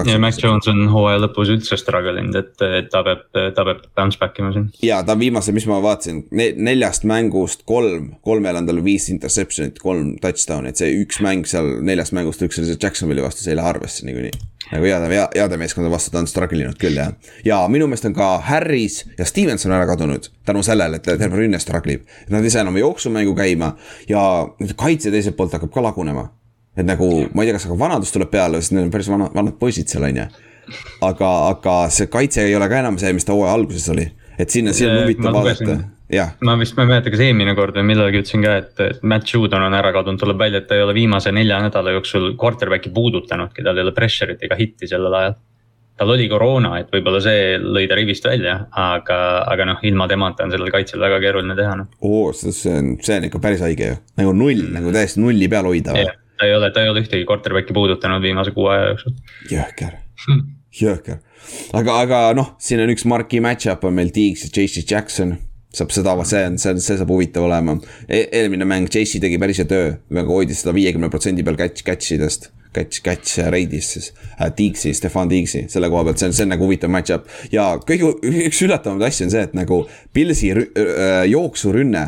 Ja 0.07 0.19
Mac 0.19 0.39
Jones 0.43 0.69
on 0.71 0.85
hooaja 0.93 1.23
lõpus 1.23 1.53
üldse 1.55 1.79
struggle 1.81 2.21
inud, 2.21 2.37
et, 2.39 2.55
et 2.81 2.91
ta 2.93 3.03
peab, 3.07 3.25
ta 3.33 3.67
peab 3.69 3.83
bounce 3.97 4.21
back 4.21 4.39
ima 4.43 4.53
siin. 4.55 4.69
ja 4.83 5.03
ta 5.07 5.17
viimase, 5.19 5.55
mis 5.55 5.67
ma 5.71 5.81
vaatasin 5.85 6.25
ne, 6.35 6.51
neljast 6.71 7.07
mängust 7.09 7.67
kolm, 7.69 8.13
kolmel 8.27 8.59
on 8.61 8.69
tal 8.69 8.83
viis 8.85 9.09
interception'it, 9.15 9.79
kolm 9.83 10.17
touchdown'i, 10.23 10.73
et 10.73 10.83
see 10.83 10.95
üks 11.03 11.23
mäng 11.25 11.49
seal 11.49 11.77
neljast 11.85 12.17
mängust, 12.17 12.43
üks 12.47 12.63
oli 12.63 12.73
see 12.73 12.81
Jacksonville'i 12.81 13.25
vastu, 13.25 13.45
see 13.45 13.55
ei 13.55 13.61
lähe 13.61 13.75
arvesse 13.75 14.09
niikuinii 14.09 14.51
nagu 14.73 14.89
heade, 14.89 15.09
heade 15.37 15.57
meeskonda 15.61 15.91
vastu 15.93 16.13
ta 16.13 16.23
on 16.23 16.29
struggle 16.31 16.63
inud 16.63 16.79
küll 16.81 16.97
jah. 16.97 17.13
ja 17.45 17.61
minu 17.69 17.89
meelest 17.91 18.09
on 18.09 18.15
ka 18.17 18.35
Harris 18.47 19.03
ja 19.19 19.27
Stevenson 19.29 19.75
ära 19.75 19.87
kadunud 19.91 20.31
tänu 20.49 20.63
sellele, 20.67 20.99
et 20.99 21.07
terve 21.07 21.37
rünne 21.39 21.61
struggle 21.63 21.99
ib. 21.99 22.07
Nad 22.33 22.45
ei 22.45 22.51
saa 22.51 22.65
enam 22.65 22.79
jooksumängu 22.81 23.35
käima 23.39 23.75
ja 24.09 24.23
kaitse 24.77 25.13
teiselt 25.13 25.37
poolt 25.37 25.53
hakkab 25.59 25.75
ka 25.75 25.85
lagunema 25.85 26.31
et 26.77 26.89
nagu 26.89 27.09
ma 27.33 27.45
ei 27.45 27.51
tea, 27.51 27.59
kas 27.59 27.69
aga 27.69 27.79
vanadus 27.81 28.15
tuleb 28.15 28.33
peale, 28.33 28.63
sest 28.63 28.77
need 28.77 28.87
on 28.87 28.93
päris 28.95 29.11
vana, 29.13 29.29
vanad 29.35 29.59
poisid 29.61 29.93
seal 29.93 30.07
on 30.09 30.23
ju. 30.23 30.29
aga, 31.05 31.31
aga 31.51 31.79
see 31.93 32.09
kaitse 32.11 32.47
ei 32.47 32.55
ole 32.57 32.69
ka 32.71 32.81
enam 32.81 32.99
see, 33.01 33.13
mis 33.17 33.27
ta 33.29 33.37
hooaja 33.37 33.57
alguses 33.59 33.89
oli, 33.93 34.07
et 34.39 34.51
sinna, 34.51 34.73
sinna 34.77 35.01
on 35.01 35.05
huvitav 35.07 35.37
vaadata 35.37 35.79
jah. 36.13 36.35
ma 36.41 36.57
vist, 36.61 36.77
ma 36.77 36.87
ei 36.87 36.93
mäleta, 36.93 37.13
kas 37.13 37.23
eelmine 37.25 37.55
kord 37.59 37.77
või 37.79 37.89
millalgi 37.93 38.23
ütlesin 38.23 38.45
ka, 38.45 38.57
et, 38.63 39.01
Matt 39.09 39.33
Judon 39.33 39.67
on 39.67 39.77
ära 39.77 39.93
kadunud, 39.95 40.21
tuleb 40.21 40.41
välja, 40.41 40.63
et 40.63 40.69
ta 40.71 40.79
ei 40.79 40.85
ole 40.85 40.95
viimase 40.97 41.33
nelja 41.35 41.61
nädala 41.65 41.97
jooksul 41.97 42.33
quarterback'i 42.41 42.93
puudutanudki, 42.95 43.65
tal 43.65 43.81
ei 43.81 43.87
ole 43.87 43.95
pressure'it 43.97 44.45
ega 44.47 44.59
hit'i 44.59 44.89
sellel 44.91 45.19
ajal. 45.21 45.37
tal 45.99 46.15
oli 46.15 46.25
koroona, 46.29 46.73
et 46.81 46.89
võib-olla 46.91 47.21
see 47.23 47.59
lõi 47.61 47.85
ta 47.89 47.97
rivist 47.99 48.25
välja, 48.25 48.55
aga, 48.81 49.19
aga 49.53 49.67
noh, 49.69 49.85
ilma 49.87 50.09
temata 50.09 50.47
on 50.47 50.55
sellel 50.55 50.73
kaitsel 50.73 51.05
väga 51.05 51.21
keeruline 51.21 51.57
teha 51.59 51.77
noh. 51.83 51.93
oo, 52.01 52.33
see 52.33 52.73
on, 52.73 52.97
see 53.05 53.21
on 53.21 53.29
ikka 53.29 53.43
päris 53.45 53.63
haige 53.63 53.93
ju, 53.93 54.01
nagu 54.23 54.33
null, 54.37 54.67
nagu 54.73 54.95
täiesti 54.95 55.23
nulli 55.23 55.51
peal 55.53 55.69
hoida 55.69 55.97
yeah 56.01 56.19
ta 56.43 56.49
ei 56.49 56.55
ole, 56.55 56.73
ta 56.75 56.83
ei 56.83 56.91
ole 56.91 57.05
ühtegi 57.05 57.27
quarterback'i 57.29 57.75
puudutanud 57.77 58.23
viimase 58.23 58.51
kuu 58.57 58.67
aja 58.73 58.91
jooksul. 58.91 59.15
jõhker, 59.53 59.95
jõhker. 60.75 61.21
aga, 61.79 62.01
aga 62.03 62.23
noh, 62.35 62.57
siin 62.63 62.83
on 62.83 62.91
üks 62.91 63.07
marquee 63.07 63.43
match-up 63.45 63.85
on 63.87 63.95
meil 63.95 64.11
Deeks 64.15 64.49
ja 64.49 64.51
JC 64.51 64.83
Jackson 64.83 65.37
saab 65.73 65.93
seda, 65.95 66.17
see 66.29 66.41
on, 66.49 66.59
see, 66.61 66.75
see 66.85 66.99
saab 66.99 67.13
huvitav 67.15 67.47
olema 67.47 67.77
e. 68.09 68.25
eelmine 68.41 68.67
mäng, 68.69 68.91
JC 68.91 69.23
tegi 69.23 69.39
päris 69.41 69.63
hea 69.63 69.71
töö, 69.71 69.95
nagu 70.13 70.35
hoidis 70.35 70.65
seda 70.65 70.75
viiekümne 70.77 71.09
protsendi 71.13 71.47
peal 71.47 71.61
catch, 71.61 71.87
catch 71.87 72.19
idest. 72.19 72.51
Catch, 72.73 73.03
catch 73.05 73.37
rate'is 73.53 73.91
siis 73.93 74.07
äh,, 74.39 74.49
Deeksi, 74.57 74.95
Stefan 74.97 75.29
Deeksi, 75.29 75.67
selle 75.69 75.91
koha 75.93 76.07
pealt, 76.07 76.23
see 76.23 76.31
on, 76.31 76.33
see 76.33 76.47
on 76.47 76.55
nagu 76.55 76.65
huvitav 76.65 76.89
match-up. 76.89 77.27
ja 77.53 77.67
kõige, 77.85 78.15
üks 78.49 78.63
üllatavamaid 78.65 79.11
asju 79.11 79.27
on 79.27 79.35
see, 79.35 79.43
et 79.45 79.53
nagu 79.57 79.83
Pilsi 80.17 80.49
äh, 80.57 80.63
jooksurünne 81.29 82.07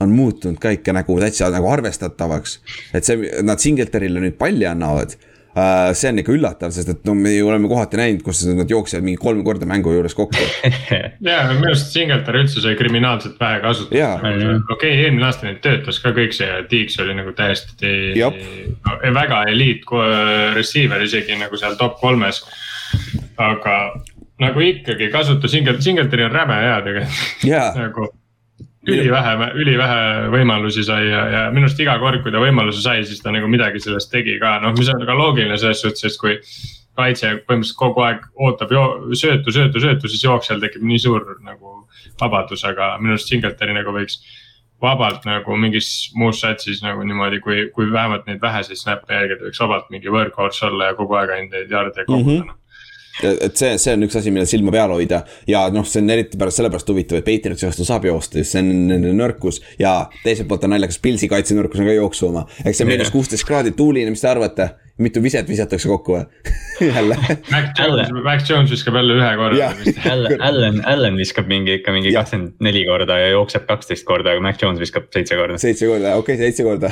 on 0.00 0.12
muutunud 0.14 0.58
ka 0.62 0.72
ikka 0.76 0.94
nagu 0.96 1.18
täitsa 1.20 1.50
nagu 1.50 1.70
arvestatavaks. 1.70 2.60
et 2.94 3.04
see, 3.04 3.32
nad 3.42 3.58
Singletarile 3.62 4.22
nüüd 4.22 4.38
palli 4.38 4.66
annavad 4.68 5.14
uh,. 5.58 5.90
see 5.96 6.12
on 6.12 6.20
ikka 6.22 6.34
üllatav, 6.36 6.72
sest 6.74 6.92
et 6.92 7.06
no 7.08 7.14
me 7.18 7.32
ju 7.34 7.48
oleme 7.50 7.70
kohati 7.70 7.98
näinud, 8.00 8.22
kus 8.26 8.44
nad 8.46 8.70
jooksevad 8.70 9.06
mingi 9.06 9.20
kolm 9.22 9.42
korda 9.46 9.66
mängu 9.68 9.92
juures 9.94 10.14
kokku 10.18 10.44
ja 11.30 11.40
minu 11.50 11.70
arust 11.70 11.90
Singletar 11.94 12.38
üldse 12.40 12.62
sai 12.64 12.76
kriminaalselt 12.78 13.40
vähe 13.40 13.62
kasutada. 13.64 14.12
okei 14.20 14.60
okay,, 14.76 14.92
eelmine 15.04 15.26
aasta 15.28 15.48
neid 15.48 15.62
töötas 15.64 15.98
ka 16.04 16.14
kõik 16.16 16.36
see 16.36 16.48
ja 16.48 16.62
Tiiks 16.70 17.00
oli 17.02 17.16
nagu 17.18 17.34
täiesti 17.38 17.96
no, 18.20 18.94
väga 19.18 19.42
eliit 19.54 19.88
receiver 20.54 21.02
isegi 21.02 21.38
nagu 21.40 21.58
seal 21.58 21.76
top 21.80 21.98
kolmes. 22.00 22.44
aga 23.38 23.74
nagu 24.38 24.62
ikkagi 24.62 25.10
kasuta 25.10 25.50
Singletari, 25.50 25.82
Singletari 25.82 26.24
on 26.28 26.34
räme 26.34 26.62
hea 26.62 26.80
tegelikult 26.86 27.44
yeah. 27.50 27.76
nagu 27.88 28.08
ülivähe, 28.88 29.50
ülivähe 29.62 30.00
võimalusi 30.32 30.84
sai 30.86 31.06
ja, 31.08 31.22
ja 31.34 31.44
minu 31.54 31.68
arust 31.68 31.80
iga 31.84 31.98
kord, 32.02 32.22
kui 32.24 32.34
ta 32.34 32.42
võimaluse 32.42 32.82
sai, 32.82 33.04
siis 33.06 33.22
ta 33.22 33.32
nagu 33.34 33.48
midagi 33.50 33.82
sellest 33.84 34.10
tegi 34.12 34.38
ka, 34.42 34.58
noh, 34.64 34.74
mis 34.78 34.90
on 34.92 35.04
ka 35.06 35.16
loogiline 35.18 35.58
selles 35.60 35.84
suhtes, 35.84 36.04
sest 36.06 36.20
kui. 36.22 36.40
kaitse 36.98 37.28
põhimõtteliselt 37.46 37.78
kogu 37.78 38.02
aeg 38.02 38.24
ootab 38.42 38.72
söötu, 39.14 39.52
söötu, 39.54 39.78
söötu, 39.78 40.08
siis 40.10 40.24
jooksjal 40.24 40.58
tekib 40.58 40.82
nii 40.82 40.98
suur 40.98 41.28
nagu 41.46 41.84
vabadus, 42.18 42.64
aga 42.66 42.96
minu 42.98 43.14
arust 43.14 43.30
Singletary 43.30 43.76
nagu 43.76 43.94
võiks 43.94 44.18
vabalt 44.82 45.22
nagu 45.26 45.56
mingis 45.58 46.10
muus 46.18 46.40
satsis 46.42 46.82
nagu 46.82 47.02
niimoodi, 47.06 47.40
kui, 47.42 47.68
kui 47.74 47.86
vähemalt 47.92 48.26
neid 48.26 48.42
väheseid 48.42 48.78
snap'e 48.78 49.14
jälgida, 49.14 49.46
võiks 49.46 49.62
vabalt 49.62 49.90
mingi 49.94 50.10
workhorse 50.10 50.66
olla 50.70 50.90
ja 50.90 50.98
kogu 50.98 51.18
aeg 51.18 51.34
ainult 51.34 51.54
neid 51.54 51.70
jarde 51.70 52.04
koguda 52.04 52.24
mm 52.24 52.48
-hmm. 52.48 52.56
Et 53.24 53.58
see, 53.58 53.76
see 53.80 53.94
on 53.96 54.06
üks 54.06 54.18
asi, 54.20 54.32
millel 54.34 54.48
silma 54.50 54.74
peal 54.74 54.92
hoida 54.94 55.22
ja 55.48 55.66
noh, 55.74 55.86
see 55.88 56.02
on 56.02 56.12
eriti 56.14 56.40
pärast 56.40 56.60
sellepärast 56.60 56.92
huvitav, 56.92 57.20
et 57.20 57.28
Patriotsi 57.28 57.68
vastu 57.68 57.86
saab 57.88 58.08
joosta, 58.08 58.40
sest 58.40 58.56
see 58.56 58.64
on 58.64 58.74
nende 58.92 59.14
nõrkus. 59.16 59.62
ja 59.80 60.00
teiselt 60.24 60.48
poolt 60.50 60.68
on 60.68 60.76
naljakas, 60.76 61.00
Pilsi 61.02 61.30
kaitsenõrkus 61.30 61.82
on 61.82 61.90
ka 61.90 61.96
jooksu 61.96 62.28
oma, 62.30 62.46
eks 62.64 62.78
see 62.78 62.86
on 62.86 62.92
miinus 62.92 63.14
kuusteist 63.14 63.48
kraadi 63.48 63.74
tuuline, 63.78 64.12
mis 64.14 64.24
te 64.24 64.30
arvate? 64.30 64.70
mitu 64.98 65.22
viset 65.22 65.46
visatakse 65.48 65.88
kokku 65.88 66.16
või 66.16 66.24
jälle 66.96 67.14
Mac 67.52 67.78
Jones, 67.78 68.10
Mac 68.24 68.48
Jones 68.50 68.72
viskab 68.74 68.98
jälle 68.98 69.14
ühe 69.14 69.28
korra. 69.38 69.68
Allan, 70.10 70.42
Allan, 70.48 70.80
Allan 70.90 71.18
viskab 71.20 71.46
mingi 71.50 71.76
ikka 71.78 71.94
mingi 71.94 72.10
kakskümmend 72.14 72.58
neli 72.66 72.82
korda 72.88 73.20
ja 73.20 73.28
jookseb 73.36 73.68
kaksteist 73.68 74.06
korda, 74.08 74.34
aga 74.34 74.42
Mac 74.42 74.62
Jones 74.62 74.82
viskab 74.82 75.06
seitse 75.14 75.38
korda. 75.38 75.58
seitse 75.62 75.86
korda, 75.86 76.16
okei 76.18 76.34
okay,, 76.34 76.48
seitse 76.48 76.66
korda 76.66 76.90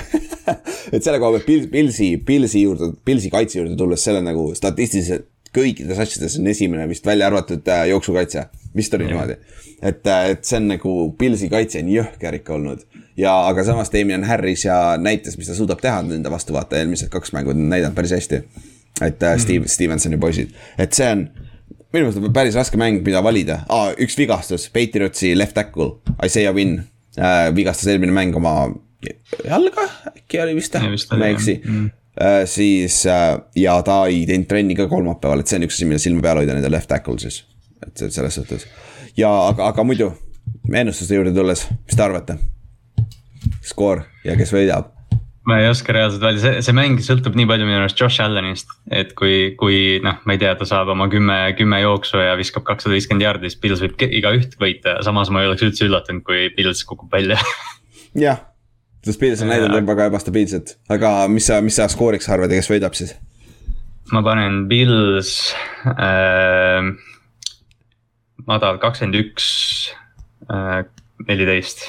et 0.95 1.03
selle 1.03 1.19
koha 1.19 1.41
pealt 1.41 1.71
Pilsi, 1.73 2.13
Pilsi 2.27 2.63
juurde, 2.63 2.93
Pilsi 3.05 3.33
kaitse 3.33 3.59
juurde 3.59 3.75
tulles, 3.79 4.07
selle 4.07 4.23
nagu 4.23 4.53
statistiliselt 4.55 5.27
kõikides 5.57 6.01
asjades 6.03 6.39
on 6.41 6.51
esimene 6.53 6.87
vist 6.91 7.07
välja 7.07 7.31
arvatud 7.31 7.69
äh, 7.73 7.87
jooksukaitse, 7.93 8.47
vist 8.77 8.95
oli 8.95 9.09
niimoodi. 9.09 9.39
et, 9.83 10.07
äh, 10.07 10.31
et 10.35 10.45
see 10.45 10.61
on 10.61 10.71
nagu 10.75 10.95
Pilsi 11.19 11.51
kaitse 11.53 11.83
on 11.83 11.91
jõhker 11.93 12.39
ikka 12.41 12.55
olnud. 12.57 12.85
Ja, 13.17 13.33
aga 13.49 13.65
samas 13.65 13.93
Damien 13.93 14.25
Harris 14.29 14.67
ja 14.67 14.97
näitas, 15.01 15.39
mis 15.41 15.49
ta 15.49 15.57
suudab 15.57 15.81
teha 15.81 16.03
nende 16.05 16.31
vastu, 16.33 16.53
vaata 16.57 16.79
eelmised 16.79 17.09
kaks 17.13 17.33
mängu 17.33 17.55
on 17.55 17.69
näidanud 17.71 17.97
päris 17.97 18.13
hästi. 18.17 18.43
et 19.01 19.23
äh, 19.23 19.39
Steve 19.39 19.65
mm. 19.65 19.69
Stevensoni 19.69 20.17
poisid, 20.17 20.55
et 20.79 20.93
see 20.97 21.09
on 21.13 21.27
minu 21.93 22.07
meelest 22.07 22.21
on 22.21 22.33
päris 22.33 22.57
raske 22.57 22.79
mäng, 22.81 23.03
mida 23.05 23.23
valida. 23.25 23.61
Ah,, 23.69 23.91
üks 24.01 24.17
vigastus, 24.19 24.69
Patriotsi 24.73 25.35
left 25.37 25.57
tackle, 25.57 25.97
Isaiah 26.25 26.55
Win. 26.55 26.83
Äh, 27.17 27.49
vigastas 27.57 27.89
eelmine 27.89 28.13
mäng 28.13 28.37
oma 28.37 28.69
jalga, 29.45 29.87
äkki 30.13 30.41
oli 30.43 30.57
vist, 30.59 30.77
ma 30.77 31.29
ei 31.29 31.37
eksi. 31.37 31.61
mm. 31.65 31.91
Äh, 32.17 32.47
siis 32.49 33.07
äh, 33.07 33.39
ja 33.57 33.83
ta 33.85 34.07
ei 34.09 34.23
teinud 34.27 34.49
trenni 34.49 34.75
ka 34.75 34.87
kolmapäeval, 34.89 35.43
et 35.43 35.51
see 35.51 35.59
on 35.61 35.67
üks 35.67 35.77
asi, 35.77 35.89
mille 35.89 36.01
silma 36.01 36.23
peal 36.25 36.41
hoida 36.41 36.55
nende 36.57 36.71
left 36.73 36.89
tackle 36.89 37.19
siis. 37.21 37.43
et 37.85 38.01
selles 38.09 38.39
suhtes 38.39 38.65
ja 39.21 39.29
aga, 39.51 39.67
aga 39.69 39.85
muidu 39.85 40.15
ennustuste 40.73 41.19
juurde 41.19 41.35
tulles, 41.37 41.67
mis 41.85 41.99
te 41.99 42.05
arvate? 42.07 42.39
skoor 43.61 44.07
ja 44.25 44.39
kes 44.41 44.55
võidab? 44.57 44.89
ma 45.45 45.61
ei 45.61 45.69
oska 45.69 45.93
reaalselt 45.93 46.25
välja, 46.25 46.41
see, 46.47 46.65
see 46.65 46.79
mäng 46.81 47.05
sõltub 47.05 47.37
nii 47.37 47.51
palju 47.53 47.69
minu 47.69 47.83
arust 47.83 48.01
Josh 48.01 48.25
Allanist, 48.25 48.73
et 48.89 49.13
kui, 49.19 49.53
kui 49.61 50.01
noh, 50.01 50.17
ma 50.25 50.39
ei 50.39 50.41
tea, 50.41 50.57
ta 50.57 50.65
saab 50.73 50.97
oma 50.97 51.11
kümme, 51.13 51.39
kümme 51.61 51.85
jooksu 51.85 52.25
ja 52.25 52.33
viskab 52.41 52.65
kakssada 52.65 52.97
viiskümmend 52.97 53.29
jaardi, 53.29 53.53
siis 53.53 53.61
Pils 53.61 53.85
võib 53.85 54.09
igaüht 54.09 54.57
võita, 54.57 55.03
samas 55.05 55.29
ma 55.29 55.45
ei 55.45 55.53
oleks 55.53 55.69
üldse 55.69 55.85
üllatunud, 55.85 56.25
kui 56.25 56.49
Pils 56.57 56.81
kukub 56.89 57.13
välja 57.13 57.37
jah 58.27 58.46
sest 59.07 59.21
Pils 59.23 59.43
on 59.43 59.51
näidanud 59.53 59.87
väga 59.87 60.11
ebastabiilset, 60.11 60.77
aga 60.93 61.13
mis 61.31 61.47
sa, 61.49 61.61
mis 61.65 61.79
sa 61.79 61.87
skooriks 61.91 62.29
arvad 62.33 62.53
ja 62.53 62.61
kes 62.61 62.71
võidab 62.73 62.97
siis? 62.99 63.15
ma 64.13 64.23
panen 64.27 64.65
Pils 64.71 65.33
äh, 65.95 66.91
madal 68.47 68.79
kakskümmend 68.83 69.19
üks, 69.21 69.49
äh, 70.51 70.85
neliteist. 71.27 71.89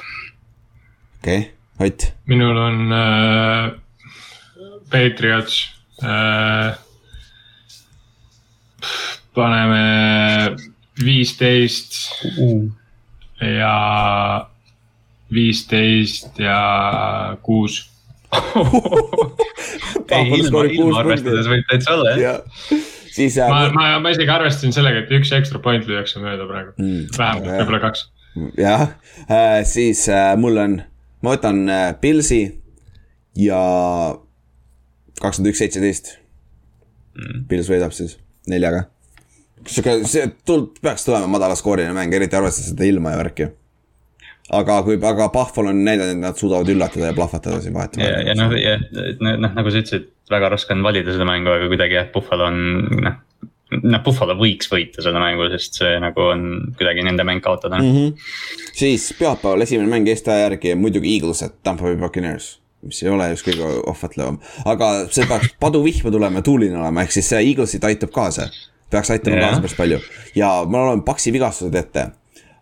okei 1.22 1.38
okay., 1.38 1.53
Ott. 1.78 2.07
minul 2.26 2.57
on 2.57 2.93
äh, 2.93 3.72
Patriots 4.89 5.68
äh,. 6.01 6.74
paneme 9.38 10.55
viisteist 10.97 11.93
ja 13.41 14.49
viisteist 15.34 16.39
ja 16.39 16.57
kuus 17.43 17.80
ei, 20.11 20.28
ilma, 20.39 20.65
ilma 20.67 20.99
arvestades 20.99 21.47
võib 21.47 21.65
täitsa 21.69 21.95
olla 21.95 22.13
jah. 22.19 22.41
siis 23.13 23.38
äh,. 23.39 23.49
ma, 23.49 23.67
ma, 23.75 23.88
ma 24.03 24.11
isegi 24.13 24.32
arvestasin 24.32 24.75
sellega, 24.75 25.05
et 25.05 25.13
üks 25.15 25.32
ekstra 25.36 25.61
point 25.63 25.88
lüüakse 25.88 26.21
mööda 26.23 26.47
praegu 26.49 26.75
mm,, 26.75 27.09
vähemalt 27.17 27.49
võib-olla 27.53 27.82
kaks. 27.88 28.05
jah 28.59 28.88
äh,, 29.28 29.61
siis 29.67 30.05
äh, 30.11 30.34
mul 30.39 30.59
on, 30.63 30.80
ma 31.23 31.36
võtan 31.38 31.63
äh, 31.71 31.89
Pilsi 32.03 32.41
ja 33.38 33.61
kakskümmend 35.21 35.53
üks, 35.53 35.61
seitseteist. 35.61 36.13
Mm. 37.17 37.45
Pils 37.49 37.69
võidab 37.71 37.93
siis 37.97 38.17
neljaga. 38.49 38.86
sihuke, 39.65 39.99
see 40.09 40.28
tul-, 40.45 40.69
peaks 40.82 41.07
tulema 41.07 41.30
madalaskooriline 41.32 41.95
mäng, 41.95 42.13
eriti 42.13 42.38
arvestades 42.38 42.71
seda 42.73 42.86
ilma 42.88 43.15
ja 43.15 43.21
värki 43.21 43.49
aga 44.55 44.81
kui, 44.85 44.97
aga 45.09 45.29
Pahval 45.33 45.71
on 45.73 45.79
näidanud, 45.85 46.15
et 46.15 46.21
nad 46.21 46.39
suudavad 46.39 46.69
üllatada 46.71 47.11
ja 47.11 47.15
plahvatada 47.15 47.61
siin 47.63 47.75
vahetevahel. 47.75 48.13
ja, 48.13 48.33
ja 48.33 48.35
noh, 48.37 48.53
ja 48.55 48.75
noh, 49.41 49.55
nagu 49.55 49.71
sa 49.71 49.81
ütlesid, 49.81 50.11
väga 50.31 50.51
raske 50.55 50.75
on 50.75 50.83
valida 50.85 51.15
seda 51.15 51.27
mängu, 51.27 51.51
aga 51.51 51.71
kuidagi 51.71 51.97
jah, 51.99 52.11
Buffalo 52.13 52.47
on 52.47 52.61
noh. 53.03 53.17
noh, 53.83 54.03
Buffalo 54.05 54.37
võiks 54.39 54.71
võita 54.71 55.03
seda 55.03 55.19
mängu, 55.23 55.49
sest 55.55 55.81
see 55.81 55.97
nagu 56.03 56.29
on 56.31 56.45
kuidagi 56.77 57.03
nende 57.07 57.25
mäng 57.27 57.43
kaotada 57.43 57.81
mm. 57.81 57.97
-hmm. 57.97 58.71
siis 58.77 59.09
pühapäeval 59.19 59.67
esimene 59.67 59.91
mäng 59.91 60.07
Eesti 60.07 60.31
aja 60.31 60.47
järgi 60.47 60.75
muidugi 60.79 61.17
Eagles, 61.17 61.43
et 61.43 61.59
Tampa 61.63 61.89
Bay 61.89 61.99
Buccaneers 61.99 62.57
mis 62.87 63.03
ei 63.03 63.09
ole 63.09 63.29
just 63.31 63.47
kõige 63.47 63.67
ohvatlevam, 63.89 64.37
aga 64.69 64.91
see 65.11 65.25
peaks 65.27 65.55
paduvihma 65.59 66.11
tulema 66.13 66.39
ja 66.39 66.45
tuuline 66.45 66.77
olema, 66.77 67.03
ehk 67.03 67.15
siis 67.15 67.29
see 67.33 67.41
Eaglesit 67.49 67.83
aitab 67.83 68.13
kaasa. 68.15 68.47
peaks 68.89 69.11
aitama 69.11 69.35
yeah. 69.35 69.49
kaasa 69.49 69.61
päris 69.61 69.75
palju 69.75 69.99
ja 70.35 70.49
ma 70.69 70.85
olen 70.85 71.01
paksi 71.03 71.33
vigastused 71.35 71.75
ette 71.75 72.05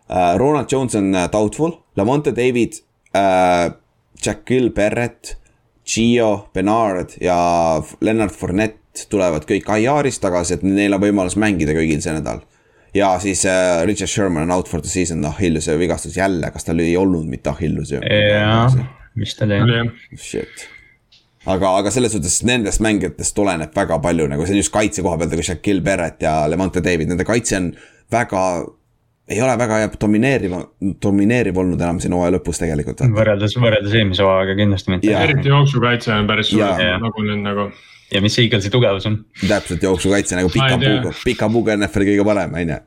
äh,. 0.08 0.36
Ronald 0.38 0.72
Jones 0.72 0.94
on 0.94 1.14
äh, 1.14 1.28
doubtful, 1.32 1.72
Lamonte 1.96 2.32
David 2.32 2.80
äh,, 3.12 3.72
Jackil 4.24 4.70
Barrett, 4.70 5.36
Gio, 5.86 6.48
Bernard 6.54 7.16
ja 7.20 7.82
Leonard 8.00 8.34
Fournette 8.34 9.06
tulevad 9.10 9.44
kõik 9.46 9.68
IR-ist 9.68 10.22
tagasi, 10.24 10.56
et 10.56 10.62
neil 10.66 10.96
on 10.96 11.02
võimalus 11.02 11.36
mängida 11.38 11.76
kõigil 11.76 12.00
see 12.02 12.14
nädal. 12.16 12.40
ja 12.94 13.18
siis 13.20 13.44
äh, 13.46 13.84
Richard 13.84 14.10
Sherman 14.10 14.48
on 14.48 14.56
out 14.56 14.68
for 14.68 14.80
the 14.80 14.88
season, 14.88 15.24
Achilleuse 15.24 15.78
vigastus 15.78 16.16
jälle, 16.16 16.50
kas 16.50 16.64
tal 16.64 16.80
ei 16.80 16.96
olnud 16.96 17.26
mitte 17.26 17.50
Achilleus 17.50 17.92
ju? 17.92 18.00
jah, 18.00 18.72
vist 19.16 19.42
oli 19.42 19.60
jah. 19.60 19.92
Shit 20.16 20.68
aga, 21.46 21.70
aga 21.80 21.92
selles 21.94 22.14
suhtes 22.16 22.40
nendest 22.46 22.82
mängijatest 22.84 23.38
oleneb 23.38 23.74
väga 23.76 23.98
palju 24.02 24.26
nagu 24.30 24.46
see 24.46 24.56
on 24.56 24.62
just 24.62 24.74
kaitse 24.74 25.04
koha 25.04 25.18
pealt 25.20 25.34
nagu 25.34 25.44
Shaquille 25.46 25.84
Barrett 25.84 26.24
ja 26.26 26.38
Lemonte 26.50 26.82
David, 26.84 27.12
nende 27.12 27.26
kaitse 27.28 27.58
on 27.60 27.70
väga 28.12 28.42
ei 29.28 29.42
ole 29.42 29.56
väga 29.58 29.80
hea 29.80 29.90
domineeriv, 30.00 30.54
domineeriv 31.02 31.58
olnud 31.58 31.80
enam 31.82 31.98
siin 32.02 32.14
hooaja 32.14 32.36
lõpus 32.36 32.62
tegelikult. 32.62 33.02
võrreldes, 33.16 33.58
võrreldes 33.58 33.98
eelmise 33.98 34.24
hooajaga 34.26 34.54
kindlasti 34.60 34.94
mitte. 34.94 35.18
eriti 35.18 35.50
jooksukaitse 35.50 36.14
on 36.14 36.30
päris 36.30 36.52
suur 36.52 36.82
nagu 37.02 37.26
nüüd 37.26 37.42
nagu. 37.42 37.66
ja 38.14 38.22
mis 38.22 38.36
see 38.38 38.46
Eaglesi 38.46 38.70
tugevus 38.70 39.08
on? 39.10 39.18
täpselt 39.42 39.82
jooksukaitse 39.82 40.38
nagu 40.38 40.52
pika 40.54 40.78
puuga, 40.78 41.14
pika 41.24 41.50
puuga 41.50 41.74
NFL-i 41.74 42.12
kõige 42.12 42.28
parem, 42.28 42.54
on 42.54 42.72
ju. 42.76 42.80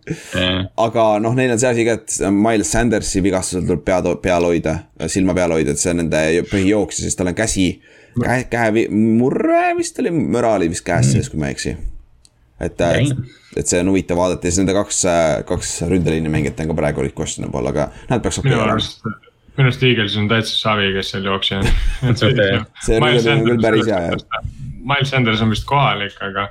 aga 0.87 1.05
noh, 1.25 1.35
neil 1.35 1.55
on 1.57 1.59
see 1.59 1.73
asi 1.73 1.87
ka, 1.87 1.99
et 1.99 2.17
Miles 2.31 2.71
Sandersi 2.71 3.23
vigastusel 3.25 3.67
tuleb 3.67 3.83
pea, 3.91 3.99
peal 4.23 4.47
hoida, 4.47 4.79
silma 5.11 5.35
peal 5.35 5.57
hoida, 5.57 5.75
et 5.75 5.83
see 5.83 5.91
on 5.91 6.05
nende 6.05 6.25
põhijooksja, 6.53 7.03
siis 7.03 7.19
tal 7.19 7.33
on 7.33 7.35
käsi, 7.35 7.71
käe, 8.15 8.45
käe 8.51 8.87
murre 8.95 9.73
vist 9.77 9.99
oli, 9.99 10.15
müra 10.15 10.55
oli 10.55 10.71
vist 10.71 10.87
käes 10.87 11.11
sees 11.11 11.27
mm., 11.27 11.33
kui 11.35 11.43
ma 11.43 11.51
ei 11.51 11.59
eksi. 11.59 11.75
Et, 12.59 12.81
et 12.81 13.13
et 13.57 13.67
see 13.67 13.79
on 13.81 13.89
huvitav 13.91 14.19
vaadata 14.19 14.47
ja 14.47 14.53
siis 14.53 14.61
nende 14.63 14.75
kaks, 14.77 15.01
kaks 15.49 15.71
ründeliini 15.89 16.31
mängijat 16.31 16.61
on 16.63 16.71
ka 16.71 16.77
praegu 16.77 17.03
olid 17.03 17.15
questionable, 17.17 17.65
aga 17.71 17.89
nad 18.11 18.23
peaks 18.23 18.41
okei 18.41 18.53
okay 18.53 18.63
olema. 18.63 19.15
minu 19.57 19.67
arust 19.67 19.83
Eagles 19.83 20.17
on 20.19 20.29
täitsa 20.31 20.55
savi, 20.55 20.91
kes 20.95 21.09
seal 21.13 21.25
jooksja 21.27 21.61
on. 21.61 21.71
see 22.19 22.99
ründeline 23.01 23.33
on 23.33 23.47
küll 23.47 23.63
päris 23.63 23.89
hea 23.89 24.03
jah. 24.11 24.45
Miles 24.79 25.11
Sanders 25.11 25.41
on 25.43 25.51
vist 25.51 25.65
kohalik, 25.69 26.15
aga 26.23 26.47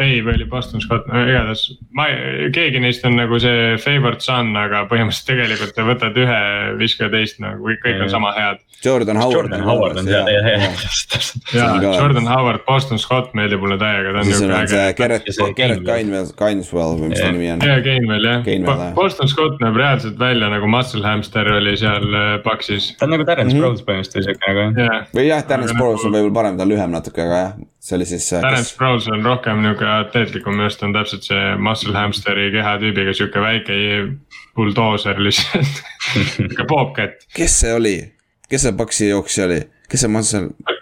ei, 0.00 0.22
või 0.24 0.38
oli 0.38 0.46
Boston 0.48 0.80
Scott, 0.80 1.08
no 1.10 1.20
igatahes 1.26 1.66
ma, 1.96 2.06
keegi 2.54 2.80
neist 2.80 3.04
on 3.04 3.18
nagu 3.18 3.38
see 3.42 3.74
favorite 3.82 4.24
son, 4.24 4.54
aga 4.56 4.86
põhimõtteliselt 4.90 5.28
tegelikult 5.28 5.76
sa 5.76 5.86
võtad 5.88 6.16
ühe, 6.22 6.42
viska 6.80 7.10
teist 7.12 7.42
nagu 7.44 7.74
kõik 7.82 8.06
on 8.06 8.12
sama 8.12 8.32
head. 8.38 8.62
Jordan 8.84 9.20
Howard. 9.20 9.36
Jordan 9.36 9.64
Howard 9.66 10.00
on 10.02 10.10
hea, 10.10 10.22
hea, 10.26 10.58
hea. 10.62 10.70
ja 11.58 11.66
Jordan 11.82 12.28
Howard, 12.28 12.64
Boston 12.66 12.98
Scott 13.02 13.34
meeldib 13.38 13.62
mulle 13.62 13.78
täiega, 13.80 14.14
ta 14.14 14.22
on 14.22 14.30
niuke 14.30 14.60
äge. 14.60 14.84
Garrett, 14.98 15.32
Garrett 15.56 15.84
Gainwell, 15.86 16.30
Gaineswell 16.38 16.96
või 17.00 17.12
mis 17.12 17.22
ta 17.22 17.32
nimi 17.34 17.50
on. 17.54 17.66
ja 17.66 17.80
Gainwell 17.84 18.28
jah, 18.30 18.86
Boston 18.96 19.30
Scott 19.30 19.60
näeb 19.62 19.78
reaalselt 19.80 20.18
välja 20.20 20.50
nagu 20.52 20.70
muscle 20.70 21.04
hamster 21.06 21.52
oli 21.58 21.76
seal 21.80 22.08
Paxis. 22.46 22.92
Äh, 22.92 23.02
ta 23.02 23.08
on 23.08 23.16
nagu 23.16 23.28
Terence 23.28 23.52
mhm. 23.52 23.60
Sproles 23.60 23.84
põhimõtteliselt 23.88 24.40
siuke 24.40 24.56
nagu. 24.56 25.04
või 25.16 25.28
jah, 25.28 25.44
Terence 25.46 25.76
Sproles 25.76 26.08
on 26.08 26.16
võib-olla 26.16 26.38
parem, 26.40 26.58
ta 26.58 26.66
on 26.66 26.74
lühem 26.74 26.98
natuke, 26.98 27.26
aga 27.26 27.44
jah 27.44 27.60
see 27.82 27.96
oli 27.96 28.06
siis. 28.06 28.28
Terence 28.30 28.62
kes... 28.62 28.74
Sprouse 28.74 29.12
on 29.12 29.24
rohkem 29.26 29.62
nihuke 29.62 29.86
atleetlikum, 29.86 30.54
minu 30.54 30.68
arust 30.68 30.84
on 30.86 30.94
täpselt 30.94 31.26
see 31.26 31.54
muscle 31.58 31.94
hamsteri 31.96 32.50
kehatüübiga 32.54 33.14
sihuke 33.16 33.42
väike 33.42 33.78
buldooser 34.56 35.18
lihtsalt 35.22 35.82
sihuke 36.36 36.66
bobcat. 36.70 37.26
kes 37.34 37.60
see 37.64 37.74
oli, 37.74 37.96
kes 38.52 38.68
see 38.68 38.76
paksi 38.76 39.10
jooksja 39.10 39.48
oli, 39.48 39.60
kes 39.88 40.04
see 40.04 40.12
muscle? 40.12 40.78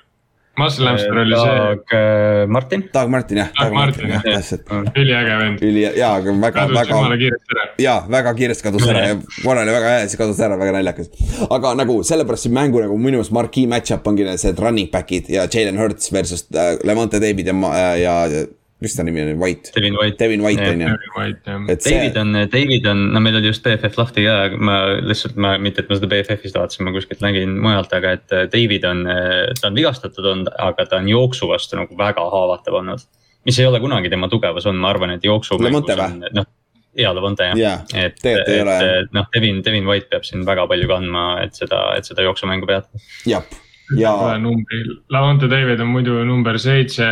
Muscle 0.59 0.89
Hamster 0.89 1.18
oli 1.18 1.37
see. 1.37 1.59
Doug 1.59 2.51
Martin. 2.51 2.83
Doug 2.95 3.09
Martin 3.09 3.39
jah. 3.39 3.51
Doug 3.61 3.73
Martin 3.73 4.11
jah, 4.11 4.25
täpselt. 4.25 4.66
üliäge 4.99 5.37
vend. 5.39 5.62
üli, 5.64 5.85
jaa, 5.97 6.11
aga 6.18 6.35
väga, 6.43 6.66
väga. 6.75 6.99
jaa, 7.81 7.97
väga 8.11 8.35
kiiresti 8.37 8.66
kadus 8.66 8.89
ära 8.91 9.07
ja 9.07 9.16
korra 9.45 9.64
oli 9.64 9.75
väga 9.77 9.95
hea, 9.95 10.07
siis 10.09 10.21
kadus 10.21 10.43
ära, 10.45 10.59
väga 10.61 10.75
naljakas. 10.77 11.12
aga 11.49 11.75
nagu 11.81 12.01
sellepärast 12.07 12.49
see 12.49 12.55
mängu 12.57 12.83
nagu 12.83 12.99
minu 12.99 13.21
meelest 13.21 13.35
marquee 13.37 13.71
match-up 13.71 14.07
ongi 14.11 14.27
need 14.29 14.64
running 14.64 14.91
back'id 14.93 15.31
ja 15.33 15.47
Jalen 15.47 15.79
Hurts 15.81 16.12
versus 16.12 16.47
äh, 16.53 16.75
Levante 16.85 17.23
David 17.23 17.53
ja, 17.55 17.57
ja, 17.97 18.16
ja 18.35 18.47
mis 18.81 18.97
ta 18.97 19.05
nimi 19.05 19.22
oli, 19.22 19.35
White? 19.37 19.72
Devin 19.76 19.97
White. 19.99 20.16
Devin 20.18 20.43
White 20.45 20.66
on 20.70 20.81
ju. 20.81 20.93
David 21.85 22.16
on, 22.16 22.33
David 22.53 22.87
on, 22.89 23.03
no 23.14 23.20
meil 23.20 23.37
oli 23.41 23.51
just 23.51 23.64
BFF 23.64 23.99
lahti 24.01 24.24
ka, 24.24 24.37
ma 24.57 24.76
lihtsalt 25.05 25.37
ma, 25.41 25.55
mitte 25.61 25.85
et 25.85 25.91
ma 25.91 25.99
seda 25.99 26.09
BFF-ist 26.11 26.57
vaatasin, 26.57 26.87
ma 26.87 26.95
kuskilt 26.95 27.20
nägin 27.24 27.59
mujalt, 27.61 27.93
aga 27.97 28.14
et 28.16 28.37
äh, 28.37 28.47
David 28.53 28.87
on, 28.89 29.03
äh, 29.11 29.51
ta 29.61 29.68
on 29.68 29.76
vigastatud 29.76 30.31
olnud, 30.33 30.53
aga 30.57 30.87
ta 30.89 31.01
on 31.01 31.11
jooksu 31.11 31.51
vastu 31.51 31.76
nagu 31.81 31.99
väga 31.99 32.24
haavatav 32.33 32.81
olnud. 32.81 33.05
mis 33.49 33.59
ei 33.59 33.66
ole 33.66 33.81
kunagi 33.81 34.11
tema 34.12 34.28
tugevus 34.28 34.66
olnud, 34.68 34.81
ma 34.81 34.91
arvan, 34.93 35.14
et 35.16 35.24
jooksu. 35.24 35.57
Noh, 35.61 36.49
hea 36.97 37.12
Levante 37.14 37.47
jah 37.47 37.57
yeah,. 37.59 37.83
et, 37.95 38.18
et 38.26 39.12
noh, 39.14 39.26
Devin, 39.35 39.61
Devin 39.64 39.87
White 39.87 40.09
peab 40.11 40.24
siin 40.26 40.45
väga 40.47 40.66
palju 40.70 40.89
kandma, 40.91 41.26
et 41.45 41.59
seda, 41.59 41.83
et 41.97 42.09
seda 42.09 42.24
jooksumängu 42.26 42.68
peatada. 42.68 43.03
jah, 43.28 43.45
ja. 43.97 44.14
numbri, 44.43 44.83
Lavonte 45.12 45.51
David 45.51 45.85
on 45.85 45.93
muidu 45.93 46.24
number 46.26 46.59
seitse 46.59 47.07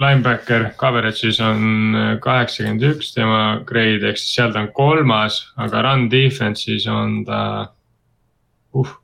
linebacker 0.00 0.70
coverage'is 0.78 1.40
on 1.42 1.94
äh, 1.96 2.12
kaheksakümmend 2.22 2.84
üks 2.92 3.12
tema 3.14 3.40
grade 3.66 4.12
ehk 4.12 4.20
siis 4.20 4.36
seal 4.36 4.54
ta 4.54 4.62
on 4.62 4.70
kolmas, 4.76 5.40
aga 5.58 5.82
run 5.86 6.06
defense'is 6.12 6.86
on 6.92 7.24
ta 7.28 7.40
uh,. 8.74 8.94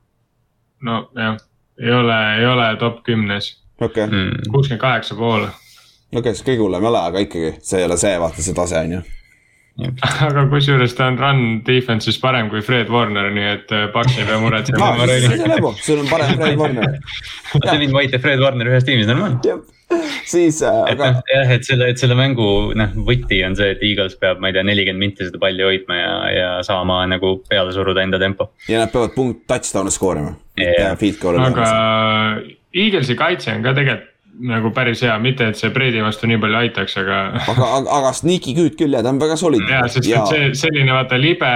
no 0.81 1.01
jah, 1.17 1.37
ei 1.81 1.91
ole, 1.91 2.21
ei 2.39 2.47
ole 2.47 2.71
top 2.79 3.03
kümnes. 3.03 3.51
okei. 3.81 4.07
Hmm. 4.07 4.47
kuuskümmend 4.51 4.81
kaheksa 4.81 5.19
pool. 5.19 5.43
okei 5.43 6.21
okay,, 6.21 6.33
siis 6.33 6.47
kõige 6.47 6.63
hullem 6.63 6.87
ei 6.87 6.93
ole, 6.93 7.03
aga 7.11 7.27
ikkagi 7.27 7.53
see 7.59 7.83
ei 7.83 7.89
ole 7.89 7.99
see, 7.99 8.15
vaata 8.19 8.47
see 8.47 8.57
tase 8.57 8.79
on 8.79 8.97
ju 8.99 9.05
aga 9.83 10.45
kusjuures 10.47 10.93
ta 10.95 11.09
on 11.11 11.17
run 11.19 11.39
defense'is 11.67 12.15
parem 12.21 12.47
kui 12.49 12.63
Fred 12.63 12.87
Warner, 12.87 13.27
nii 13.35 13.47
et 13.57 13.73
äh, 13.75 13.89
Paks 13.91 14.15
ei 14.15 14.27
pea 14.29 14.39
muretsema 14.39 14.93
sul 15.83 15.99
on 15.99 16.07
parem 16.07 16.37
Fred 16.39 16.59
Warner. 16.61 16.99
Devin 17.65 17.91
White 17.91 18.15
ja 18.15 18.23
Fred 18.23 18.39
Warner 18.39 18.71
ühes 18.71 18.87
tiimis, 18.87 19.11
normaalne 19.11 19.41
siis 20.33 20.61
äh,, 20.65 20.81
aga. 20.91 21.11
jah, 21.29 21.53
et 21.57 21.67
selle, 21.67 21.89
et 21.93 22.01
selle 22.01 22.17
mängu 22.17 22.47
noh, 22.77 22.97
võti 23.07 23.41
on 23.47 23.57
see, 23.57 23.75
et 23.75 23.83
Eagles 23.85 24.17
peab, 24.21 24.41
ma 24.41 24.49
ei 24.49 24.57
tea, 24.57 24.65
nelikümmend 24.67 25.05
minti 25.07 25.27
seda 25.27 25.41
palli 25.41 25.65
hoidma 25.65 25.99
ja, 25.99 26.15
ja 26.33 26.49
saama 26.65 27.03
nagu 27.11 27.37
peale 27.49 27.75
suruda 27.75 28.03
enda 28.05 28.21
tempo. 28.21 28.51
ja 28.71 28.81
nad 28.83 28.93
peavad 28.93 29.15
punkt 29.17 29.45
touchdown'e 29.49 29.93
skoorima 29.93 30.35
yeah.. 30.59 30.97
aga 31.45 31.71
Eaglesi 32.75 33.15
kaitse 33.15 33.53
on 33.55 33.63
ka 33.63 33.75
tegelikult 33.77 34.11
nagu 34.35 34.71
päris 34.75 35.01
hea, 35.05 35.15
mitte 35.21 35.47
et 35.51 35.59
see 35.59 35.71
Brady 35.73 36.01
vastu 36.03 36.27
nii 36.27 36.39
palju 36.41 36.59
aitaks, 36.59 36.97
aga. 36.99 37.19
aga, 37.51 37.67
aga, 37.79 37.99
aga 37.99 38.11
sneaky 38.17 38.55
good 38.57 38.75
küll 38.79 38.95
ja 38.95 39.03
ta 39.05 39.13
on 39.13 39.21
väga 39.21 39.37
solid. 39.39 39.63
ja, 39.71 39.85
sest 39.91 40.09
ja. 40.09 40.23
et 40.23 40.33
see 40.33 40.65
selline 40.65 40.91
vaata 40.95 41.19
libe, 41.19 41.51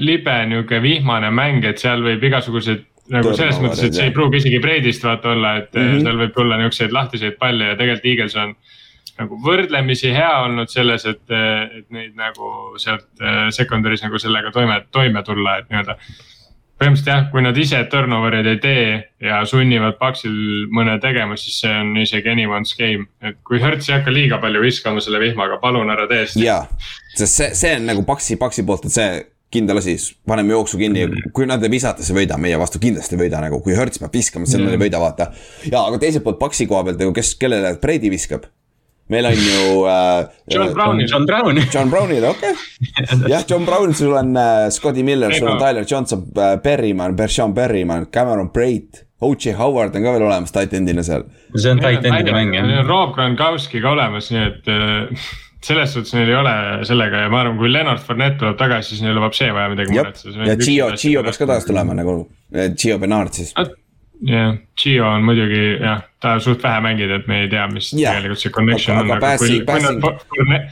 libe 0.00 0.38
nihuke 0.48 0.80
vihmane 0.84 1.32
mäng, 1.34 1.66
et 1.68 1.82
seal 1.82 2.04
võib 2.04 2.24
igasuguseid 2.30 2.86
nagu 3.12 3.34
selles 3.36 3.60
mõttes, 3.62 3.84
et 3.86 3.96
see 3.96 4.08
ei 4.10 4.14
pruugi 4.14 4.40
isegi 4.42 4.60
Brady'st 4.62 5.04
vaata 5.06 5.32
olla, 5.36 5.56
et 5.62 5.74
mm 5.74 5.88
-hmm. 5.88 6.06
seal 6.06 6.20
võib 6.24 6.34
tulla 6.36 6.58
niukseid 6.60 6.92
lahtiseid 6.92 7.38
palle 7.40 7.72
ja 7.72 7.76
tegelikult 7.76 8.10
Eagles 8.12 8.36
on 8.40 8.54
nagu 9.20 9.38
võrdlemisi 9.44 10.12
hea 10.14 10.32
olnud 10.46 10.70
selles, 10.72 11.04
et, 11.06 11.24
et 11.30 11.88
neid 11.92 12.14
nagu 12.16 12.78
sealt 12.80 13.08
secondary's 13.50 14.02
nagu 14.02 14.18
sellega 14.18 14.50
toime, 14.50 14.82
toime 14.90 15.22
tulla, 15.22 15.58
et 15.58 15.68
nii-öelda 15.68 15.98
põhimõtteliselt 16.82 17.10
jah, 17.10 17.26
kui 17.30 17.42
nad 17.44 17.58
ise 17.58 17.80
turnover'id 17.90 18.48
ei 18.50 18.58
tee 18.62 18.86
ja 19.22 19.42
sunnivad 19.48 19.98
Paksil 20.00 20.32
mõne 20.74 20.96
tegema, 21.02 21.36
siis 21.38 21.60
see 21.62 21.74
on 21.82 21.94
isegi 22.02 22.32
anyone's 22.32 22.74
game. 22.78 23.06
et 23.22 23.38
kui 23.46 23.60
Hertz 23.62 23.88
ei 23.88 23.98
hakka 23.98 24.14
liiga 24.14 24.40
palju 24.42 24.62
viskama 24.62 25.02
selle 25.04 25.20
vihmaga, 25.22 25.60
palun 25.62 25.92
ära 25.94 26.08
tee 26.10 26.26
seda. 26.26 26.44
jaa, 26.44 26.88
sest 27.14 27.38
see, 27.38 27.50
see 27.58 27.76
on 27.78 27.86
nagu 27.92 28.04
Paksi, 28.08 28.38
Paksi 28.40 28.66
poolt, 28.66 28.88
et 28.88 28.96
see 28.96 29.10
kindel 29.52 29.82
asi, 29.82 29.96
paneme 30.28 30.56
jooksu 30.56 30.80
kinni 30.80 31.04
mm, 31.06 31.12
-hmm. 31.12 31.32
kui 31.36 31.46
nad 31.46 31.62
ei 31.62 31.70
visata, 31.70 32.02
siis 32.02 32.14
ei 32.14 32.22
võida, 32.22 32.38
meie 32.40 32.58
vastu 32.58 32.80
kindlasti 32.82 33.16
ei 33.16 33.26
võida 33.26 33.42
nagu, 33.44 33.60
kui 33.60 33.76
Hertz 33.76 34.00
peab 34.02 34.16
viskama, 34.16 34.46
siis 34.46 34.56
mm 34.56 34.64
-hmm. 34.64 34.72
nad 34.72 34.80
ei 34.80 34.86
võida, 34.86 35.00
vaata. 35.00 35.30
ja, 35.70 35.84
aga 35.84 35.98
teiselt 35.98 36.24
poolt 36.24 36.38
Paksi 36.38 36.66
koha 36.66 36.84
pealt 36.84 36.98
nagu, 36.98 37.12
kes, 37.12 37.34
kellele 37.34 37.76
Brady 37.80 38.10
viskab 38.10 38.48
meil 39.12 39.26
on 39.26 39.32
ju 39.32 39.86
äh,. 39.86 40.26
John 40.48 40.72
Brownil. 40.72 41.06
John 41.10 41.26
Brown. 41.26 41.60
John 41.74 41.90
Brownil, 41.90 42.24
okei 42.24 42.50
okay.. 42.50 43.30
jah, 43.32 43.44
John 43.50 43.64
Brown, 43.64 43.94
sul 43.94 44.12
on 44.12 44.36
äh, 44.36 44.70
Scotty 44.70 45.02
Miller, 45.02 45.34
sul 45.34 45.48
on 45.48 45.58
Tyler 45.58 45.84
Johnson 45.90 46.24
äh,, 46.36 46.56
Berryman, 46.62 47.16
Bershon 47.16 47.54
Berryman, 47.54 48.06
Cameron 48.06 48.50
Braid. 48.50 49.04
O.J. 49.22 49.52
Howard 49.54 49.94
on 49.94 50.02
ka 50.02 50.12
veel 50.16 50.24
olemas 50.26 50.50
titan'ina 50.50 51.02
seal. 51.06 51.22
see 51.54 51.70
on 51.70 51.78
titan'ide 51.78 52.32
mäng 52.34 52.56
jah. 52.56 52.80
Rob 52.88 53.14
Gronkowski 53.14 53.82
ka 53.82 53.92
olemas, 53.94 54.32
nii 54.34 54.42
et 54.48 54.70
äh, 54.72 55.28
selles 55.62 55.92
suhtes 55.94 56.14
neil 56.16 56.30
ei 56.32 56.38
ole 56.38 56.54
sellega 56.88 57.24
ja 57.24 57.28
ma 57.32 57.42
arvan, 57.42 57.58
kui 57.60 57.70
Leonard 57.72 58.02
Fournette 58.02 58.40
tuleb 58.40 58.58
tagasi, 58.60 58.94
siis 58.94 59.04
neil 59.04 59.14
lubab 59.18 59.36
see 59.36 59.52
vaja 59.54 59.70
midagi 59.72 59.94
muretseda. 59.94 60.48
ja 60.48 60.56
Gio, 60.58 60.90
Gio 60.98 61.22
peaks 61.22 61.38
ka 61.38 61.46
tagasi 61.46 61.70
tulema 61.70 61.96
nagu, 61.98 62.16
Gio 62.78 62.98
Bernard 63.02 63.38
siis 63.38 63.54
jah, 64.26 64.54
Gio 64.78 65.06
on 65.06 65.26
muidugi 65.26 65.62
jah, 65.80 66.02
ta 66.22 66.36
suht 66.42 66.62
vähe 66.62 66.82
mängib, 66.84 67.10
et 67.18 67.28
me 67.30 67.44
ei 67.44 67.50
tea, 67.52 67.66
mis 67.72 67.92
yeah. 67.94 68.18
tegelikult 68.18 68.42
see 68.42 68.54
connection 68.54 68.98
aga, 68.98 69.04
on. 69.04 69.16
aga 69.16 69.20
pääsi, 69.26 69.62
pääsi. 69.66 70.62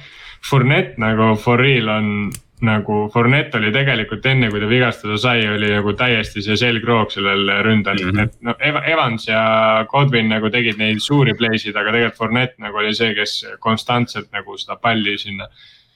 Fournette 0.51 0.97
nagu 1.03 1.35
for 1.37 1.61
real 1.61 1.91
on 1.93 2.31
nagu 2.67 3.09
Fournette 3.13 3.59
oli 3.59 3.73
tegelikult 3.73 4.27
enne, 4.27 4.51
kui 4.53 4.61
ta 4.61 4.69
vigastada 4.69 5.17
sai, 5.21 5.45
oli 5.49 5.71
nagu 5.73 5.93
täiesti 5.99 6.43
see 6.45 6.57
selgroog 6.61 7.13
sellel 7.15 7.51
ründel 7.65 8.01
mm, 8.05 8.11
-hmm. 8.11 8.23
et 8.23 8.37
no 8.41 8.55
Evans 8.93 9.29
ja 9.29 9.43
Godwin 9.91 10.29
nagu 10.29 10.51
tegid 10.51 10.79
neid 10.79 11.01
suuri 11.01 11.35
play 11.35 11.59
sid, 11.59 11.77
aga 11.77 11.93
tegelikult 11.93 12.19
Fournette 12.19 12.63
nagu 12.63 12.77
oli 12.83 12.95
see, 12.95 13.15
kes 13.15 13.45
konstantselt 13.61 14.33
nagu 14.33 14.57
seda 14.59 14.77
palli 14.77 15.19
sinna 15.19 15.49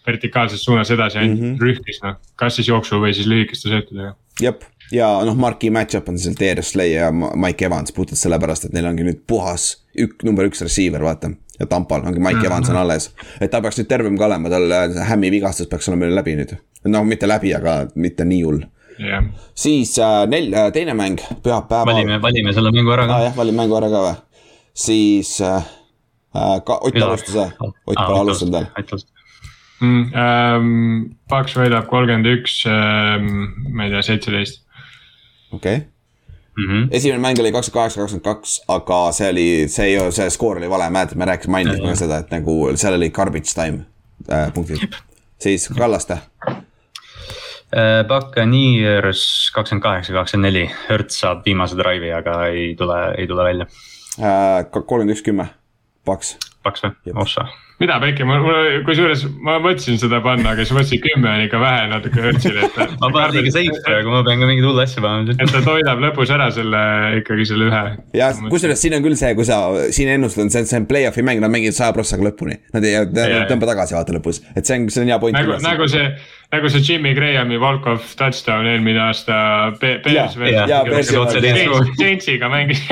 vertikaalses 0.06 0.64
suunas 0.64 0.90
edasi 0.90 1.18
mm 1.18 1.36
-hmm. 1.36 1.58
rühkis, 1.60 2.02
noh, 2.02 2.16
kas 2.36 2.56
siis 2.56 2.68
jooksu 2.68 3.00
või 3.00 3.14
siis 3.14 3.26
lühikeste 3.26 3.68
söötudega. 3.68 4.14
jep, 4.40 4.64
ja 4.92 5.24
noh, 5.24 5.36
Marki 5.36 5.70
match-up 5.70 6.08
on 6.08 6.18
seal 6.18 6.34
Darius 6.40 6.70
Slay 6.70 6.92
ja 6.92 7.12
Mike 7.12 7.64
Evans 7.64 7.92
puhtalt 7.92 8.18
sellepärast, 8.18 8.64
et 8.64 8.72
neil 8.72 8.86
ongi 8.86 9.06
nüüd 9.06 9.24
puhas 9.26 9.84
ük, 9.98 10.22
number 10.22 10.46
üks 10.46 10.60
receiver, 10.60 11.02
vaata. 11.02 11.30
Ja 11.60 11.66
Tampal 11.66 12.02
ongi 12.06 12.20
Mike 12.20 12.38
-hmm. 12.38 12.46
Evans 12.46 12.70
on 12.70 12.76
alles, 12.76 13.10
et 13.40 13.50
ta 13.50 13.60
peaks 13.62 13.78
nüüd 13.78 13.88
tervem 13.88 14.18
ka 14.18 14.26
olema, 14.26 14.50
tal 14.50 14.70
hämmi 15.10 15.30
vigastus 15.30 15.66
peaks 15.70 15.88
olema 15.88 16.14
läbi 16.14 16.36
nüüd. 16.36 16.56
noh, 16.84 17.04
mitte 17.04 17.28
läbi, 17.28 17.54
aga 17.54 17.86
mitte 17.94 18.24
nii 18.24 18.42
hull 18.42 18.64
yeah.. 18.98 19.24
siis 19.54 19.98
äh, 19.98 20.26
nel- 20.26 20.54
äh,, 20.54 20.72
teine 20.72 20.94
mäng, 20.94 21.18
pühapäeval. 21.42 21.94
valime, 21.94 22.22
valime 22.22 22.52
selle 22.52 22.72
mängu 22.72 22.92
ära 22.92 23.06
ka 23.06 23.16
ah,. 23.16 23.24
jah, 23.28 23.36
valime 23.36 23.62
mängu 23.62 23.76
ära 23.78 23.90
ka 23.90 24.02
või, 24.06 24.14
siis 24.74 25.40
äh, 25.40 25.64
äh 26.34 26.60
ka 26.66 26.78
Ott 26.82 27.02
alustas 27.02 27.34
jah, 27.34 27.52
Ott 27.86 27.98
pole 28.06 28.20
alustanud 28.20 28.54
veel 28.54 28.66
mm,. 29.80 30.12
Ähm, 30.14 31.16
Paks 31.28 31.56
võidab 31.58 31.88
kolmkümmend 31.90 32.30
üks, 32.36 32.62
ähm, 32.70 33.26
ma 33.74 33.86
ei 33.86 33.94
tea, 33.94 34.02
seitseteist. 34.02 34.62
okei 35.52 35.76
okay. 35.76 35.93
Mm 36.56 36.66
-hmm. 36.70 36.88
esimene 36.90 37.20
mäng 37.20 37.40
oli 37.40 37.52
kakskümmend 37.52 37.80
kaheksa, 37.80 38.00
kakskümmend 38.00 38.24
kaks, 38.24 38.62
aga 38.68 39.12
see 39.12 39.30
oli, 39.30 39.68
see 39.68 39.88
ju, 39.92 40.12
see 40.12 40.30
skoor 40.30 40.58
oli 40.58 40.70
vale, 40.70 40.90
mäletad, 40.90 41.18
me 41.18 41.24
rääkisime, 41.24 41.50
mainisime 41.50 41.88
ka 41.88 41.94
seda, 41.94 42.18
et 42.22 42.30
nagu 42.30 42.70
seal 42.74 42.94
oli 42.94 43.10
garbage 43.10 43.54
time 43.54 43.84
äh, 44.32 44.52
punktid. 44.54 44.94
siis 45.38 45.68
Kallaste 45.78 46.12
äh,. 46.12 48.04
Buccaneers 48.08 49.50
kakskümmend 49.54 49.82
kaheksa, 49.82 50.12
kakskümmend 50.12 50.52
neli, 50.52 50.70
Hertz 50.88 51.18
saab 51.20 51.42
viimase 51.46 51.76
drive'i, 51.76 52.12
aga 52.14 52.46
ei 52.46 52.74
tule, 52.78 53.00
ei 53.18 53.26
tule 53.26 53.44
välja 53.44 53.66
äh,. 54.22 54.70
kolmkümmend 54.70 55.16
üks, 55.16 55.22
kümme, 55.22 55.46
Paks. 56.04 56.36
Paks 56.62 56.82
või, 56.86 56.94
oh 57.14 57.28
sa 57.28 57.48
mida 57.82 57.96
mul, 57.98 58.42
mul, 58.44 58.68
kusjuures 58.86 59.24
ma 59.42 59.56
mõtlesin 59.62 59.98
seda 59.98 60.20
panna, 60.24 60.52
aga 60.54 60.62
siis 60.62 60.76
mõtlesin, 60.76 61.00
kümme 61.02 61.30
on 61.30 61.42
ikka 61.46 61.60
vähe 61.62 61.88
natuke 61.90 62.22
Hertzile, 62.22 62.68
et. 62.68 62.78
ma 63.02 63.10
panen 63.14 63.34
liiga 63.34 63.54
safe 63.56 63.80
praegu, 63.86 64.12
ma 64.14 64.22
pean 64.26 64.44
ka 64.44 64.50
mingit 64.50 64.66
hullu 64.68 64.84
asja 64.84 65.02
panema. 65.04 65.34
et 65.34 65.50
ta 65.50 65.62
toidab 65.64 66.04
lõpus 66.04 66.34
ära 66.34 66.50
selle 66.54 66.84
ikkagi 67.20 67.48
selle 67.50 67.70
ühe. 67.72 67.82
ja 68.20 68.30
kusjuures 68.46 68.84
siin 68.86 68.94
on 68.98 69.04
küll 69.06 69.18
see, 69.18 69.34
kui 69.38 69.48
sa 69.48 69.58
siin 69.94 70.12
ennustad, 70.14 70.52
see 70.54 70.62
on, 70.62 70.70
see 70.70 70.80
on 70.82 70.88
play-off'i 70.90 71.26
mäng, 71.26 71.42
nad 71.42 71.52
mängivad 71.52 71.76
saja 71.76 71.96
prossaga 71.96 72.28
lõpuni. 72.28 72.60
Nad 72.74 72.86
ei, 72.86 73.02
tõmba 73.50 73.72
tagasi 73.72 73.98
vaata 73.98 74.14
lõpus, 74.16 74.44
et 74.54 74.62
see 74.62 74.78
on, 74.78 74.88
see 74.94 75.02
on 75.02 75.12
hea 75.12 75.20
point. 75.22 75.38
nagu, 75.38 75.58
nagu 75.64 75.90
see 75.90 76.08
nagu 76.54 76.70
see 76.70 76.80
Jimmy 76.80 77.14
Grahami 77.14 77.58
walk-off 77.58 78.14
touchdown 78.16 78.66
eelmine 78.66 79.00
aasta 79.00 79.36
Bears. 79.80 80.36
Saintsiga 81.98 82.48
mängis. 82.52 82.82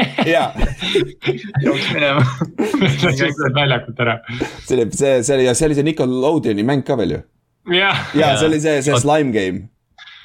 jooks 1.63 1.93
minema. 1.95 2.25
Läksid 2.83 3.55
väljakult 3.55 4.03
ära. 4.03 4.19
See 4.73 4.81
oli, 4.81 4.89
see, 4.97 5.21
see 5.23 5.37
oli 5.37 5.51
ja 5.51 5.55
see 5.59 5.69
oli 5.69 5.79
see 5.79 5.87
Nickelodeoni 5.91 6.65
mäng 6.67 6.87
ka 6.89 6.97
veel 7.01 7.19
ju. 7.19 7.21
ja, 7.77 7.93
ja 8.17 8.35
see 8.41 8.49
oli 8.49 8.63
see, 8.65 8.81
see 8.89 9.05
slime 9.05 9.35
game 9.37 9.69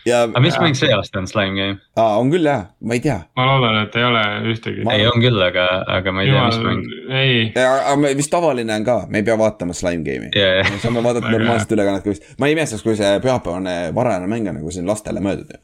ja. 0.08 0.22
aga 0.24 0.42
mis 0.44 0.58
mäng 0.62 0.78
see 0.78 0.92
aasta 0.94 1.22
on, 1.22 1.28
Slime 1.30 1.56
Game? 1.58 1.78
aa, 2.00 2.18
on 2.22 2.32
küll 2.32 2.48
jah, 2.48 2.68
ma 2.88 2.98
ei 2.98 3.04
tea. 3.04 3.18
ma 3.38 3.48
loodan, 3.50 3.80
et 3.84 3.98
ei 4.00 4.06
ole 4.08 4.24
ühtegi. 4.54 4.86
ei, 4.94 5.06
on 5.10 5.24
küll, 5.24 5.42
aga, 5.44 5.68
aga 5.98 6.14
ma 6.16 6.24
ei 6.24 6.32
Jumal, 6.32 6.54
tea, 6.54 6.62
mis 6.64 6.70
mäng. 6.70 7.20
ei. 7.22 7.42
aga 7.66 8.14
vist 8.22 8.34
tavaline 8.34 8.78
on 8.78 8.88
ka, 8.88 8.98
me 9.12 9.22
ei 9.22 9.28
pea 9.28 9.38
vaatama 9.40 9.76
Slime 9.78 10.06
Game'i 10.08 10.32
yeah,. 10.32 10.62
Yeah. 10.64 10.80
saame 10.84 11.04
vaadata 11.06 11.34
normaalset 11.34 11.76
ülekannet 11.78 12.06
ka 12.06 12.14
vist, 12.14 12.32
ma 12.40 12.50
ei 12.50 12.58
imestaks, 12.58 12.86
kui 12.86 12.98
see 13.00 13.20
pühapäevane 13.24 13.78
varajane 13.98 14.32
mäng 14.32 14.52
on 14.52 14.60
nagu 14.62 14.74
siin 14.74 14.90
lastele 14.90 15.24
mõeldud 15.24 15.56
ju 15.56 15.64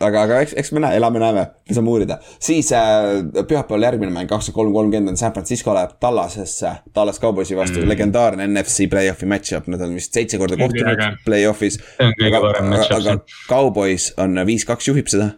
aga, 0.00 0.22
aga 0.26 0.40
eks, 0.44 0.54
eks 0.60 0.72
me 0.76 0.82
näe, 0.84 0.96
elame-näeme, 1.00 1.44
me 1.68 1.76
saame 1.76 1.92
uurida. 1.92 2.18
siis 2.42 2.72
äh, 2.76 3.20
pühapäeval 3.40 3.86
järgmine 3.88 4.12
mäng, 4.14 4.28
kakskümmend 4.30 4.56
kolm, 4.56 4.72
kolmkümmend 4.74 5.14
on 5.14 5.20
San 5.20 5.34
Francisco 5.36 5.74
läheb 5.76 5.96
Tallasesse, 6.00 6.72
Tallas 6.96 7.20
Cowboysi 7.20 7.58
vastu 7.58 7.80
mm., 7.80 7.92
legendaarne 7.92 8.48
NFC 8.48 8.88
play-off'i 8.90 9.28
match-up, 9.30 9.68
nad 9.72 9.84
on 9.84 9.94
vist 9.98 10.16
seitse 10.16 10.40
korda 10.40 10.58
kohtunud 10.60 11.20
play-off'is. 11.26 11.80
aga, 12.00 12.42
aga, 12.48 12.82
aga 12.98 13.18
Cowboys 13.48 14.12
on 14.20 14.40
viis-kaks 14.46 14.92
juhib 14.92 15.12
seda 15.12 15.32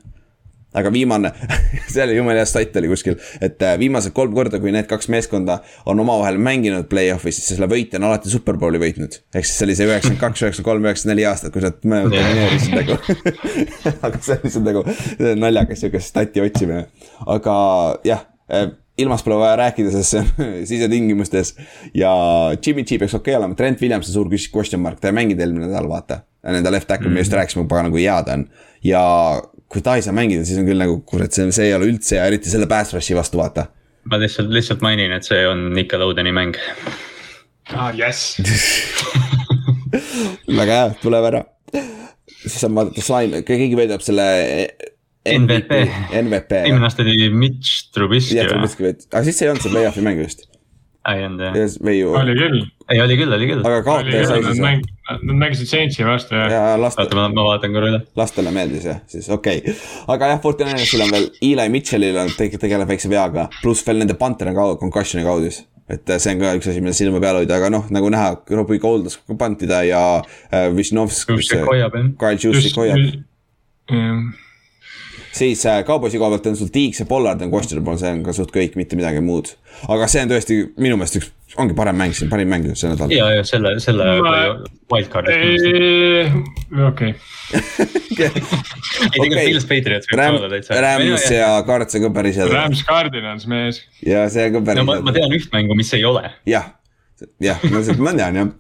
aga 0.79 0.93
viimane 0.93 1.33
see 1.93 2.03
oli 2.05 2.17
jumala 2.17 2.41
hea 2.41 2.49
stat 2.49 2.77
oli 2.81 2.91
kuskil, 2.93 3.19
et 3.41 3.63
äh, 3.63 3.77
viimased 3.81 4.15
kolm 4.17 4.35
korda, 4.37 4.61
kui 4.63 4.75
need 4.75 4.89
kaks 4.91 5.11
meeskonda 5.13 5.61
on 5.87 6.01
omavahel 6.03 6.41
mänginud 6.43 6.89
play-off'is, 6.91 7.41
siis 7.41 7.55
selle 7.55 7.69
võitja 7.71 8.01
on 8.01 8.09
alati 8.11 8.33
superbowli 8.33 8.81
võitnud. 8.83 9.21
ehk 9.35 9.49
siis 9.49 9.59
see 9.59 9.69
oli 9.69 9.79
see 9.79 9.89
üheksakümmend 9.91 10.23
kaks, 10.25 10.45
üheksakümmend 10.47 10.71
kolm, 10.71 10.91
üheksakümmend 10.91 11.17
neli 11.17 11.29
aastat, 11.31 11.55
kui 11.55 11.65
nad 11.65 11.81
mõlemad 11.85 12.17
domineerisid 12.17 12.79
nagu 12.81 12.99
aga 14.09 14.23
see 14.23 14.39
on 14.39 14.47
lihtsalt 14.47 14.71
nagu 14.71 14.87
naljakas 15.43 15.85
sihuke 15.85 16.03
stati 16.03 16.45
otsimine, 16.45 16.87
aga 17.37 17.57
jah 18.09 18.27
äh, 18.53 18.71
ilmast 18.99 19.25
pole 19.25 19.37
vaja 19.41 19.57
rääkida, 19.57 19.93
sest 19.93 20.15
see 20.15 20.21
on 20.21 20.51
sisetingimustes. 20.71 21.55
ja 21.95 22.13
Jimmy 22.67 22.85
G 22.85 22.99
peaks 22.99 23.15
okei 23.15 23.35
okay 23.35 23.41
olema, 23.41 23.55
Trent 23.55 23.81
Williams 23.81 24.09
on 24.09 24.15
suur 24.15 24.29
question 24.55 24.83
mark, 24.83 25.01
ta 25.01 25.09
ei 25.09 25.17
mänginud 25.17 25.41
eelmine 25.41 25.69
nädal, 25.69 25.89
vaata. 25.89 26.23
Nende 26.43 26.71
left 26.75 26.89
tackle 26.89 27.07
mm, 27.07 27.13
-hmm. 27.13 27.15
me 27.15 27.21
just 27.21 27.33
rääkisime, 27.33 27.69
pagan 27.69 27.85
nagu 27.85 27.97
hea 27.97 28.23
ta 28.23 28.33
on 28.33 28.49
ja 28.85 29.03
kui 29.73 29.83
ta 29.85 29.97
ei 29.97 30.05
saa 30.05 30.15
mängida, 30.17 30.45
siis 30.47 30.61
on 30.61 30.69
küll 30.69 30.81
nagu 30.81 30.99
kurat, 31.09 31.33
see, 31.33 31.49
see 31.55 31.71
ei 31.71 31.77
ole 31.77 31.89
üldse 31.89 32.19
hea, 32.19 32.27
eriti 32.29 32.53
selle 32.53 32.69
pass 32.71 32.93
rush'i 32.95 33.17
vastu, 33.17 33.41
vaata. 33.41 33.69
ma 34.11 34.21
lihtsalt, 34.21 34.53
lihtsalt 34.53 34.85
mainin, 34.85 35.15
et 35.17 35.27
see 35.27 35.43
on 35.49 35.71
Nickelodeoni 35.77 36.35
mäng. 36.37 36.59
aa 37.73 37.89
ah,, 37.89 37.91
jess 37.97 38.37
väga 40.61 40.79
hea, 40.79 40.95
tuleb 41.03 41.29
ära. 41.33 41.45
siis 42.43 42.61
saab 42.61 42.77
vaadata 42.81 43.05
slime, 43.05 43.45
keegi 43.49 43.77
võidab 43.79 44.05
selle. 44.05 44.27
MVP, 45.23 45.77
MVP. 46.19 46.57
eelmine 46.65 46.89
aasta 46.89 47.05
oli 47.05 47.29
Mitch 47.31 47.93
Trubisky. 47.95 48.41
jah, 48.41 48.49
Trubisky 48.51 48.89
võitis, 48.89 49.07
aga 49.13 49.23
siis 49.29 49.39
ei 49.39 49.53
olnud 49.53 49.63
see 49.63 49.71
play-off'i 49.71 50.03
mäng 50.03 50.19
vist 50.19 50.49
ei 51.11 51.25
olnud 51.27 51.43
jah. 51.43 51.77
või 51.83 51.97
ju. 51.99 52.13
oli 52.19 52.35
küll. 52.39 52.61
ei, 52.89 53.01
oli 53.03 53.17
küll, 53.19 53.35
oli 53.35 53.49
küll. 53.51 53.65
aga 53.67 53.81
kaotaja 53.87 54.29
sai 54.29 54.45
siis 54.47 54.61
või? 54.63 54.83
Nad 55.13 55.35
mängisid 55.37 55.69
Saintsi 55.69 56.07
vastu 56.07 56.37
jah. 56.39 56.53
ja 56.53 56.61
lastel. 56.81 57.09
oota, 57.09 57.19
ma, 57.19 57.47
vaatan 57.49 57.75
korra 57.75 57.91
üle. 57.91 58.01
lastele 58.19 58.53
meeldis 58.55 58.87
jah, 58.89 59.03
siis 59.11 59.29
okei 59.33 59.65
okay.. 59.65 59.75
aga 60.15 60.33
jah, 60.33 60.41
Fortinanersil 60.45 61.05
on 61.07 61.13
veel, 61.15 61.29
Eli 61.51 61.67
Mitchellil 61.75 62.21
on, 62.23 62.31
tegeleb 62.39 62.95
väikse 62.95 63.11
veaga, 63.13 63.49
pluss 63.61 63.85
veel 63.87 64.03
nende 64.03 64.17
Panther 64.21 64.53
on 64.53 64.59
ka 64.59 64.69
concussion'i 64.85 65.27
kaudis 65.27 65.65
et 65.91 66.09
äh, 66.09 66.21
see 66.23 66.37
on 66.37 66.45
ka 66.45 66.55
üks 66.57 66.71
asi, 66.71 66.85
mida 66.85 66.95
silma 66.97 67.21
peal 67.21 67.41
hoida, 67.41 67.59
aga 67.59 67.73
noh, 67.75 67.91
nagu 67.93 68.13
näha, 68.13 68.37
Robbie 68.55 68.81
Goldas 68.81 69.19
pantida 69.39 69.83
ja 69.85 70.05
äh, 70.23 70.71
Višnovsk. 70.73 71.35
Kyle 71.35 72.39
Juszczyk 72.39 72.79
hoiab. 72.79 73.11
jah 73.91 74.23
siis 75.33 75.63
äh, 75.67 75.81
kauboisi 75.89 76.19
koha 76.21 76.31
pealt 76.35 76.47
on 76.51 76.57
sul 76.57 76.69
Tiiks 76.73 77.01
ja 77.01 77.07
Pollard 77.09 77.41
on 77.45 77.51
questionable, 77.53 77.97
see 78.01 78.11
on 78.13 78.23
ka 78.27 78.33
suht 78.37 78.51
kõik, 78.55 78.75
mitte 78.77 78.97
midagi 78.99 79.21
muud. 79.25 79.55
aga 79.89 80.09
see 80.11 80.23
on 80.27 80.33
tõesti 80.33 80.59
minu 80.77 80.99
meelest 81.01 81.17
üks, 81.21 81.31
ongi 81.61 81.75
parem 81.77 81.97
mäng 81.97 82.13
siin, 82.17 82.29
parim 82.33 82.51
mäng 82.53 82.67
see 82.77 82.91
nädal. 82.93 83.13
ja, 83.15 83.31
ja 83.39 83.45
selle, 83.49 83.75
selle 83.81 84.07
Ma- 84.21 84.59
wildcard'i. 84.93 85.39
okei, 86.89 87.15
ei, 87.53 89.17
tegelikult 89.17 89.49
Pils 89.49 89.67
Patriots 89.71 90.11
võib 90.11 90.21
Ram- 90.21 90.37
olla, 90.39 90.51
täitsa. 90.53 90.79
Rams 90.85 91.27
ja 91.33 91.49
Cards 91.67 91.97
on 91.99 92.07
ka 92.07 92.13
päris 92.21 92.39
head 92.41 92.53
Rams 92.53 92.85
Cardinals 92.89 93.49
mees. 93.51 93.83
ja 94.07 94.27
see 94.33 94.47
on 94.51 94.59
ka 94.59 94.63
no 94.63 94.67
päris 94.69 94.87
ma, 94.89 95.01
ma 95.01 95.11
head. 95.13 95.21
tean 95.23 95.37
üht 95.41 95.51
mängu, 95.57 95.77
mis 95.79 95.93
ei 95.97 96.05
ole. 96.09 96.29
jah, 96.49 96.71
jah, 97.43 97.61
no 97.73 97.83
seda 97.87 98.05
ma 98.05 98.13
tean 98.21 98.41
jah. 98.43 98.53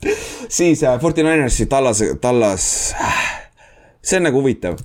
siis 0.48 0.82
äh, 0.88 0.96
Forty 1.02 1.24
Ninersi 1.26 1.68
Tallase, 1.70 2.14
Tallas, 2.22 2.66
see 4.02 4.18
on 4.20 4.28
nagu 4.30 4.40
huvitav. 4.42 4.80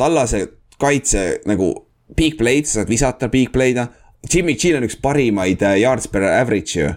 Tallase 0.00 0.46
kaitse 0.82 1.42
nagu 1.48 1.72
big 2.16 2.36
play'd, 2.40 2.68
sa 2.68 2.80
saad 2.80 2.92
visata 2.92 3.30
big 3.32 3.52
play'd. 3.54 3.80
Jimmy 4.30 4.54
G 4.54 4.74
on 4.76 4.86
üks 4.86 4.98
parimaid 5.02 5.64
äh, 5.66 5.80
yards 5.82 6.10
per 6.10 6.26
average 6.28 6.78
ju. 6.78 6.92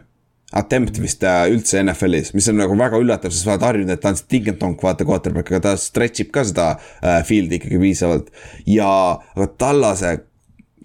Attempt 0.55 0.99
vist 1.01 1.23
äh, 1.25 1.47
üldse 1.51 1.81
NFL-is, 1.81 2.29
mis 2.37 2.45
on 2.51 2.59
nagu 2.61 2.75
väga 2.79 2.99
üllatav, 3.01 3.33
sest 3.33 3.47
sa 3.47 3.55
oled 3.55 3.65
harjunud, 3.65 3.91
et 3.91 4.03
ta 4.03 4.11
on 4.13 4.19
see 4.19 4.29
ting-tonk, 4.35 4.83
vaata 4.85 5.07
quarterback, 5.07 5.49
aga 5.51 5.71
ta 5.71 5.73
stretch 5.79 6.23
ib 6.23 6.29
ka 6.35 6.45
seda 6.47 6.67
äh, 6.75 7.17
field'i 7.27 7.57
ikkagi 7.59 7.81
piisavalt. 7.81 8.29
ja, 8.69 8.91
aga 9.35 9.49
Tallase 9.59 10.13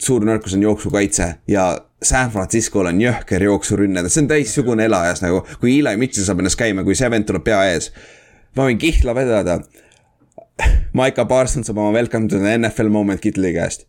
suur 0.00 0.24
nõrkus 0.26 0.56
on 0.56 0.64
jooksukaitse 0.64 1.28
ja 1.52 1.66
San 2.02 2.32
Francisco'l 2.32 2.88
on 2.88 3.00
jõhker 3.02 3.44
jooksurünne, 3.44 4.06
see 4.08 4.24
on 4.24 4.30
täissugune 4.30 4.86
elajas 4.88 5.20
nagu, 5.20 5.42
kui 5.60 5.76
Eli 5.76 5.92
Mitchell 6.00 6.24
saab 6.24 6.40
ennast 6.40 6.58
käima, 6.58 6.84
kui 6.86 6.96
see 6.96 7.10
vend 7.12 7.28
tuleb 7.28 7.44
pea 7.44 7.60
ees. 7.74 7.90
ma 8.56 8.66
võin 8.66 8.80
kihla 8.80 9.14
vedada. 9.14 9.60
Maiko 10.96 11.24
Parsons 11.30 11.70
saab 11.70 11.78
oma 11.78 11.94
welcome 11.94 12.28
to 12.28 12.38
the 12.38 12.58
NFL 12.58 12.92
moment 12.92 13.20
Kitli 13.20 13.52
käest. 13.56 13.86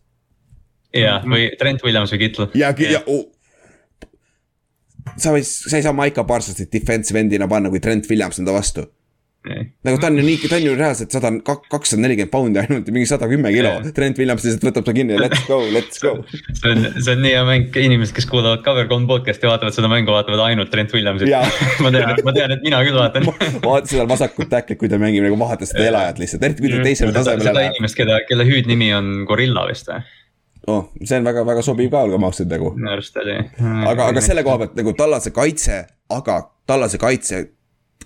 ja, 0.94 1.20
või 1.24 1.50
Trent 1.58 1.84
Williams 1.84 2.12
või 2.14 2.24
Kittel. 2.26 2.50
ja, 2.54 2.74
ja 2.78 3.02
oh. 3.06 3.26
sa 5.16 5.34
võid, 5.34 5.46
sa 5.46 5.76
ei 5.78 5.84
saa 5.84 5.96
Maiko 5.96 6.24
Parsonsit 6.28 6.72
defensive 6.72 7.20
end'ina 7.20 7.48
panna, 7.48 7.70
kui 7.72 7.80
Trent 7.80 8.10
Williams 8.10 8.40
on 8.42 8.48
ta 8.48 8.56
vastu. 8.56 8.86
Nagu 9.42 9.98
ta 9.98 10.06
on 10.06 10.18
ju 10.20 10.22
nii, 10.22 10.38
ta 10.46 10.56
on 10.56 10.62
ju 10.62 10.74
reaalselt 10.78 11.14
sada, 11.14 11.30
kakssada 11.42 12.02
nelikümmend 12.04 12.30
poundi 12.30 12.60
ainult 12.62 12.86
ja 12.86 12.94
mingi 12.94 13.08
sada 13.10 13.26
kümme 13.30 13.50
kilo. 13.54 13.72
Trent 13.96 14.20
Williams 14.20 14.44
lihtsalt 14.46 14.66
võtab 14.68 14.86
ta 14.86 14.94
kinni 14.94 15.16
ja 15.16 15.22
let's 15.24 15.42
go, 15.48 15.58
let's 15.74 15.98
go. 16.02 16.12
see 16.30 16.70
on, 16.70 16.86
see 17.00 17.16
on 17.16 17.24
nii 17.24 17.32
hea 17.34 17.42
mäng, 17.48 17.78
inimesed, 17.82 18.14
kes 18.14 18.28
kuulavad 18.30 18.62
Cover3 18.66 19.08
podcast'i, 19.10 19.48
vaatavad 19.50 19.74
seda 19.74 19.90
mängu, 19.90 20.14
vaatavad 20.14 20.44
ainult 20.46 20.70
Trent 20.70 20.94
Williamsit 20.94 21.32
ma 21.84 21.90
tean, 21.94 22.14
ma 22.22 22.34
tean, 22.36 22.54
et 22.54 22.62
mina 22.62 22.82
küll 22.86 22.98
vaatan. 22.98 23.26
vaata 23.66 23.90
seda 23.90 24.06
vasakut 24.10 24.50
tacklit, 24.52 24.78
kui 24.78 24.90
ta 24.92 25.00
mängib 25.02 25.26
nagu 25.26 25.38
vahetas 25.40 25.74
seda 25.74 25.88
elajat 25.90 26.22
lihtsalt, 26.22 26.46
eriti 26.46 26.62
kui 26.62 26.70
ta 26.76 26.84
teisele 26.86 27.10
seda, 27.10 27.18
tasemele 27.18 27.46
seda 27.48 27.56
läheb. 27.58 27.74
inimest, 27.74 27.98
keda, 27.98 28.20
kelle 28.28 28.46
hüüdnimi 28.46 28.92
on 28.94 29.10
Gorilla 29.26 29.66
vist 29.70 29.90
või? 29.90 30.04
oh, 30.70 30.86
see 31.02 31.18
on 31.18 31.26
väga-väga 31.26 31.64
sobiv 31.66 31.90
ka, 31.90 32.04
olgem 32.06 32.28
ausad 32.28 32.52
nagu. 32.52 32.70
minu 32.78 32.92
arust 32.94 33.18
oli. 33.18 33.34
aga, 33.58 34.06
aga 34.12 34.22
selle 34.22 34.46
koha 34.46 34.62
pealt 34.62 34.78
nagu 34.78 34.94
Tallase 35.02 35.34
kaitse, 35.34 35.82
aga 36.14 36.38
Tallase 36.70 37.02
kaitse 37.02 37.42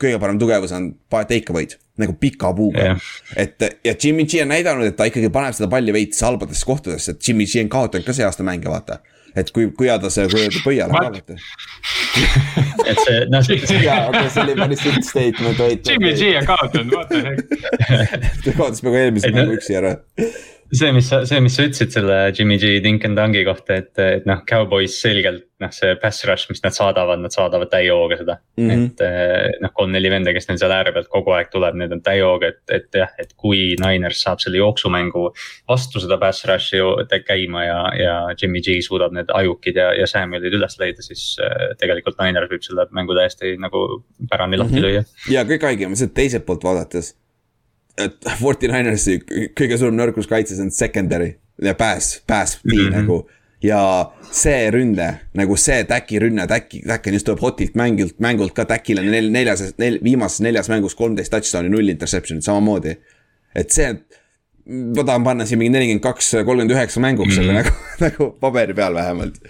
kõige 0.02 0.20
parem 0.22 0.38
tugevus 0.40 0.72
on 0.76 0.92
pa- 1.10 1.24
take 1.28 1.52
away'd 1.52 1.76
nagu 1.98 2.12
pika 2.20 2.50
puuga 2.56 2.82
Jah. 2.90 3.04
et 3.40 3.62
ja 3.84 3.94
Jimmy 4.02 4.26
G 4.28 4.42
on 4.44 4.50
näidanud, 4.52 4.84
et 4.90 4.96
ta 4.98 5.06
ikkagi 5.08 5.30
paneb 5.32 5.54
seda 5.56 5.68
palli 5.72 5.92
veits 5.96 6.20
halbadesse 6.24 6.66
kohtadesse, 6.68 7.14
et 7.16 7.28
Jimmy 7.28 7.46
G 7.48 7.62
on 7.64 7.70
kaotanud 7.72 8.04
ka 8.06 8.12
see 8.16 8.24
aasta 8.26 8.44
mänge, 8.46 8.68
vaata. 8.68 8.98
et 9.36 9.50
kui, 9.52 9.66
kui 9.76 9.88
ta 10.00 10.08
see, 10.12 10.28
kui 10.32 10.46
ta 10.52 10.60
pöiale 10.64 10.92
ka 10.92 11.02
What? 11.06 11.16
vaata. 11.20 11.34
et 12.86 13.00
see, 13.04 13.22
noh, 13.32 13.42
see, 13.44 13.80
jaa, 13.88 14.08
okei, 14.10 14.28
see 14.32 14.42
oli 14.44 14.54
päris 14.60 14.80
sitt 14.84 15.04
statement, 15.08 15.58
wait. 15.64 15.88
Jimmy 15.88 16.12
G 16.16 16.34
on 16.40 16.46
kaotanud, 16.48 17.16
heck. 17.16 18.28
ta 18.44 18.54
kaotas 18.56 18.80
peaaegu 18.84 19.00
eelmise 19.02 19.32
mängu 19.36 19.56
üksi 19.58 19.76
ära. 19.80 19.96
see, 20.72 20.92
mis 20.92 21.08
sa, 21.08 21.22
see, 21.28 21.40
mis 21.44 21.56
sa 21.56 21.66
ütlesid 21.66 21.92
selle 21.94 22.16
Jimmy 22.36 22.58
G 22.58 22.78
Dink 22.84 23.04
and 23.08 23.18
Dungi 23.18 23.44
kohta, 23.46 23.80
et, 23.82 23.92
et 24.02 24.26
noh, 24.28 24.42
Cowboys 24.48 24.96
selgelt 25.02 25.46
noh, 25.62 25.72
see 25.72 25.94
pass 26.00 26.24
rush, 26.28 26.50
mis 26.50 26.60
nad 26.64 26.74
saadavad, 26.76 27.20
nad 27.22 27.32
saadavad 27.32 27.70
täie 27.72 27.88
hooga 27.94 28.18
seda 28.20 28.36
mm. 28.36 28.68
-hmm. 28.68 28.84
et 28.84 29.04
eh, 29.06 29.56
noh, 29.62 29.72
kolm-neli 29.76 30.10
venda, 30.12 30.34
kes 30.36 30.48
neil 30.50 30.60
seal 30.60 30.74
ääre 30.74 30.92
pealt 30.92 31.08
kogu 31.12 31.32
aeg 31.36 31.50
tuleb, 31.52 31.78
need 31.80 31.94
on 31.96 32.02
täie 32.04 32.22
hooga, 32.24 32.52
et, 32.52 32.62
et 32.76 33.00
jah, 33.00 33.12
et 33.22 33.32
kui 33.40 33.74
Niners 33.80 34.20
saab 34.26 34.42
selle 34.44 34.60
jooksumängu 34.60 35.30
vastu 35.68 36.02
seda 36.02 36.18
pass 36.20 36.44
rush'i 36.48 36.82
käima 37.26 37.64
ja, 37.64 37.80
ja 37.96 38.16
Jimmy 38.36 38.60
G 38.60 38.78
suudab 38.84 39.16
need 39.16 39.32
ajukid 39.32 39.80
ja, 39.80 39.92
ja 39.96 40.06
Samuelid 40.10 40.54
üles 40.60 40.78
leida, 40.82 41.02
siis 41.02 41.36
eh, 41.40 41.72
tegelikult 41.80 42.20
Niners 42.20 42.52
võib 42.52 42.66
selle 42.66 42.88
mängu 42.92 43.16
täiesti 43.16 43.56
nagu 43.60 43.86
pärani 44.30 44.60
lahti 44.60 44.76
Mhm. 44.76 44.84
lüüa. 44.84 45.04
ja 45.30 45.44
kõik 45.44 45.62
haigem 45.62 45.94
on 45.94 45.96
see, 45.96 46.10
et 46.10 46.14
teiselt 46.14 46.44
poolt 46.46 46.64
vaadates. 46.64 47.14
Et 47.98 48.28
Forty 48.40 48.68
Ninersi 48.70 49.18
kõige 49.56 49.78
suurem 49.80 49.96
nõrkus 49.98 50.28
kaitses 50.30 50.60
on 50.62 50.70
secondary 50.74 51.34
ja 51.62 51.74
pass, 51.78 52.20
pass 52.26 52.60
B 52.62 52.72
mm. 52.72 52.78
-hmm. 52.78 52.96
nagu. 53.00 53.26
ja 53.62 54.12
see 54.30 54.70
rünne, 54.70 55.06
nagu 55.34 55.56
see 55.56 55.84
täki 55.88 56.18
rünne, 56.20 56.44
täki, 56.46 56.82
täk 56.86 57.06
on 57.08 57.14
just 57.16 57.26
tuleb 57.26 57.40
hotilt 57.40 57.74
mängilt, 57.74 58.18
mängult 58.20 58.52
ka 58.54 58.64
täkile 58.68 59.02
nel, 59.02 59.30
neljas, 59.32 59.62
nel, 59.78 59.98
viimases 60.04 60.40
neljas 60.44 60.68
mängus 60.68 60.94
kolmteist 60.94 61.32
touchdown'i, 61.32 61.72
null 61.72 61.88
interception'it 61.88 62.44
samamoodi. 62.44 62.96
et 63.54 63.70
see, 63.72 63.94
ma 64.66 65.04
tahan 65.04 65.24
panna 65.24 65.46
siin 65.46 65.58
mingi 65.58 65.72
nelikümmend 65.72 66.04
kaks, 66.04 66.30
kolmkümmend 66.44 66.74
üheksa 66.76 67.00
mänguks 67.00 67.34
selle 67.34 67.52
Mhm. 67.52 67.62
nagu, 67.62 67.70
nagu 68.04 68.30
paberi 68.40 68.74
peal 68.74 68.94
vähemalt. 68.94 69.40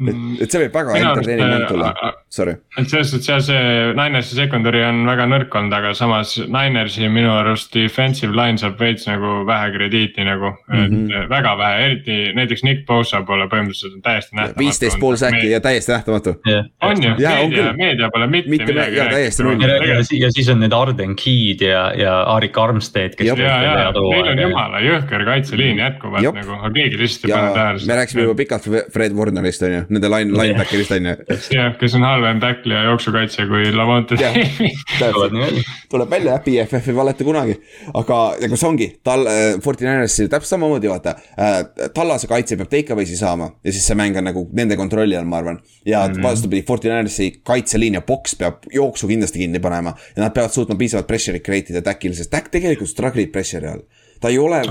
et, 0.00 0.42
et 0.42 0.50
see 0.50 0.62
võib 0.64 0.78
väga 0.78 0.96
entertaining 1.00 1.50
mäng 1.50 1.62
äh, 1.64 1.68
tulla 1.68 1.92
äh,, 1.92 2.16
sorry. 2.28 2.56
et 2.78 2.88
selles 2.88 3.10
suhtes 3.10 3.28
jah, 3.28 3.42
see 3.44 3.92
Ninersi 3.96 4.38
secondary 4.38 4.84
on 4.86 5.04
väga 5.08 5.28
nõrk 5.30 5.54
olnud, 5.60 5.76
aga 5.76 5.94
samas 5.98 6.36
Ninersi 6.40 7.08
minu 7.12 7.32
arust 7.36 7.74
defensive 7.74 8.36
line 8.36 8.58
saab 8.60 8.80
veits 8.80 9.06
nagu 9.08 9.42
vähe 9.48 9.70
krediiti 9.76 10.24
nagu 10.24 10.52
mm, 10.52 10.86
Mhm. 10.86 11.06
-hmm. 11.06 11.22
et 11.24 11.30
väga 11.30 11.58
vähe, 11.58 11.84
eriti 11.86 12.32
näiteks 12.34 12.62
Nick 12.64 12.86
Bosa 12.86 13.22
pole 13.22 13.46
põhimõtteliselt 13.50 14.02
täiesti 14.02 14.36
nähtamatu. 14.36 14.58
viisteist 14.58 14.98
pool 15.00 15.16
säki 15.16 15.50
ja 15.50 15.60
täiesti 15.60 15.92
nähtamatu. 15.92 16.34
on 16.82 17.02
ju, 17.02 17.10
meedia 17.10 17.62
küll., 17.62 17.76
meedia 17.76 18.10
pole 18.12 18.26
mitte, 18.26 18.50
Mitte 18.50 18.72
midagi 18.72 18.96
null. 19.42 19.88
ja, 20.20 20.30
siis 20.30 20.48
on 20.48 20.60
need 20.60 20.72
Arden 20.72 21.16
Key'd 21.16 21.64
ja, 21.64 21.92
ja 21.96 22.22
Arik 22.22 22.58
Armstead, 22.58 23.16
kes. 23.16 23.26
Jab. 23.26 23.38
ja, 23.38 23.62
ja 23.62 23.92
neil 23.92 24.30
on 24.32 24.38
jumala 24.38 24.80
jõhker 24.84 25.24
kaitseliin 25.24 25.78
jätkuvalt 25.78 26.34
nagu, 26.34 26.58
aga 26.60 26.72
keegi 26.74 26.98
lihtsalt 27.00 27.24
ei 27.24 27.30
ja 27.30 27.36
pane 27.36 27.54
tähele. 27.54 27.86
me 27.86 27.98
rääkisime 28.00 28.22
juba 28.22 28.34
pikalt 28.34 28.70
Fred 28.92 29.16
Warnerist 29.16 29.62
on 29.62 29.72
ju, 29.72 29.82
nende 29.90 30.10
line, 30.12 30.34
linebacker'ist 30.36 30.94
on 30.96 31.08
ju. 31.10 31.14
jah, 31.54 31.72
kes 31.80 31.94
on 31.98 32.06
halvem 32.06 32.40
tackle 32.42 32.74
ja 32.74 32.82
jooksukaitse 32.90 33.46
kui 33.50 33.70
Lavonte. 33.74 34.18
Davis. 34.20 35.66
tuleb 35.92 36.10
välja. 36.10 36.36
jah, 36.36 36.42
BFF 36.44 36.90
ei 36.90 36.96
valeta 36.96 37.24
kunagi, 37.26 37.56
aga 37.94 38.20
nagu 38.42 38.58
see 38.58 38.68
ongi, 38.68 38.88
tal 39.06 39.26
äh,, 39.30 39.44
Forty 39.62 39.86
Ninersil 39.86 40.30
täpselt 40.32 40.56
samamoodi 40.56 40.90
vaata 40.90 41.16
äh,. 41.38 41.58
Tallase 41.94 42.28
kaitse 42.30 42.58
peab 42.60 42.70
take 42.72 42.94
away'si 42.94 43.18
saama 43.18 43.50
ja 43.64 43.72
siis 43.72 43.86
see 43.86 43.98
mäng 43.98 44.16
on 44.18 44.28
nagu 44.28 44.46
nende 44.56 44.78
kontrolli 44.78 45.16
all, 45.18 45.28
ma 45.28 45.40
arvan. 45.42 45.60
ja 45.86 46.06
mm 46.06 46.12
-hmm. 46.12 46.22
vastupidi, 46.22 46.62
Forty 46.66 46.88
Ninersi 46.88 47.30
kaitseliin 47.44 47.94
ja 47.94 48.00
boks 48.00 48.36
peab 48.36 48.64
jooksu 48.72 49.08
kindlasti 49.08 49.38
kinni 49.38 49.60
panema 49.60 49.94
ja 50.16 50.22
nad 50.22 50.32
peavad 50.32 50.50
suutma 50.52 50.76
piisavalt 50.76 51.06
pressure'it 51.12 51.44
create 51.44 51.72
ida 51.72 51.82
Täkile, 51.82 52.14
sest 52.14 52.30
Täkk 52.30 52.48
tegelikult 52.48 52.90
struggle 52.90 53.22
ib 53.22 53.32
pressure'i 53.32 53.72
all. 53.72 53.82
ta 54.20 54.28
ei 54.28 54.38
ole, 54.38 54.62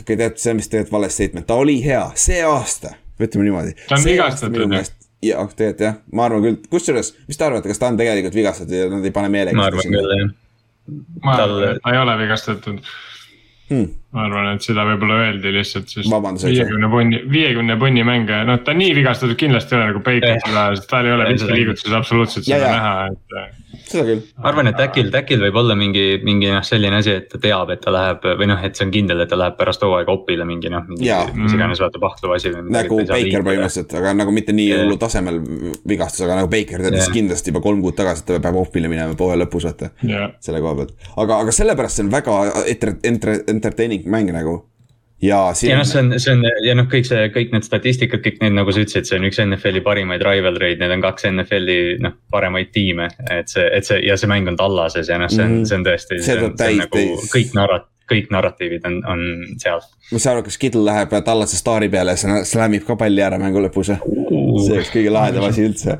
okei 0.00 0.16
tead, 0.16 0.36
see 0.36 0.52
on 0.52 0.60
vist 0.60 0.70
tegelikult 0.70 0.92
vale 0.92 1.08
statement, 1.08 1.46
ta 1.46 1.54
oli 1.54 1.84
hea 1.84 2.04
see 2.14 2.42
aasta, 2.44 2.94
ütleme 3.28 3.48
niimoodi. 3.48 3.76
Ta 3.88 3.98
on 3.98 4.04
vigastatud 4.06 4.64
ju. 4.66 4.82
jah, 5.28 5.42
tegelikult 5.58 5.86
jah, 5.86 5.96
ma 6.12 6.26
arvan 6.28 6.44
küll, 6.46 6.60
kusjuures, 6.72 7.14
mis 7.28 7.38
te 7.38 7.46
arvate, 7.46 7.70
kas 7.70 7.82
ta 7.82 7.92
on 7.92 8.00
tegelikult 8.00 8.36
vigastatud 8.38 8.76
ja 8.76 8.90
nad 8.90 9.06
ei 9.06 9.14
pane 9.14 9.30
meelega 9.32 9.58
ma 9.58 9.70
arvan 9.70 9.96
küll 9.96 10.14
jah. 10.16 10.34
ma 11.22 11.38
arvan, 11.38 11.66
et 11.70 11.82
ta 11.84 11.94
ei 11.94 12.02
ole 12.02 12.18
vigastatud 12.24 12.82
Hmm. 13.72 13.88
Ma 14.12 14.26
arvan, 14.26 14.50
et 14.56 14.66
seda 14.66 14.84
võib-olla 14.84 15.22
öeldi 15.26 15.52
lihtsalt, 15.56 15.88
sest 15.88 16.10
viiekümne 16.44 16.90
punni, 16.92 17.22
viiekümne 17.32 17.78
punni 17.80 18.04
mänge, 18.04 18.42
noh, 18.48 18.58
ta 18.64 18.74
nii 18.76 18.92
vigastatud 18.98 19.38
kindlasti 19.40 19.74
ei 19.74 19.80
ole 19.80 19.88
nagu 19.92 20.02
Baker 20.04 20.34
Eh. 20.36 20.38
seda, 20.46 20.66
sest 20.76 20.88
tal 20.90 21.08
ei 21.08 21.14
ole 21.16 21.30
miski 21.32 21.52
liigutuses 21.56 21.92
absoluutselt 21.96 22.46
Ja, 22.48 22.58
seda 22.60 22.68
ja. 22.68 22.76
näha, 22.76 23.06
et. 23.12 23.36
äh, 23.40 23.78
seda 23.88 24.04
küll. 24.10 24.20
ma 24.36 24.50
arvan, 24.50 24.68
et 24.68 24.82
äkil, 24.84 25.08
äkil 25.16 25.40
võib 25.46 25.56
olla 25.62 25.74
mingi, 25.80 26.04
mingi 26.24 26.50
noh, 26.52 26.60
selline 26.66 26.98
asi, 27.00 27.14
et 27.22 27.30
ta 27.32 27.40
teab, 27.40 27.72
et 27.72 27.80
ta 27.80 27.92
läheb 27.94 28.26
või 28.40 28.50
noh, 28.52 28.60
et 28.68 28.76
see 28.76 28.84
on 28.86 28.92
kindel, 28.94 29.22
et 29.24 29.32
ta 29.32 29.38
läheb 29.40 29.56
pärast 29.58 29.82
hooaega 29.86 30.12
opile 30.12 30.44
mingi 30.48 30.68
noh, 30.72 30.84
mingi 30.90 31.08
mis 31.40 31.56
iganes 31.56 31.80
vaata 31.80 32.00
pahtuv 32.02 32.34
asi 32.36 32.52
või 32.52 32.68
nagu 32.76 33.00
Baker 33.08 33.46
põhimõtteliselt, 33.48 33.96
aga 34.02 34.12
nagu 34.20 34.34
mitte 34.36 34.52
nii 34.56 34.68
hullu 34.82 34.98
tasemel 35.00 35.40
vigastus, 35.88 36.26
aga 36.28 36.36
nagu 36.42 36.52
Baker 36.52 36.84
teadis 36.84 37.08
kindlasti 37.16 37.52
juba 37.52 37.64
kolm 37.64 37.80
kuud 37.84 37.96
tagasi, 37.96 38.26
et 38.26 38.30
ta 38.34 38.40
peab 38.44 38.60
offile 38.60 38.92
minema 38.92 39.16
poole 39.18 39.40
lõpus, 39.40 39.64
vaata. 39.70 39.90
selle 40.44 40.60
koha 40.60 40.76
pealt, 40.82 40.94
aga, 41.16 41.40
aga 41.46 41.56
sellepärast 41.62 41.96
see 42.00 42.06
on 42.06 42.12
väga 42.12 42.38
enter-, 42.76 42.96
enter-, 43.08 43.42
entertaining 43.48 44.01
mäng 44.10 44.32
nagu. 44.34 44.62
ja 45.22 45.52
siin 45.54 45.70
ja 45.70 45.78
noh, 45.78 45.86
see 45.86 46.00
on, 46.02 46.14
see 46.18 46.32
on 46.34 46.42
ja 46.66 46.74
noh, 46.74 46.88
kõik 46.90 47.06
see, 47.06 47.28
kõik 47.34 47.52
need 47.54 47.66
statistikad, 47.66 48.24
kõik 48.24 48.40
need, 48.42 48.56
nagu 48.58 48.74
sa 48.74 48.82
ütlesid, 48.82 49.06
see 49.06 49.20
on 49.20 49.28
üks 49.28 49.38
NFL-i 49.44 49.84
parimaid 49.86 50.24
rivalry'd, 50.26 50.82
need 50.82 50.96
on 50.96 51.04
kaks 51.04 51.28
NFL-i 51.30 51.78
noh, 52.02 52.16
paremaid 52.34 52.72
tiime. 52.74 53.08
et 53.30 53.52
see, 53.52 53.68
et 53.70 53.86
see 53.86 54.02
ja 54.06 54.18
see 54.18 54.30
mäng 54.30 54.50
on 54.50 54.58
Tallases 54.58 55.12
ja 55.12 55.20
noh, 55.22 55.30
see 55.30 55.46
on, 55.46 55.62
see 55.68 55.78
on 55.78 55.86
tõesti, 55.86 56.20
See 56.22 56.38
on, 56.38 56.58
see 56.58 56.74
on 56.74 56.84
nagu 56.84 57.06
kõik 57.30 57.54
narrat-, 57.58 57.90
kõik 58.10 58.32
narratiivid 58.34 58.86
on, 58.88 58.98
on 59.08 59.22
seal. 59.62 59.82
ma 60.10 60.20
saan 60.20 60.38
aru, 60.38 60.46
kas 60.48 60.58
Kittel 60.60 60.84
läheb 60.86 61.14
Tallase 61.24 61.58
staari 61.58 61.88
peale 61.92 62.16
ja 62.16 62.42
slämmib 62.48 62.86
ka 62.88 62.96
palli 63.00 63.22
ära 63.24 63.38
mängu 63.40 63.62
lõpus 63.62 63.92
või? 63.94 64.18
see 64.62 64.76
oleks 64.76 64.92
kõige 64.92 65.12
lahedam 65.12 65.46
asi 65.48 65.66
üldse. 65.68 65.98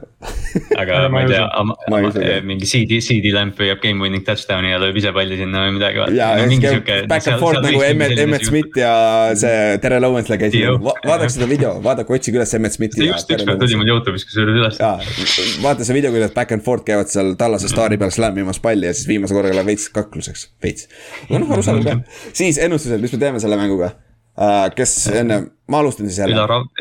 Aga 0.81 0.99
ma 1.12 1.23
ei 1.23 1.31
tea, 1.31 1.47
ka. 1.47 2.36
mingi 2.47 2.69
CD, 2.69 2.99
CD 3.05 3.32
lamp 3.35 3.59
hüüab 3.61 3.81
game 3.82 4.03
winning 4.05 4.24
touchdown'i 4.27 4.73
ja 4.73 4.78
lööb 4.82 4.99
ise 5.01 5.12
palli 5.16 5.39
sinna 5.40 5.65
või 5.66 5.74
midagi. 5.78 6.05
ja, 6.16 6.28
käib 6.62 7.09
back 7.11 7.31
and 7.31 7.43
forth 7.43 7.62
nagu 7.65 7.82
Emmet, 7.86 8.15
Emmet. 8.23 8.47
Smith 8.47 8.78
ja 8.78 8.93
see 9.39 9.81
Terrel 9.82 10.07
Owens'le 10.09 10.39
käisid 10.40 10.59
Dio. 10.59 10.77
Va, 10.85 10.94
vaadake 11.07 11.32
seda 11.35 11.49
video, 11.51 11.74
vaadake, 11.85 12.15
otsige 12.19 12.40
üles 12.40 12.55
Emmet 12.59 12.77
Smithi 12.77 13.09
just 13.09 13.28
Terrel 13.31 13.47
ükskord 13.47 13.65
tuli 13.65 13.81
mul 13.81 13.90
Youtube'is 13.94 14.27
kusjuures 14.28 14.61
üles. 14.61 15.59
vaata 15.65 15.89
see 15.89 15.99
video, 15.99 16.15
kuidas 16.15 16.35
back 16.36 16.55
and 16.55 16.66
forth 16.66 16.86
käivad 16.89 17.11
seal 17.12 17.35
tallase 17.40 17.70
staari 17.73 17.99
peal 18.01 18.15
slammimas 18.15 18.62
palli 18.62 18.90
ja 18.90 18.94
siis 18.97 19.11
viimase 19.11 19.36
korraga 19.36 19.59
läheb 19.59 19.73
veits 19.73 19.89
kakluseks, 19.94 20.49
veits. 20.62 20.89
aga 21.28 21.43
noh, 21.43 21.57
arusaadav 21.59 21.89
ka. 21.89 22.23
siis 22.36 22.61
ennustused, 22.62 23.03
mis 23.03 23.16
me 23.16 23.23
teeme 23.23 23.43
selle 23.43 23.59
mänguga 23.61 23.93
uh,? 24.36 24.69
kes 24.77 24.94
enne, 25.12 25.40
ma 25.69 25.82
alustan 25.82 26.09
siis 26.09 26.19
jälle. 26.23 26.36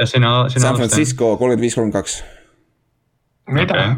Sina, 0.05 0.49
sina 0.49 0.67
San. 0.67 0.75
Francisco 0.75 1.35
kolmkümmend 1.37 1.61
viis, 1.61 1.75
kolmkümmend 1.75 1.99
kaks. 2.01 2.21
mida? 3.49 3.95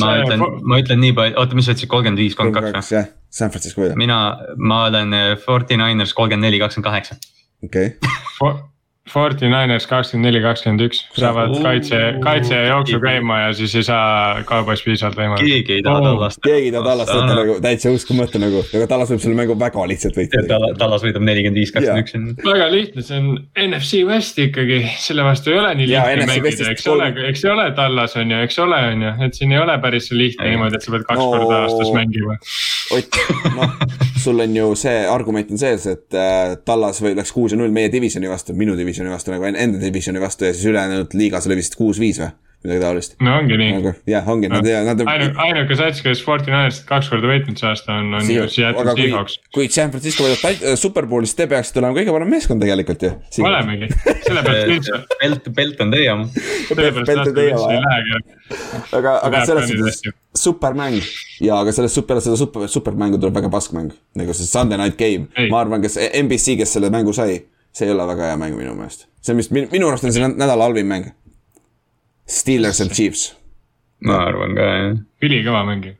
ma 0.00 0.10
ütlen, 0.22 0.44
ma 0.62 0.80
ütlen 0.80 1.02
nii 1.02 1.14
palju, 1.16 1.38
oota, 1.40 1.58
mis 1.58 1.68
sa 1.68 1.74
ütlesid, 1.74 1.90
kolmkümmend 1.92 2.22
viis, 2.22 2.36
kolmkümmend 2.38 2.78
kaks 2.78 2.92
või? 2.94 3.04
San 3.30 3.52
Francisco 3.54 3.92
mina, 4.00 4.20
ma 4.58 4.84
olen 4.88 5.14
eh, 5.16 5.36
Forty 5.40 5.78
Niners 5.80 6.14
kolmkümmend 6.16 6.48
neli, 6.48 6.62
kakskümmend 6.62 6.90
kaheksa. 6.90 7.18
okei 7.64 7.94
okay.. 8.00 8.54
Forty 9.10 9.48
Niners 9.50 9.86
kakskümmend 9.90 10.28
neli, 10.28 10.40
kakskümmend 10.44 10.84
üks, 10.86 11.00
saavad 11.18 11.54
kaitse, 11.64 11.98
kaitse 12.22 12.54
ja 12.54 12.66
jooksu 12.74 13.00
käima 13.02 13.38
ja 13.40 13.48
siis 13.58 13.74
ei 13.80 13.84
saa 13.86 14.42
kaubois 14.48 14.82
piisavalt 14.86 15.18
võimalust. 15.18 15.46
keegi 15.46 15.76
ei 15.78 15.82
taha 15.86 16.02
Tallast. 16.04 16.40
keegi 16.44 16.68
ei 16.70 16.74
taha 16.74 16.84
Tallast 16.90 17.14
võtta 17.16 17.36
nagu 17.40 17.56
täitsa 17.64 17.92
uskumatu 17.96 18.42
nagu, 18.42 18.62
aga 18.78 18.86
Tallas 18.92 19.10
võib 19.14 19.22
selle 19.24 19.38
mängu 19.40 19.56
väga 19.60 19.86
lihtsalt 19.90 20.18
võita. 20.20 20.44
Tallas 20.78 21.02
võidab 21.06 21.26
nelikümmend 21.26 21.58
viis, 21.62 21.72
kakskümmend 21.74 22.36
üks. 22.36 22.46
väga 22.46 22.70
lihtne, 22.72 23.02
see 23.06 23.18
on 23.18 23.30
NFC 23.66 24.02
West 24.08 24.38
ikkagi, 24.46 24.80
selle 25.02 25.26
vastu 25.26 25.50
ei 25.54 25.58
ole 25.62 25.74
nii 25.80 25.90
lihtne 25.90 26.28
mängida, 26.30 26.70
eks 26.74 26.86
ole 26.94 27.10
eks 27.30 27.44
ole 27.50 27.66
Tallas 27.76 28.14
on 28.20 28.30
ju, 28.36 28.42
eks 28.46 28.58
ole, 28.62 28.78
on 28.92 29.02
ju, 29.08 29.12
et 29.26 29.34
siin 29.40 29.52
ei 29.56 29.58
ole 29.62 29.74
päris 29.82 30.10
lihtne 30.14 30.52
niimoodi, 30.54 30.78
et 30.78 30.86
sa 30.86 30.94
pead 30.94 31.06
kaks 31.08 31.18
No. 31.20 31.30
korda 31.34 31.58
aastas 31.66 31.90
mängima. 31.92 32.36
Ott, 32.90 33.16
noh, 33.54 33.74
sul 34.18 34.40
on 34.42 34.54
ju 34.56 34.70
see 34.78 35.02
argument 35.06 35.50
on 35.54 35.58
sees, 35.60 35.84
et 35.90 36.16
äh, 36.16 36.54
Tallas 36.66 36.98
või 37.04 37.12
läks 37.18 37.30
kuus 37.34 37.52
ja 37.54 37.58
null 37.60 37.70
meie 37.74 37.90
divisioni 37.92 38.26
vastu, 38.30 38.54
minu 38.56 38.74
divisioni 39.00 39.14
vastu 39.16 39.32
nagu 39.32 39.48
en- 39.48 39.56
enda 39.56 39.80
divisioni 39.80 40.20
vastu 40.20 40.44
ja 40.44 40.52
siis 40.54 40.66
ülejäänud 40.70 41.14
liigas 41.16 41.46
oli 41.48 41.56
vist 41.56 41.76
kuus-viis 41.78 42.20
või 42.20 42.30
midagi 42.60 42.80
taolist. 42.82 43.14
no 43.24 43.38
ongi 43.38 43.56
nii. 43.56 43.72
nagu 43.72 43.92
jah, 44.06 44.26
ongi 44.28 44.48
nad 44.52 44.66
ja 44.68 44.82
nad. 44.84 45.00
ainuke, 45.00 45.38
ainuke 45.40 45.76
sats, 45.78 46.02
kes 46.04 46.20
Forty 46.24 46.50
Ninersit 46.52 46.84
kaks 46.84 47.08
korda 47.08 47.30
võitnud 47.30 47.56
see 47.56 47.68
aasta 47.70 47.94
on, 47.96 48.10
on 48.18 48.26
ju 48.28 48.44
Seattle 48.52 48.92
Seahawks., 48.98 49.38
kui 49.54 49.68
San 49.72 49.90
Francisco 49.94 50.26
võidab 50.26 50.44
äh, 50.50 50.74
superbowli, 50.76 51.28
siis 51.30 51.38
te 51.38 51.46
peaksite 51.48 51.80
olema 51.80 51.96
kõige 51.96 52.12
parem 52.12 52.28
meeskond 52.34 52.60
tegelikult 52.60 53.06
ju. 53.06 53.12
olemegi, 53.48 53.88
sellepärast 54.26 54.68
üldse, 54.74 55.00
Belt, 55.22 55.48
Belt 55.56 55.80
on 55.86 55.94
teie 55.96 56.10
oma. 56.12 56.28
sellepärast 56.34 57.08
Pelt 57.08 57.30
on 57.30 57.38
teie 57.38 57.54
oma, 57.56 57.78
lähegi. 57.86 58.20
aga, 58.98 59.14
aga 59.30 59.44
selles 59.48 59.72
suhtes 59.72 60.02
supermäng 60.36 61.00
ja 61.40 61.62
aga 61.64 61.72
sellest 61.72 61.96
super, 61.96 62.20
seda 62.20 62.36
super, 62.36 62.68
supermängu 62.68 63.16
tuleb 63.22 63.40
väga 63.40 63.48
pask 63.56 63.72
mäng. 63.72 63.96
nagu 64.20 64.36
see 64.36 64.44
Sunday 64.52 64.76
night 64.76 65.00
game, 65.00 65.30
ma 65.48 65.64
arvan, 65.64 65.80
kes 65.80 65.96
NBC, 66.12 66.58
kes 66.60 66.76
selle 66.76 66.92
mängu 66.92 67.16
sai, 67.16 67.40
see 67.72 67.88
ei 67.88 67.94
ole 67.94 68.06
väga 68.10 68.30
hea 68.30 68.38
mäng 68.40 68.56
minu 68.58 68.74
meelest. 68.78 69.08
see 69.22 69.34
on 69.34 69.42
vist 69.42 69.54
minu, 69.54 69.70
minu 69.72 69.90
arust 69.90 70.06
on 70.06 70.14
see 70.14 70.22
nä- 70.22 70.36
nädala 70.36 70.68
halvim 70.68 70.88
mäng. 70.90 71.10
Steelers 72.30 72.80
and 72.80 72.94
Chiefs, 72.94 73.34
ma 74.06 74.22
arvan 74.28 74.54
ka 74.54 74.70
jah. 74.70 74.96
ülikõva 75.26 75.66
mäng 75.66 75.90
ju. 75.90 75.94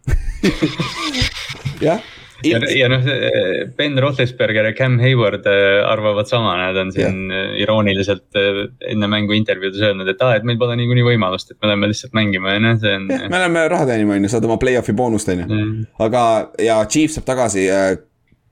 jah. 1.83 2.01
ja, 2.45 2.61
ja 2.77 2.89
noh, 2.89 3.05
Ben 3.77 3.99
Roethlisberger 4.01 4.71
ja 4.71 4.73
Cam 4.77 4.99
Hayward 5.03 5.47
äh, 5.47 5.81
arvavad 5.85 6.29
sama, 6.31 6.55
nad 6.57 6.77
on 6.81 6.93
siin 6.95 7.27
yeah. 7.29 7.57
irooniliselt 7.61 8.39
äh, 8.39 8.63
enne 8.93 9.09
mängu 9.11 9.35
intervjuudes 9.37 9.83
öelnud, 9.83 10.09
et 10.09 10.23
aa, 10.25 10.39
et 10.39 10.47
meil 10.49 10.59
pole 10.61 10.79
niikuinii 10.81 11.05
võimalust, 11.13 11.53
et 11.53 11.59
me 11.61 11.71
läheme 11.71 11.91
lihtsalt 11.91 12.17
mängima 12.17 12.55
ja 12.57 12.63
noh, 12.65 12.79
see 12.81 12.95
on. 12.97 13.09
me 13.11 13.43
läheme 13.43 13.67
raha 13.73 13.89
teenima, 13.91 14.17
on 14.17 14.25
ju, 14.25 14.33
saad 14.33 14.47
oma 14.49 14.57
play-off'i 14.63 14.95
boonust, 14.97 15.33
on 15.35 15.43
ju. 15.45 15.61
Aga, 16.07 16.23
ja 16.63 16.81
Chiefs 16.87 17.19
saab 17.19 17.29
tagasi 17.29 17.67
äh,. 17.75 17.91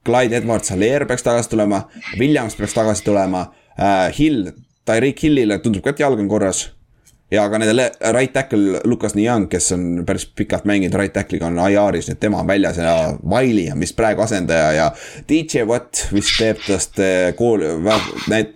Clyde 0.09 0.40
Edwards 0.40 0.72
Hilaire 0.72 1.05
peaks 1.06 1.22
tagasi 1.26 1.52
tulema, 1.52 1.82
Williams 2.18 2.56
peaks 2.56 2.74
tagasi 2.76 3.05
tulema 3.05 3.44
äh,, 3.76 4.09
Hill, 4.18 4.48
Tyreek 4.89 5.20
Hillile 5.22 5.59
tundub 5.60 5.85
ka, 5.85 5.93
et 5.93 6.01
jalg 6.01 6.20
on 6.24 6.28
korras. 6.32 6.64
ja 7.28 7.43
ka 7.52 7.59
nende 7.60 7.85
right 8.16 8.32
tackle 8.32 8.78
Lukas 8.89 9.12
Niang, 9.12 9.51
kes 9.52 9.66
on 9.76 9.82
päris 10.09 10.24
pikalt 10.32 10.64
mänginud 10.64 10.94
right 10.97 11.12
tackle'iga 11.12 11.51
on 11.51 11.59
IR-is, 11.60 12.06
nii 12.09 12.16
et 12.16 12.20
tema 12.22 12.39
on 12.40 12.48
väljas 12.48 12.78
ja 12.80 12.94
Wiley 13.20 13.66
on 13.72 13.82
vist 13.85 13.97
praegu 13.98 14.24
asendaja 14.24 14.70
ja 14.72 14.86
DJ 15.28 15.66
Watt 15.68 16.06
vist 16.16 16.39
teeb 16.40 16.62
tast 16.64 16.97
äh, 17.05 17.35
kooli, 17.36 17.68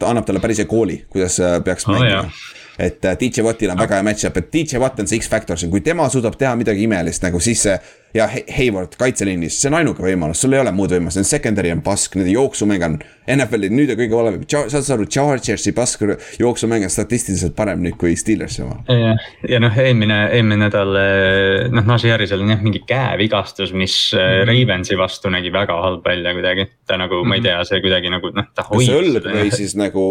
annab 0.08 0.24
talle 0.24 0.40
päris 0.40 0.62
hea 0.64 0.70
kooli, 0.70 1.02
kuidas 1.12 1.36
äh, 1.44 1.58
peaks 1.66 1.84
Oh, 1.84 1.92
mängima 1.92 2.22
jah. 2.22 2.40
et 2.80 3.04
DJ 3.20 3.44
Wattil 3.44 3.74
on 3.74 3.82
väga 3.84 3.98
hea 4.00 4.06
match-up, 4.08 4.40
et 4.40 4.48
DJ 4.56 4.80
Watt 4.80 5.04
on 5.04 5.10
see 5.10 5.20
X-Factor 5.20 5.60
siin, 5.60 5.70
kui 5.70 5.84
tema 5.84 6.08
suudab 6.08 6.40
teha 6.40 6.56
midagi 6.56 6.88
imelist 6.88 7.28
nagu 7.28 7.40
siis 7.44 7.68
see. 7.68 7.76
Ja 8.14 8.26
He- 8.28 8.44
Hayward 8.56 8.96
kaitseliinis, 8.98 9.56
see 9.60 9.70
on 9.70 9.78
ainuke 9.80 10.04
võimalus, 10.04 10.42
sul 10.42 10.52
ei 10.52 10.60
ole 10.62 10.72
muud 10.76 10.92
võimalust, 10.92 11.20
nende 11.20 11.30
secondary 11.30 11.72
on 11.72 11.82
pask, 11.84 12.16
nende 12.18 12.34
jooksumäng 12.34 12.84
on. 12.86 12.98
NFL-i 13.32 13.70
nüüd 13.70 13.92
on 13.94 13.98
kõige 14.00 14.18
valem, 14.18 14.38
saad 14.50 14.82
sa 14.82 14.96
aru, 14.96 15.06
Chargersi 15.06 15.72
pask 15.76 16.02
jooksumäng 16.40 16.82
on 16.86 16.90
statistiliselt 16.90 17.54
parem 17.56 17.82
nüüd 17.84 17.96
kui 18.00 18.16
Steelersi 18.18 18.64
oma. 18.64 18.80
ja, 18.90 19.14
ja 19.48 19.60
noh, 19.62 19.78
eelmine, 19.78 20.18
eelmine 20.34 20.66
nädal 20.66 20.96
eh, 20.98 21.68
noh, 21.72 21.86
Najee 21.86 22.12
Harrisel 22.12 22.42
on 22.42 22.50
jah 22.50 22.62
mingi 22.64 22.82
käevigastus, 22.88 23.72
mis 23.76 23.96
mm. 24.16 24.46
Ravensi 24.50 24.98
vastu 24.98 25.30
nägi 25.32 25.52
väga 25.54 25.78
halb 25.84 26.04
välja 26.06 26.34
kuidagi. 26.34 26.66
ta 26.86 26.96
nagu 26.98 27.14
mm, 27.14 27.22
-hmm. 27.22 27.28
ma 27.28 27.34
ei 27.34 27.40
tea, 27.40 27.64
see 27.64 27.80
kuidagi 27.80 28.10
nagu 28.10 28.32
noh, 28.34 28.48
ta 28.54 28.66
kas 28.66 28.74
hoidis 28.74 28.96
õlg 28.98 29.30
või 29.30 29.52
siis 29.54 29.76
nagu 29.78 30.04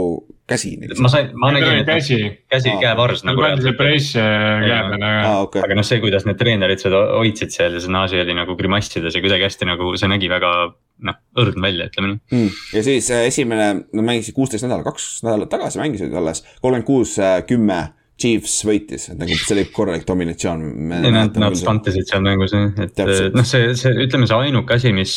käsi? 0.47 0.71
ma 1.03 1.11
sain, 1.11 1.31
ma 1.35 1.51
nägin, 1.55 1.81
et 1.81 1.89
käsi, 1.89 2.19
käsi 2.51 2.71
Aa. 2.71 2.79
käevarss 2.81 3.25
nagu. 3.27 3.41
pandi 3.43 3.65
see 3.67 3.75
press 3.77 4.15
äh, 4.15 4.63
käe 4.65 4.81
peale, 4.91 5.11
aga 5.21 5.65
aga 5.65 5.77
noh, 5.79 5.87
see, 5.87 5.99
kuidas 6.03 6.27
need 6.27 6.39
treenerid 6.39 6.83
seda 6.83 7.03
hoidsid 7.17 7.53
seal 7.55 7.77
ja 7.77 7.83
see 7.83 7.90
Najee 7.93 8.23
oli 8.25 8.35
nagu 8.37 8.55
grimassides 8.59 9.15
ja 9.15 9.23
kuidagi 9.23 9.47
hästi 9.47 9.69
nagu 9.69 9.93
see 9.99 10.09
nägi 10.11 10.29
väga 10.31 10.51
noh, 11.07 11.17
õrn 11.41 11.63
välja, 11.63 11.87
ütleme 11.91 12.13
nii. 12.13 12.21
mm.. 12.35 12.59
ja 12.77 12.83
siis 12.85 13.09
äh, 13.13 13.25
esimene, 13.31 13.71
nad 13.87 14.07
mängisid 14.07 14.37
kuusteist 14.37 14.67
nädalat, 14.67 14.87
kaks 14.91 15.23
nädalat 15.25 15.51
tagasi 15.51 15.81
mängisid 15.81 16.13
alles, 16.13 16.45
kolmkümmend 16.59 16.87
kuus, 16.87 17.17
kümme. 17.49 17.81
Chiefs 18.21 18.59
võitis, 18.67 19.07
et 19.09 19.17
nagu 19.17 19.33
see 19.33 19.55
oli 19.55 19.63
korralik 19.73 20.03
dominatsioon. 20.05 20.59
Nad, 20.91 21.37
nad 21.41 21.55
stuntisid 21.57 22.05
seal 22.05 22.21
mängus 22.21 22.51
jah, 22.53 22.67
et 22.83 22.91
Täpselt. 22.93 23.33
noh, 23.33 23.47
see, 23.49 23.71
see 23.79 23.95
ütleme, 24.05 24.27
see 24.29 24.37
ainuke 24.45 24.75
asi, 24.75 24.91
mis 24.93 25.15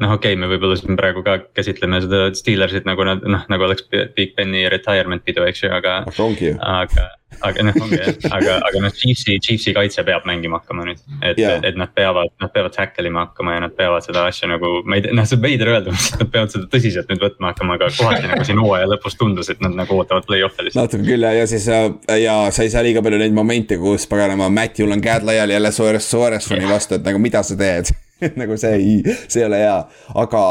noh, 0.00 0.14
okei 0.14 0.32
okay,, 0.32 0.38
me 0.40 0.48
võib-olla 0.48 0.78
siin 0.80 0.96
praegu 0.96 1.20
ka 1.26 1.34
käsitleme 1.58 2.00
seda 2.06 2.22
Steelersit 2.38 2.88
nagu 2.88 3.04
nad 3.04 3.26
noh, 3.28 3.44
nagu 3.52 3.68
oleks 3.68 3.84
Big 4.16 4.32
Beni 4.38 4.64
retirement 4.72 5.26
pidu, 5.26 5.44
eks 5.44 5.66
ju, 5.66 5.72
aga. 5.76 5.98
aga 6.08 6.24
ongi 6.24 6.48
ju. 6.48 6.56
aga, 6.56 7.10
aga 7.44 7.64
noh, 7.66 7.76
ongi 7.82 7.98
jah, 7.98 8.14
aga, 8.32 8.54
aga 8.68 8.80
noh, 8.84 8.92
Chiefsi, 8.94 9.36
Chiefsi 9.42 9.74
kaitse 9.76 10.04
peab 10.06 10.24
mängima 10.28 10.60
hakkama 10.60 10.86
nüüd. 10.86 11.00
et 11.26 11.38
yeah., 11.40 11.58
et 11.66 11.76
nad 11.78 11.90
peavad, 11.94 12.30
nad 12.40 12.52
peavad 12.54 12.74
tackle 12.76 13.10
ima 13.10 13.26
hakkama 13.26 13.56
ja 13.56 13.64
nad 13.66 13.74
peavad 13.76 14.06
seda 14.06 14.24
asja 14.30 14.48
nagu, 14.50 14.70
ma 14.86 14.98
ei 14.98 15.04
tea, 15.04 15.16
noh, 15.16 15.26
see 15.28 15.38
on 15.38 15.42
veider 15.42 15.72
öelda, 15.74 15.94
nad 16.20 16.30
peavad 16.32 16.54
seda 16.54 16.70
tõsiselt 16.72 17.10
nüüd 17.12 17.24
võtma 17.26 17.52
hakkama, 17.52 17.76
aga 17.78 17.90
kohati 17.96 18.30
nagu 18.30 18.46
siin 18.46 18.62
hooaja 18.62 18.88
lõpus 18.92 19.18
tundus, 19.20 19.50
et 19.52 19.60
nad 19.64 19.74
nagu 19.76 19.98
ootavad 19.98 20.28
play-off'e 20.28 20.68
lihtsalt. 20.68 20.86
natuke 20.86 21.08
küll 21.10 21.26
ja, 21.28 21.34
ja 21.40 21.48
siis 21.50 21.66
äh, 21.72 21.90
ja 22.22 22.38
sa 22.54 22.66
ei 22.66 22.72
saa 22.72 22.84
liiga 22.86 23.02
palju 23.04 23.20
neid 23.20 23.36
momente, 23.36 23.80
kus 23.82 24.08
paganama 24.10 24.48
Matthew'l 24.60 24.96
on 24.96 25.04
käed 25.04 25.26
laiali 25.26 25.58
jälle 25.58 25.74
Suarez, 25.74 26.08
Suarezoni 26.10 26.70
vastu, 26.70 27.00
et 27.00 27.06
nagu 27.06 27.20
mida 27.22 27.42
sa 27.46 27.58
teed. 27.58 27.92
nagu 28.40 28.56
see 28.56 28.78
ei, 28.78 29.18
see 29.26 29.42
ei 29.42 29.50
ole 29.50 29.60
hea, 29.60 29.76
aga 30.22 30.46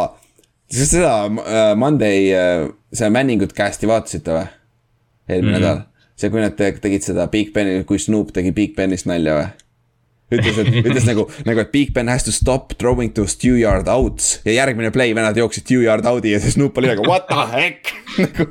siis 0.69 0.91
seda 0.97 1.15
äh, 1.25 1.71
Monday 1.79 2.29
äh,, 2.35 2.67
seda 2.93 3.09
Manningut 3.15 3.55
cast'i 3.57 3.89
vaatasite 3.89 4.35
või? 4.35 4.45
eelmine 5.25 5.57
mm. 5.57 5.63
-hmm. 5.63 5.65
nädal, 5.65 5.79
see, 6.15 6.31
kui 6.31 6.41
nad 6.43 6.55
te- 6.57 6.73
tegid 6.81 7.05
seda 7.05 7.27
Big 7.31 7.53
Beni, 7.55 7.83
kui 7.87 7.99
Snoop 8.01 8.33
tegi 8.35 8.53
Big 8.55 8.75
Benist 8.77 9.07
nalja 9.09 9.37
või? 9.41 9.53
ütles, 10.33 10.55
et 10.57 10.69
ütles 10.81 11.03
nagu, 11.05 11.27
nagu, 11.45 11.61
et 11.61 11.69
Big 11.69 11.91
Ben 11.93 12.07
has 12.09 12.23
to 12.25 12.31
stop 12.33 12.73
throwing 12.81 13.11
to 13.13 13.27
stew 13.29 13.59
yard 13.59 13.85
outs 13.91 14.39
ja 14.47 14.55
järgmine 14.55 14.89
play 14.95 15.13
vennad 15.13 15.37
jooksid 15.37 15.67
stew 15.67 15.83
yard 15.85 16.07
out'i 16.09 16.31
ja 16.33 16.39
siis 16.41 16.55
Snoop 16.57 16.79
oli 16.81 16.89
nagu 16.89 17.05
what 17.05 17.27
the 17.29 17.45
heck 17.51 17.91
nagu 18.23 18.47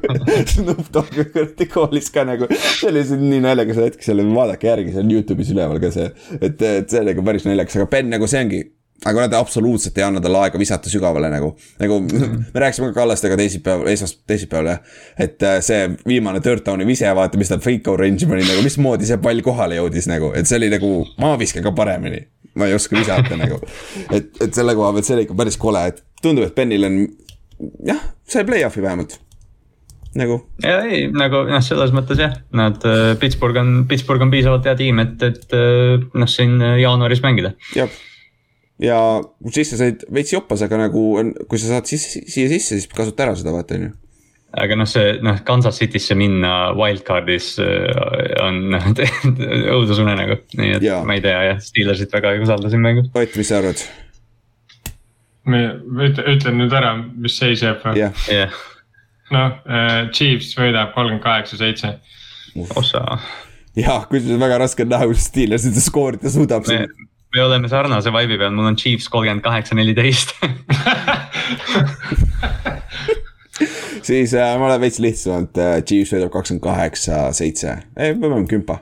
Snoop 0.52 0.92
Dogg 0.94 1.10
kuradi 1.32 1.66
koolis 1.72 2.12
ka 2.14 2.22
nagu, 2.28 2.46
see 2.54 2.92
oli 2.92 3.02
see 3.08 3.18
nii 3.18 3.42
naljakas 3.42 3.82
hetk 3.88 4.06
seal, 4.06 4.22
vaadake 4.36 4.70
järgi, 4.70 4.94
see 4.94 5.02
on 5.02 5.10
Youtube'is 5.16 5.50
üleval 5.56 5.82
ka 5.82 5.90
see, 5.94 6.06
et, 6.38 6.62
et 6.62 6.86
see 6.94 7.02
oli 7.02 7.10
nagu 7.10 7.26
päris 7.26 7.48
naljakas, 7.48 7.80
aga 7.80 7.90
Ben 7.96 8.12
nagu 8.14 8.30
see 8.30 8.44
ongi 8.46 8.62
aga 9.04 9.24
nad 9.24 9.36
absoluutselt 9.36 9.98
ei 9.98 10.04
anna 10.06 10.20
talle 10.22 10.40
aega 10.44 10.60
visata 10.60 10.90
sügavale 10.92 11.28
nagu, 11.32 11.52
nagu 11.80 11.98
me 12.08 12.62
rääkisime 12.62 12.90
ka 12.90 13.00
Kallastega 13.00 13.36
teisipäeval, 13.40 13.90
esmas-, 13.92 14.16
teisipäeval 14.26 14.70
jah. 14.72 14.94
et 15.20 15.42
äh, 15.44 15.58
see 15.64 15.88
viimane 16.08 16.40
third 16.44 16.64
down'i 16.66 16.86
vise, 16.88 17.10
vaata, 17.16 17.40
mis 17.40 17.52
ta 17.52 17.58
fake 17.62 17.96
range'i 18.00 18.28
pani 18.30 18.46
nagu, 18.46 18.62
mismoodi 18.64 19.08
see 19.08 19.20
pall 19.24 19.42
kohale 19.44 19.80
jõudis 19.80 20.08
nagu, 20.10 20.32
et 20.38 20.48
see 20.48 20.60
oli 20.60 20.70
nagu, 20.72 20.94
ma 21.20 21.34
viskan 21.40 21.64
ka 21.66 21.74
paremini. 21.76 22.24
ma 22.54 22.68
ei 22.70 22.76
oska 22.76 22.96
visata 22.96 23.36
nagu, 23.36 23.58
et, 24.14 24.30
et 24.40 24.54
selle 24.54 24.76
koha 24.78 24.94
pealt 24.94 25.08
see 25.08 25.18
oli 25.18 25.26
ikka 25.28 25.36
päris 25.42 25.60
kole, 25.60 25.84
et 25.90 26.00
tundub, 26.22 26.46
et 26.46 26.56
Benil 26.56 26.88
on 26.88 26.98
jah, 27.90 28.00
sai 28.30 28.46
play-off'i 28.48 28.82
vähemalt. 28.82 29.18
nagu 30.14 30.38
ja 30.62 30.78
ei, 30.86 31.08
nagu 31.10 31.42
noh, 31.50 31.62
selles 31.66 31.92
mõttes 31.92 32.22
jah, 32.22 32.38
nad 32.56 32.80
äh, 32.88 33.12
Pittsburgh 33.20 33.60
on, 33.60 33.76
Pittsburgh 33.90 34.24
on 34.24 34.32
piisavalt 34.32 34.64
hea 34.70 34.78
tiim, 34.80 35.02
et, 35.02 35.20
et 35.28 35.56
äh, 35.58 36.00
noh, 36.14 36.30
siin 36.30 36.56
jaanuaris 36.80 37.20
mängida. 37.26 37.52
jah. 37.76 37.92
Ja 38.84 39.00
sisse 39.54 39.78
said 39.80 40.04
veits 40.14 40.32
joppas, 40.34 40.64
aga 40.66 40.84
nagu 40.86 41.04
on, 41.20 41.34
kui 41.50 41.60
sa 41.60 41.74
saad 41.74 41.90
sisse, 41.90 42.24
siia 42.30 42.50
sisse, 42.52 42.78
siis 42.78 42.88
kasuta 42.90 43.26
ära 43.26 43.36
seda, 43.38 43.54
vaata 43.54 43.78
on 43.78 43.86
ju. 43.88 43.92
aga 44.64 44.78
noh, 44.78 44.88
see 44.88 45.16
noh, 45.24 45.40
Kansas 45.46 45.80
City'sse 45.82 46.16
minna 46.18 46.54
wildcard'is 46.78 47.54
äh, 47.62 48.36
on 48.44 48.76
õudusunenägu, 49.76 50.40
nii 50.60 50.76
et 50.78 50.86
Jaa. 50.86 51.02
ma 51.06 51.18
ei 51.18 51.24
tea 51.24 51.40
jah, 51.50 51.62
Steelersit 51.62 52.14
väga 52.14 52.34
ei 52.34 52.44
usalda 52.44 52.70
siin 52.72 52.84
mängus. 52.84 53.10
Ott, 53.14 53.38
mis 53.40 53.50
sa 53.50 53.60
arvad? 53.62 53.82
ütle, 55.44 56.28
ütlen 56.32 56.56
nüüd 56.56 56.72
ära, 56.72 56.94
mis 57.20 57.34
seis 57.36 57.64
jääb 57.64 57.82
või? 57.84 57.98
jah, 58.00 58.28
jah, 58.32 58.60
noh, 59.34 59.58
Chiefs 60.14 60.54
võidab 60.56 60.94
kolmkümmend 60.94 61.24
kaheksa, 61.24 61.58
seitse. 61.60 61.96
ossa, 62.78 63.02
ja 63.76 63.98
kusjuures 64.08 64.40
väga 64.40 64.60
raske 64.62 64.86
on 64.86 64.94
näha, 64.94 65.08
kuidas 65.10 65.28
Steelers 65.28 65.66
seda 65.66 65.82
skoorida 65.82 66.32
suudab 66.32 66.64
me, 66.70 66.84
me 67.34 67.42
oleme 67.42 67.68
sarnase 67.68 68.12
vibe'i 68.14 68.38
peal, 68.38 68.52
mul 68.54 68.70
on 68.70 68.76
Chiefs 68.78 69.08
kolmkümmend 69.10 69.42
kaheksa, 69.44 69.74
neliteist. 69.78 70.34
siis 74.08 74.34
äh, 74.34 74.58
ma 74.58 74.68
olen 74.68 74.82
veits 74.84 75.00
lihtsamalt 75.02 75.58
äh,, 75.58 75.78
Chiefs 75.86 76.14
võidab 76.14 76.30
kakskümmend 76.34 76.64
kaheksa, 76.64 77.24
seitse, 77.36 77.78
ei, 77.96 78.14
me 78.14 78.28
paneme 78.28 78.50
kümpa, 78.50 78.74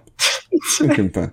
kümpa. 0.99 1.31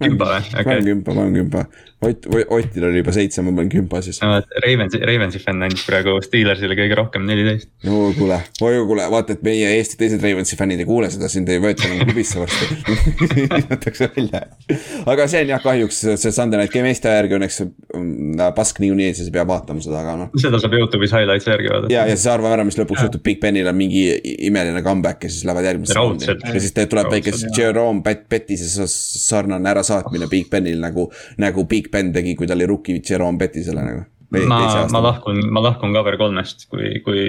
Kümpa 0.00 0.24
või? 0.30 0.44
Okei. 0.62 0.82
kümpa, 0.84 1.12
panen 1.12 1.34
kümpa, 1.36 1.64
Ott, 2.00 2.26
Otil 2.48 2.84
oli 2.88 3.02
juba 3.02 3.12
seitse, 3.12 3.42
ma 3.44 3.52
panen 3.52 3.68
kümpa 3.68 3.98
siis. 4.00 4.22
Ravensi, 4.64 4.98
Ravensi 5.04 5.40
fänn 5.42 5.66
andis 5.66 5.82
praegu 5.84 6.14
Steelersile 6.24 6.72
kõige 6.78 6.96
rohkem 6.96 7.26
neliteist. 7.28 7.68
no 7.84 8.06
kuule, 8.16 8.38
oi 8.64 8.78
kuule, 8.88 9.04
vaata, 9.12 9.34
et 9.36 9.42
meie 9.44 9.68
Eesti 9.76 9.98
teised 10.00 10.24
Ravensi 10.24 10.56
fännid 10.56 10.80
ei 10.80 10.88
kuule 10.88 11.10
seda, 11.12 11.28
sind 11.28 11.50
ei 11.52 11.60
võeta 11.60 11.84
enam 11.90 12.08
klubisse 12.08 12.40
varsti. 12.40 12.78
jätakse 13.72 14.08
välja. 14.14 14.40
aga 15.12 15.26
see 15.28 15.42
on 15.44 15.52
jah, 15.52 15.60
kahjuks 15.64 15.98
see 16.22 16.32
Sunday 16.32 16.62
Night 16.62 16.72
Game 16.72 16.88
Eesti 16.88 17.10
aja 17.10 17.18
järgi 17.20 17.36
õnneks 17.36 17.60
mm, 17.66 18.40
pask 18.56 18.80
niikuinii, 18.80 19.10
siis 19.20 19.28
ei 19.28 19.36
pea 19.36 19.44
vaatama 19.52 19.84
seda, 19.84 20.00
aga 20.00 20.16
noh. 20.22 20.32
seda 20.40 20.62
saab 20.64 20.78
Youtube'is 20.80 21.12
highlights'i 21.18 21.52
järgi 21.52 21.68
vaadata. 21.74 21.92
ja, 21.92 22.06
ja 22.08 22.16
siis 22.16 22.30
arva 22.32 22.54
ära, 22.56 22.64
mis 22.64 22.80
lõpuks 22.80 23.04
juhtub, 23.04 23.24
Big 23.28 23.44
Benil 23.44 23.68
on 23.68 23.76
mingi 23.76 24.06
imeline 24.48 24.80
comeback 24.88 25.28
ja 25.28 25.32
siis 25.34 25.44
lähevad 25.44 25.68
järgmisse 25.68 26.00
ja 26.00 26.64
siis 26.64 26.72
tuleb 26.80 27.12
väike 27.12 27.36
Jerome 27.60 28.00
Pet- 28.08 28.24
Pettis'e 28.32 28.88
sarnane 28.88 29.68
ärasaatmine 29.76 30.32
Big 30.32 30.48
Benil 30.48 30.80
nagu, 30.80 31.10
nagu 31.36 31.68
Big 31.68 31.89
Ben 31.92 32.12
tegi, 32.14 32.36
kui 32.38 32.48
ta 32.48 32.56
oli 32.56 32.68
rookie 32.68 33.00
Jerome 33.04 33.40
Pettisele 33.40 33.84
nagu. 33.84 34.04
ma, 34.46 34.60
ma 34.92 35.00
lahkun, 35.02 35.40
ma 35.50 35.62
lahkun 35.64 35.94
cover 35.94 36.16
kolmest, 36.20 36.68
kui, 36.70 37.00
kui 37.06 37.24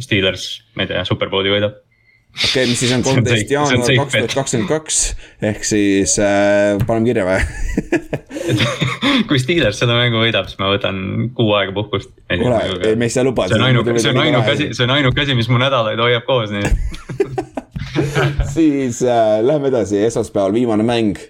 Steelers, 0.00 0.46
ma 0.76 0.86
ei 0.86 0.92
tea, 0.92 1.02
superbowli 1.08 1.52
võidab. 1.52 1.82
okei 2.36 2.48
okay,, 2.48 2.70
mis 2.70 2.80
siis 2.80 2.94
on 2.96 3.04
kolmteist 3.06 3.52
jaanuar 3.52 3.82
kaks 4.00 4.16
tuhat 4.16 4.34
kakskümmend 4.38 4.68
kaks 4.68 4.98
ehk 5.50 5.68
siis 5.68 6.16
äh, 6.20 6.80
paneme 6.88 7.10
kirja 7.10 7.26
või? 7.28 7.38
kui 9.28 9.40
Steelers 9.40 9.80
seda 9.80 9.96
mängu 10.00 10.20
võidab, 10.24 10.48
siis 10.48 10.60
ma 10.60 10.72
võtan 10.72 11.30
kuu 11.36 11.52
aega 11.56 11.76
puhkust. 11.76 12.12
kuule, 12.32 12.60
ei 12.88 12.96
me 12.96 13.08
ei 13.08 13.12
saa 13.12 13.24
lubada. 13.24 13.52
see 13.52 13.60
on 13.60 13.68
ainuke, 13.68 13.96
see 14.00 14.12
on 14.12 14.24
ainuke 14.24 14.56
asi, 14.56 14.72
see 14.76 14.88
on 14.88 14.96
ainuke 14.96 15.24
asi, 15.24 15.36
mis 15.38 15.52
mu 15.52 15.60
nädalaid 15.60 16.00
hoiab 16.00 16.28
koos, 16.28 16.52
nii 16.52 16.64
et 16.64 16.76
siis 18.56 19.00
äh, 19.04 19.38
läheme 19.44 19.72
edasi, 19.72 20.00
esmaspäeval 20.08 20.56
viimane 20.56 20.84
mäng 20.86 21.20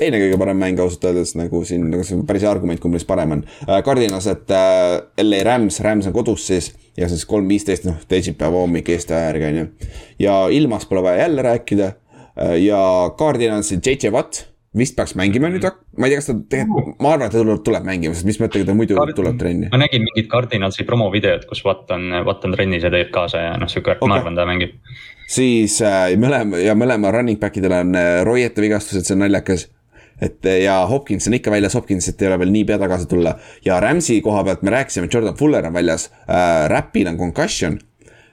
teine 0.00 0.20
kõige 0.22 0.38
parem 0.40 0.60
mäng 0.60 0.80
ausalt 0.82 1.06
öeldes 1.10 1.34
nagu 1.38 1.62
siin, 1.68 1.86
nagu 1.92 2.04
see 2.06 2.18
on 2.18 2.26
päris 2.28 2.44
hea 2.46 2.52
argument, 2.52 2.82
kumb 2.82 2.96
neist 2.96 3.08
parem 3.08 3.36
on 3.38 3.46
äh,. 3.66 3.80
Cardinas, 3.86 4.28
et 4.30 4.52
äh, 4.56 4.98
LA 5.24 5.42
Rams, 5.46 5.80
Rams 5.84 6.10
on 6.10 6.16
kodus 6.16 6.46
siis 6.50 6.72
ja 6.98 7.08
siis 7.08 7.24
kolm 7.28 7.48
viisteist, 7.48 7.86
noh 7.88 7.98
teisipäeva 8.08 8.64
hommik 8.64 8.88
Eesti 8.92 9.16
aja 9.16 9.30
järgi 9.30 9.50
on 9.50 9.58
ju. 9.62 9.66
ja 10.26 10.36
ilmast 10.52 10.88
pole 10.88 11.04
vaja 11.06 11.26
jälle 11.26 11.42
rääkida 11.46 11.92
äh, 11.92 12.56
ja 12.64 12.80
Cardinalsil 13.18 13.80
JJ 13.86 14.14
Watt 14.14 14.46
vist 14.76 14.94
peaks 14.94 15.16
mängima 15.18 15.48
nüüd, 15.50 15.64
ma 15.98 16.06
ei 16.06 16.12
tea, 16.12 16.20
kas 16.20 16.28
ta 16.28 16.34
tegelikult, 16.52 16.92
ma 17.02 17.14
arvan, 17.16 17.26
et 17.26 17.34
ta 17.34 17.40
tuleb, 17.40 17.62
tuleb 17.66 17.86
mängima, 17.88 18.14
sest 18.14 18.28
mis 18.28 18.38
mõttega 18.38 18.68
ta 18.68 18.76
muidu 18.78 18.98
Card- 18.98 19.16
tuleb 19.18 19.40
trenni. 19.40 19.70
ma 19.72 19.80
nägin 19.82 20.04
mingit 20.06 20.28
Cardinalsi 20.30 20.86
promovideot, 20.86 21.46
kus 21.50 21.64
Watt 21.66 21.90
on, 21.94 22.06
Watt 22.26 22.46
on 22.46 22.54
trennis 22.54 22.86
ja 22.86 22.92
teeb 22.94 23.10
kaasa 23.14 23.42
ja 23.48 23.56
noh, 23.58 23.70
sihuke 23.70 23.96
okay., 23.96 24.10
ma 24.10 24.20
arvan, 24.20 24.38
ta 24.38 24.46
mängib. 24.46 24.76
siis 25.30 25.80
äh, 25.82 26.14
mõlema 26.20 26.62
ja 26.62 26.76
mõlema 26.78 27.10
running 27.16 27.40
back 27.42 27.58
idel 27.58 27.74
on 27.80 27.98
äh, 27.98 28.20
roiete 28.26 28.62
vigastused, 28.62 29.08
see 29.08 29.18
on 29.18 29.24
naljakas. 29.24 29.66
Et 30.20 30.46
äh, 30.46 30.62
ja 30.64 30.86
Hopkins 30.86 31.28
on 31.28 31.34
ikka 31.34 31.50
väljas, 31.50 31.74
Hopkinsit 31.74 32.22
ei 32.22 32.28
ole 32.28 32.38
veel 32.42 32.52
niipea 32.54 32.78
tagasi 32.78 33.08
tulla. 33.10 33.36
Ja 33.64 33.80
Rams'i 33.80 34.20
koha 34.24 34.44
pealt 34.44 34.62
me 34.62 34.74
rääkisime, 34.74 35.08
Jordan 35.12 35.36
Fuller 35.36 35.66
on 35.66 35.72
väljas 35.72 36.10
äh,, 36.28 36.68
Rapil 36.68 37.08
on 37.08 37.18
concussion. 37.18 37.78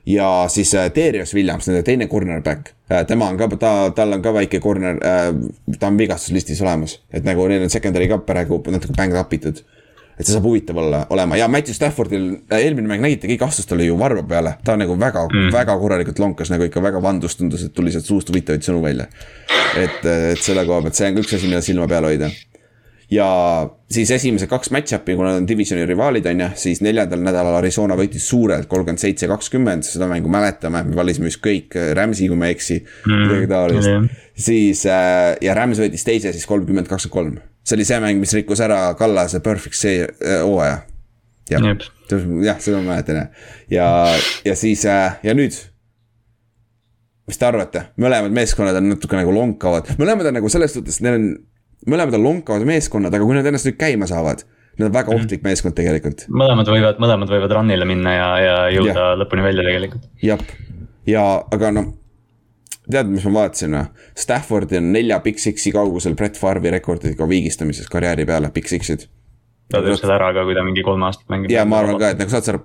ja 0.07 0.45
siis 0.47 0.75
äh, 0.75 0.91
Darius 0.95 1.33
Williams, 1.35 1.67
nende 1.67 1.83
teine 1.83 2.07
cornerback 2.07 2.69
äh,, 2.91 3.05
tema 3.05 3.27
on 3.27 3.37
ka, 3.37 3.47
ta, 3.59 3.71
tal 3.95 4.13
on 4.15 4.21
ka 4.21 4.33
väike 4.33 4.59
corner 4.63 5.01
äh,, 5.03 5.33
ta 5.79 5.87
on 5.87 5.97
vigastuslistis 5.97 6.61
olemas, 6.61 7.01
et 7.11 7.27
nagu 7.27 7.47
neil 7.47 7.65
on 7.65 7.69
secondary 7.69 8.07
ka 8.07 8.21
praegu 8.23 8.61
natuke 8.71 8.95
banged 8.95 9.19
up 9.19 9.33
itud 9.35 9.63
et 10.17 10.25
see 10.25 10.33
saab 10.33 10.47
huvitav 10.49 10.79
olla, 10.81 11.03
olema 11.13 11.37
ja 11.37 11.47
Matthew 11.51 11.77
Staffordil 11.77 12.27
äh, 12.49 12.63
eelmine 12.65 12.89
mäng 12.89 13.05
nägite, 13.05 13.29
kõik 13.29 13.45
astus 13.47 13.69
talle 13.69 13.85
ju 13.85 13.97
varba 13.99 14.23
peale, 14.27 14.55
ta 14.65 14.77
nagu 14.79 14.97
väga 14.97 15.27
mm., 15.29 15.53
väga 15.53 15.77
korralikult 15.77 16.21
lonkas 16.23 16.51
nagu 16.53 16.65
ikka 16.65 16.81
väga 16.83 17.01
vandus, 17.03 17.37
tundus, 17.37 17.67
et 17.67 17.75
tuli 17.77 17.93
sealt 17.93 18.09
suust 18.09 18.31
huvitavaid 18.33 18.65
sõnu 18.65 18.81
välja. 18.83 19.07
et, 19.77 20.05
et 20.05 20.41
selle 20.41 20.65
koha 20.65 20.87
pealt, 20.87 20.97
see 20.97 21.11
on 21.11 21.17
ka 21.17 21.25
üks 21.25 21.35
asi, 21.37 21.49
mida 21.51 21.61
silma 21.61 21.85
peal 21.91 22.07
hoida. 22.09 22.31
ja 23.13 23.27
siis 23.93 24.09
esimesed 24.11 24.49
kaks 24.49 24.73
match-up'i, 24.73 25.13
kuna 25.19 25.35
nad 25.35 25.43
on 25.43 25.49
divisioni 25.49 25.85
rivaalid, 25.87 26.25
on 26.33 26.41
ju, 26.43 26.47
siis 26.63 26.81
neljandal 26.81 27.21
nädalal 27.21 27.59
Arizona 27.59 27.95
võitis 27.99 28.25
suurelt 28.27 28.65
kolmkümmend 28.71 29.03
seitse, 29.03 29.29
kakskümmend, 29.29 29.85
seda 29.85 30.09
mängu 30.09 30.31
mäletame, 30.33 30.81
me 30.87 30.97
valisime 30.97 31.29
vist 31.29 31.43
kõik 31.45 31.77
äh, 31.77 31.91
Rams'i, 31.97 32.31
kui 32.31 32.41
ma 32.41 32.49
ei 32.49 32.57
eksi 32.57 32.79
mm., 32.81 33.21
midagi 33.27 33.51
taolist 33.53 33.91
jah. 33.93 34.09
siis 34.49 34.81
äh, 34.89 35.35
ja 35.45 35.53
Rams 35.61 35.83
võitis 35.85 36.09
teise 36.09 36.33
siis 36.33 36.49
kolmkümmend, 36.49 36.89
kakskümmend 36.89 37.13
kolm. 37.19 37.37
See 37.67 37.75
oli 37.75 37.87
see 37.87 37.99
mäng, 38.03 38.21
mis 38.21 38.33
rikkus 38.37 38.61
ära 38.63 38.81
Kallase 38.99 39.41
perfect 39.43 39.75
see 39.75 40.03
äh, 40.05 40.39
hooaja. 40.43 40.79
jah, 41.51 41.65
jah, 42.45 42.61
seda 42.63 42.79
ma 42.79 42.93
mäletan 42.93 43.21
jah. 43.21 43.49
ja, 43.71 43.87
ja 44.45 44.55
siis 44.55 44.85
äh, 44.87 45.19
ja 45.23 45.35
nüüd. 45.37 45.55
mis 47.27 47.39
te 47.39 47.47
arvate, 47.47 47.89
mõlemad 47.99 48.31
meeskonnad 48.35 48.79
on 48.79 48.93
natuke 48.93 49.19
nagu 49.19 49.33
lonkavad, 49.35 49.89
mõlemad 49.99 50.29
on 50.29 50.37
nagu 50.39 50.51
selles 50.51 50.77
suhtes, 50.77 51.01
neil 51.03 51.17
on, 51.19 51.25
mõlemad 51.91 52.15
on 52.15 52.23
lonkavad 52.23 52.63
meeskonnad, 52.67 53.11
aga 53.11 53.27
kui 53.27 53.35
nad 53.35 53.49
ennast 53.49 53.67
nüüd 53.67 53.79
käima 53.79 54.07
saavad. 54.07 54.45
Need 54.77 54.91
on 54.91 54.93
väga 54.93 55.09
ohtlik 55.09 55.41
meeskond 55.41 55.73
tegelikult, 55.73 56.27
mõlemad 56.29 56.69
võivad, 56.69 56.99
mõlemad 57.01 57.31
võivad 57.33 57.55
run'ile 57.57 57.85
minna 57.89 58.11
ja, 58.13 58.27
ja 58.37 58.57
jõuda 58.75 58.93
Jah. 58.93 59.15
lõpuni 59.17 59.43
välja 59.43 59.65
tegelikult. 59.65 60.03
jah, 60.21 60.43
ja 61.09 61.23
aga 61.55 61.71
noh. 61.73 61.87
tead, 62.91 63.11
mis 63.11 63.25
ma 63.27 63.33
vaatasin 63.41 63.77
või? 63.77 63.85
Stafford 64.17 64.73
on 64.79 64.91
nelja 64.95 65.19
Big 65.23 65.39
Six'i 65.41 65.73
kaugusel 65.75 66.15
Brett 66.19 66.39
Farvi 66.39 66.71
rekordiga 66.73 67.27
vigistamises 67.29 67.89
karjääri 67.91 68.25
peale, 68.25 68.51
Big 68.55 68.69
Six'id. 68.69 69.07
ta 69.71 69.81
teeb 69.83 69.99
seda 69.99 70.15
ära 70.15 70.33
ka, 70.35 70.45
kui 70.47 70.55
ta 70.55 70.63
mingi 70.63 70.83
kolm 70.85 71.03
aastat 71.07 71.27
mängib. 71.33 71.51
ja 71.51 71.65
ma 71.65 71.81
arvan 71.83 71.99
ka, 71.99 72.13
et 72.15 72.21
nagu 72.23 72.31
saad 72.33 72.47
sa 72.47 72.55
aru, 72.55 72.63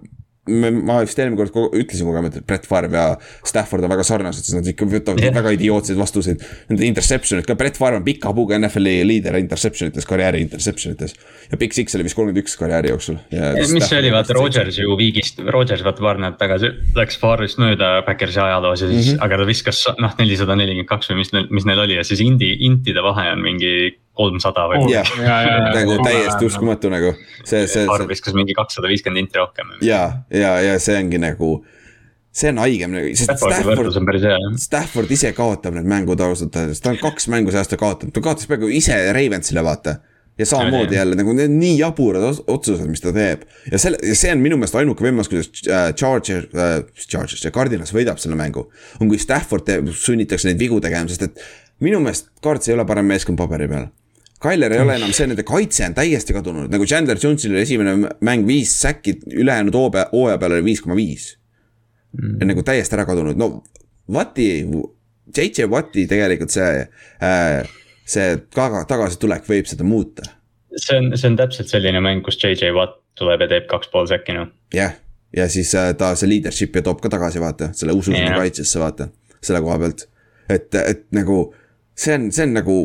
ma 0.51 0.97
vist 1.05 1.21
eelmine 1.23 1.39
kord 1.39 1.53
ko- 1.55 1.69
ütlesin 1.71 2.09
kogemata, 2.09 2.41
et 2.41 2.47
Brett 2.47 2.65
Favre 2.67 2.91
ja 2.91 3.05
Stafford 3.47 3.87
on 3.87 3.93
väga 3.93 4.03
sarnased, 4.07 4.43
sest 4.43 4.57
nad 4.57 4.67
ikka 4.67 4.89
võtavad 4.91 5.23
yeah. 5.23 5.35
väga 5.37 5.53
idiootseid 5.55 6.01
vastuseid. 6.01 6.43
Nende 6.71 6.89
interception'id 6.89 7.47
ka, 7.47 7.55
Brett 7.59 7.79
Favre 7.79 8.01
on 8.01 8.07
pika 8.07 8.33
puuga 8.35 8.59
NFL-i 8.59 9.05
liider 9.07 9.39
interception 9.39 9.93
ites, 9.93 10.09
karjääri 10.09 10.43
interception 10.43 10.97
ites. 10.97 11.15
ja 11.53 11.61
Big 11.61 11.77
Six 11.77 11.95
oli 11.95 12.09
vist 12.09 12.19
kolmkümmend 12.19 12.43
üks 12.43 12.59
karjääri 12.59 12.91
jooksul. 12.91 13.21
mis 13.31 13.87
see 13.87 14.03
oli, 14.03 14.11
vaata 14.11 14.35
Rodgers 14.35 14.83
ju 14.83 14.99
viigist, 14.99 15.39
Rodgers 15.47 15.87
vaata 15.87 16.03
paar 16.03 16.19
nädalat 16.19 16.43
tagasi 16.43 16.75
läks 16.99 17.23
Favre'ist 17.23 17.63
mööda 17.63 17.95
Backersi 18.09 18.43
ajaloos 18.43 18.83
ja 18.83 18.91
siis 18.91 19.13
mm, 19.13 19.15
-hmm. 19.15 19.25
aga 19.29 19.39
ta 19.39 19.47
viskas 19.47 19.87
noh, 20.03 20.19
nelisada 20.19 20.59
nelikümmend 20.59 20.91
kaks 20.91 21.13
või 21.13 21.23
mis 21.23 21.33
neil, 21.37 21.47
mis 21.55 21.71
neil 21.71 21.87
oli 21.87 22.01
ja 22.01 22.05
siis 22.05 22.21
Indi, 22.25 22.57
Intide 22.67 23.05
vahe 23.07 23.31
on 23.31 23.47
mingi 23.47 23.93
kolmsada 24.19 24.67
või. 24.71 24.87
ja, 24.93 25.03
ja. 25.25 25.37
nagu 25.73 25.97
täiesti 26.05 26.49
uskumatu 26.49 26.91
nagu, 26.93 27.15
see, 27.43 27.65
see, 27.65 27.87
see 27.87 28.09
viskas 28.11 28.37
mingi 28.37 28.57
kakssada 28.57 28.91
viiskümmend 28.93 29.25
inti 29.25 29.41
rohkem. 29.41 29.73
ja, 29.85 30.03
ja, 30.33 30.57
ja 30.61 30.77
see 30.83 30.99
ongi 31.01 31.21
nagu, 31.23 31.55
see 32.33 32.53
on 32.53 32.61
haigem 32.63 32.97
nagu, 32.97 33.13
sest 33.17 33.33
Stafford. 33.41 34.33
Stafford 34.61 35.13
ise 35.17 35.33
kaotab 35.37 35.79
need 35.79 35.89
mängud 35.89 36.21
ausalt 36.25 36.57
öeldes, 36.61 36.83
ta 36.85 36.93
on 36.93 37.01
kaks 37.01 37.29
mängu 37.33 37.55
see 37.55 37.63
aasta 37.63 37.81
kaotanud, 37.81 38.15
ta 38.15 38.25
kaotas 38.25 38.51
peaaegu 38.51 38.73
ise 38.73 38.99
Ravensile, 39.17 39.65
vaata. 39.65 40.01
ja 40.41 40.47
samamoodi 40.49 40.97
jälle 40.97 41.17
nagu 41.17 41.33
need 41.37 41.53
nii 41.53 41.75
jaburad 41.79 42.23
otsused, 42.49 42.87
mis 42.89 43.03
ta 43.05 43.11
teeb 43.13 43.43
ja 43.69 43.79
selle, 43.81 43.99
ja 44.01 44.15
see 44.17 44.31
on 44.33 44.41
minu 44.41 44.57
meelest 44.57 44.79
ainuke 44.81 45.05
võimalus, 45.05 45.29
kuidas 45.29 45.51
äh, 45.69 45.91
Charger 45.93 46.47
äh,, 46.57 46.79
Chargers 47.05 47.45
ja 47.45 47.53
Cardinals 47.53 47.93
võidab 47.93 48.21
selle 48.21 48.37
mängu. 48.41 48.65
on, 49.01 49.11
kui 49.11 49.21
Stafford 49.21 49.69
teeb, 49.69 49.93
sunnitakse 49.93 50.49
neid 50.49 50.61
vigu 50.61 50.81
tegema, 50.81 51.09
sest 51.13 51.29
et 51.29 51.45
minu 51.85 52.01
meelest 52.01 52.31
Cards 52.45 52.69
ei 52.69 52.79
ole 52.79 52.89
parem 52.89 53.13
meeskond 53.13 53.41
paberi 53.41 53.69
peal. 53.69 53.91
Tyler 54.43 54.75
ei 54.75 54.83
ole 54.83 54.97
enam 54.99 55.13
see, 55.15 55.29
nende 55.31 55.45
kaitse 55.47 55.85
on 55.87 55.95
täiesti 55.95 56.35
kadunud, 56.35 56.71
nagu 56.73 56.87
Chandler 56.89 57.21
Jones'il 57.21 57.55
oli 57.55 57.63
esimene 57.63 58.15
mäng 58.27 58.47
viis 58.49 58.73
säkki, 58.83 59.19
ülejäänud 59.31 59.77
hooaja, 59.79 60.09
hooaja 60.13 60.41
peal 60.43 60.57
oli 60.57 60.67
viis 60.73 60.83
koma 60.83 60.97
viis. 60.99 61.37
ja 62.13 62.49
nagu 62.49 62.65
täiesti 62.67 62.99
ära 62.99 63.07
kadunud, 63.09 63.39
no 63.41 63.63
Wati, 64.13 64.49
JJ 65.37 65.69
Wati 65.71 66.07
tegelikult 66.11 66.53
see 66.53 66.83
äh,, 67.23 67.63
see 68.05 68.35
taga, 68.55 68.83
tagasitulek 68.89 69.47
võib 69.49 69.71
seda 69.71 69.87
muuta. 69.87 70.27
see 70.77 70.99
on, 70.99 71.13
see 71.17 71.31
on 71.31 71.39
täpselt 71.39 71.71
selline 71.73 72.03
mäng, 72.05 72.25
kus 72.27 72.41
JJ 72.43 72.75
Watt 72.77 72.99
tuleb 73.19 73.45
ja 73.45 73.49
teeb 73.55 73.71
kaks 73.71 73.91
pool 73.93 74.09
säkki 74.11 74.37
noh. 74.37 74.51
jah, 74.75 74.97
ja 75.37 75.49
siis 75.53 75.75
äh, 75.79 75.93
ta 75.99 76.13
see 76.19 76.31
leadership 76.31 76.77
ja 76.77 76.85
toob 76.85 77.03
ka 77.03 77.13
tagasi, 77.13 77.41
vaata, 77.41 77.71
selle 77.77 77.95
usu 77.97 78.15
Jah. 78.15 78.37
kaitsesse, 78.37 78.81
vaata, 78.83 79.09
selle 79.41 79.63
koha 79.65 79.79
pealt. 79.83 80.09
et, 80.49 80.75
et 80.83 81.07
nagu 81.15 81.45
see 81.95 82.17
on, 82.17 82.29
see 82.35 82.47
on 82.49 82.59
nagu 82.59 82.77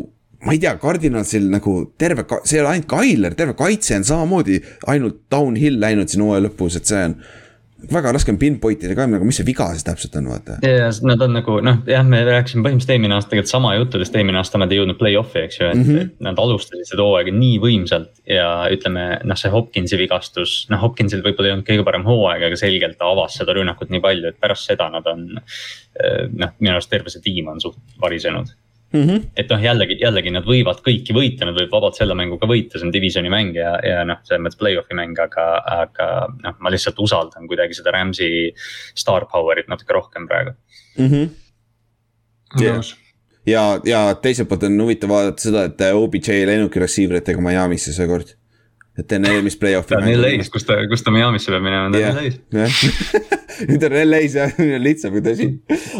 ma 0.44 0.54
ei 0.54 0.60
tea, 0.62 0.76
Cardinalsil 0.78 1.50
nagu 1.50 1.80
terve, 1.98 2.24
see 2.44 2.58
ei 2.58 2.62
ole 2.62 2.76
ainult 2.76 2.88
Tyler, 2.92 3.34
terve 3.38 3.56
kaitse 3.58 3.98
on 3.98 4.06
samamoodi 4.06 4.60
ainult 4.92 5.24
downhill 5.32 5.80
läinud 5.82 6.10
siin 6.10 6.22
hooaja 6.26 6.46
lõpus, 6.46 6.78
et 6.78 6.88
see 6.90 7.04
on. 7.10 7.20
väga 7.78 8.10
raske 8.10 8.32
on 8.34 8.38
pinpoint 8.38 8.82
ida 8.82 8.94
ka 8.98 9.04
nagu, 9.06 9.22
mis 9.22 9.36
see 9.38 9.46
viga 9.46 9.68
siis 9.70 9.84
täpselt 9.86 10.16
on, 10.18 10.28
vaata. 10.32 10.56
ja 10.66 10.88
nad 11.06 11.20
on 11.22 11.34
nagu 11.34 11.58
noh, 11.62 11.80
jah, 11.86 12.06
me 12.06 12.24
rääkisime 12.26 12.64
põhimõtteliselt 12.66 12.94
eelmine 12.94 13.14
aasta 13.14 13.30
tegelikult 13.30 13.52
sama 13.52 13.74
juttudest, 13.76 14.18
eelmine 14.18 14.40
aasta 14.40 14.58
nad 14.58 14.74
ei 14.74 14.80
jõudnud 14.80 14.98
play-off'i, 14.98 15.44
eks 15.46 15.60
ju, 15.60 15.70
et 15.70 15.78
mm 15.78 15.90
-hmm. 15.90 16.12
nad 16.26 16.42
alustasid 16.42 16.90
seda 16.90 17.06
hooaega 17.06 17.34
nii 17.34 17.58
võimsalt. 17.62 18.22
ja 18.26 18.48
ütleme 18.74 19.08
noh, 19.24 19.38
see 19.38 19.50
Hopkinsi 19.54 19.98
vigastus, 19.98 20.54
noh 20.70 20.82
Hopkinsil 20.82 21.22
võib-olla 21.22 21.50
ei 21.50 21.56
olnud 21.56 21.70
kõige 21.70 21.86
parem 21.86 22.06
hooaeg, 22.06 22.46
aga 22.50 22.56
selgelt 22.58 22.98
ta 22.98 23.10
avas 23.10 23.38
seda 23.38 23.54
rünnakut 23.58 23.90
nii 23.90 24.02
palju, 24.06 24.28
et 24.28 24.40
pärast 24.40 24.70
seda 24.70 24.90
nad 24.90 25.06
on. 25.06 25.28
Eh, 25.98 26.26
noh, 26.30 26.54
minu 26.58 26.74
arust 26.74 26.90
terve 26.90 27.10
see 27.10 27.22
tiim 27.22 27.48
on 27.50 27.60
suht 27.60 27.78
varisenud 28.00 28.54
Mm 28.92 29.02
-hmm. 29.02 29.24
et 29.36 29.50
noh, 29.52 29.60
jällegi, 29.60 29.98
jällegi 30.00 30.30
nad 30.32 30.46
võivad 30.48 30.78
kõiki 30.80 31.12
võita, 31.12 31.44
nad 31.44 31.52
võivad 31.58 31.72
vabalt 31.72 31.98
selle 31.98 32.14
mängu 32.16 32.38
ka 32.40 32.48
võita, 32.48 32.78
see 32.78 32.86
on 32.86 32.92
divisioni 32.92 33.28
mäng 33.28 33.56
ja, 33.56 33.74
ja 33.84 34.04
noh, 34.08 34.22
selles 34.24 34.40
mõttes 34.40 34.56
play-off'i 34.56 34.96
mäng, 34.96 35.18
aga, 35.20 35.44
aga 35.82 36.06
noh, 36.44 36.54
ma 36.58 36.72
lihtsalt 36.72 36.96
usaldan 37.04 37.44
kuidagi 37.50 37.76
seda 37.76 37.92
Rams'i 37.92 38.30
star 38.96 39.26
power'it 39.28 39.68
natuke 39.68 39.92
rohkem 39.92 40.24
praegu 40.28 40.54
mm. 40.96 41.06
-hmm. 41.06 41.28
Yeah. 42.60 42.80
ja, 43.46 43.80
ja 43.84 44.14
teiselt 44.14 44.48
poolt 44.48 44.62
on 44.62 44.80
huvitav 44.80 45.10
vaadata 45.10 45.42
seda, 45.42 45.64
et 45.68 45.80
OBJ 45.92 46.32
ei 46.32 46.46
läinudki 46.48 46.80
receiver 46.80 47.20
itega 47.20 47.44
Miami'sse 47.44 47.92
seekord 47.92 48.32
et 48.98 49.12
enne 49.12 49.34
eelmist 49.34 49.60
play-off'i. 49.60 49.94
ta 49.94 50.00
on 50.00 50.22
LA-s, 50.22 50.48
kus 50.50 50.64
ta, 50.64 50.78
kus 50.88 51.04
ta 51.04 51.12
Miami'sse 51.14 51.52
peab 51.52 51.62
minema, 51.62 51.90
ta 51.92 51.98
on 52.08 52.16
LA-s. 52.16 52.40
nüüd 53.68 53.84
on 53.84 53.98
LA-s 54.00 54.38
jah, 54.40 54.56
lihtsam 54.86 55.12
kui 55.12 55.20
tõsi. 55.28 55.50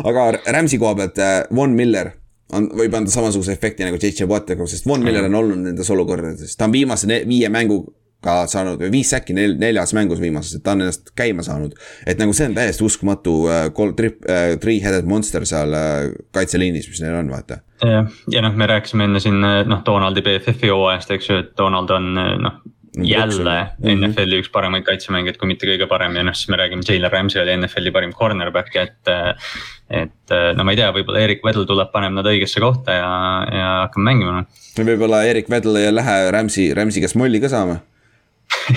aga 0.09 0.31
Rams'i 0.57 0.81
koha 0.81 0.97
pealt, 1.03 1.21
äh, 1.21 1.43
Von 1.55 1.77
Miller 1.77 2.15
on, 2.53 2.69
võib 2.81 2.95
anda 2.99 3.13
samasuguse 3.13 3.55
efekti 3.55 3.87
nagu 3.87 4.01
JJ 4.01 4.29
Wattega, 4.31 4.67
sest 4.71 4.87
Von 4.89 5.05
Miller 5.05 5.29
on 5.29 5.39
olnud 5.43 5.65
nendes 5.69 5.91
olukordades, 5.95 6.57
ta 6.57 6.69
on 6.69 6.75
viimase 6.75 7.09
viie 7.29 7.51
mänguga 7.53 8.47
saanud 8.51 8.81
viis 8.91 9.13
säki 9.15 9.35
nel, 9.37 9.55
neljas 9.61 9.93
mängus 9.95 10.19
viimases, 10.21 10.59
et 10.59 10.65
ta 10.65 10.75
on 10.75 10.83
ennast 10.83 11.13
käima 11.17 11.45
saanud. 11.47 11.77
et 12.07 12.19
nagu 12.19 12.33
see 12.35 12.49
on 12.49 12.57
täiesti 12.57 12.85
uskumatu 12.85 13.35
äh, 13.47 13.69
kolm, 13.75 13.95
trip 13.97 14.25
äh,, 14.27 14.57
three-headed 14.59 15.07
monster 15.07 15.47
seal 15.47 15.75
äh, 15.75 16.09
kaitseliinis, 16.35 16.89
mis 16.91 17.03
neil 17.05 17.21
on, 17.21 17.31
vaata. 17.31 17.61
jah, 17.85 18.11
ja 18.33 18.43
noh, 18.43 18.57
me 18.59 18.67
rääkisime 18.67 19.07
enne 19.07 19.23
siin 19.23 19.39
äh, 19.45 19.63
noh, 19.67 19.85
Donaldi 19.87 20.25
BFF-i 20.27 20.73
hooajast, 20.75 21.15
eks 21.15 21.31
ju, 21.31 21.39
et 21.45 21.55
Donald 21.59 21.95
on 21.95 22.11
äh, 22.19 22.35
noh 22.43 22.59
jälle. 23.07 23.57
NFL-i 23.95 24.41
üks 24.43 24.51
paremaid 24.55 24.87
kaitsemängijaid, 24.87 25.39
kui 25.39 25.51
mitte 25.51 25.69
kõige 25.69 25.87
parem 25.91 26.17
ja 26.19 26.25
noh, 26.27 26.37
siis 26.37 26.51
me 26.53 26.59
räägime, 26.61 26.87
Jalen 26.89 27.13
Ramsey 27.13 27.43
oli 27.43 27.57
NFL-i 27.59 27.93
parim 27.95 28.15
cornerback, 28.17 28.75
et. 28.77 29.15
et 29.89 30.35
no 30.57 30.65
ma 30.69 30.75
ei 30.75 30.77
tea, 30.77 30.91
võib-olla 30.93 31.23
Erik 31.25 31.45
Vedel 31.47 31.65
tuleb, 31.69 31.89
paneb 31.95 32.13
nad 32.13 32.27
õigesse 32.29 32.61
kohta 32.61 32.93
ja, 32.93 33.13
ja 33.49 33.69
hakkame 33.87 34.11
mängima 34.11 34.43
võib-olla 34.87 35.23
Erik 35.27 35.51
Vedel 35.51 35.79
ei 35.81 35.93
lähe 35.93 36.17
Ramsey, 36.35 36.73
Ramsey 36.77 37.03
käest 37.05 37.19
molli 37.19 37.41
ka 37.41 37.51
saama. 37.53 37.81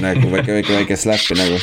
nagu 0.03 0.27
väike, 0.31 0.51
väike, 0.51 0.73
väike 0.75 0.95
slap'i 0.99 1.35
nagu, 1.39 1.57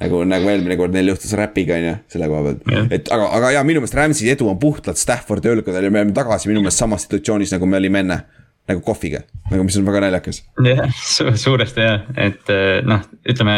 nagu, 0.00 0.22
nagu 0.26 0.48
eelmine 0.50 0.76
kord 0.78 0.94
neil 0.94 1.12
juhtus 1.12 1.34
Räpiga 1.38 1.76
on 1.78 1.84
ju, 1.86 1.94
selle 2.14 2.28
koha 2.30 2.42
pealt. 2.48 2.94
et 2.94 3.10
aga, 3.14 3.28
aga 3.38 3.52
jaa, 3.56 3.64
minu 3.66 3.82
meelest 3.82 3.98
Ramsey 3.98 4.30
edu 4.32 4.48
on 4.50 4.58
puhtalt 4.62 4.98
Staffordi 4.98 5.52
õlgadel 5.52 5.86
ja 5.86 5.92
me 5.94 6.02
oleme 6.02 6.16
tagasi 6.16 6.50
minu 6.50 6.64
meelest 6.64 6.82
samas 6.82 7.06
situatsioonis, 7.06 7.54
nagu 7.54 7.68
me 7.70 7.78
olime 7.78 8.02
enne 8.02 8.18
nagu 8.70 8.82
kohviga, 8.86 9.24
nagu 9.50 9.64
mis 9.66 9.76
on 9.78 9.86
väga 9.86 10.04
naljakas. 10.06 10.42
jah 10.66 10.90
su, 10.96 11.26
suuresti 11.44 11.86
jah, 11.86 12.04
et 12.16 12.52
eh, 12.52 12.80
noh, 12.86 13.02
ütleme 13.28 13.56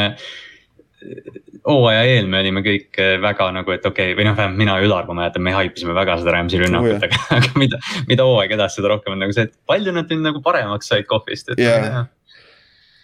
hooaja 1.64 2.04
eel 2.08 2.28
me 2.30 2.40
olime 2.42 2.62
kõik 2.64 2.98
eh, 3.00 3.14
väga 3.22 3.48
nagu, 3.56 3.72
et 3.74 3.84
okei 3.84 4.12
okay,, 4.12 4.18
või 4.18 4.26
noh, 4.28 4.36
vähemalt 4.36 4.60
mina 4.60 4.76
ja 4.78 4.86
Ülar, 4.86 5.08
ma 5.08 5.18
mäletan, 5.20 5.44
me 5.44 5.54
haipisime 5.56 5.96
väga 5.96 6.18
seda 6.20 6.34
Rams'i 6.36 6.60
rünnakut 6.60 6.96
oh,, 6.96 7.06
aga, 7.08 7.20
aga 7.38 7.60
mida, 7.60 7.80
mida 8.10 8.28
hooaeg 8.28 8.54
edasi, 8.56 8.80
seda 8.80 8.92
rohkem 8.92 9.16
on 9.16 9.24
nagu 9.24 9.36
see, 9.36 9.48
et 9.48 9.56
palju 9.68 9.94
nad 9.96 10.12
nüüd 10.12 10.24
nagu 10.24 10.44
paremaks 10.44 10.92
said 10.92 11.08
kohvist, 11.10 11.52
et 11.54 11.62
yeah.. 11.62 12.06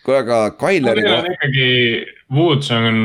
kuule, 0.06 0.22
aga 0.22 0.42
Kaileri. 0.60 1.04
ikkagi 1.36 1.68
Woods 2.36 2.72
on 2.76 3.02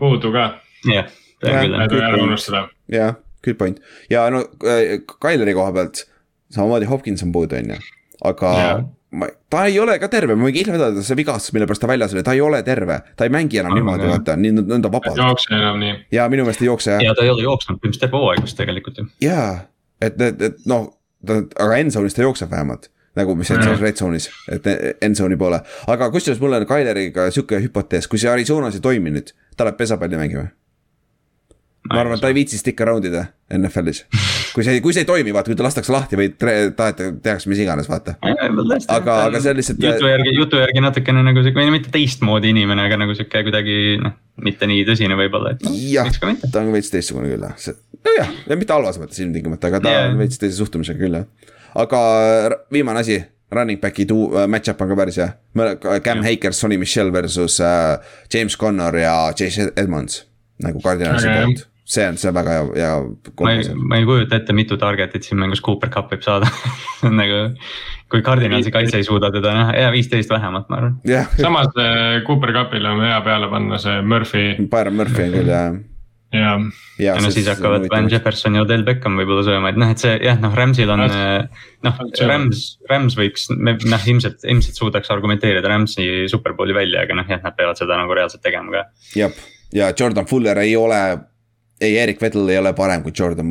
puudu 0.00 0.32
ka. 0.34 0.48
jah, 0.88 1.12
peab 1.44 1.68
küll. 1.92 2.06
ära 2.08 2.22
unustada. 2.24 2.66
jah, 2.92 3.18
good 3.44 3.60
point 3.60 3.80
ja 4.12 4.26
no 4.32 4.46
äh, 4.64 5.00
Kaileri 5.20 5.56
koha 5.56 5.76
pealt 5.76 6.06
samamoodi 6.54 6.88
Hopkins 6.88 7.24
on 7.24 7.32
puudu, 7.36 7.60
on 7.60 7.76
ju 7.76 7.82
aga 8.24 8.52
yeah. 8.58 8.80
ma, 9.20 9.28
ta 9.52 9.64
ei 9.68 9.76
ole 9.82 9.96
ka 10.02 10.08
terve, 10.12 10.36
ma 10.38 10.48
võin 10.48 10.56
kindlalt 10.56 10.80
vedada, 10.80 11.04
see 11.06 11.18
vigastus, 11.18 11.54
mille 11.56 11.68
pärast 11.68 11.84
ta 11.84 11.90
väljas 11.90 12.16
oli, 12.16 12.24
ta 12.26 12.34
ei 12.36 12.42
ole 12.44 12.62
terve. 12.66 13.00
ta 13.16 13.28
ei 13.28 13.34
mängi 13.34 13.60
enam 13.62 13.76
niimoodi, 13.76 14.08
vaata, 14.10 14.38
nii 14.40 14.56
nõnda 14.60 14.90
vabalt. 14.90 15.14
ei 15.14 15.22
jookse 15.22 15.54
enam 15.58 15.78
nii. 15.82 15.94
ja 16.16 16.26
minu 16.32 16.46
meelest 16.46 16.64
ei 16.64 16.70
jookse 16.70 16.96
jah. 16.96 17.06
ja 17.10 17.14
ta 17.14 17.26
ei 17.26 17.30
ole 17.34 17.46
jooksnud 17.46 17.78
põhimõtteliselt 17.78 18.06
terve 18.08 18.22
hooaeg 18.22 18.48
vist 18.48 18.60
tegelikult 18.60 18.98
ju. 19.00 19.06
jaa, 19.24 19.52
et, 20.02 20.18
et, 20.18 20.42
et 20.50 20.66
noh, 20.70 20.90
ta, 21.26 21.38
aga 21.66 21.78
endzone'is 21.84 22.16
ta 22.16 22.26
jookseb 22.26 22.52
vähemalt 22.52 22.90
nagu 23.14 23.36
mis 23.38 23.52
mm., 23.54 23.78
red 23.78 24.00
zone'is, 24.00 24.26
et 24.50 24.66
endzone'i 25.04 25.38
poole. 25.38 25.62
aga 25.86 26.10
kusjuures 26.10 26.42
mul 26.42 26.58
on 26.58 26.66
Kaileriga 26.66 27.30
sihuke 27.30 27.62
hüpotees, 27.62 28.10
kui 28.10 28.18
see 28.18 28.32
Arizonas 28.32 28.74
ei 28.74 28.82
toimi 28.82 29.14
nüüd, 29.14 29.30
ta 29.54 29.68
läheb 29.68 29.78
pesapalli 29.78 30.18
mängima 30.18 30.48
ma 31.92 32.00
arvan, 32.00 32.16
et 32.16 32.24
ta 32.24 32.30
ei 32.32 32.38
viitsi 32.38 32.58
stick 32.60 32.80
around 32.80 33.04
ida 33.08 33.26
NFL-is. 33.52 34.04
kui 34.54 34.64
see, 34.66 34.80
kui 34.84 34.94
see 34.94 35.02
ei 35.02 35.08
toimi, 35.08 35.32
vaata, 35.34 35.50
kui 35.50 35.58
ta 35.58 35.66
lastakse 35.66 35.92
lahti 35.92 36.18
või 36.18 36.28
tahate, 36.38 37.10
tehakse 37.22 37.50
mis 37.50 37.60
iganes, 37.64 37.88
vaata. 37.90 38.16
aga, 38.22 39.16
aga 39.26 39.40
see 39.42 39.50
on 39.50 39.58
lihtsalt. 39.58 39.82
jutu 39.82 40.10
järgi, 40.10 40.34
jutu 40.38 40.60
järgi 40.62 40.84
natukene 40.84 41.24
nagu 41.26 41.42
sihuke, 41.42 41.66
mitte 41.74 41.90
teistmoodi 41.94 42.52
inimene, 42.54 42.86
aga 42.86 43.00
nagu 43.02 43.16
sihuke 43.18 43.42
kuidagi 43.48 43.78
noh, 44.02 44.14
mitte 44.46 44.68
nii 44.70 44.84
tõsine 44.88 45.18
võib-olla, 45.18 45.56
et 45.56 45.66
noh. 45.66 45.78
jah, 45.90 46.10
ta 46.20 46.62
on 46.62 46.70
veits 46.74 46.92
teistsugune 46.94 47.32
küll 47.32 47.46
jah, 47.48 47.56
see, 47.60 47.74
nojah, 48.06 48.34
ja 48.46 48.58
mitte 48.60 48.76
halvas 48.76 49.00
mõttes 49.02 49.22
ilmtingimata, 49.24 49.72
aga 49.72 49.82
ta 49.82 49.94
yeah. 49.94 50.10
on 50.12 50.20
veits 50.22 50.38
teise 50.42 50.58
suhtumisega 50.60 51.02
küll 51.02 51.18
jah. 51.18 51.56
aga 51.82 52.02
viimane 52.74 53.02
asi 53.02 53.18
running 53.54 53.82
back'i 53.82 54.06
tuu- 54.10 54.30
uh,, 54.32 54.46
match-up 54.50 54.80
on 54.82 54.90
ka 54.90 54.96
päris 54.98 55.18
hea. 55.20 55.28
Cam 56.02 56.22
Hakers, 56.24 56.58
Sonny 56.58 56.78
Michel 56.80 57.12
versus 57.14 57.60
uh, 57.62 57.98
James 58.32 58.56
Connor 58.58 58.96
ja 58.98 59.14
Chase 59.36 59.68
Edmonds 59.76 60.24
nagu 60.64 60.82
Cardinalsi 60.84 61.30
poolt. 61.30 61.64
See 61.84 62.00
on, 62.08 62.16
see 62.16 62.30
on 62.30 62.36
väga 62.38 62.52
hea, 62.54 62.68
hea. 62.80 62.92
ma 63.44 63.50
ei, 63.52 63.64
ma 63.76 63.98
ei 64.00 64.06
kujuta 64.08 64.38
ette, 64.40 64.54
mitu 64.56 64.78
target'it 64.80 65.26
siin 65.26 65.36
mängus 65.42 65.60
Cooper 65.64 65.90
Cup 65.92 66.08
võib 66.14 66.24
saada. 66.24 66.48
Nagu 67.20 67.42
kui 68.08 68.22
Cardinalsi 68.24 68.72
kaitse 68.72 69.00
ei 69.00 69.04
suuda 69.04 69.28
teda 69.34 69.52
näha, 69.52 69.74
ja 69.82 69.90
viisteist 69.92 70.32
vähemalt, 70.32 70.70
ma 70.72 70.80
arvan. 70.80 70.94
Yeah.. 71.08 71.28
samas 71.40 71.68
äh, 71.76 72.22
Cooper 72.24 72.54
Cupile 72.56 72.88
on 72.88 73.04
hea 73.04 73.18
peale 73.26 73.50
panna 73.52 73.80
see 73.82 74.00
Murphy. 74.00 74.54
Byron 74.70 74.96
Murphy 74.96 75.26
on 75.28 75.36
küll 75.36 75.52
jah. 75.52 75.76
Ja, 76.34 76.54
ja 76.98 77.14
no 77.22 77.30
siis 77.30 77.46
hakkavad 77.46 77.84
Van 77.92 78.08
Jefferson 78.10 78.56
ja 78.58 78.64
Odell 78.64 78.82
Beckham 78.86 79.14
võib-olla 79.20 79.44
sööma, 79.46 79.70
et 79.70 79.76
noh, 79.78 79.92
et 79.92 80.02
see 80.02 80.16
jah, 80.18 80.38
noh 80.42 80.54
Rams'il 80.56 80.90
on 80.90 81.04
noh, 81.04 82.00
Rams, 82.26 82.64
Rams 82.90 83.14
võiks, 83.18 83.46
me 83.54 83.76
noh, 83.78 84.08
ilmselt, 84.10 84.42
ilmselt 84.42 84.80
suudaks 84.80 85.12
argumenteerida 85.14 85.70
Rams'i 85.70 86.24
superbowli 86.32 86.74
välja, 86.74 87.04
aga 87.06 87.20
noh, 87.20 87.28
jah, 87.30 87.42
nad 87.44 87.54
peavad 87.54 87.78
seda 87.78 88.00
nagu 88.00 88.16
reaalselt 88.18 88.42
tegema 88.42 88.74
ka. 88.74 88.82
jah, 89.20 89.36
ja 89.72 89.92
Jordan 89.98 90.26
Fuller 90.26 90.58
ei 90.58 90.76
ole 90.76 91.00
ei, 91.80 91.98
Erik 91.98 92.20
Vettel 92.22 92.48
ei 92.48 92.58
ole 92.58 92.72
parem 92.76 93.02
kui 93.02 93.12
Jordan 93.18 93.50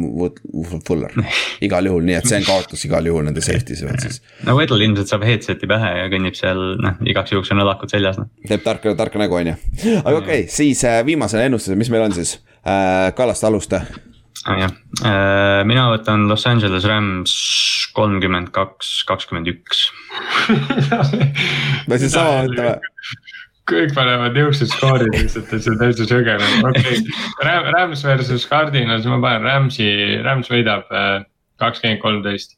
Fuller, 0.88 1.16
igal 1.68 1.90
juhul, 1.90 2.06
nii 2.08 2.18
et 2.20 2.30
see 2.30 2.40
on 2.40 2.48
kaotus 2.48 2.86
igal 2.88 3.10
juhul 3.10 3.28
nende 3.28 3.44
safety's 3.44 3.84
veel 3.86 4.00
siis. 4.04 4.22
no 4.48 4.56
Vettel 4.60 4.86
ilmselt 4.86 5.12
saab 5.12 5.26
headset'i 5.28 5.70
pähe 5.70 5.92
ja 6.00 6.08
kõnnib 6.14 6.38
seal 6.40 6.64
noh, 6.84 7.04
igaks 7.10 7.36
juhuks 7.36 7.52
on 7.56 7.64
õlakud 7.66 7.92
seljas 7.94 8.22
noh. 8.22 8.32
teeb 8.48 8.64
tarka, 8.66 8.96
tarka 9.00 9.22
nägu 9.22 9.40
on 9.40 9.54
ju, 9.54 9.60
aga 10.00 10.16
okei 10.22 10.46
okay,, 10.46 10.48
siis 10.52 10.84
äh, 10.88 11.02
viimasena 11.08 11.48
ennustuse, 11.50 11.78
mis 11.80 11.92
meil 11.94 12.08
on 12.08 12.16
siis 12.16 12.38
äh,, 12.64 13.12
Kallaste 13.18 13.50
alusta 13.50 13.84
ah,. 13.84 14.64
jah 14.64 14.72
äh,, 15.04 15.62
mina 15.70 15.90
võtan 15.94 16.28
Los 16.32 16.48
Angeles 16.50 16.88
Rams 16.90 17.36
kolmkümmend 17.94 18.50
kaks, 18.56 19.04
kakskümmend 19.06 19.52
üks. 19.52 19.84
me 21.90 22.00
siis 22.02 22.16
sama 22.16 22.42
mõtleme 22.48 22.80
kõik 23.70 23.94
panevad 23.96 24.36
niuksed 24.36 24.72
skoorid 24.74 25.14
lihtsalt, 25.16 25.52
et 25.54 25.64
see 25.64 25.72
on 25.72 25.80
täitsa 25.80 26.08
sõge 26.10 26.36
nagu, 26.40 26.72
okei 26.72 26.98
okay.. 27.00 27.70
Rams 27.72 28.04
versus 28.06 28.48
Cardinals, 28.50 29.08
ma 29.08 29.22
panen 29.24 29.48
Ramsi, 29.48 29.88
Rams 30.26 30.52
võidab 30.52 30.92
äh, 30.92 31.24
kakskümmend 31.62 32.04
kolmteist 32.04 32.58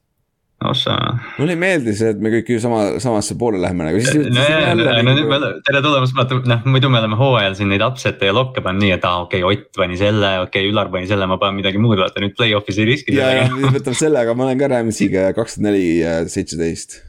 ossa. 0.65 0.95
mulle 1.37 1.53
ei 1.53 1.59
meeldi 1.59 1.93
see, 1.97 2.09
et 2.15 2.21
me 2.23 2.31
kõik 2.33 2.49
ju 2.55 2.57
sama, 2.63 2.81
samasse 3.03 3.35
poole 3.37 3.59
läheme 3.61 3.85
nagu 3.85 4.01
siis. 4.01 4.29
no 4.33 4.45
ja, 4.49 4.73
no 4.73 4.87
nüüd 4.87 5.21
nagu- 5.27 5.29
me, 5.29 5.51
tere 5.67 5.83
tulemast, 5.85 6.15
vaata 6.17 6.39
noh, 6.49 6.67
muidu 6.73 6.89
me 6.89 7.01
oleme 7.01 7.19
hooajal 7.19 7.57
siin 7.59 7.69
neid 7.73 7.85
upset'e 7.85 8.31
ja 8.31 8.35
lokke 8.35 8.63
pannud 8.65 8.85
nii, 8.85 8.95
et 8.97 9.05
aa 9.05 9.19
ah, 9.19 9.27
okei 9.27 9.43
okay,, 9.43 9.61
Ott 9.61 9.77
pani 9.77 9.99
selle, 9.99 10.31
okei 10.47 10.65
okay,, 10.65 10.73
Ülar 10.73 10.89
pani 10.93 11.11
selle, 11.11 11.29
ma 11.29 11.37
panen 11.41 11.59
midagi 11.59 11.81
muud, 11.81 11.99
vaata 12.01 12.23
nüüd 12.23 12.37
play-off'is 12.39 12.81
ei 12.81 12.89
riski. 12.89 13.17
ja, 13.19 13.31
ja 13.43 13.47
nüüd 13.51 13.77
võtame 13.77 13.99
selle, 13.99 14.23
aga 14.25 14.37
ma 14.37 14.47
olen 14.47 14.61
ka 14.63 14.71
Ramsiga 14.73 15.31
kakskümmend 15.37 15.75
neli, 15.75 16.29
seitseteist. 16.33 17.01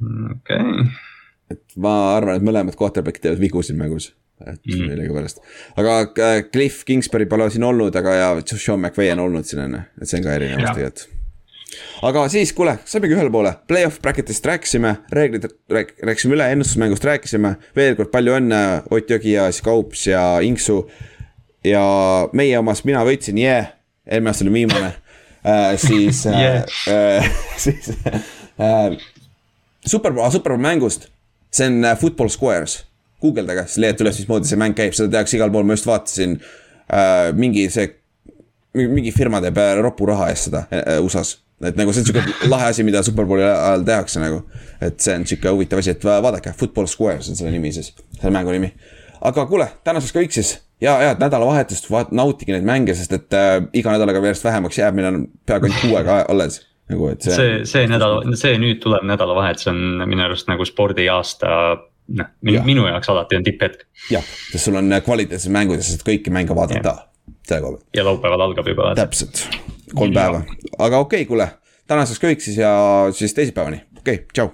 okei 0.00 0.62
okay 0.64 1.04
et 1.50 1.76
ma 1.80 1.96
arvan, 2.16 2.38
et 2.38 2.46
mõlemad 2.46 2.78
quarterback'id 2.78 3.26
teevad 3.26 3.42
vigu 3.42 3.62
siin 3.62 3.78
mängus. 3.80 4.12
et 4.44 4.60
mm. 4.68 4.88
millegipärast, 4.90 5.38
aga 5.80 5.92
äh, 6.20 6.38
Cliff 6.52 6.84
Kingsbury 6.84 7.24
pole 7.26 7.48
siin 7.50 7.64
olnud, 7.64 7.94
aga 7.96 8.14
ja 8.14 8.26
Sean 8.44 8.82
McVay 8.82 9.14
on 9.14 9.24
olnud 9.24 9.48
siin 9.48 9.62
on 9.64 9.78
ju, 9.78 9.84
et 10.02 10.10
see 10.10 10.20
on 10.20 10.26
ka 10.26 10.34
erinevus 10.36 10.74
tegelikult 10.74 11.14
aga 12.06 12.26
siis, 12.32 12.52
kuule, 12.56 12.76
saimegi 12.88 13.16
ühele 13.16 13.32
poole, 13.32 13.52
play-off 13.68 13.98
bracket'ist 14.04 14.44
rääkisime, 14.46 14.92
reeglid 15.12 15.48
rääk-, 15.72 15.96
rääkisime 16.04 16.36
üle, 16.36 16.50
ennustusmängust 16.52 17.04
rääkisime. 17.04 17.56
veel 17.76 17.96
kord 17.98 18.12
palju 18.12 18.36
õnne, 18.38 18.60
Ott 18.92 19.10
Jõgi 19.10 19.34
ja 19.34 19.48
siis 19.50 19.64
Kaups 19.64 20.06
ja 20.06 20.22
Inksu. 20.44 20.84
ja 21.64 21.82
meie 22.36 22.58
omas, 22.58 22.84
mina 22.84 23.02
võitsin, 23.06 23.40
jee 23.40 23.50
yeah., 23.50 23.72
eelmine 24.06 24.30
aasta 24.30 24.44
oli 24.46 24.52
viimane 24.54 24.92
äh,. 25.42 25.74
siis 25.80 26.26
yeah. 26.26 26.62
äh, 26.88 27.30
siis 27.64 27.90
äh, 28.60 28.94
Superbowl, 29.86 30.30
Superbowl 30.30 30.62
mängust 30.62 31.08
see 31.56 31.70
on 31.70 31.84
äh, 31.84 31.96
Football 31.98 32.30
Squares, 32.32 32.78
guugeldage, 33.22 33.66
siis 33.70 33.82
leiate 33.84 34.04
üles, 34.04 34.20
mismoodi 34.22 34.50
see 34.50 34.60
mäng 34.60 34.76
käib, 34.76 34.94
seda 34.96 35.12
tehakse 35.16 35.38
igal 35.38 35.52
pool, 35.54 35.66
ma 35.66 35.76
just 35.76 35.88
vaatasin 35.88 36.36
äh,. 36.92 37.32
mingi 37.36 37.66
see, 37.72 37.88
mingi 38.76 39.12
firma 39.16 39.40
teeb 39.44 39.58
ropu 39.82 40.08
raha 40.10 40.30
eest 40.32 40.50
seda 40.50 40.66
äh, 40.70 40.98
USA-s. 41.04 41.38
et 41.64 41.78
nagu 41.78 41.94
see 41.94 42.04
on 42.04 42.10
sihuke 42.10 42.36
lahe 42.52 42.68
asi, 42.72 42.84
mida 42.86 43.02
Superbowli 43.06 43.46
ajal 43.46 43.86
tehakse 43.88 44.20
nagu. 44.22 44.42
et 44.80 45.00
see 45.00 45.16
on 45.16 45.26
sihuke 45.26 45.54
huvitav 45.54 45.82
asi, 45.82 45.96
et 45.96 46.04
va- 46.04 46.20
vaadake, 46.28 46.52
Football 46.58 46.90
Squares 46.92 47.32
on 47.32 47.38
selle 47.40 47.54
nimi 47.54 47.72
siis, 47.72 47.94
selle 48.20 48.34
mängu 48.36 48.54
nimi. 48.54 48.72
aga 49.24 49.48
kuule, 49.48 49.70
tänaseks 49.84 50.14
kõik 50.16 50.36
siis 50.36 50.56
ja, 50.80 50.96
ja 51.02 51.10
et 51.14 51.22
nädalavahetust 51.22 51.88
vaat-, 51.90 52.12
nautige 52.16 52.54
neid 52.54 52.66
mänge, 52.68 52.94
sest 52.96 53.12
et 53.16 53.36
äh, 53.36 53.58
iga 53.76 53.94
nädalaga 53.94 54.22
järjest 54.24 54.44
vähemaks 54.44 54.80
jääb, 54.80 54.96
meil 54.98 55.08
on 55.12 55.22
peaaegu 55.48 55.68
ainult 55.68 55.82
kuu 55.84 55.96
aega 56.00 56.18
alles. 56.28 56.60
nagu, 56.90 57.10
et 57.10 57.26
see, 57.26 57.34
see, 57.34 57.58
see 57.68 57.90
nädal, 57.90 58.22
see 58.38 58.56
nüüd 58.62 58.80
tulev 58.84 59.04
nädalavahetus 59.08 59.70
on 59.72 59.82
minu 60.06 60.26
arust 60.26 60.50
nagu 60.50 60.66
spordiaasta, 60.68 61.50
noh 62.16 62.32
minu, 62.46 62.86
jaoks 62.86 63.10
alati 63.10 63.38
on 63.38 63.46
tipphetk 63.46 63.86
jah, 64.12 64.24
sest 64.52 64.68
sul 64.68 64.78
on 64.78 64.92
äh, 64.92 65.02
kvaliteetsed 65.04 65.52
mängud 65.54 65.80
ja 65.80 65.86
saad 65.86 66.04
kõiki 66.06 66.32
mänge 66.34 66.54
vaadata 66.54 66.94
selle 67.46 67.62
koha 67.62 67.72
pealt, 67.76 67.88
ja 67.96 68.04
laupäeval 68.06 68.44
algab 68.48 68.68
juba. 68.70 68.92
täpselt, 68.98 69.42
kolm 69.94 70.14
päeva, 70.14 70.42
aga 70.78 71.02
okei 71.02 71.22
okay,, 71.22 71.28
kuule, 71.30 71.48
tänaseks 71.90 72.22
kõik 72.22 72.44
siis 72.44 72.60
ja 72.60 72.70
siis 73.16 73.34
teisipäevani, 73.34 73.82
okei 73.98 74.22
okay,, 74.22 74.30
tšau. 74.34 74.48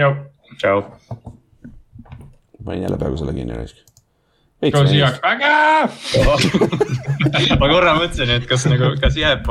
jah, 0.00 0.20
tšau. 0.58 0.84
panin 2.64 2.86
jälle 2.86 3.00
peaaegu 3.00 3.20
selle 3.20 3.36
kinni 3.36 3.56
raisk. 3.56 3.80
go 4.72 4.86
Seahawks, 4.88 5.20
vägev. 5.20 5.88
ma 7.60 7.68
korra 7.68 7.96
mõtlesin, 7.98 8.36
et 8.38 8.46
kas 8.48 8.64
nagu, 8.70 8.94
kas 9.00 9.16
jääb 9.20 9.44